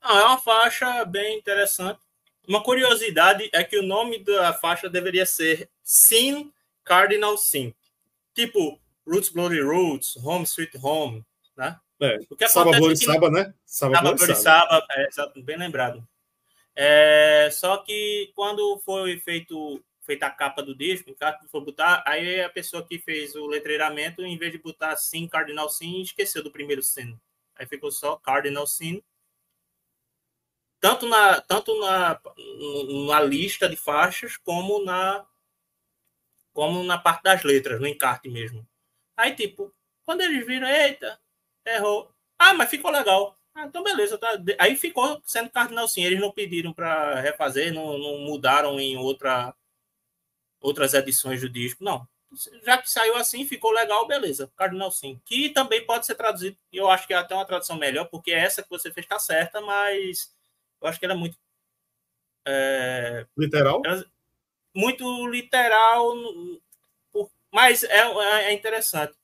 Ah, 0.00 0.20
é 0.20 0.24
uma 0.24 0.38
faixa 0.38 1.04
bem 1.04 1.38
interessante. 1.38 2.00
Uma 2.46 2.62
curiosidade 2.62 3.48
é 3.52 3.62
que 3.62 3.78
o 3.78 3.82
nome 3.82 4.24
da 4.24 4.52
faixa 4.52 4.88
deveria 4.88 5.26
ser 5.26 5.70
Sin 5.82 6.52
Cardinal 6.84 7.36
Sin. 7.36 7.74
Tipo 8.34 8.80
Roots 9.06 9.28
Bloody 9.28 9.60
Roots, 9.60 10.16
Home 10.16 10.44
Sweet 10.44 10.78
Home, 10.82 11.24
né? 11.56 11.78
É, 12.00 12.18
o 12.30 12.36
que 12.36 12.48
Saba 12.48 12.70
Bloody 12.78 12.92
é 12.92 13.06
Saba, 13.06 13.30
né? 13.30 13.54
Saba 13.64 14.00
Bloody 14.00 14.34
Saba, 14.34 14.86
é, 14.92 15.42
bem 15.42 15.58
lembrado. 15.58 16.06
É, 16.80 17.50
só 17.50 17.78
que 17.78 18.30
quando 18.36 18.78
foi 18.84 19.18
feito 19.18 19.82
feita 20.02 20.26
a 20.26 20.30
capa 20.30 20.62
do 20.62 20.76
disco, 20.76 21.14
foi 21.50 21.60
botar, 21.60 22.02
aí 22.06 22.40
a 22.40 22.48
pessoa 22.48 22.86
que 22.86 22.98
fez 22.98 23.34
o 23.34 23.46
letreiramento, 23.46 24.22
em 24.22 24.38
vez 24.38 24.52
de 24.52 24.58
botar 24.58 24.96
Sin 24.96 25.26
Cardinal 25.26 25.68
Sin, 25.68 26.00
esqueceu 26.00 26.42
do 26.42 26.52
primeiro 26.52 26.82
Sin. 26.82 27.18
Aí 27.56 27.66
ficou 27.66 27.90
só 27.90 28.16
Cardinal 28.16 28.66
Sin 28.66 29.02
tanto 30.80 31.08
na, 31.08 31.40
tanto 31.40 31.78
na, 31.80 32.20
na 33.08 33.20
lista 33.20 33.68
de 33.68 33.76
faixas 33.76 34.36
como 34.36 34.84
na 34.84 35.26
como 36.52 36.82
na 36.82 36.98
parte 36.98 37.22
das 37.22 37.44
letras, 37.44 37.80
no 37.80 37.86
encarte 37.86 38.28
mesmo. 38.28 38.66
Aí, 39.16 39.34
tipo, 39.34 39.72
quando 40.04 40.22
eles 40.22 40.44
viram, 40.44 40.66
eita, 40.66 41.20
errou. 41.64 42.12
Ah, 42.36 42.52
mas 42.52 42.68
ficou 42.68 42.90
legal. 42.90 43.37
Ah, 43.58 43.66
então 43.66 43.82
beleza. 43.82 44.16
Tá. 44.16 44.28
Aí 44.60 44.76
ficou 44.76 45.20
sendo 45.24 45.50
cardinal 45.50 45.88
sim. 45.88 46.04
Eles 46.04 46.20
não 46.20 46.30
pediram 46.30 46.72
para 46.72 47.20
refazer, 47.20 47.74
não, 47.74 47.98
não 47.98 48.18
mudaram 48.20 48.78
em 48.78 48.96
outra, 48.96 49.52
outras 50.60 50.94
edições 50.94 51.40
do 51.40 51.48
disco. 51.48 51.82
Não. 51.82 52.06
Já 52.62 52.78
que 52.78 52.88
saiu 52.88 53.16
assim, 53.16 53.44
ficou 53.44 53.72
legal, 53.72 54.06
beleza. 54.06 54.52
Cardinal 54.56 54.92
sim. 54.92 55.20
Que 55.24 55.48
também 55.48 55.84
pode 55.84 56.06
ser 56.06 56.14
traduzido. 56.14 56.56
Eu 56.72 56.88
acho 56.88 57.06
que 57.06 57.12
é 57.12 57.16
até 57.16 57.34
uma 57.34 57.44
tradução 57.44 57.76
melhor, 57.76 58.04
porque 58.04 58.30
essa 58.30 58.62
que 58.62 58.70
você 58.70 58.92
fez 58.92 59.04
está 59.04 59.18
certa, 59.18 59.60
mas 59.60 60.32
eu 60.80 60.86
acho 60.86 61.00
que 61.00 61.06
era 61.06 61.16
muito. 61.16 61.36
É, 62.46 63.26
literal? 63.36 63.82
muito 64.74 65.26
literal, 65.26 66.14
mas 67.52 67.82
é, 67.82 68.00
é 68.44 68.52
interessante. 68.52 69.14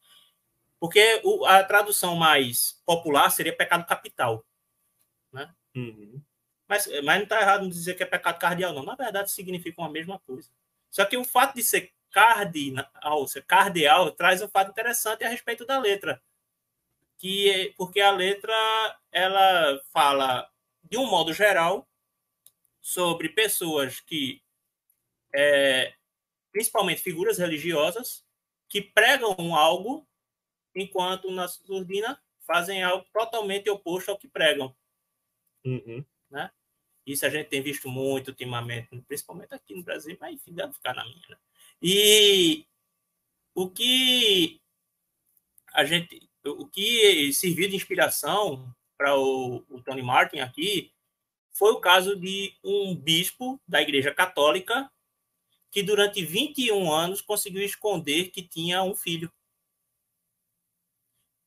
Porque 0.84 1.22
o, 1.24 1.46
a 1.46 1.64
tradução 1.64 2.14
mais 2.14 2.78
popular 2.84 3.30
seria 3.30 3.56
pecado 3.56 3.86
capital. 3.86 4.44
Né? 5.32 5.50
Uhum. 5.74 6.22
Mas, 6.68 6.86
mas 7.02 7.16
não 7.16 7.22
está 7.22 7.40
errado 7.40 7.66
dizer 7.70 7.94
que 7.94 8.02
é 8.02 8.06
pecado 8.06 8.38
cardial, 8.38 8.74
não. 8.74 8.82
Na 8.82 8.94
verdade, 8.94 9.30
significam 9.30 9.82
a 9.82 9.88
mesma 9.88 10.18
coisa. 10.18 10.50
Só 10.90 11.06
que 11.06 11.16
o 11.16 11.24
fato 11.24 11.54
de 11.54 11.62
ser 11.62 11.90
cardinal, 12.10 13.26
ser 13.26 13.46
cardeal, 13.46 14.10
traz 14.10 14.42
um 14.42 14.48
fato 14.48 14.72
interessante 14.72 15.24
a 15.24 15.28
respeito 15.30 15.64
da 15.64 15.78
letra. 15.78 16.22
Que, 17.16 17.48
é, 17.48 17.72
porque 17.78 18.02
a 18.02 18.10
letra 18.10 18.54
ela 19.10 19.80
fala 19.90 20.46
de 20.82 20.98
um 20.98 21.06
modo 21.06 21.32
geral, 21.32 21.88
sobre 22.78 23.30
pessoas 23.30 24.00
que, 24.00 24.42
é, 25.34 25.94
principalmente 26.52 27.00
figuras 27.00 27.38
religiosas, 27.38 28.22
que 28.68 28.82
pregam 28.82 29.56
algo, 29.56 30.06
enquanto 30.74 31.30
na 31.30 31.48
surdina 31.48 32.20
fazem 32.40 32.82
algo 32.82 33.06
totalmente 33.12 33.70
oposto 33.70 34.10
ao 34.10 34.18
que 34.18 34.28
pregam. 34.28 34.74
Uhum. 35.64 36.04
Né? 36.30 36.50
Isso 37.06 37.24
a 37.24 37.30
gente 37.30 37.48
tem 37.48 37.62
visto 37.62 37.88
muito 37.88 38.28
ultimamente, 38.28 38.88
principalmente 39.06 39.54
aqui 39.54 39.74
no 39.74 39.82
Brasil, 39.82 40.16
mas 40.20 40.34
enfim, 40.34 40.52
deve 40.52 40.72
ficar 40.72 40.94
na 40.94 41.04
minha. 41.04 41.22
Né? 41.28 41.36
E 41.82 42.66
o 43.54 43.70
que 43.70 44.60
a 45.72 45.84
gente, 45.84 46.28
o 46.44 46.66
que 46.66 47.32
serviu 47.32 47.68
de 47.68 47.76
inspiração 47.76 48.74
para 48.96 49.16
o, 49.16 49.64
o 49.68 49.82
Tony 49.82 50.02
Martin 50.02 50.38
aqui 50.38 50.92
foi 51.50 51.72
o 51.72 51.80
caso 51.80 52.16
de 52.16 52.54
um 52.64 52.94
bispo 52.94 53.60
da 53.66 53.80
Igreja 53.80 54.12
Católica 54.12 54.90
que 55.70 55.82
durante 55.82 56.24
21 56.24 56.92
anos 56.92 57.20
conseguiu 57.20 57.62
esconder 57.62 58.30
que 58.30 58.42
tinha 58.42 58.82
um 58.82 58.94
filho. 58.94 59.32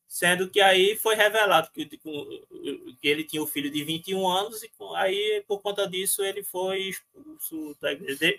Sendo 0.08 0.50
que 0.50 0.62
aí 0.62 0.96
foi 0.96 1.16
revelado 1.16 1.70
que, 1.74 1.86
que 1.86 3.08
ele 3.08 3.26
tinha 3.26 3.44
um 3.44 3.48
filho 3.48 3.70
de 3.70 3.84
21 3.84 4.28
anos, 4.28 4.64
e 4.64 4.72
aí, 4.96 5.44
por 5.46 5.62
conta 5.62 5.86
disso, 5.88 6.24
ele 6.24 6.44
foi 6.44 6.84
expulso 6.84 7.78
da 7.82 7.92
igreja, 7.92 8.38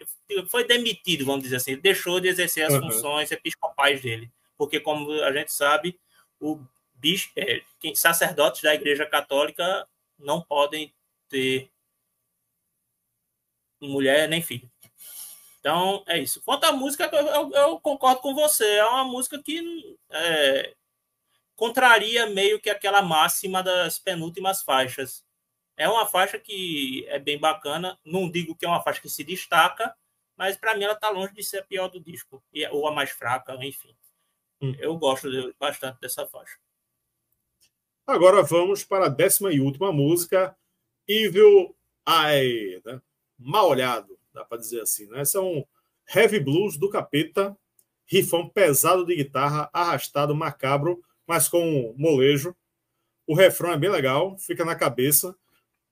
foi 0.49 0.65
demitido, 0.65 1.27
vamos 1.27 1.43
dizer 1.43 1.57
assim, 1.57 1.73
ele 1.73 1.83
deixou 1.83 2.21
de 2.21 2.29
exercer 2.29 2.65
as 2.65 2.73
uhum. 2.73 2.91
funções 2.91 3.31
episcopais 3.31 4.01
dele. 4.01 4.31
Porque, 4.57 4.81
como 4.81 5.13
a 5.23 5.33
gente 5.33 5.53
sabe, 5.53 6.01
o 6.41 6.59
bicho, 6.95 7.31
é, 7.37 7.63
sacerdotes 7.95 8.63
da 8.63 8.75
Igreja 8.75 9.07
Católica 9.07 9.87
não 10.19 10.41
podem 10.41 10.93
ter 11.29 11.71
mulher 13.81 14.29
nem 14.29 14.43
filho. 14.43 14.69
Então, 15.61 16.03
é 16.07 16.19
isso. 16.19 16.41
Quanto 16.43 16.65
à 16.65 16.73
música, 16.73 17.09
eu, 17.13 17.27
eu, 17.27 17.53
eu 17.53 17.81
concordo 17.81 18.21
com 18.21 18.35
você. 18.35 18.65
É 18.65 18.85
uma 18.85 19.05
música 19.05 19.41
que 19.41 19.97
é, 20.11 20.75
contraria 21.59 22.25
meio 22.25 22.61
que 22.61 22.71
aquela 22.71 23.03
máxima 23.03 23.65
das 23.65 23.99
penúltimas 23.99 24.63
faixas. 24.63 25.25
É 25.77 25.89
uma 25.89 26.07
faixa 26.07 26.39
que 26.39 27.05
é 27.09 27.19
bem 27.19 27.37
bacana. 27.37 27.99
Não 28.05 28.31
digo 28.31 28.55
que 28.55 28.65
é 28.65 28.69
uma 28.69 28.81
faixa 28.81 29.03
que 29.03 29.11
se 29.11 29.25
destaca, 29.25 29.93
mas 30.37 30.57
para 30.57 30.77
mim 30.77 30.85
ela 30.85 30.95
está 30.95 31.11
longe 31.11 31.35
de 31.35 31.43
ser 31.43 31.59
a 31.59 31.65
pior 31.65 31.89
do 31.89 32.01
disco, 32.01 32.41
ou 32.71 32.87
a 32.87 32.93
mais 32.93 33.11
fraca, 33.11 33.53
enfim. 33.61 33.93
Hum. 34.61 34.73
Eu 34.79 34.97
gosto 34.97 35.29
bastante 35.59 35.99
dessa 36.01 36.25
faixa. 36.29 36.57
Agora 38.07 38.41
vamos 38.43 38.85
para 38.85 39.07
a 39.07 39.11
décima 39.11 39.53
e 39.53 39.61
última 39.61 39.93
música, 39.93 40.57
Evil 41.09 41.77
Eye, 42.09 42.81
né? 42.85 43.03
mal 43.37 43.69
olhado, 43.69 44.17
dá 44.33 44.45
para 44.45 44.59
dizer 44.59 44.81
assim. 44.81 45.07
Né? 45.07 45.23
É 45.35 45.41
um 45.41 45.65
heavy 46.15 46.39
blues 46.39 46.77
do 46.77 46.89
capeta, 46.89 47.57
rifão 48.07 48.49
pesado 48.49 49.05
de 49.05 49.17
guitarra, 49.17 49.69
arrastado, 49.73 50.35
macabro, 50.37 51.03
mas 51.29 51.47
com 51.49 51.95
molejo. 51.97 52.57
O 53.27 53.35
refrão 53.35 53.71
é 53.71 53.79
bem 53.79 53.91
legal, 53.91 54.39
fica 54.39 54.65
na 54.65 54.75
cabeça. 54.75 55.37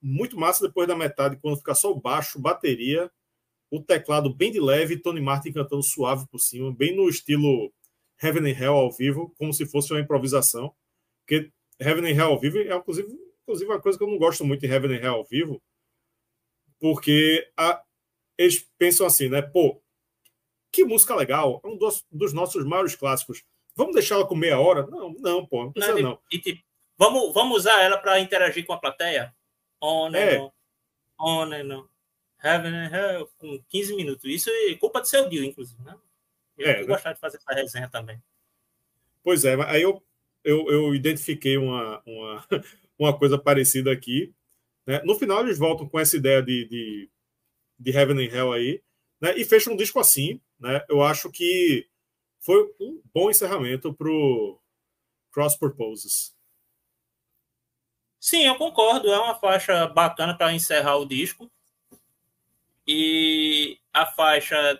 Muito 0.01 0.37
massa 0.37 0.65
depois 0.67 0.87
da 0.87 0.95
metade, 0.95 1.37
quando 1.37 1.57
fica 1.57 1.75
só 1.75 1.91
o 1.91 1.99
baixo, 1.99 2.39
bateria, 2.39 3.11
o 3.69 3.81
teclado 3.81 4.33
bem 4.33 4.51
de 4.51 4.59
leve, 4.59 4.97
Tony 4.97 5.21
Martin 5.21 5.51
cantando 5.51 5.83
suave 5.83 6.27
por 6.27 6.39
cima, 6.39 6.73
bem 6.73 6.95
no 6.95 7.07
estilo 7.07 7.71
Heaven 8.21 8.51
and 8.51 8.59
Hell 8.59 8.73
ao 8.73 8.91
vivo, 8.91 9.33
como 9.37 9.53
se 9.53 9.65
fosse 9.65 9.93
uma 9.93 9.99
improvisação. 9.99 10.73
Porque 11.21 11.51
Heaven 11.79 12.11
and 12.11 12.15
Hell 12.15 12.31
ao 12.31 12.39
vivo 12.39 12.57
é, 12.57 12.75
inclusive, 12.75 13.07
inclusive 13.43 13.69
uma 13.69 13.81
coisa 13.81 13.97
que 13.97 14.03
eu 14.03 14.09
não 14.09 14.17
gosto 14.17 14.43
muito 14.43 14.61
de 14.61 14.67
Heaven 14.67 14.97
and 14.97 15.03
Hell 15.03 15.13
ao 15.13 15.25
vivo, 15.25 15.61
porque 16.79 17.47
a, 17.55 17.83
eles 18.37 18.67
pensam 18.77 19.05
assim, 19.05 19.29
né? 19.29 19.41
Pô, 19.41 19.81
que 20.71 20.83
música 20.83 21.15
legal, 21.15 21.61
é 21.63 21.67
um 21.67 21.77
dos, 21.77 22.05
dos 22.11 22.33
nossos 22.33 22.65
maiores 22.65 22.95
clássicos. 22.95 23.43
Vamos 23.77 23.93
deixá-la 23.93 24.25
com 24.25 24.35
meia 24.35 24.59
hora? 24.59 24.87
Não, 24.87 25.13
não, 25.19 25.45
pô, 25.45 25.65
não 25.65 25.71
precisa 25.71 26.01
não. 26.01 26.19
E, 26.31 26.39
tipo, 26.39 26.63
vamos, 26.97 27.31
vamos 27.31 27.57
usar 27.57 27.79
ela 27.79 27.95
para 27.95 28.19
interagir 28.19 28.65
com 28.65 28.73
a 28.73 28.79
plateia? 28.79 29.31
On 29.79 30.09
é. 30.15 30.39
on, 30.39 30.51
on 31.19 31.53
and 31.53 31.77
on. 31.77 31.87
Heaven 32.43 32.73
and 32.73 32.89
Hell, 32.91 33.29
com 33.37 33.61
15 33.69 33.95
minutos. 33.95 34.25
Isso 34.25 34.49
é 34.49 34.73
culpa 34.75 34.99
do 34.99 35.07
seu 35.07 35.29
Dio, 35.29 35.43
inclusive, 35.43 35.79
né? 35.83 35.95
Eu 36.57 36.67
é, 36.67 36.85
né? 36.85 36.95
de 36.95 37.19
fazer 37.19 37.37
essa 37.37 37.53
resenha 37.53 37.87
também. 37.87 38.19
Pois 39.23 39.45
é, 39.45 39.53
aí 39.67 39.83
eu, 39.83 40.01
eu, 40.43 40.67
eu 40.71 40.95
identifiquei 40.95 41.55
uma, 41.55 42.01
uma, 42.03 42.47
uma 42.97 43.17
coisa 43.17 43.37
parecida 43.37 43.91
aqui. 43.91 44.33
Né? 44.87 45.03
No 45.03 45.13
final, 45.13 45.41
eles 45.41 45.59
voltam 45.59 45.87
com 45.87 45.99
essa 45.99 46.17
ideia 46.17 46.41
de, 46.41 46.65
de, 46.65 47.09
de 47.79 47.91
Heaven 47.91 48.25
and 48.25 48.35
Hell 48.35 48.53
aí, 48.53 48.81
né? 49.21 49.37
e 49.37 49.45
fecham 49.45 49.73
um 49.73 49.77
disco 49.77 49.99
assim. 49.99 50.41
Né? 50.59 50.83
Eu 50.89 51.03
acho 51.03 51.31
que 51.31 51.87
foi 52.39 52.73
um 52.79 53.01
bom 53.13 53.29
encerramento 53.29 53.93
para 53.93 54.09
o 54.09 54.59
Cross 55.31 55.57
Purposes. 55.57 56.35
Sim, 58.19 58.45
eu 58.45 58.55
concordo. 58.55 59.11
É 59.11 59.19
uma 59.19 59.35
faixa 59.35 59.87
bacana 59.87 60.35
para 60.37 60.53
encerrar 60.53 60.97
o 60.97 61.05
disco. 61.05 61.49
E 62.85 63.79
a 63.93 64.05
faixa 64.05 64.79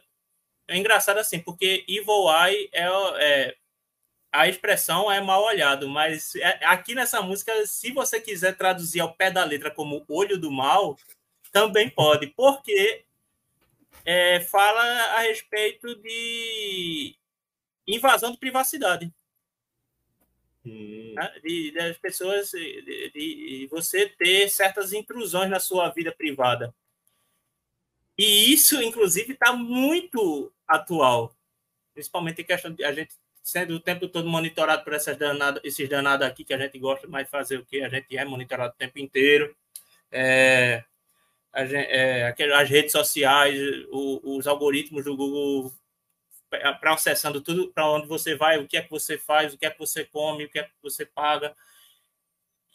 é 0.68 0.78
engraçado 0.78 1.18
assim, 1.18 1.40
porque 1.40 1.86
Evil 1.88 2.26
Eye 2.30 2.70
é, 2.74 2.86
é 3.20 3.56
a 4.32 4.48
expressão 4.48 5.12
é 5.12 5.22
mal 5.22 5.44
olhado, 5.44 5.90
mas 5.90 6.36
é, 6.36 6.60
aqui 6.66 6.94
nessa 6.94 7.22
música, 7.22 7.66
se 7.66 7.92
você 7.92 8.20
quiser 8.20 8.56
traduzir 8.56 9.00
ao 9.00 9.14
pé 9.14 9.32
da 9.32 9.44
letra 9.44 9.72
como 9.72 10.06
olho 10.08 10.38
do 10.38 10.52
mal, 10.52 10.98
também 11.52 11.90
pode, 11.90 12.28
porque 12.28 13.06
é, 14.06 14.42
fala 14.42 14.82
a 15.16 15.22
respeito 15.22 15.96
de 15.96 17.16
invasão 17.88 18.32
de 18.32 18.38
privacidade. 18.38 19.12
Hum. 20.66 21.14
Né? 21.16 21.34
De, 21.44 21.72
das 21.72 21.98
pessoas, 21.98 22.52
de, 22.52 23.12
de, 23.12 23.68
você 23.72 24.08
ter 24.10 24.50
certas 24.50 24.92
intrusões 24.94 25.50
na 25.50 25.60
sua 25.60 25.90
vida 25.90 26.12
privada. 26.12 26.74
E 28.18 28.52
isso, 28.52 28.82
inclusive, 28.82 29.34
está 29.34 29.54
muito 29.54 30.52
atual, 30.68 31.34
principalmente 31.94 32.42
em 32.42 32.46
questão 32.46 32.74
de 32.74 32.84
a 32.84 32.92
gente 32.92 33.16
sendo 33.48 33.76
o 33.76 33.80
tempo 33.80 34.10
todo 34.10 34.28
monitorado 34.28 34.84
por 34.84 34.92
essas 34.92 35.16
danadas, 35.16 35.64
esses 35.64 35.88
danados 35.88 36.28
aqui 36.28 36.44
que 36.44 36.54
a 36.54 36.58
gente 36.58 36.78
gosta 36.78 37.08
mais 37.08 37.28
de 37.28 37.32
fazer 37.32 37.58
o 37.58 37.66
que 37.66 37.82
a 37.82 37.88
gente 37.88 38.18
é 38.18 38.26
monitorado 38.26 38.74
o 38.74 38.78
tempo 38.78 39.00
inteiro. 39.00 39.56
É, 40.12 40.84
gente, 41.60 41.88
é, 41.90 42.36
as 42.54 42.70
redes 42.70 42.92
sociais, 42.92 43.58
o, 43.90 44.36
os 44.38 44.48
algoritmos 44.48 45.06
do 45.06 45.16
Google 45.16 45.72
processando 46.80 47.42
tudo 47.42 47.72
para 47.72 47.90
onde 47.90 48.08
você 48.08 48.36
vai, 48.36 48.58
o 48.58 48.68
que 48.68 48.78
é 48.78 48.82
que 48.82 48.90
você 48.90 49.18
faz, 49.18 49.54
o 49.54 49.58
que 49.58 49.66
é 49.66 49.72
que 49.72 49.80
você 49.80 50.06
come, 50.06 50.46
o 50.46 50.50
que 50.50 50.60
é 50.60 50.64
que 50.64 50.72
você 50.82 51.06
paga. 51.06 51.56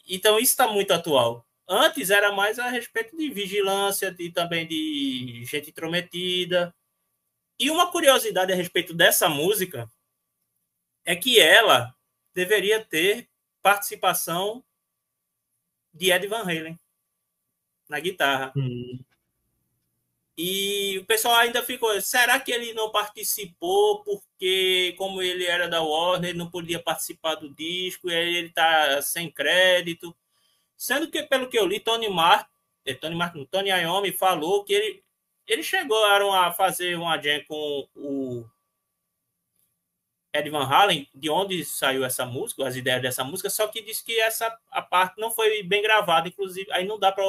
Então, 0.07 0.37
isso 0.37 0.51
está 0.51 0.67
muito 0.67 0.91
atual. 0.91 1.47
Antes 1.67 2.09
era 2.09 2.31
mais 2.31 2.59
a 2.59 2.69
respeito 2.69 3.15
de 3.15 3.29
vigilância 3.29 4.13
e 4.19 4.29
também 4.29 4.67
de 4.67 5.43
gente 5.45 5.69
intrometida. 5.69 6.75
E 7.59 7.69
uma 7.69 7.91
curiosidade 7.91 8.51
a 8.51 8.55
respeito 8.55 8.93
dessa 8.93 9.29
música 9.29 9.89
é 11.05 11.15
que 11.15 11.39
ela 11.39 11.95
deveria 12.33 12.83
ter 12.83 13.29
participação 13.61 14.63
de 15.93 16.11
Ed 16.11 16.27
Van 16.27 16.41
Halen 16.41 16.77
na 17.87 17.99
guitarra. 17.99 18.51
Hum. 18.55 18.99
E 20.37 20.97
o 20.99 21.05
pessoal 21.05 21.35
ainda 21.35 21.61
ficou, 21.61 21.99
será 22.01 22.39
que 22.39 22.51
ele 22.51 22.73
não 22.73 22.91
participou 22.91 24.03
porque, 24.03 24.95
como 24.97 25.21
ele 25.21 25.45
era 25.45 25.69
da 25.69 25.81
Warner, 25.83 26.31
ele 26.31 26.39
não 26.39 26.49
podia 26.49 26.81
participar 26.81 27.35
do 27.35 27.53
disco 27.53 28.09
e 28.09 28.15
aí 28.15 28.35
ele 28.37 28.47
está 28.47 28.99
sem 29.01 29.29
crédito? 29.29 30.15
Sendo 30.75 31.09
que, 31.09 31.23
pelo 31.23 31.47
que 31.49 31.57
eu 31.57 31.67
li, 31.67 31.79
Tony 31.79 32.09
Martin, 32.09 32.49
eh, 32.85 32.95
Tony 32.95 33.15
Martin, 33.15 33.45
Tony 33.45 33.69
Iommi 33.69 34.11
falou 34.11 34.63
que 34.63 34.73
ele, 34.73 35.03
eles 35.47 35.65
chegaram 35.67 36.33
a 36.33 36.51
fazer 36.51 36.95
uma 36.97 37.21
jam 37.21 37.43
com 37.47 37.87
o 37.95 38.45
Ed 40.33 40.49
Van 40.49 40.65
Halen, 40.65 41.07
de 41.13 41.29
onde 41.29 41.63
saiu 41.63 42.03
essa 42.03 42.25
música, 42.25 42.67
as 42.67 42.75
ideias 42.75 43.03
dessa 43.03 43.23
música, 43.23 43.51
só 43.51 43.67
que 43.67 43.83
disse 43.83 44.03
que 44.03 44.19
essa 44.19 44.57
a 44.71 44.81
parte 44.81 45.19
não 45.19 45.29
foi 45.29 45.61
bem 45.61 45.83
gravada, 45.83 46.27
inclusive, 46.27 46.71
aí 46.71 46.85
não 46.85 46.97
dá 46.97 47.11
para 47.11 47.23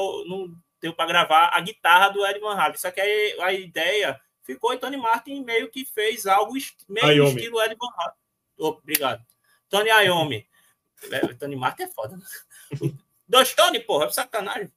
deu 0.84 0.92
para 0.92 1.06
gravar 1.06 1.48
a 1.54 1.60
guitarra 1.62 2.10
do 2.10 2.26
Ed 2.26 2.38
Van 2.40 2.54
Halen. 2.54 2.76
Só 2.76 2.90
que 2.90 3.00
aí 3.00 3.40
a 3.40 3.52
ideia 3.54 4.20
ficou 4.42 4.74
e 4.74 4.78
Tony 4.78 4.98
Martin 4.98 5.42
meio 5.42 5.70
que 5.70 5.82
fez 5.82 6.26
algo 6.26 6.52
meio 6.86 7.24
Iommi. 7.24 7.36
estilo 7.36 7.62
Ed 7.62 7.74
Van 7.74 7.90
Halen. 7.96 8.16
Oh, 8.58 8.68
obrigado. 8.68 9.24
Tony 9.70 9.88
Iommi. 9.88 10.46
É, 11.10 11.20
Tony 11.34 11.56
Martin 11.56 11.84
é 11.84 11.88
foda. 11.88 12.18
Né? 12.18 12.24
Dois 13.26 13.54
Tony, 13.54 13.80
porra, 13.80 14.04
é 14.04 14.10
sacanagem. 14.10 14.70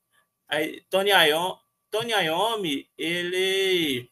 Aí, 0.47 0.79
Tony 0.89 1.09
Iommi, 1.09 1.59
Tony 1.91 2.13
Iommi, 2.13 2.89
ele 2.97 4.09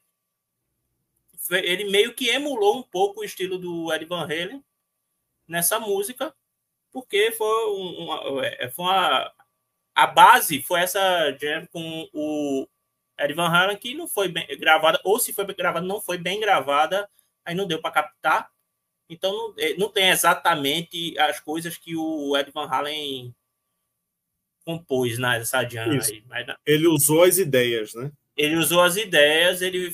ele 1.51 1.85
meio 1.85 2.13
que 2.13 2.27
emulou 2.27 2.79
um 2.79 2.83
pouco 2.83 3.21
o 3.21 3.23
estilo 3.23 3.57
do 3.57 3.93
Ed 3.93 4.03
Van 4.03 4.23
Halen 4.23 4.65
nessa 5.47 5.79
música, 5.79 6.35
porque 6.91 7.31
foi, 7.31 7.69
um, 7.69 8.03
uma, 8.03 8.45
é, 8.45 8.67
foi 8.69 8.83
uma, 8.83 9.31
a 9.95 10.05
base 10.05 10.61
foi 10.61 10.81
essa 10.81 10.99
jam 11.39 11.65
com 11.67 12.09
o 12.13 12.67
Ed 13.17 13.33
Van 13.33 13.47
Halen 13.47 13.77
que 13.77 13.93
não 13.93 14.07
foi 14.07 14.27
bem 14.27 14.45
gravada, 14.57 14.99
ou 15.03 15.17
se 15.17 15.33
foi 15.33 15.45
gravada, 15.45 15.85
não 15.85 16.01
foi 16.01 16.17
bem 16.17 16.39
gravada, 16.39 17.09
aí 17.45 17.55
não 17.55 17.65
deu 17.65 17.81
para 17.81 17.91
captar. 17.91 18.51
Então 19.09 19.31
não, 19.31 19.53
é, 19.57 19.73
não 19.75 19.89
tem 19.89 20.09
exatamente 20.09 21.17
as 21.17 21.39
coisas 21.39 21.77
que 21.77 21.95
o 21.95 22.35
Ed 22.35 22.51
Van 22.51 22.67
Halen 22.67 23.33
compôs 24.65 25.17
nessa 25.17 25.63
jam 25.63 25.91
aí. 25.91 26.23
Mas, 26.27 26.45
ele 26.65 26.87
usou 26.87 27.23
as 27.23 27.37
ideias, 27.37 27.93
né? 27.93 28.11
Ele 28.35 28.57
usou 28.57 28.81
as 28.81 28.97
ideias, 28.97 29.61
ele 29.61 29.93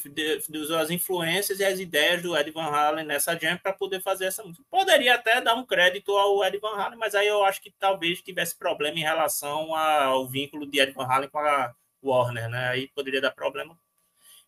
usou 0.55 0.77
as 0.77 0.89
influências 0.89 1.59
e 1.59 1.63
as 1.63 1.79
ideias 1.79 2.23
do 2.23 2.35
Ed 2.35 2.49
Van 2.49 2.63
Halen 2.63 3.05
nessa 3.05 3.37
jam 3.37 3.55
para 3.57 3.71
poder 3.71 4.01
fazer 4.01 4.25
essa 4.25 4.43
música. 4.43 4.65
Poderia 4.67 5.13
até 5.13 5.39
dar 5.39 5.53
um 5.53 5.65
crédito 5.65 6.11
ao 6.17 6.43
Ed 6.43 6.57
Van 6.57 6.75
Halen, 6.75 6.97
mas 6.97 7.13
aí 7.13 7.27
eu 7.27 7.43
acho 7.43 7.61
que 7.61 7.69
talvez 7.69 8.19
tivesse 8.21 8.57
problema 8.57 8.97
em 8.97 9.03
relação 9.03 9.75
ao 9.75 10.27
vínculo 10.27 10.65
de 10.65 10.79
Ed 10.79 10.91
Van 10.91 11.05
Halen 11.05 11.29
com 11.29 11.37
a 11.37 11.75
Warner, 12.01 12.49
né? 12.49 12.69
Aí 12.69 12.87
poderia 12.87 13.21
dar 13.21 13.31
problema. 13.31 13.77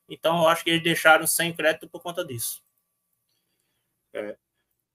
Então 0.10 0.41
eu 0.41 0.48
acho 0.48 0.64
que 0.64 0.72
eles 0.72 0.84
deixaram 0.84 1.28
sem 1.28 1.53
crédito 1.53 1.88
por 1.88 2.02
conta 2.02 2.26
disso. 2.26 2.64
É. 4.11 4.36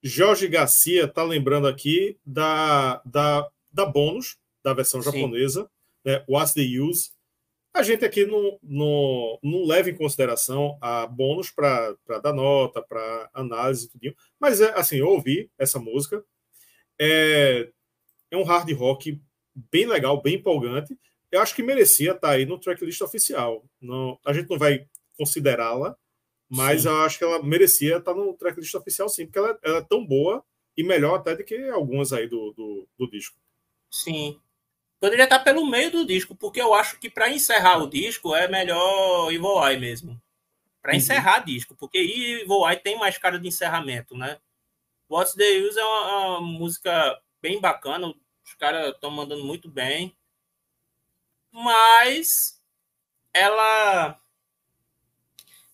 Jorge 0.03 0.49
Garcia 0.49 1.05
está 1.05 1.23
lembrando 1.23 1.69
aqui 1.69 2.19
da, 2.27 3.01
da, 3.05 3.49
da 3.71 3.87
bônus 3.87 4.37
da 4.63 4.75
versão 4.75 5.01
Sim. 5.01 5.13
japonesa, 5.13 5.71
né? 6.05 6.25
What's 6.29 6.53
the 6.53 6.63
Use 6.63 7.13
a 7.79 7.83
gente 7.83 8.05
aqui 8.05 8.27
não, 8.27 8.59
não, 8.63 9.39
não 9.43 9.65
leva 9.65 9.89
em 9.89 9.97
consideração 9.97 10.77
a 10.81 11.07
bônus 11.07 11.51
para 11.51 11.97
dar 12.23 12.33
nota, 12.33 12.83
para 12.83 13.31
análise 13.33 13.87
e 13.87 13.89
tudo. 13.89 14.17
Mas, 14.39 14.61
é, 14.61 14.73
assim, 14.77 14.97
eu 14.97 15.09
ouvi 15.09 15.51
essa 15.57 15.79
música 15.79 16.23
é, 17.01 17.71
é 18.31 18.37
um 18.37 18.43
hard 18.43 18.71
rock 18.73 19.21
bem 19.71 19.87
legal, 19.87 20.21
bem 20.21 20.35
empolgante. 20.35 20.99
Eu 21.31 21.41
acho 21.41 21.55
que 21.55 21.63
merecia 21.63 22.13
estar 22.13 22.31
aí 22.31 22.45
no 22.45 22.59
tracklist 22.59 23.01
oficial. 23.01 23.65
Não, 23.81 24.19
a 24.27 24.33
gente 24.33 24.51
não 24.51 24.59
vai 24.59 24.87
considerá-la, 25.17 25.97
mas 26.49 26.83
sim. 26.83 26.89
eu 26.89 26.97
acho 27.03 27.19
que 27.19 27.25
ela 27.25 27.43
merecia 27.43 27.99
estar 27.99 28.15
no 28.15 28.35
tracklist 28.35 28.75
oficial, 28.75 29.09
sim, 29.09 29.27
porque 29.27 29.39
ela, 29.39 29.59
ela, 29.63 29.79
é 29.79 29.83
tão 29.83 30.05
boa 30.05 30.45
e 30.77 30.83
melhor 30.83 31.17
até 31.17 31.37
do 31.37 31.45
que 31.45 31.57
algumas 31.69 32.13
aí 32.13 32.27
do, 32.27 32.53
do, 32.55 32.89
do 32.99 33.11
disco. 33.11 33.37
Sim. 33.91 34.41
Poderia 35.01 35.25
estar 35.25 35.39
pelo 35.41 35.65
meio 35.65 35.91
do 35.91 36.07
disco, 36.07 36.35
porque 36.35 36.61
eu 36.61 36.75
acho 36.75 36.99
que 36.99 37.09
para 37.09 37.31
encerrar 37.31 37.79
o 37.79 37.89
disco 37.89 38.35
é 38.35 38.49
melhor 38.49 39.33
Evil 39.33 39.65
Eye 39.65 39.79
mesmo. 39.79 40.21
Para 40.83 40.93
uhum. 40.93 40.99
encerrar 40.99 41.45
disco, 41.45 41.75
porque 41.77 41.99
Evil 41.99 42.69
Eye 42.69 42.81
tem 42.81 42.99
mais 42.99 43.17
cara 43.17 43.39
de 43.39 43.47
encerramento, 43.47 44.17
né? 44.17 44.39
What's 45.09 45.35
the 45.35 45.59
Use 45.59 45.79
é 45.79 45.85
uma, 45.85 46.39
uma 46.39 46.41
música 46.41 47.21
bem 47.41 47.61
bacana, 47.61 48.13
os 48.45 48.55
caras 48.55 48.93
estão 48.93 49.11
mandando 49.11 49.45
muito 49.45 49.69
bem. 49.69 50.17
Mas 51.51 52.61
ela 53.33 54.21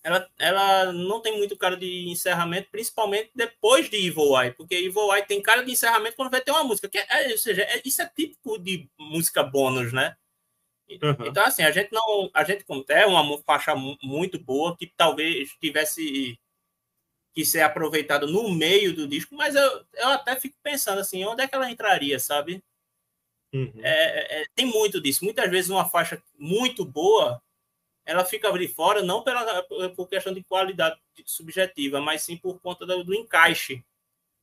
ela, 0.04 0.30
ela 0.38 0.92
não 0.92 1.22
tem 1.22 1.38
muito 1.38 1.56
cara 1.56 1.78
de 1.78 2.10
encerramento, 2.10 2.68
principalmente 2.70 3.30
depois 3.34 3.88
de 3.88 3.96
Evil 3.96 4.38
Eye, 4.38 4.52
porque 4.52 4.74
Evil 4.74 5.14
Eye 5.14 5.26
tem 5.26 5.40
cara 5.40 5.64
de 5.64 5.72
encerramento 5.72 6.14
quando 6.14 6.30
vai 6.30 6.42
ter 6.42 6.50
uma 6.50 6.62
música. 6.62 6.90
Que 6.90 6.98
é, 6.98 7.32
ou 7.32 7.38
seja, 7.38 7.62
é, 7.62 7.80
isso 7.82 8.02
é 8.02 8.06
típico 8.14 8.58
de 8.58 8.86
música 8.98 9.42
bônus, 9.42 9.94
né? 9.94 10.14
Uhum. 10.90 11.26
Então, 11.26 11.42
assim, 11.46 11.62
a 11.62 11.70
gente 11.70 11.90
não. 11.90 12.30
A 12.34 12.44
gente 12.44 12.66
é 12.90 13.06
uma 13.06 13.42
faixa 13.44 13.74
muito 14.02 14.38
boa 14.38 14.76
que 14.76 14.92
talvez 14.94 15.52
tivesse 15.58 16.38
que 17.34 17.44
ser 17.44 17.62
aproveitada 17.62 18.26
no 18.26 18.52
meio 18.54 18.94
do 18.94 19.08
disco, 19.08 19.34
mas 19.34 19.54
eu, 19.54 19.84
eu 19.94 20.08
até 20.08 20.36
fico 20.38 20.56
pensando 20.62 21.00
assim, 21.00 21.24
onde 21.24 21.42
é 21.42 21.48
que 21.48 21.54
ela 21.54 21.70
entraria, 21.70 22.18
sabe? 22.20 22.62
Uhum. 23.54 23.72
É, 23.82 24.42
é, 24.42 24.46
tem 24.54 24.66
muito 24.66 25.00
disso. 25.00 25.24
Muitas 25.24 25.50
vezes 25.50 25.70
uma 25.70 25.88
faixa 25.88 26.22
muito 26.38 26.84
boa 26.84 27.42
ela 28.04 28.24
fica 28.24 28.48
ali 28.48 28.68
fora 28.68 29.02
não 29.02 29.22
pela, 29.22 29.62
por 29.96 30.08
questão 30.08 30.32
de 30.32 30.42
qualidade 30.44 30.96
subjetiva, 31.24 32.00
mas 32.00 32.22
sim 32.22 32.36
por 32.36 32.60
conta 32.60 32.84
do, 32.84 33.02
do 33.02 33.14
encaixe. 33.14 33.84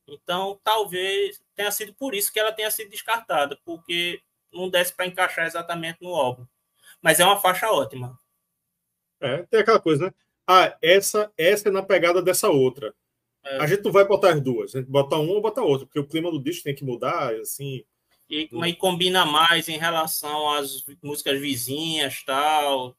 Então, 0.06 0.60
talvez 0.64 1.40
tenha 1.54 1.70
sido 1.70 1.94
por 1.94 2.14
isso 2.14 2.32
que 2.32 2.40
ela 2.40 2.52
tenha 2.52 2.70
sido 2.70 2.90
descartada, 2.90 3.58
porque 3.64 4.20
não 4.52 4.68
desse 4.68 4.94
para 4.94 5.06
encaixar 5.06 5.46
exatamente 5.46 5.98
no 6.02 6.14
álbum. 6.14 6.46
Mas 7.00 7.20
é 7.20 7.24
uma 7.24 7.40
faixa 7.40 7.70
ótima. 7.70 8.18
É, 9.20 9.44
tem 9.44 9.60
aquela 9.60 9.80
coisa, 9.80 10.06
né? 10.06 10.14
Ah, 10.46 10.76
essa, 10.82 11.32
essa 11.38 11.68
é 11.68 11.72
na 11.72 11.82
pegada 11.82 12.20
dessa 12.20 12.48
outra. 12.50 12.92
É. 13.44 13.58
A 13.58 13.66
gente 13.66 13.84
não 13.84 13.92
vai 13.92 14.04
botar 14.04 14.32
as 14.32 14.40
duas, 14.40 14.74
a 14.74 14.80
gente 14.80 14.90
bota 14.90 15.16
uma 15.16 15.32
ou 15.32 15.40
bota 15.40 15.62
outra, 15.62 15.86
porque 15.86 15.98
o 15.98 16.06
clima 16.06 16.30
do 16.30 16.42
disco 16.42 16.64
tem 16.64 16.74
que 16.74 16.84
mudar, 16.84 17.34
assim. 17.36 17.84
E, 18.28 18.48
e 18.50 18.74
combina 18.74 19.24
mais 19.24 19.68
em 19.68 19.76
relação 19.76 20.50
às 20.50 20.84
músicas 21.02 21.40
vizinhas, 21.40 22.22
tal. 22.24 22.96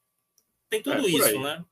Tem 0.74 0.82
tudo 0.82 1.06
é, 1.06 1.10
isso, 1.10 1.40
né? 1.40 1.64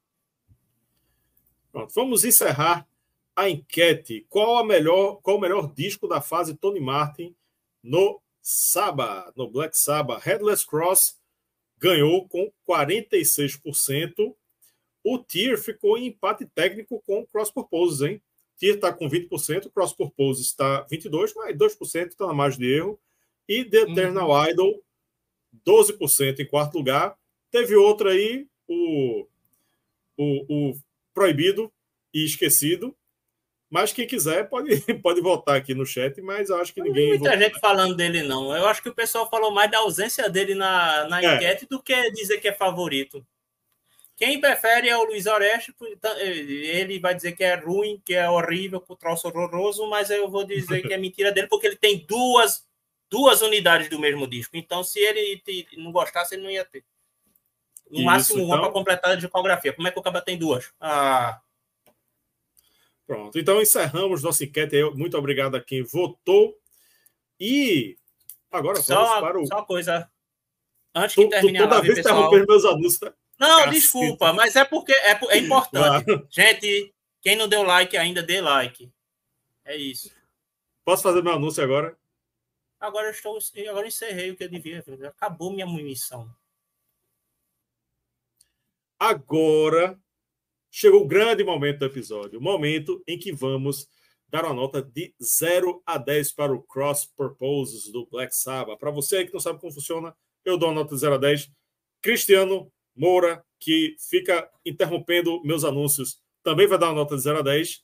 Pronto, 1.73 1.93
vamos 1.95 2.25
encerrar 2.25 2.87
a 3.35 3.49
enquete. 3.49 4.27
Qual 4.29 4.59
a 4.59 4.65
melhor, 4.65 5.21
qual 5.23 5.39
o 5.39 5.41
melhor 5.41 5.73
disco 5.73 6.07
da 6.07 6.21
fase 6.21 6.55
Tony 6.55 6.81
Martin 6.81 7.35
no 7.83 8.21
Saba, 8.41 9.33
no 9.35 9.49
Black 9.49 9.77
Sabbath? 9.77 10.23
Headless 10.23 10.67
Cross 10.67 11.19
ganhou 11.79 12.29
com 12.29 12.53
46%. 12.69 14.35
O 15.05 15.19
Tier 15.19 15.59
ficou 15.59 15.99
em 15.99 16.07
empate 16.07 16.47
técnico 16.47 17.03
com 17.05 17.27
Cross 17.27 17.51
Purposes, 17.51 18.03
hein? 18.03 18.23
Tier 18.57 18.77
está 18.77 18.93
com 18.93 19.09
20%, 19.09 19.73
Cross 19.73 19.95
Purposes 19.95 20.47
está 20.47 20.87
22%, 20.87 21.33
mas 21.35 21.57
2% 21.57 22.09
está 22.09 22.27
na 22.27 22.35
margem 22.35 22.61
de 22.61 22.73
erro. 22.73 23.01
E 23.49 23.65
The 23.65 23.79
Eternal 23.79 24.31
uhum. 24.31 24.47
Idol, 24.47 24.85
12% 25.67 26.39
em 26.39 26.47
quarto 26.47 26.79
lugar. 26.79 27.17
Teve 27.51 27.75
outra 27.75 28.11
aí, 28.11 28.47
o, 28.73 29.27
o, 30.17 30.71
o 30.71 30.81
proibido 31.15 31.73
e 32.13 32.25
esquecido. 32.25 32.97
Mas 33.71 33.91
quem 33.91 34.07
quiser 34.07 34.49
pode, 34.51 34.81
pode 35.03 35.21
votar 35.23 35.57
aqui 35.57 35.75
no 35.75 35.87
chat, 35.87 36.21
mas 36.21 36.51
eu 36.51 36.57
acho 36.57 36.75
que 36.75 36.83
ninguém. 36.83 37.13
Não 37.13 37.13
tem 37.13 37.21
muita 37.21 37.39
gente 37.39 37.59
falando 37.59 37.97
dele, 37.97 38.23
não. 38.23 38.55
Eu 38.55 38.67
acho 38.67 38.83
que 38.83 38.91
o 38.91 38.95
pessoal 38.95 39.29
falou 39.31 39.51
mais 39.51 39.71
da 39.71 39.79
ausência 39.79 40.29
dele 40.29 40.55
na, 40.55 41.09
na 41.09 41.23
é. 41.23 41.35
enquete 41.35 41.67
do 41.67 41.83
que 41.83 42.11
dizer 42.11 42.39
que 42.39 42.49
é 42.49 42.53
favorito. 42.53 43.27
Quem 44.15 44.41
prefere 44.41 44.89
é 44.89 44.97
o 44.97 45.05
Luiz 45.05 45.27
Oreste, 45.27 45.75
ele 46.21 47.01
vai 47.01 47.15
dizer 47.15 47.33
que 47.33 47.43
é 47.43 47.55
ruim, 47.55 48.01
que 48.05 48.15
é 48.15 48.29
horrível, 48.29 48.81
que 48.81 48.93
o 48.93 48.97
troço 48.97 49.27
horroroso, 49.27 49.89
mas 49.89 50.11
eu 50.11 50.31
vou 50.31 50.45
dizer 50.45 50.83
que 50.83 50.93
é 50.93 50.99
mentira 50.99 51.33
dele, 51.33 51.49
porque 51.49 51.67
ele 51.67 51.77
tem 51.77 52.05
duas, 52.07 52.65
duas 53.11 53.41
unidades 53.43 53.89
do 53.89 53.99
mesmo 53.99 54.27
disco. 54.27 54.57
Então, 54.57 54.85
se 54.85 55.01
ele 55.01 55.43
não 55.77 55.91
gostasse, 55.91 56.35
ele 56.35 56.43
não 56.43 56.51
ia 56.51 56.65
ter. 56.65 56.85
No 57.93 57.99
Isso, 57.99 58.07
máximo 58.07 58.45
uma 58.45 58.55
então... 58.55 58.65
para 58.65 58.73
completar 58.73 59.11
a 59.13 59.17
discografia. 59.17 59.75
Como 59.75 59.87
é 59.87 59.91
que 59.91 59.99
o 59.99 60.03
Caba 60.03 60.23
tem 60.23 60.39
duas? 60.39 60.73
Ah. 60.81 61.43
Pronto. 63.07 63.39
Então 63.39 63.61
encerramos 63.61 64.23
nossa 64.23 64.43
enquete. 64.45 64.83
Muito 64.95 65.19
obrigado 65.19 65.57
a 65.57 65.61
quem 65.61 65.83
votou. 65.83 66.57
E 67.39 67.99
agora 68.51 68.81
só, 68.81 69.21
para 69.21 69.39
o. 69.39 69.47
Só 69.47 69.57
uma 69.57 69.67
coisa. 69.67 70.11
Antes 70.95 71.17
que 71.17 71.29
termine 71.29 71.59
toda 71.59 71.75
a 71.75 71.79
live, 71.79 71.95
vez 71.95 72.07
pessoal... 72.07 72.31
meus 72.31 72.65
anúncios, 72.65 72.99
tá? 72.99 73.13
Não, 73.39 73.49
Caceta. 73.49 73.71
desculpa, 73.71 74.33
mas 74.33 74.57
é 74.57 74.65
porque 74.65 74.93
é, 74.93 75.19
é 75.29 75.39
importante. 75.39 76.27
Gente, 76.31 76.95
quem 77.21 77.37
não 77.37 77.49
deu 77.49 77.63
like 77.63 77.95
ainda, 77.97 78.23
dê 78.23 78.41
like. 78.41 78.91
É 79.67 79.77
isso. 79.77 80.11
Posso 80.83 81.03
fazer 81.03 81.23
meu 81.23 81.35
anúncio 81.35 81.63
agora? 81.63 81.95
Agora 82.81 83.09
eu 83.09 83.13
estou. 83.13 83.39
Agora 83.69 83.87
encerrei 83.87 84.31
o 84.31 84.37
que 84.37 84.45
eu 84.45 84.49
devia. 84.49 84.83
Acabou 85.09 85.53
minha 85.53 85.67
munição. 85.67 86.31
Agora 89.05 89.99
chegou 90.71 91.03
o 91.03 91.09
grande 91.09 91.43
momento 91.43 91.81
do 91.81 91.87
episódio, 91.87 92.39
o 92.39 92.41
momento 92.43 93.03
em 93.05 93.19
que 93.19 93.33
vamos 93.33 93.89
dar 94.29 94.45
uma 94.45 94.55
nota 94.55 94.81
de 94.81 95.13
0 95.21 95.83
a 95.85 95.99
10 95.99 96.31
para 96.35 96.55
o 96.55 96.63
Cross 96.63 97.07
Purposes 97.17 97.91
do 97.91 98.07
Black 98.07 98.33
Sabbath. 98.33 98.79
Para 98.79 98.93
você 98.93 99.17
aí 99.17 99.27
que 99.27 99.33
não 99.33 99.41
sabe 99.41 99.59
como 99.59 99.73
funciona, 99.73 100.15
eu 100.45 100.57
dou 100.57 100.69
uma 100.69 100.77
nota 100.77 100.95
de 100.95 101.01
0 101.01 101.17
a 101.17 101.19
10. 101.19 101.51
Cristiano 102.01 102.73
Moura, 102.95 103.45
que 103.59 103.97
fica 104.09 104.49
interrompendo 104.65 105.43
meus 105.43 105.65
anúncios, 105.65 106.23
também 106.41 106.69
vai 106.69 106.79
dar 106.79 106.87
uma 106.91 107.01
nota 107.01 107.17
de 107.17 107.23
0 107.23 107.41
a 107.41 107.43
10. 107.43 107.83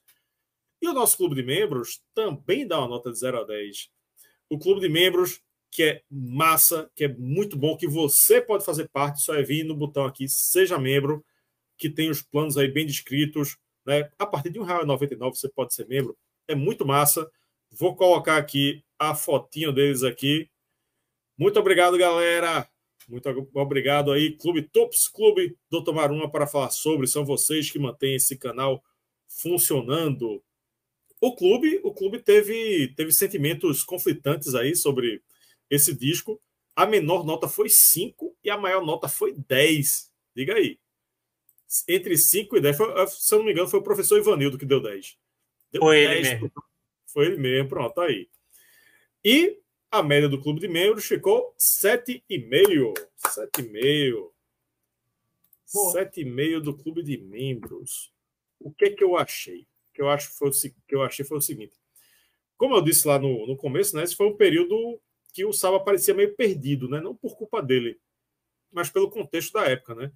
E 0.81 0.87
o 0.87 0.93
nosso 0.93 1.17
clube 1.17 1.35
de 1.35 1.43
membros 1.43 2.01
também 2.15 2.65
dá 2.65 2.79
uma 2.79 2.87
nota 2.87 3.11
de 3.11 3.19
0 3.19 3.41
a 3.41 3.43
10. 3.43 3.91
O 4.49 4.57
clube 4.57 4.81
de 4.81 4.89
membros 4.89 5.41
que 5.71 5.83
é 5.83 6.03
massa, 6.11 6.91
que 6.95 7.05
é 7.05 7.09
muito 7.09 7.57
bom, 7.57 7.77
que 7.77 7.87
você 7.87 8.41
pode 8.41 8.65
fazer 8.65 8.89
parte, 8.89 9.23
só 9.23 9.35
é 9.35 9.43
vir 9.43 9.65
no 9.65 9.77
botão 9.77 10.05
aqui, 10.05 10.29
seja 10.29 10.79
membro, 10.79 11.25
que 11.77 11.89
tem 11.89 12.11
os 12.11 12.23
planos 12.23 12.57
aí 12.57 12.69
bem 12.69 12.87
descritos. 12.87 13.57
Né? 13.87 14.11
A 14.19 14.27
partir 14.27 14.51
de 14.51 14.59
R$ 14.59 14.65
1,99 14.65 15.35
você 15.35 15.49
pode 15.49 15.75
ser 15.75 15.87
membro. 15.87 16.17
É 16.47 16.55
muito 16.55 16.87
massa. 16.87 17.31
Vou 17.71 17.95
colocar 17.95 18.37
aqui 18.37 18.83
a 18.99 19.15
fotinho 19.15 19.73
deles 19.73 20.03
aqui. 20.03 20.51
Muito 21.37 21.59
obrigado, 21.61 21.97
galera. 21.97 22.69
Muito 23.09 23.49
obrigado 23.55 24.13
aí, 24.13 24.37
Clube 24.37 24.63
Tops 24.63 25.09
Clube 25.09 25.57
do 25.71 25.83
Tomar 25.83 26.11
Uma 26.11 26.31
para 26.31 26.47
falar 26.47 26.71
sobre. 26.71 27.07
São 27.07 27.25
vocês 27.25 27.71
que 27.71 27.79
mantêm 27.79 28.17
esse 28.17 28.37
canal 28.37 28.83
funcionando. 29.27 30.43
O 31.21 31.35
clube, 31.35 31.81
o 31.83 31.93
clube 31.93 32.21
teve, 32.21 32.93
teve 32.97 33.13
sentimentos 33.13 33.83
conflitantes 33.83 34.55
aí 34.55 34.77
sobre 34.77 35.23
esse 35.71 35.95
disco. 35.95 36.41
A 36.75 36.87
menor 36.87 37.25
nota 37.25 37.49
foi 37.49 37.69
5 37.69 38.37
e 38.45 38.51
a 38.51 38.57
maior 38.57 38.85
nota 38.85 39.09
foi 39.09 39.33
10. 39.33 40.13
Diga 40.35 40.55
aí. 40.55 40.79
Entre 41.89 42.17
5 42.17 42.57
e 42.57 42.61
10, 42.61 42.77
foi, 42.77 43.07
se 43.09 43.35
eu 43.35 43.39
não 43.39 43.45
me 43.47 43.53
engano, 43.53 43.69
foi 43.69 43.81
o 43.81 43.83
professor 43.83 44.19
Ivanildo 44.19 44.57
que 44.57 44.65
deu 44.65 44.81
10. 44.81 45.19
Deu 45.73 45.83
foi 45.83 46.07
10 46.07 46.11
ele 46.11 46.29
mesmo. 46.29 46.53
Foi 47.07 47.27
ele 47.27 47.37
mesmo, 47.37 47.69
pronto, 47.69 47.95
tá 47.95 48.05
aí. 48.05 48.29
E 49.25 49.59
a 49.91 50.03
média 50.03 50.29
do 50.29 50.41
clube 50.41 50.61
de 50.61 50.69
membros 50.69 51.05
ficou 51.05 51.55
7,5. 51.59 52.95
7,5. 53.27 54.31
7,5 55.67 56.61
do 56.61 56.77
clube 56.77 57.03
de 57.03 57.19
membros. 57.19 58.13
O 58.59 58.71
que 58.71 58.91
que 58.91 59.05
eu 59.05 59.17
achei? 59.17 59.63
O 59.63 59.95
que 59.95 60.03
eu, 60.03 60.09
acho 60.09 60.31
foi 60.31 60.49
o, 60.49 60.53
que 60.53 60.95
eu 60.95 61.03
achei 61.03 61.25
foi 61.25 61.39
o 61.39 61.43
seguinte. 61.43 61.75
Como 62.57 62.75
eu 62.75 62.83
disse 62.83 63.07
lá 63.07 63.19
no, 63.19 63.47
no 63.47 63.57
começo, 63.57 63.97
né, 63.97 64.03
esse 64.03 64.17
foi 64.17 64.27
um 64.27 64.37
período 64.37 65.01
que 65.33 65.45
o 65.45 65.53
Saba 65.53 65.81
parecia 65.81 66.15
meio 66.15 66.35
perdido, 66.35 66.89
né? 66.89 67.01
não 67.01 67.15
por 67.15 67.37
culpa 67.37 67.63
dele, 67.63 67.99
mas 68.73 68.91
pelo 68.91 69.11
contexto 69.11 69.53
da 69.53 69.65
época. 69.65 69.95
Né? 69.95 70.13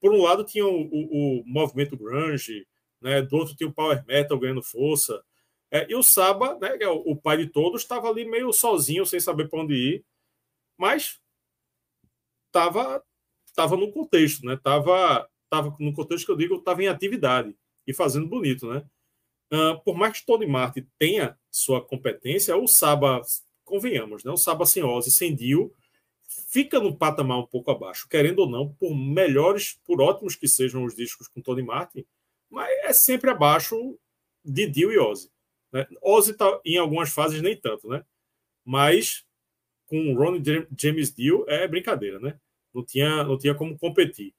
Por 0.00 0.12
um 0.12 0.22
lado, 0.22 0.44
tinha 0.44 0.66
o, 0.66 0.82
o, 0.82 1.40
o 1.40 1.44
movimento 1.46 1.96
grunge, 1.96 2.66
né? 3.00 3.22
do 3.22 3.36
outro, 3.36 3.56
tinha 3.56 3.68
o 3.68 3.72
power 3.72 4.04
metal 4.06 4.38
ganhando 4.38 4.62
força. 4.62 5.22
É, 5.70 5.86
e 5.90 5.94
o 5.94 6.02
Saba, 6.02 6.58
né, 6.58 6.76
é 6.80 6.88
o, 6.88 6.98
o 6.98 7.16
pai 7.16 7.38
de 7.38 7.48
todos, 7.48 7.82
estava 7.82 8.08
ali 8.08 8.24
meio 8.24 8.52
sozinho, 8.52 9.04
sem 9.04 9.18
saber 9.18 9.48
para 9.48 9.60
onde 9.60 9.74
ir, 9.74 10.04
mas 10.78 11.20
estava 12.46 13.02
tava 13.56 13.76
no 13.76 13.90
contexto, 13.90 14.44
né? 14.44 14.56
Tava, 14.62 15.28
tava 15.48 15.74
no 15.80 15.92
contexto 15.94 16.26
que 16.26 16.30
eu 16.30 16.36
digo, 16.36 16.56
estava 16.56 16.82
em 16.82 16.88
atividade 16.88 17.56
e 17.86 17.94
fazendo 17.94 18.28
bonito, 18.28 18.68
né? 18.68 18.84
Uh, 19.50 19.82
por 19.82 19.96
mais 19.96 20.20
que 20.20 20.26
Tony 20.26 20.46
Martin 20.46 20.86
tenha 20.98 21.38
sua 21.50 21.82
competência, 21.84 22.56
o 22.56 22.66
Saba 22.68 23.22
convenhamos, 23.66 24.24
né? 24.24 24.30
O 24.30 24.36
Saba 24.38 24.64
sem 24.64 24.82
Ozzy, 24.82 25.10
sem 25.10 25.34
Dio, 25.34 25.70
fica 26.48 26.80
no 26.80 26.96
patamar 26.96 27.38
um 27.38 27.46
pouco 27.46 27.70
abaixo, 27.70 28.08
querendo 28.08 28.38
ou 28.38 28.48
não, 28.48 28.72
por 28.72 28.94
melhores, 28.94 29.78
por 29.84 30.00
ótimos 30.00 30.34
que 30.34 30.48
sejam 30.48 30.84
os 30.84 30.94
discos 30.94 31.28
com 31.28 31.42
Tony 31.42 31.62
Martin, 31.62 32.06
mas 32.48 32.70
é 32.84 32.92
sempre 32.92 33.28
abaixo 33.28 33.98
de 34.44 34.66
Dio 34.66 34.92
e 34.92 34.98
Ozzy. 34.98 35.30
Né? 35.72 35.86
Ozzy 36.00 36.34
tá, 36.34 36.60
em 36.64 36.78
algumas 36.78 37.10
fases 37.10 37.42
nem 37.42 37.56
tanto, 37.56 37.88
né? 37.88 38.04
Mas 38.64 39.26
com 39.86 40.14
Ronnie 40.14 40.42
James 40.76 41.14
Dio 41.14 41.44
é 41.48 41.66
brincadeira, 41.66 42.18
né? 42.18 42.38
Não 42.72 42.84
tinha, 42.84 43.24
não 43.24 43.38
tinha 43.38 43.54
como 43.54 43.78
competir. 43.78 44.34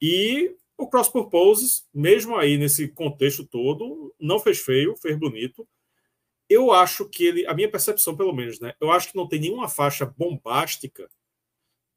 E 0.00 0.54
o 0.76 0.88
Cross 0.88 1.08
Purposes, 1.08 1.86
mesmo 1.92 2.36
aí 2.36 2.56
nesse 2.56 2.88
contexto 2.88 3.44
todo, 3.44 4.14
não 4.18 4.38
fez 4.38 4.58
feio, 4.58 4.96
fez 4.96 5.16
bonito. 5.16 5.66
Eu 6.52 6.72
acho 6.72 7.08
que 7.08 7.24
ele, 7.24 7.46
a 7.46 7.54
minha 7.54 7.70
percepção 7.70 8.16
pelo 8.16 8.32
menos, 8.32 8.60
né? 8.60 8.74
Eu 8.80 8.90
acho 8.90 9.10
que 9.10 9.16
não 9.16 9.28
tem 9.28 9.40
nenhuma 9.40 9.68
faixa 9.68 10.06
bombástica 10.06 11.08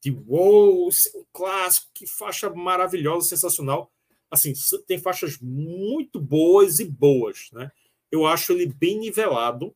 de 0.02 0.10
wow, 0.10 0.88
é 0.88 1.18
um 1.18 1.24
clássico, 1.32 1.90
que 1.94 2.06
faixa 2.06 2.50
maravilhosa, 2.50 3.28
sensacional. 3.28 3.90
Assim, 4.30 4.52
tem 4.86 4.98
faixas 4.98 5.38
muito 5.40 6.20
boas 6.20 6.78
e 6.78 6.84
boas, 6.84 7.48
né? 7.52 7.70
Eu 8.10 8.26
acho 8.26 8.52
ele 8.52 8.66
bem 8.66 8.98
nivelado, 8.98 9.74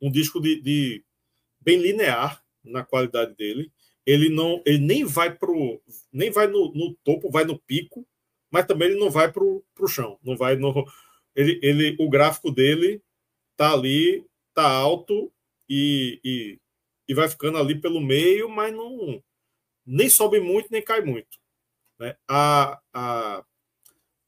um 0.00 0.10
disco 0.10 0.40
de, 0.40 0.60
de 0.60 1.04
bem 1.60 1.78
linear 1.78 2.42
na 2.64 2.84
qualidade 2.84 3.34
dele 3.34 3.72
ele 4.06 4.28
não 4.28 4.62
ele 4.64 4.78
nem 4.78 5.04
vai 5.04 5.34
pro 5.34 5.80
nem 6.12 6.30
vai 6.30 6.46
no, 6.46 6.72
no 6.72 6.94
topo 7.04 7.30
vai 7.30 7.44
no 7.44 7.58
pico 7.58 8.06
mas 8.50 8.66
também 8.66 8.88
ele 8.88 8.98
não 8.98 9.10
vai 9.10 9.30
pro, 9.30 9.64
pro 9.74 9.88
chão 9.88 10.18
não 10.22 10.36
vai 10.36 10.56
no 10.56 10.84
ele, 11.34 11.60
ele 11.62 11.96
o 11.98 12.08
gráfico 12.08 12.50
dele 12.50 13.02
tá 13.60 13.74
ali 13.74 14.24
tá 14.54 14.66
alto 14.66 15.30
e, 15.68 16.18
e, 16.24 16.58
e 17.06 17.14
vai 17.14 17.28
ficando 17.28 17.58
ali 17.58 17.78
pelo 17.78 18.00
meio 18.00 18.48
mas 18.48 18.72
não 18.72 19.22
nem 19.84 20.08
sobe 20.08 20.40
muito 20.40 20.68
nem 20.70 20.82
cai 20.82 21.02
muito 21.02 21.38
né? 21.98 22.16
a, 22.26 22.80
a, 22.90 23.44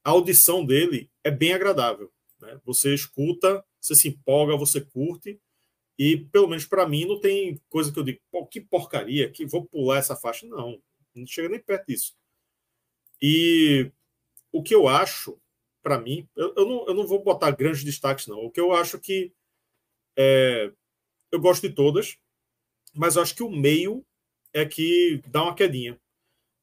a 0.04 0.10
audição 0.10 0.66
dele 0.66 1.10
é 1.24 1.30
bem 1.30 1.54
agradável 1.54 2.12
né? 2.38 2.60
você 2.62 2.92
escuta 2.92 3.64
você 3.80 3.94
se 3.94 4.08
empolga 4.08 4.54
você 4.54 4.82
curte 4.82 5.40
e, 5.98 6.16
pelo 6.16 6.48
menos 6.48 6.64
para 6.64 6.88
mim, 6.88 7.04
não 7.04 7.20
tem 7.20 7.60
coisa 7.68 7.92
que 7.92 7.98
eu 7.98 8.02
digo, 8.02 8.20
Pô, 8.30 8.46
que 8.46 8.60
porcaria, 8.60 9.30
que 9.30 9.44
vou 9.44 9.66
pular 9.66 9.98
essa 9.98 10.16
faixa. 10.16 10.46
Não, 10.46 10.82
não 11.14 11.26
chega 11.26 11.48
nem 11.48 11.60
perto 11.60 11.86
disso. 11.86 12.16
E 13.20 13.92
o 14.50 14.62
que 14.62 14.74
eu 14.74 14.88
acho, 14.88 15.38
para 15.82 15.98
mim, 15.98 16.28
eu, 16.36 16.54
eu, 16.56 16.66
não, 16.66 16.86
eu 16.86 16.94
não 16.94 17.06
vou 17.06 17.22
botar 17.22 17.50
grandes 17.50 17.82
destaques, 17.82 18.26
não. 18.26 18.38
O 18.44 18.50
que 18.50 18.60
eu 18.60 18.72
acho 18.72 18.98
que 18.98 19.32
é, 20.16 20.70
eu 21.30 21.40
gosto 21.40 21.68
de 21.68 21.74
todas, 21.74 22.16
mas 22.94 23.16
eu 23.16 23.22
acho 23.22 23.34
que 23.34 23.42
o 23.42 23.50
meio 23.50 24.04
é 24.52 24.64
que 24.64 25.22
dá 25.26 25.42
uma 25.42 25.54
quedinha, 25.54 25.98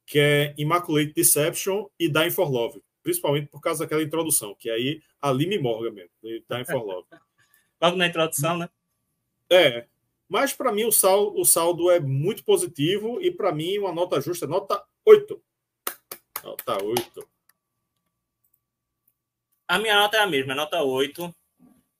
que 0.05 0.19
é 0.19 0.53
Immaculate 0.57 1.13
Deception 1.13 1.87
e 1.99 2.07
Dying 2.07 2.31
for 2.31 2.49
Love, 2.49 2.81
principalmente 3.03 3.47
por 3.47 3.59
causa 3.61 3.83
daquela 3.83 4.03
introdução, 4.03 4.55
que 4.55 4.69
aí 4.69 5.01
ali 5.21 5.47
me 5.47 5.57
morga 5.57 5.91
mesmo, 5.91 6.11
Dying 6.21 6.65
for 6.65 6.83
Love. 6.83 7.07
Logo 7.81 7.97
na 7.97 8.07
introdução, 8.07 8.57
né? 8.57 8.69
É, 9.49 9.87
mas 10.27 10.53
para 10.53 10.71
mim 10.71 10.83
o 10.83 10.91
saldo, 10.91 11.39
o 11.39 11.43
saldo 11.43 11.89
é 11.89 11.99
muito 11.99 12.43
positivo 12.43 13.19
e 13.19 13.31
para 13.31 13.51
mim 13.51 13.79
uma 13.79 13.91
nota 13.91 14.21
justa, 14.21 14.45
nota 14.45 14.83
8. 15.05 15.41
Nota 16.43 16.83
8. 16.83 17.27
A 19.69 19.77
minha 19.77 19.95
nota 19.95 20.17
é 20.17 20.21
a 20.21 20.25
mesma, 20.25 20.53
é 20.53 20.55
nota 20.55 20.81
8. 20.81 21.31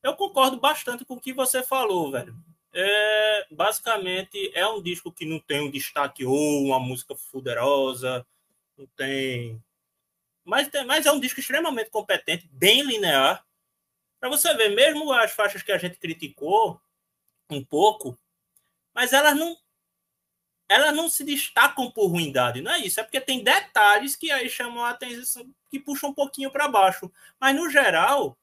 Eu 0.02 0.16
concordo 0.16 0.60
bastante 0.60 1.06
com 1.06 1.14
o 1.14 1.22
que 1.22 1.32
você 1.32 1.62
falou, 1.62 2.10
velho. 2.10 2.36
É, 2.74 3.48
basicamente, 3.52 4.52
é 4.56 4.68
um 4.68 4.82
disco 4.82 5.12
que 5.12 5.24
não 5.24 5.40
tem 5.40 5.62
um 5.62 5.70
destaque 5.70 6.26
ou 6.26 6.64
uma 6.64 6.80
música 6.80 7.16
fuderosa, 7.16 8.26
não 8.76 8.88
tem. 8.96 9.64
Mas, 10.44 10.68
tem, 10.68 10.84
mas 10.84 11.06
é 11.06 11.12
um 11.12 11.20
disco 11.20 11.40
extremamente 11.40 11.92
competente, 11.92 12.50
bem 12.52 12.82
linear. 12.82 13.46
Para 14.20 14.30
você 14.30 14.52
ver, 14.56 14.70
mesmo 14.70 15.14
as 15.14 15.32
faixas 15.32 15.62
que 15.62 15.72
a 15.72 15.78
gente 15.78 16.00
criticou, 16.00 16.82
um 17.52 17.64
pouco, 17.64 18.18
mas 18.96 19.14
elas 19.14 19.38
não 19.38 19.56
elas 20.70 20.96
não 20.96 21.10
se 21.10 21.24
destacam 21.24 21.92
por 21.92 22.08
ruindade, 22.08 22.62
não 22.62 22.72
é 22.72 22.80
isso? 22.80 23.00
É 23.00 23.04
porque 23.04 23.20
tem 23.20 23.44
detalhes 23.44 24.16
que 24.16 24.32
aí 24.32 24.48
chamam 24.48 24.86
a 24.86 24.92
atenção, 24.92 25.52
que 25.70 25.80
puxam 25.80 26.12
um 26.12 26.14
pouquinho 26.14 26.52
para 26.52 26.68
baixo. 26.68 27.12
Mas 27.40 27.56
no 27.56 27.70
geral, 27.70 28.38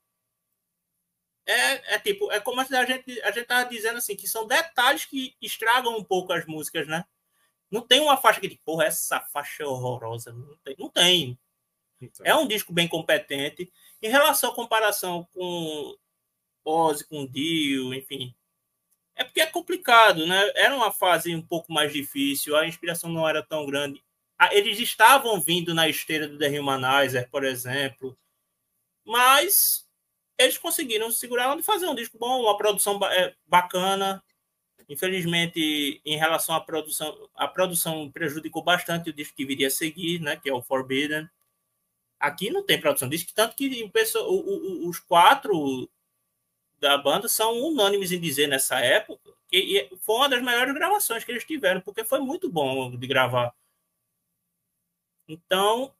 é, 1.46 1.94
é 1.94 1.98
tipo, 2.00 2.30
é 2.32 2.40
como 2.40 2.60
a 2.60 2.64
gente 2.64 3.20
a 3.22 3.30
gente 3.30 3.46
tava 3.46 3.70
dizendo 3.70 3.98
assim, 3.98 4.16
que 4.16 4.26
são 4.26 4.46
detalhes 4.46 5.04
que 5.04 5.36
estragam 5.40 5.96
um 5.96 6.02
pouco 6.02 6.32
as 6.32 6.44
músicas, 6.44 6.88
né? 6.88 7.04
Não 7.70 7.80
tem 7.80 8.00
uma 8.00 8.16
faixa 8.16 8.40
que, 8.40 8.56
porra, 8.64 8.84
essa 8.86 9.20
faixa 9.20 9.62
é 9.62 9.66
horrorosa. 9.66 10.32
Não 10.32 10.56
tem. 10.64 10.76
Não 10.78 10.88
tem. 10.88 11.38
Então. 12.00 12.26
É 12.26 12.34
um 12.34 12.46
disco 12.46 12.72
bem 12.72 12.88
competente. 12.88 13.72
Em 14.02 14.08
relação 14.08 14.50
à 14.50 14.54
comparação 14.54 15.28
com 15.32 15.96
Ozzy, 16.64 17.06
com 17.06 17.26
Dio, 17.26 17.94
enfim, 17.94 18.34
é 19.16 19.24
porque 19.24 19.40
é 19.40 19.46
complicado, 19.46 20.26
né? 20.26 20.52
Era 20.54 20.76
uma 20.76 20.92
fase 20.92 21.34
um 21.34 21.42
pouco 21.42 21.72
mais 21.72 21.92
difícil, 21.92 22.54
a 22.56 22.66
inspiração 22.66 23.10
não 23.10 23.28
era 23.28 23.42
tão 23.42 23.64
grande. 23.66 24.04
Ah, 24.38 24.54
eles 24.54 24.78
estavam 24.78 25.40
vindo 25.40 25.74
na 25.74 25.88
esteira 25.88 26.28
do 26.28 26.38
The 26.38 26.60
Humanizer, 26.60 27.28
por 27.30 27.42
exemplo, 27.42 28.16
mas 29.04 29.86
eles 30.38 30.58
conseguiram 30.58 31.10
segurar 31.10 31.58
e 31.58 31.62
fazer 31.62 31.86
um 31.86 31.94
disco 31.94 32.18
bom, 32.18 32.42
uma 32.42 32.56
produção 32.56 33.00
é, 33.06 33.34
bacana. 33.46 34.22
Infelizmente, 34.88 36.00
em 36.04 36.16
relação 36.16 36.54
à 36.54 36.60
produção, 36.60 37.28
a 37.34 37.48
produção 37.48 38.10
prejudicou 38.12 38.62
bastante 38.62 39.10
o 39.10 39.12
disco 39.12 39.34
que 39.34 39.46
viria 39.46 39.68
a 39.68 39.70
seguir, 39.70 40.20
né? 40.20 40.36
Que 40.36 40.50
é 40.50 40.54
o 40.54 40.62
Forbidden. 40.62 41.28
Aqui 42.20 42.50
não 42.50 42.64
tem 42.64 42.80
produção 42.80 43.08
disco, 43.08 43.32
tanto 43.34 43.56
que 43.56 43.90
os 44.84 44.98
quatro 45.00 45.88
da 46.78 46.98
banda 46.98 47.28
são 47.28 47.52
unânimes 47.62 48.12
em 48.12 48.20
dizer 48.20 48.46
nessa 48.46 48.78
época 48.80 49.36
que 49.48 49.88
foi 50.00 50.16
uma 50.16 50.28
das 50.28 50.42
melhores 50.42 50.74
gravações 50.74 51.24
que 51.24 51.30
eles 51.30 51.44
tiveram, 51.44 51.80
porque 51.80 52.04
foi 52.04 52.18
muito 52.18 52.50
bom 52.50 52.90
de 52.96 53.06
gravar. 53.06 53.54
Então, 55.28 55.94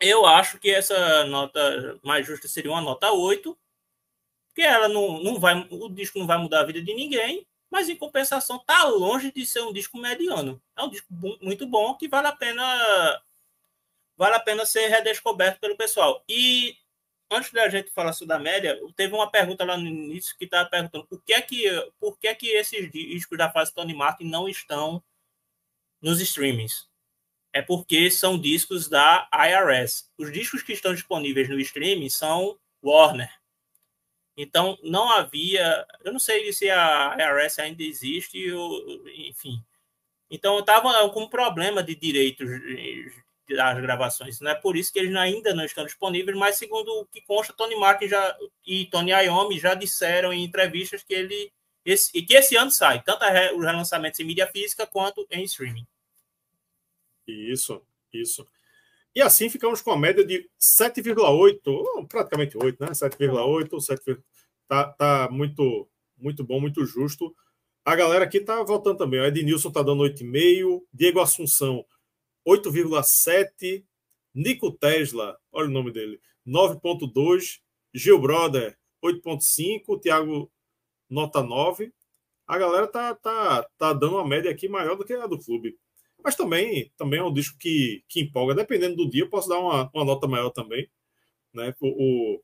eu 0.00 0.26
acho 0.26 0.58
que 0.58 0.70
essa 0.70 1.24
nota 1.24 1.98
mais 2.02 2.26
justa 2.26 2.48
seria 2.48 2.70
uma 2.70 2.80
nota 2.80 3.12
8, 3.12 3.56
porque 4.48 4.62
ela 4.62 4.88
não, 4.88 5.22
não 5.22 5.38
vai, 5.38 5.66
o 5.70 5.88
disco 5.88 6.18
não 6.18 6.26
vai 6.26 6.38
mudar 6.38 6.60
a 6.60 6.66
vida 6.66 6.82
de 6.82 6.92
ninguém, 6.94 7.46
mas 7.70 7.88
em 7.88 7.96
compensação 7.96 8.56
está 8.56 8.84
longe 8.84 9.32
de 9.32 9.46
ser 9.46 9.62
um 9.62 9.72
disco 9.72 9.96
mediano. 9.96 10.60
É 10.76 10.82
um 10.82 10.90
disco 10.90 11.06
muito 11.40 11.66
bom 11.66 11.94
que 11.94 12.08
vale 12.08 12.28
a 12.28 12.32
pena 12.32 13.22
vale 14.16 14.34
a 14.36 14.40
pena 14.40 14.66
ser 14.66 14.88
redescoberto 14.88 15.58
pelo 15.58 15.76
pessoal. 15.76 16.22
E 16.28 16.76
antes 17.32 17.52
da 17.52 17.68
gente 17.68 17.90
falar 17.90 18.12
sobre 18.12 18.34
a 18.34 18.38
média, 18.38 18.78
teve 18.94 19.14
uma 19.14 19.30
pergunta 19.30 19.64
lá 19.64 19.76
no 19.76 19.86
início 19.86 20.36
que 20.36 20.44
estava 20.44 20.68
perguntando 20.68 21.06
por 21.06 21.22
que 21.22 21.32
é 21.32 21.40
que, 21.40 21.64
por 21.98 22.18
que 22.18 22.28
é 22.28 22.34
que 22.34 22.48
esses 22.48 22.90
discos 22.90 23.38
da 23.38 23.50
fase 23.50 23.74
Tony 23.74 23.94
Martin 23.94 24.24
não 24.24 24.48
estão 24.48 25.02
nos 26.00 26.20
streamings. 26.20 26.88
É 27.52 27.62
porque 27.62 28.10
são 28.10 28.38
discos 28.38 28.88
da 28.88 29.28
IRS. 29.32 30.10
Os 30.18 30.32
discos 30.32 30.62
que 30.62 30.72
estão 30.72 30.94
disponíveis 30.94 31.48
no 31.48 31.60
streaming 31.60 32.08
são 32.08 32.58
Warner. 32.82 33.30
Então, 34.36 34.78
não 34.82 35.10
havia. 35.12 35.86
Eu 36.02 36.12
não 36.12 36.18
sei 36.18 36.52
se 36.52 36.70
a 36.70 37.14
IRS 37.18 37.60
ainda 37.60 37.82
existe, 37.82 38.50
ou, 38.52 39.06
enfim. 39.08 39.62
Então, 40.30 40.54
eu 40.54 40.60
estava 40.60 41.08
com 41.10 41.24
um 41.24 41.28
problema 41.28 41.82
de 41.82 41.94
direitos 41.94 42.48
das 43.54 43.80
gravações. 43.80 44.40
Não 44.40 44.50
é 44.50 44.54
por 44.54 44.76
isso 44.76 44.92
que 44.92 44.98
eles 44.98 45.14
ainda 45.16 45.54
não 45.54 45.64
estão 45.64 45.84
disponíveis, 45.84 46.36
mas 46.36 46.56
segundo 46.56 46.88
o 47.00 47.06
que 47.06 47.20
consta, 47.20 47.52
Tony 47.52 47.76
Martin 47.76 48.08
já, 48.08 48.36
e 48.66 48.86
Tony 48.86 49.10
Iommi 49.10 49.58
já 49.58 49.74
disseram 49.74 50.32
em 50.32 50.44
entrevistas 50.44 51.02
que 51.02 51.14
ele 51.14 51.52
esse, 51.84 52.22
que 52.22 52.34
esse 52.34 52.56
ano 52.56 52.70
sai, 52.70 53.02
tanto 53.02 53.24
os 53.56 53.64
relançamentos 53.64 54.18
em 54.20 54.24
mídia 54.24 54.46
física 54.46 54.86
quanto 54.86 55.26
em 55.30 55.42
streaming. 55.44 55.86
Isso, 57.26 57.82
isso. 58.12 58.46
E 59.14 59.20
assim 59.20 59.50
ficamos 59.50 59.82
com 59.82 59.90
a 59.90 59.98
média 59.98 60.24
de 60.24 60.48
7,8, 60.60 62.06
praticamente 62.08 62.56
8, 62.56 62.80
né? 62.80 62.90
7,8, 62.90 63.80
7, 63.80 64.18
tá, 64.68 64.84
tá 64.92 65.28
muito, 65.30 65.88
muito 66.16 66.44
bom, 66.44 66.60
muito 66.60 66.84
justo. 66.86 67.34
A 67.84 67.96
galera 67.96 68.24
aqui 68.24 68.40
tá 68.40 68.62
voltando 68.62 68.98
também. 68.98 69.20
O 69.20 69.26
Ednilson 69.26 69.70
tá 69.70 69.82
dando 69.82 70.04
8,5, 70.04 70.82
Diego 70.92 71.20
Assunção 71.20 71.84
8,7. 72.46 73.84
Nico 74.34 74.72
Tesla, 74.72 75.38
olha 75.52 75.68
o 75.68 75.72
nome 75.72 75.92
dele, 75.92 76.20
9,2. 76.46 77.60
Gil 77.94 78.18
Brother, 78.18 78.78
8,5. 79.04 80.00
Thiago, 80.00 80.50
nota 81.08 81.42
9. 81.42 81.92
A 82.46 82.58
galera 82.58 82.86
tá, 82.86 83.14
tá, 83.14 83.68
tá 83.78 83.92
dando 83.92 84.16
uma 84.16 84.26
média 84.26 84.50
aqui 84.50 84.68
maior 84.68 84.96
do 84.96 85.04
que 85.04 85.12
a 85.12 85.26
do 85.26 85.38
clube. 85.38 85.78
Mas 86.22 86.36
também, 86.36 86.90
também 86.96 87.18
é 87.20 87.22
um 87.22 87.32
disco 87.32 87.58
que, 87.58 88.04
que 88.08 88.20
empolga. 88.20 88.54
Dependendo 88.54 88.96
do 88.96 89.10
dia, 89.10 89.22
eu 89.22 89.30
posso 89.30 89.48
dar 89.48 89.58
uma, 89.58 89.90
uma 89.92 90.04
nota 90.04 90.26
maior 90.26 90.50
também. 90.50 90.88
Né? 91.52 91.74
O, 91.80 91.88
o, 91.88 92.42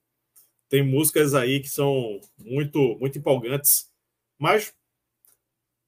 tem 0.68 0.82
músicas 0.82 1.34
aí 1.34 1.60
que 1.60 1.68
são 1.68 2.20
muito, 2.38 2.98
muito 2.98 3.18
empolgantes. 3.18 3.90
Mas 4.38 4.74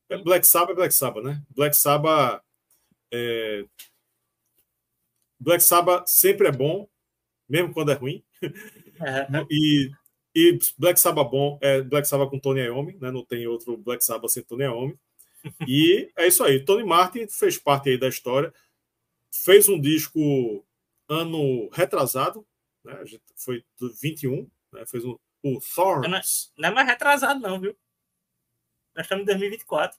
É 0.08 0.18
Black 0.18 0.46
Sabbath 0.46 0.72
é 0.72 0.74
Black 0.74 0.94
Sabbath, 0.94 1.24
né? 1.24 1.42
Black 1.50 1.76
Sabbath. 1.76 2.42
É... 3.12 3.64
Black 5.40 5.64
Sabbath 5.64 6.06
sempre 6.06 6.48
é 6.48 6.52
bom, 6.52 6.88
mesmo 7.48 7.72
quando 7.72 7.90
é 7.90 7.94
ruim. 7.94 8.22
Uhum. 8.42 9.46
e, 9.50 9.90
e 10.34 10.58
Black 10.76 11.00
Sabbath 11.00 11.30
bom 11.30 11.58
é 11.62 11.80
Black 11.80 12.06
Sabbath 12.06 12.30
com 12.30 12.38
Tony 12.38 12.60
Iommi, 12.60 12.98
né? 13.00 13.10
Não 13.10 13.24
tem 13.24 13.46
outro 13.46 13.76
Black 13.78 14.04
Sabbath 14.04 14.30
sem 14.30 14.42
Tony 14.42 14.64
Iommi. 14.64 14.98
E 15.66 16.12
é 16.16 16.26
isso 16.26 16.44
aí. 16.44 16.62
Tony 16.62 16.84
Martin 16.84 17.26
fez 17.26 17.56
parte 17.56 17.88
aí 17.88 17.98
da 17.98 18.08
história, 18.08 18.52
fez 19.32 19.68
um 19.68 19.80
disco 19.80 20.64
ano 21.08 21.70
retrasado, 21.70 22.46
né? 22.84 23.02
Foi 23.36 23.64
do 23.78 23.92
21, 23.94 24.48
né? 24.72 24.84
Fez 24.86 25.04
um, 25.04 25.16
o 25.42 25.58
Thorns. 25.74 26.08
Não 26.08 26.16
é, 26.16 26.20
não 26.58 26.68
é 26.68 26.74
mais 26.74 26.86
retrasado, 26.86 27.40
não, 27.40 27.58
viu? 27.58 27.76
Nós 28.94 29.06
estamos 29.06 29.22
em 29.22 29.26
2024. 29.26 29.98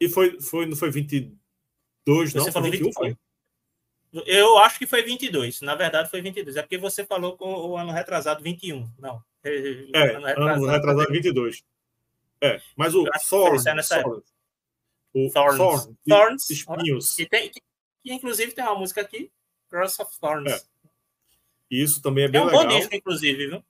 E 0.00 0.08
foi, 0.08 0.40
foi, 0.40 0.66
não 0.66 0.76
foi 0.76 0.90
22, 0.90 2.32
você 2.32 2.38
não? 2.38 2.52
Foi 2.52 2.62
21, 2.62 2.86
22. 2.86 2.94
foi? 2.94 3.16
Eu 4.26 4.58
acho 4.58 4.78
que 4.78 4.86
foi 4.86 5.02
22. 5.02 5.62
Na 5.62 5.74
verdade, 5.74 6.10
foi 6.10 6.20
22. 6.20 6.56
É 6.56 6.62
porque 6.62 6.76
você 6.76 7.04
falou 7.04 7.36
com 7.36 7.50
o 7.52 7.76
ano 7.76 7.92
retrasado 7.92 8.42
21. 8.42 8.86
Não. 8.98 9.22
É, 9.42 10.16
ano 10.16 10.26
retrasado, 10.26 10.64
ano 10.64 10.66
retrasado 10.66 11.12
22. 11.12 11.64
É, 12.40 12.60
mas 12.76 12.94
o 12.94 13.04
Thorns. 13.28 13.64
O 15.14 15.30
Thorns. 15.30 15.56
Thorns. 15.56 15.88
Thorns. 16.06 16.50
Espinhos. 16.50 17.14
Que, 17.14 17.26
tem, 17.26 17.50
que, 17.50 17.62
inclusive 18.12 18.52
tem 18.52 18.64
uma 18.64 18.78
música 18.78 19.00
aqui, 19.00 19.30
Cross 19.70 20.00
of 20.00 20.18
Thorns. 20.20 20.52
É. 20.52 20.60
Isso 21.70 22.02
também 22.02 22.24
é 22.24 22.28
bem 22.28 22.44
legal. 22.44 22.54
É 22.54 22.56
um 22.56 22.58
legal. 22.58 22.74
bom 22.74 22.78
disco, 22.80 22.94
inclusive, 22.94 23.46
viu? 23.46 23.64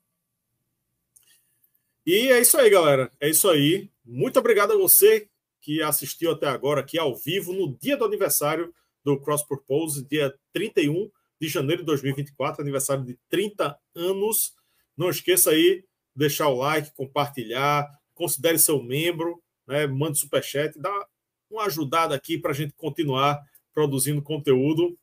E 2.05 2.31
é 2.31 2.39
isso 2.41 2.57
aí, 2.57 2.69
galera. 2.69 3.09
É 3.19 3.29
isso 3.29 3.49
aí. 3.49 3.89
Muito 4.03 4.37
obrigado 4.37 4.73
a 4.73 4.77
você 4.77 5.29
que 5.61 5.81
assistiu 5.81 6.31
até 6.31 6.47
agora 6.47 6.81
aqui 6.81 6.99
ao 6.99 7.15
vivo 7.15 7.53
no 7.53 7.73
dia 7.77 7.95
do 7.95 8.03
aniversário 8.03 8.73
do 9.03 9.19
Cross 9.19 9.43
Purpose, 9.43 10.05
dia 10.05 10.33
31 10.53 11.09
de 11.39 11.47
janeiro 11.47 11.81
de 11.81 11.87
2024, 11.87 12.61
aniversário 12.61 13.03
de 13.03 13.17
30 13.29 13.77
anos. 13.95 14.53
Não 14.95 15.09
esqueça 15.09 15.51
aí 15.51 15.83
deixar 16.15 16.47
o 16.47 16.57
like, 16.57 16.93
compartilhar, 16.95 17.89
considere 18.13 18.57
seu 18.59 18.81
membro, 18.81 19.41
né? 19.67 19.87
mande 19.87 20.19
superchat, 20.19 20.77
dá 20.79 21.07
uma 21.49 21.65
ajudada 21.65 22.15
aqui 22.15 22.37
para 22.37 22.51
a 22.51 22.53
gente 22.53 22.73
continuar 22.73 23.41
produzindo 23.73 24.21
conteúdo. 24.21 24.97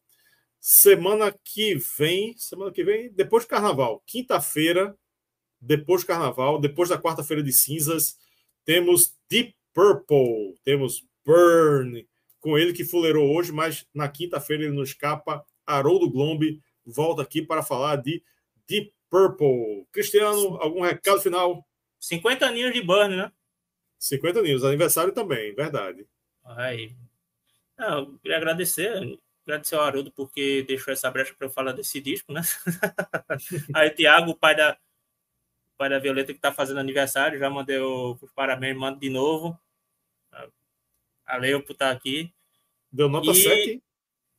Semana 0.61 1.35
que 1.45 1.75
vem, 1.99 2.37
semana 2.37 2.71
que 2.71 2.85
vem, 2.85 3.11
depois 3.13 3.45
do 3.45 3.49
carnaval, 3.49 4.03
quinta-feira, 4.07 4.97
depois 5.61 6.03
do 6.03 6.07
carnaval, 6.07 6.61
depois 6.61 6.89
da 6.89 7.01
quarta-feira 7.01 7.43
de 7.43 7.53
cinzas, 7.53 8.17
temos 8.65 9.15
Deep 9.29 9.55
Purple, 9.73 10.59
temos 10.65 11.05
Burn, 11.25 12.07
com 12.41 12.59
ele 12.59 12.73
que 12.73 12.85
fuleirou 12.85 13.35
hoje, 13.35 13.53
mas 13.53 13.87
na 13.95 14.09
quinta-feira 14.09 14.65
ele 14.65 14.73
nos 14.73 14.91
escapa. 14.91 15.45
Haroldo 15.67 16.11
Glombe 16.11 16.61
volta 16.85 17.23
aqui 17.23 17.43
para 17.43 17.63
falar 17.63 17.97
de 17.97 18.23
Deep 18.67 18.93
Purple. 19.09 19.87
Cristiano, 19.93 20.57
algum 20.61 20.81
recado 20.81 21.21
final? 21.21 21.67
50 22.01 22.47
aninhos 22.47 22.73
de 22.73 22.83
Burn, 22.83 23.15
né? 23.15 23.31
50 23.99 24.39
aninhos, 24.39 24.65
aniversário 24.65 25.13
também, 25.13 25.55
verdade. 25.55 26.07
Aí. 26.45 26.97
Não, 27.79 28.01
eu 28.01 28.19
queria 28.19 28.39
agradecer, 28.39 29.19
agradecer 29.47 29.75
ao 29.75 29.83
Haroldo 29.83 30.11
porque 30.13 30.63
deixou 30.63 30.93
essa 30.93 31.11
brecha 31.11 31.35
para 31.35 31.47
eu 31.47 31.51
falar 31.51 31.73
desse 31.73 32.01
disco, 32.01 32.33
né? 32.33 32.41
Aí, 33.75 33.91
Tiago, 33.91 34.31
o 34.31 34.37
pai 34.37 34.57
da, 34.57 34.79
pai 35.77 35.91
da 35.91 35.99
Violeta 35.99 36.33
que 36.33 36.39
está 36.39 36.53
fazendo 36.53 36.81
aniversário, 36.81 37.39
já 37.39 37.51
mandei 37.51 37.79
os 37.79 38.33
parabéns, 38.35 38.77
mando 38.77 38.99
de 38.99 39.11
novo. 39.11 39.59
Valeu 41.31 41.63
por 41.63 41.73
estar 41.73 41.91
aqui. 41.91 42.33
Deu 42.91 43.09
nota 43.09 43.31
e... 43.31 43.35
7? 43.35 43.83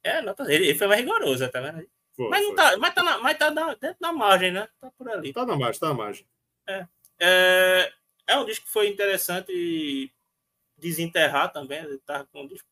É, 0.03 0.21
nota... 0.21 0.51
ele, 0.51 0.75
foi 0.75 0.87
mais 0.87 1.01
rigoroso, 1.01 1.49
tá 1.49 1.61
vendo? 1.61 1.87
Foi, 2.15 2.29
mas, 2.29 2.43
não 2.43 2.55
tá, 2.55 2.77
mas 2.77 2.93
tá, 2.93 3.03
na, 3.03 3.17
mas 3.19 3.37
tá 3.37 3.51
na, 3.51 3.73
dentro 3.75 3.97
da 3.99 4.11
margem, 4.11 4.51
né? 4.51 4.67
Tá 4.79 4.91
por 4.91 5.09
ali. 5.09 5.31
Tá 5.31 5.45
na 5.45 5.55
margem, 5.55 5.79
tá 5.79 5.87
na 5.87 5.93
margem. 5.93 6.25
É, 6.67 6.87
é, 7.19 7.93
é 8.27 8.37
um 8.37 8.45
disco 8.45 8.65
que 8.65 8.71
foi 8.71 8.87
interessante 8.87 10.11
desenterrar 10.77 11.51
também. 11.51 11.97
Tá 11.99 12.25
com 12.25 12.41
um 12.41 12.47
disco 12.47 12.67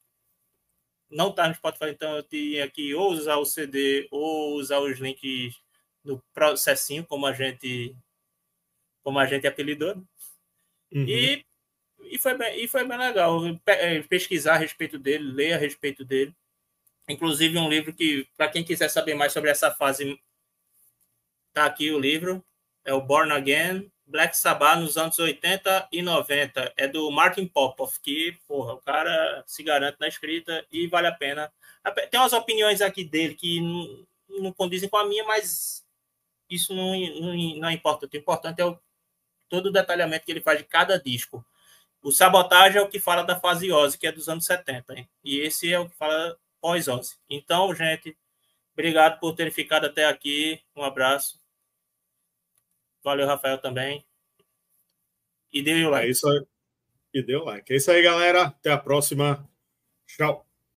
não 1.10 1.34
tá 1.34 1.48
no 1.48 1.56
Spotify, 1.56 1.90
então 1.90 2.18
eu 2.18 2.24
tinha 2.24 2.70
que 2.70 2.94
ou 2.94 3.12
usar 3.12 3.38
o 3.38 3.46
CD 3.46 4.08
ou 4.12 4.56
usar 4.56 4.80
os 4.80 5.00
links 5.00 5.56
no 6.04 6.22
processinho, 6.34 7.06
como 7.06 7.26
a 7.26 7.34
gente 7.34 7.96
como 9.02 9.18
a 9.18 9.26
gente 9.26 9.48
apelidou. 9.48 9.96
Né? 9.96 10.04
Uhum. 10.92 11.08
E, 11.08 11.46
e, 12.04 12.18
foi 12.18 12.38
bem, 12.38 12.64
e 12.64 12.68
foi 12.68 12.84
bem 12.86 12.98
legal 12.98 13.42
é, 13.66 14.02
pesquisar 14.04 14.56
a 14.56 14.58
respeito 14.58 14.98
dele, 14.98 15.32
ler 15.32 15.54
a 15.54 15.58
respeito 15.58 16.04
dele. 16.06 16.36
Inclusive, 17.08 17.58
um 17.58 17.70
livro 17.70 17.94
que, 17.94 18.28
para 18.38 18.50
quem 18.50 18.64
quiser 18.64 18.90
saber 18.90 19.16
mais 19.16 19.34
sobre 19.34 19.50
essa 19.50 19.72
fase, 19.72 20.20
tá 21.54 21.66
aqui 21.66 21.92
o 21.92 22.00
livro. 22.00 22.44
É 22.86 22.94
o 22.94 23.02
Born 23.02 23.32
Again, 23.32 23.92
Black 24.06 24.38
Sabbath 24.38 24.80
nos 24.80 24.98
anos 24.98 25.18
80 25.20 25.90
e 25.92 26.02
90. 26.02 26.74
É 26.78 26.88
do 26.88 27.10
Martin 27.12 27.48
Popoff, 27.48 28.00
que, 28.00 28.38
porra, 28.48 28.74
o 28.74 28.82
cara 28.82 29.44
se 29.46 29.64
garante 29.64 29.98
na 30.00 30.08
escrita 30.08 30.66
e 30.72 30.88
vale 30.88 31.08
a 31.08 31.12
pena. 31.12 31.52
Tem 32.10 32.20
umas 32.20 32.34
opiniões 32.34 32.82
aqui 32.82 33.04
dele 33.04 33.36
que 33.36 33.60
não, 33.62 34.08
não 34.42 34.54
condizem 34.54 34.90
com 34.90 34.98
a 34.98 35.06
minha, 35.06 35.24
mas 35.24 35.86
isso 36.50 36.74
não, 36.74 36.94
não, 37.22 37.36
não 37.58 37.72
importa. 37.72 38.08
O 38.12 38.18
importante 38.18 38.62
é 38.62 38.66
o 38.66 38.80
todo 39.50 39.68
o 39.68 39.72
detalhamento 39.72 40.26
que 40.26 40.32
ele 40.32 40.42
faz 40.42 40.60
de 40.60 40.64
cada 40.64 41.00
disco. 41.00 41.44
O 42.02 42.12
Sabotagem 42.12 42.80
é 42.80 42.82
o 42.82 42.88
que 42.88 43.00
fala 43.00 43.24
da 43.24 43.40
fase 43.40 43.72
Ozzy, 43.72 43.98
que 43.98 44.08
é 44.08 44.12
dos 44.12 44.30
anos 44.30 44.46
70, 44.46 44.94
hein? 44.98 45.10
e 45.24 45.40
esse 45.40 45.72
é 45.72 45.80
o 45.80 45.90
que 45.90 45.96
fala 45.96 46.38
pós-Ozzy. 46.62 47.18
Então, 47.30 47.74
gente, 47.76 48.18
obrigado 48.74 49.20
por 49.20 49.36
terem 49.36 49.52
ficado 49.52 49.86
até 49.86 50.06
aqui. 50.06 50.62
Um 50.76 50.84
abraço. 50.84 51.40
Valeu, 53.04 53.28
Rafael, 53.28 53.58
também. 53.58 54.06
E 55.52 55.62
dê 55.62 55.86
o 55.86 55.90
like. 55.90 56.08
É 56.08 56.10
isso 56.12 56.30
aí. 56.30 56.46
E 57.14 57.24
dê 57.24 57.36
o 57.36 57.44
like. 57.44 57.74
É 57.74 57.76
isso 57.76 57.92
aí, 57.92 58.02
galera. 58.02 58.44
Até 58.44 58.72
a 58.72 58.78
próxima. 58.78 59.48
Tchau. 60.06 60.49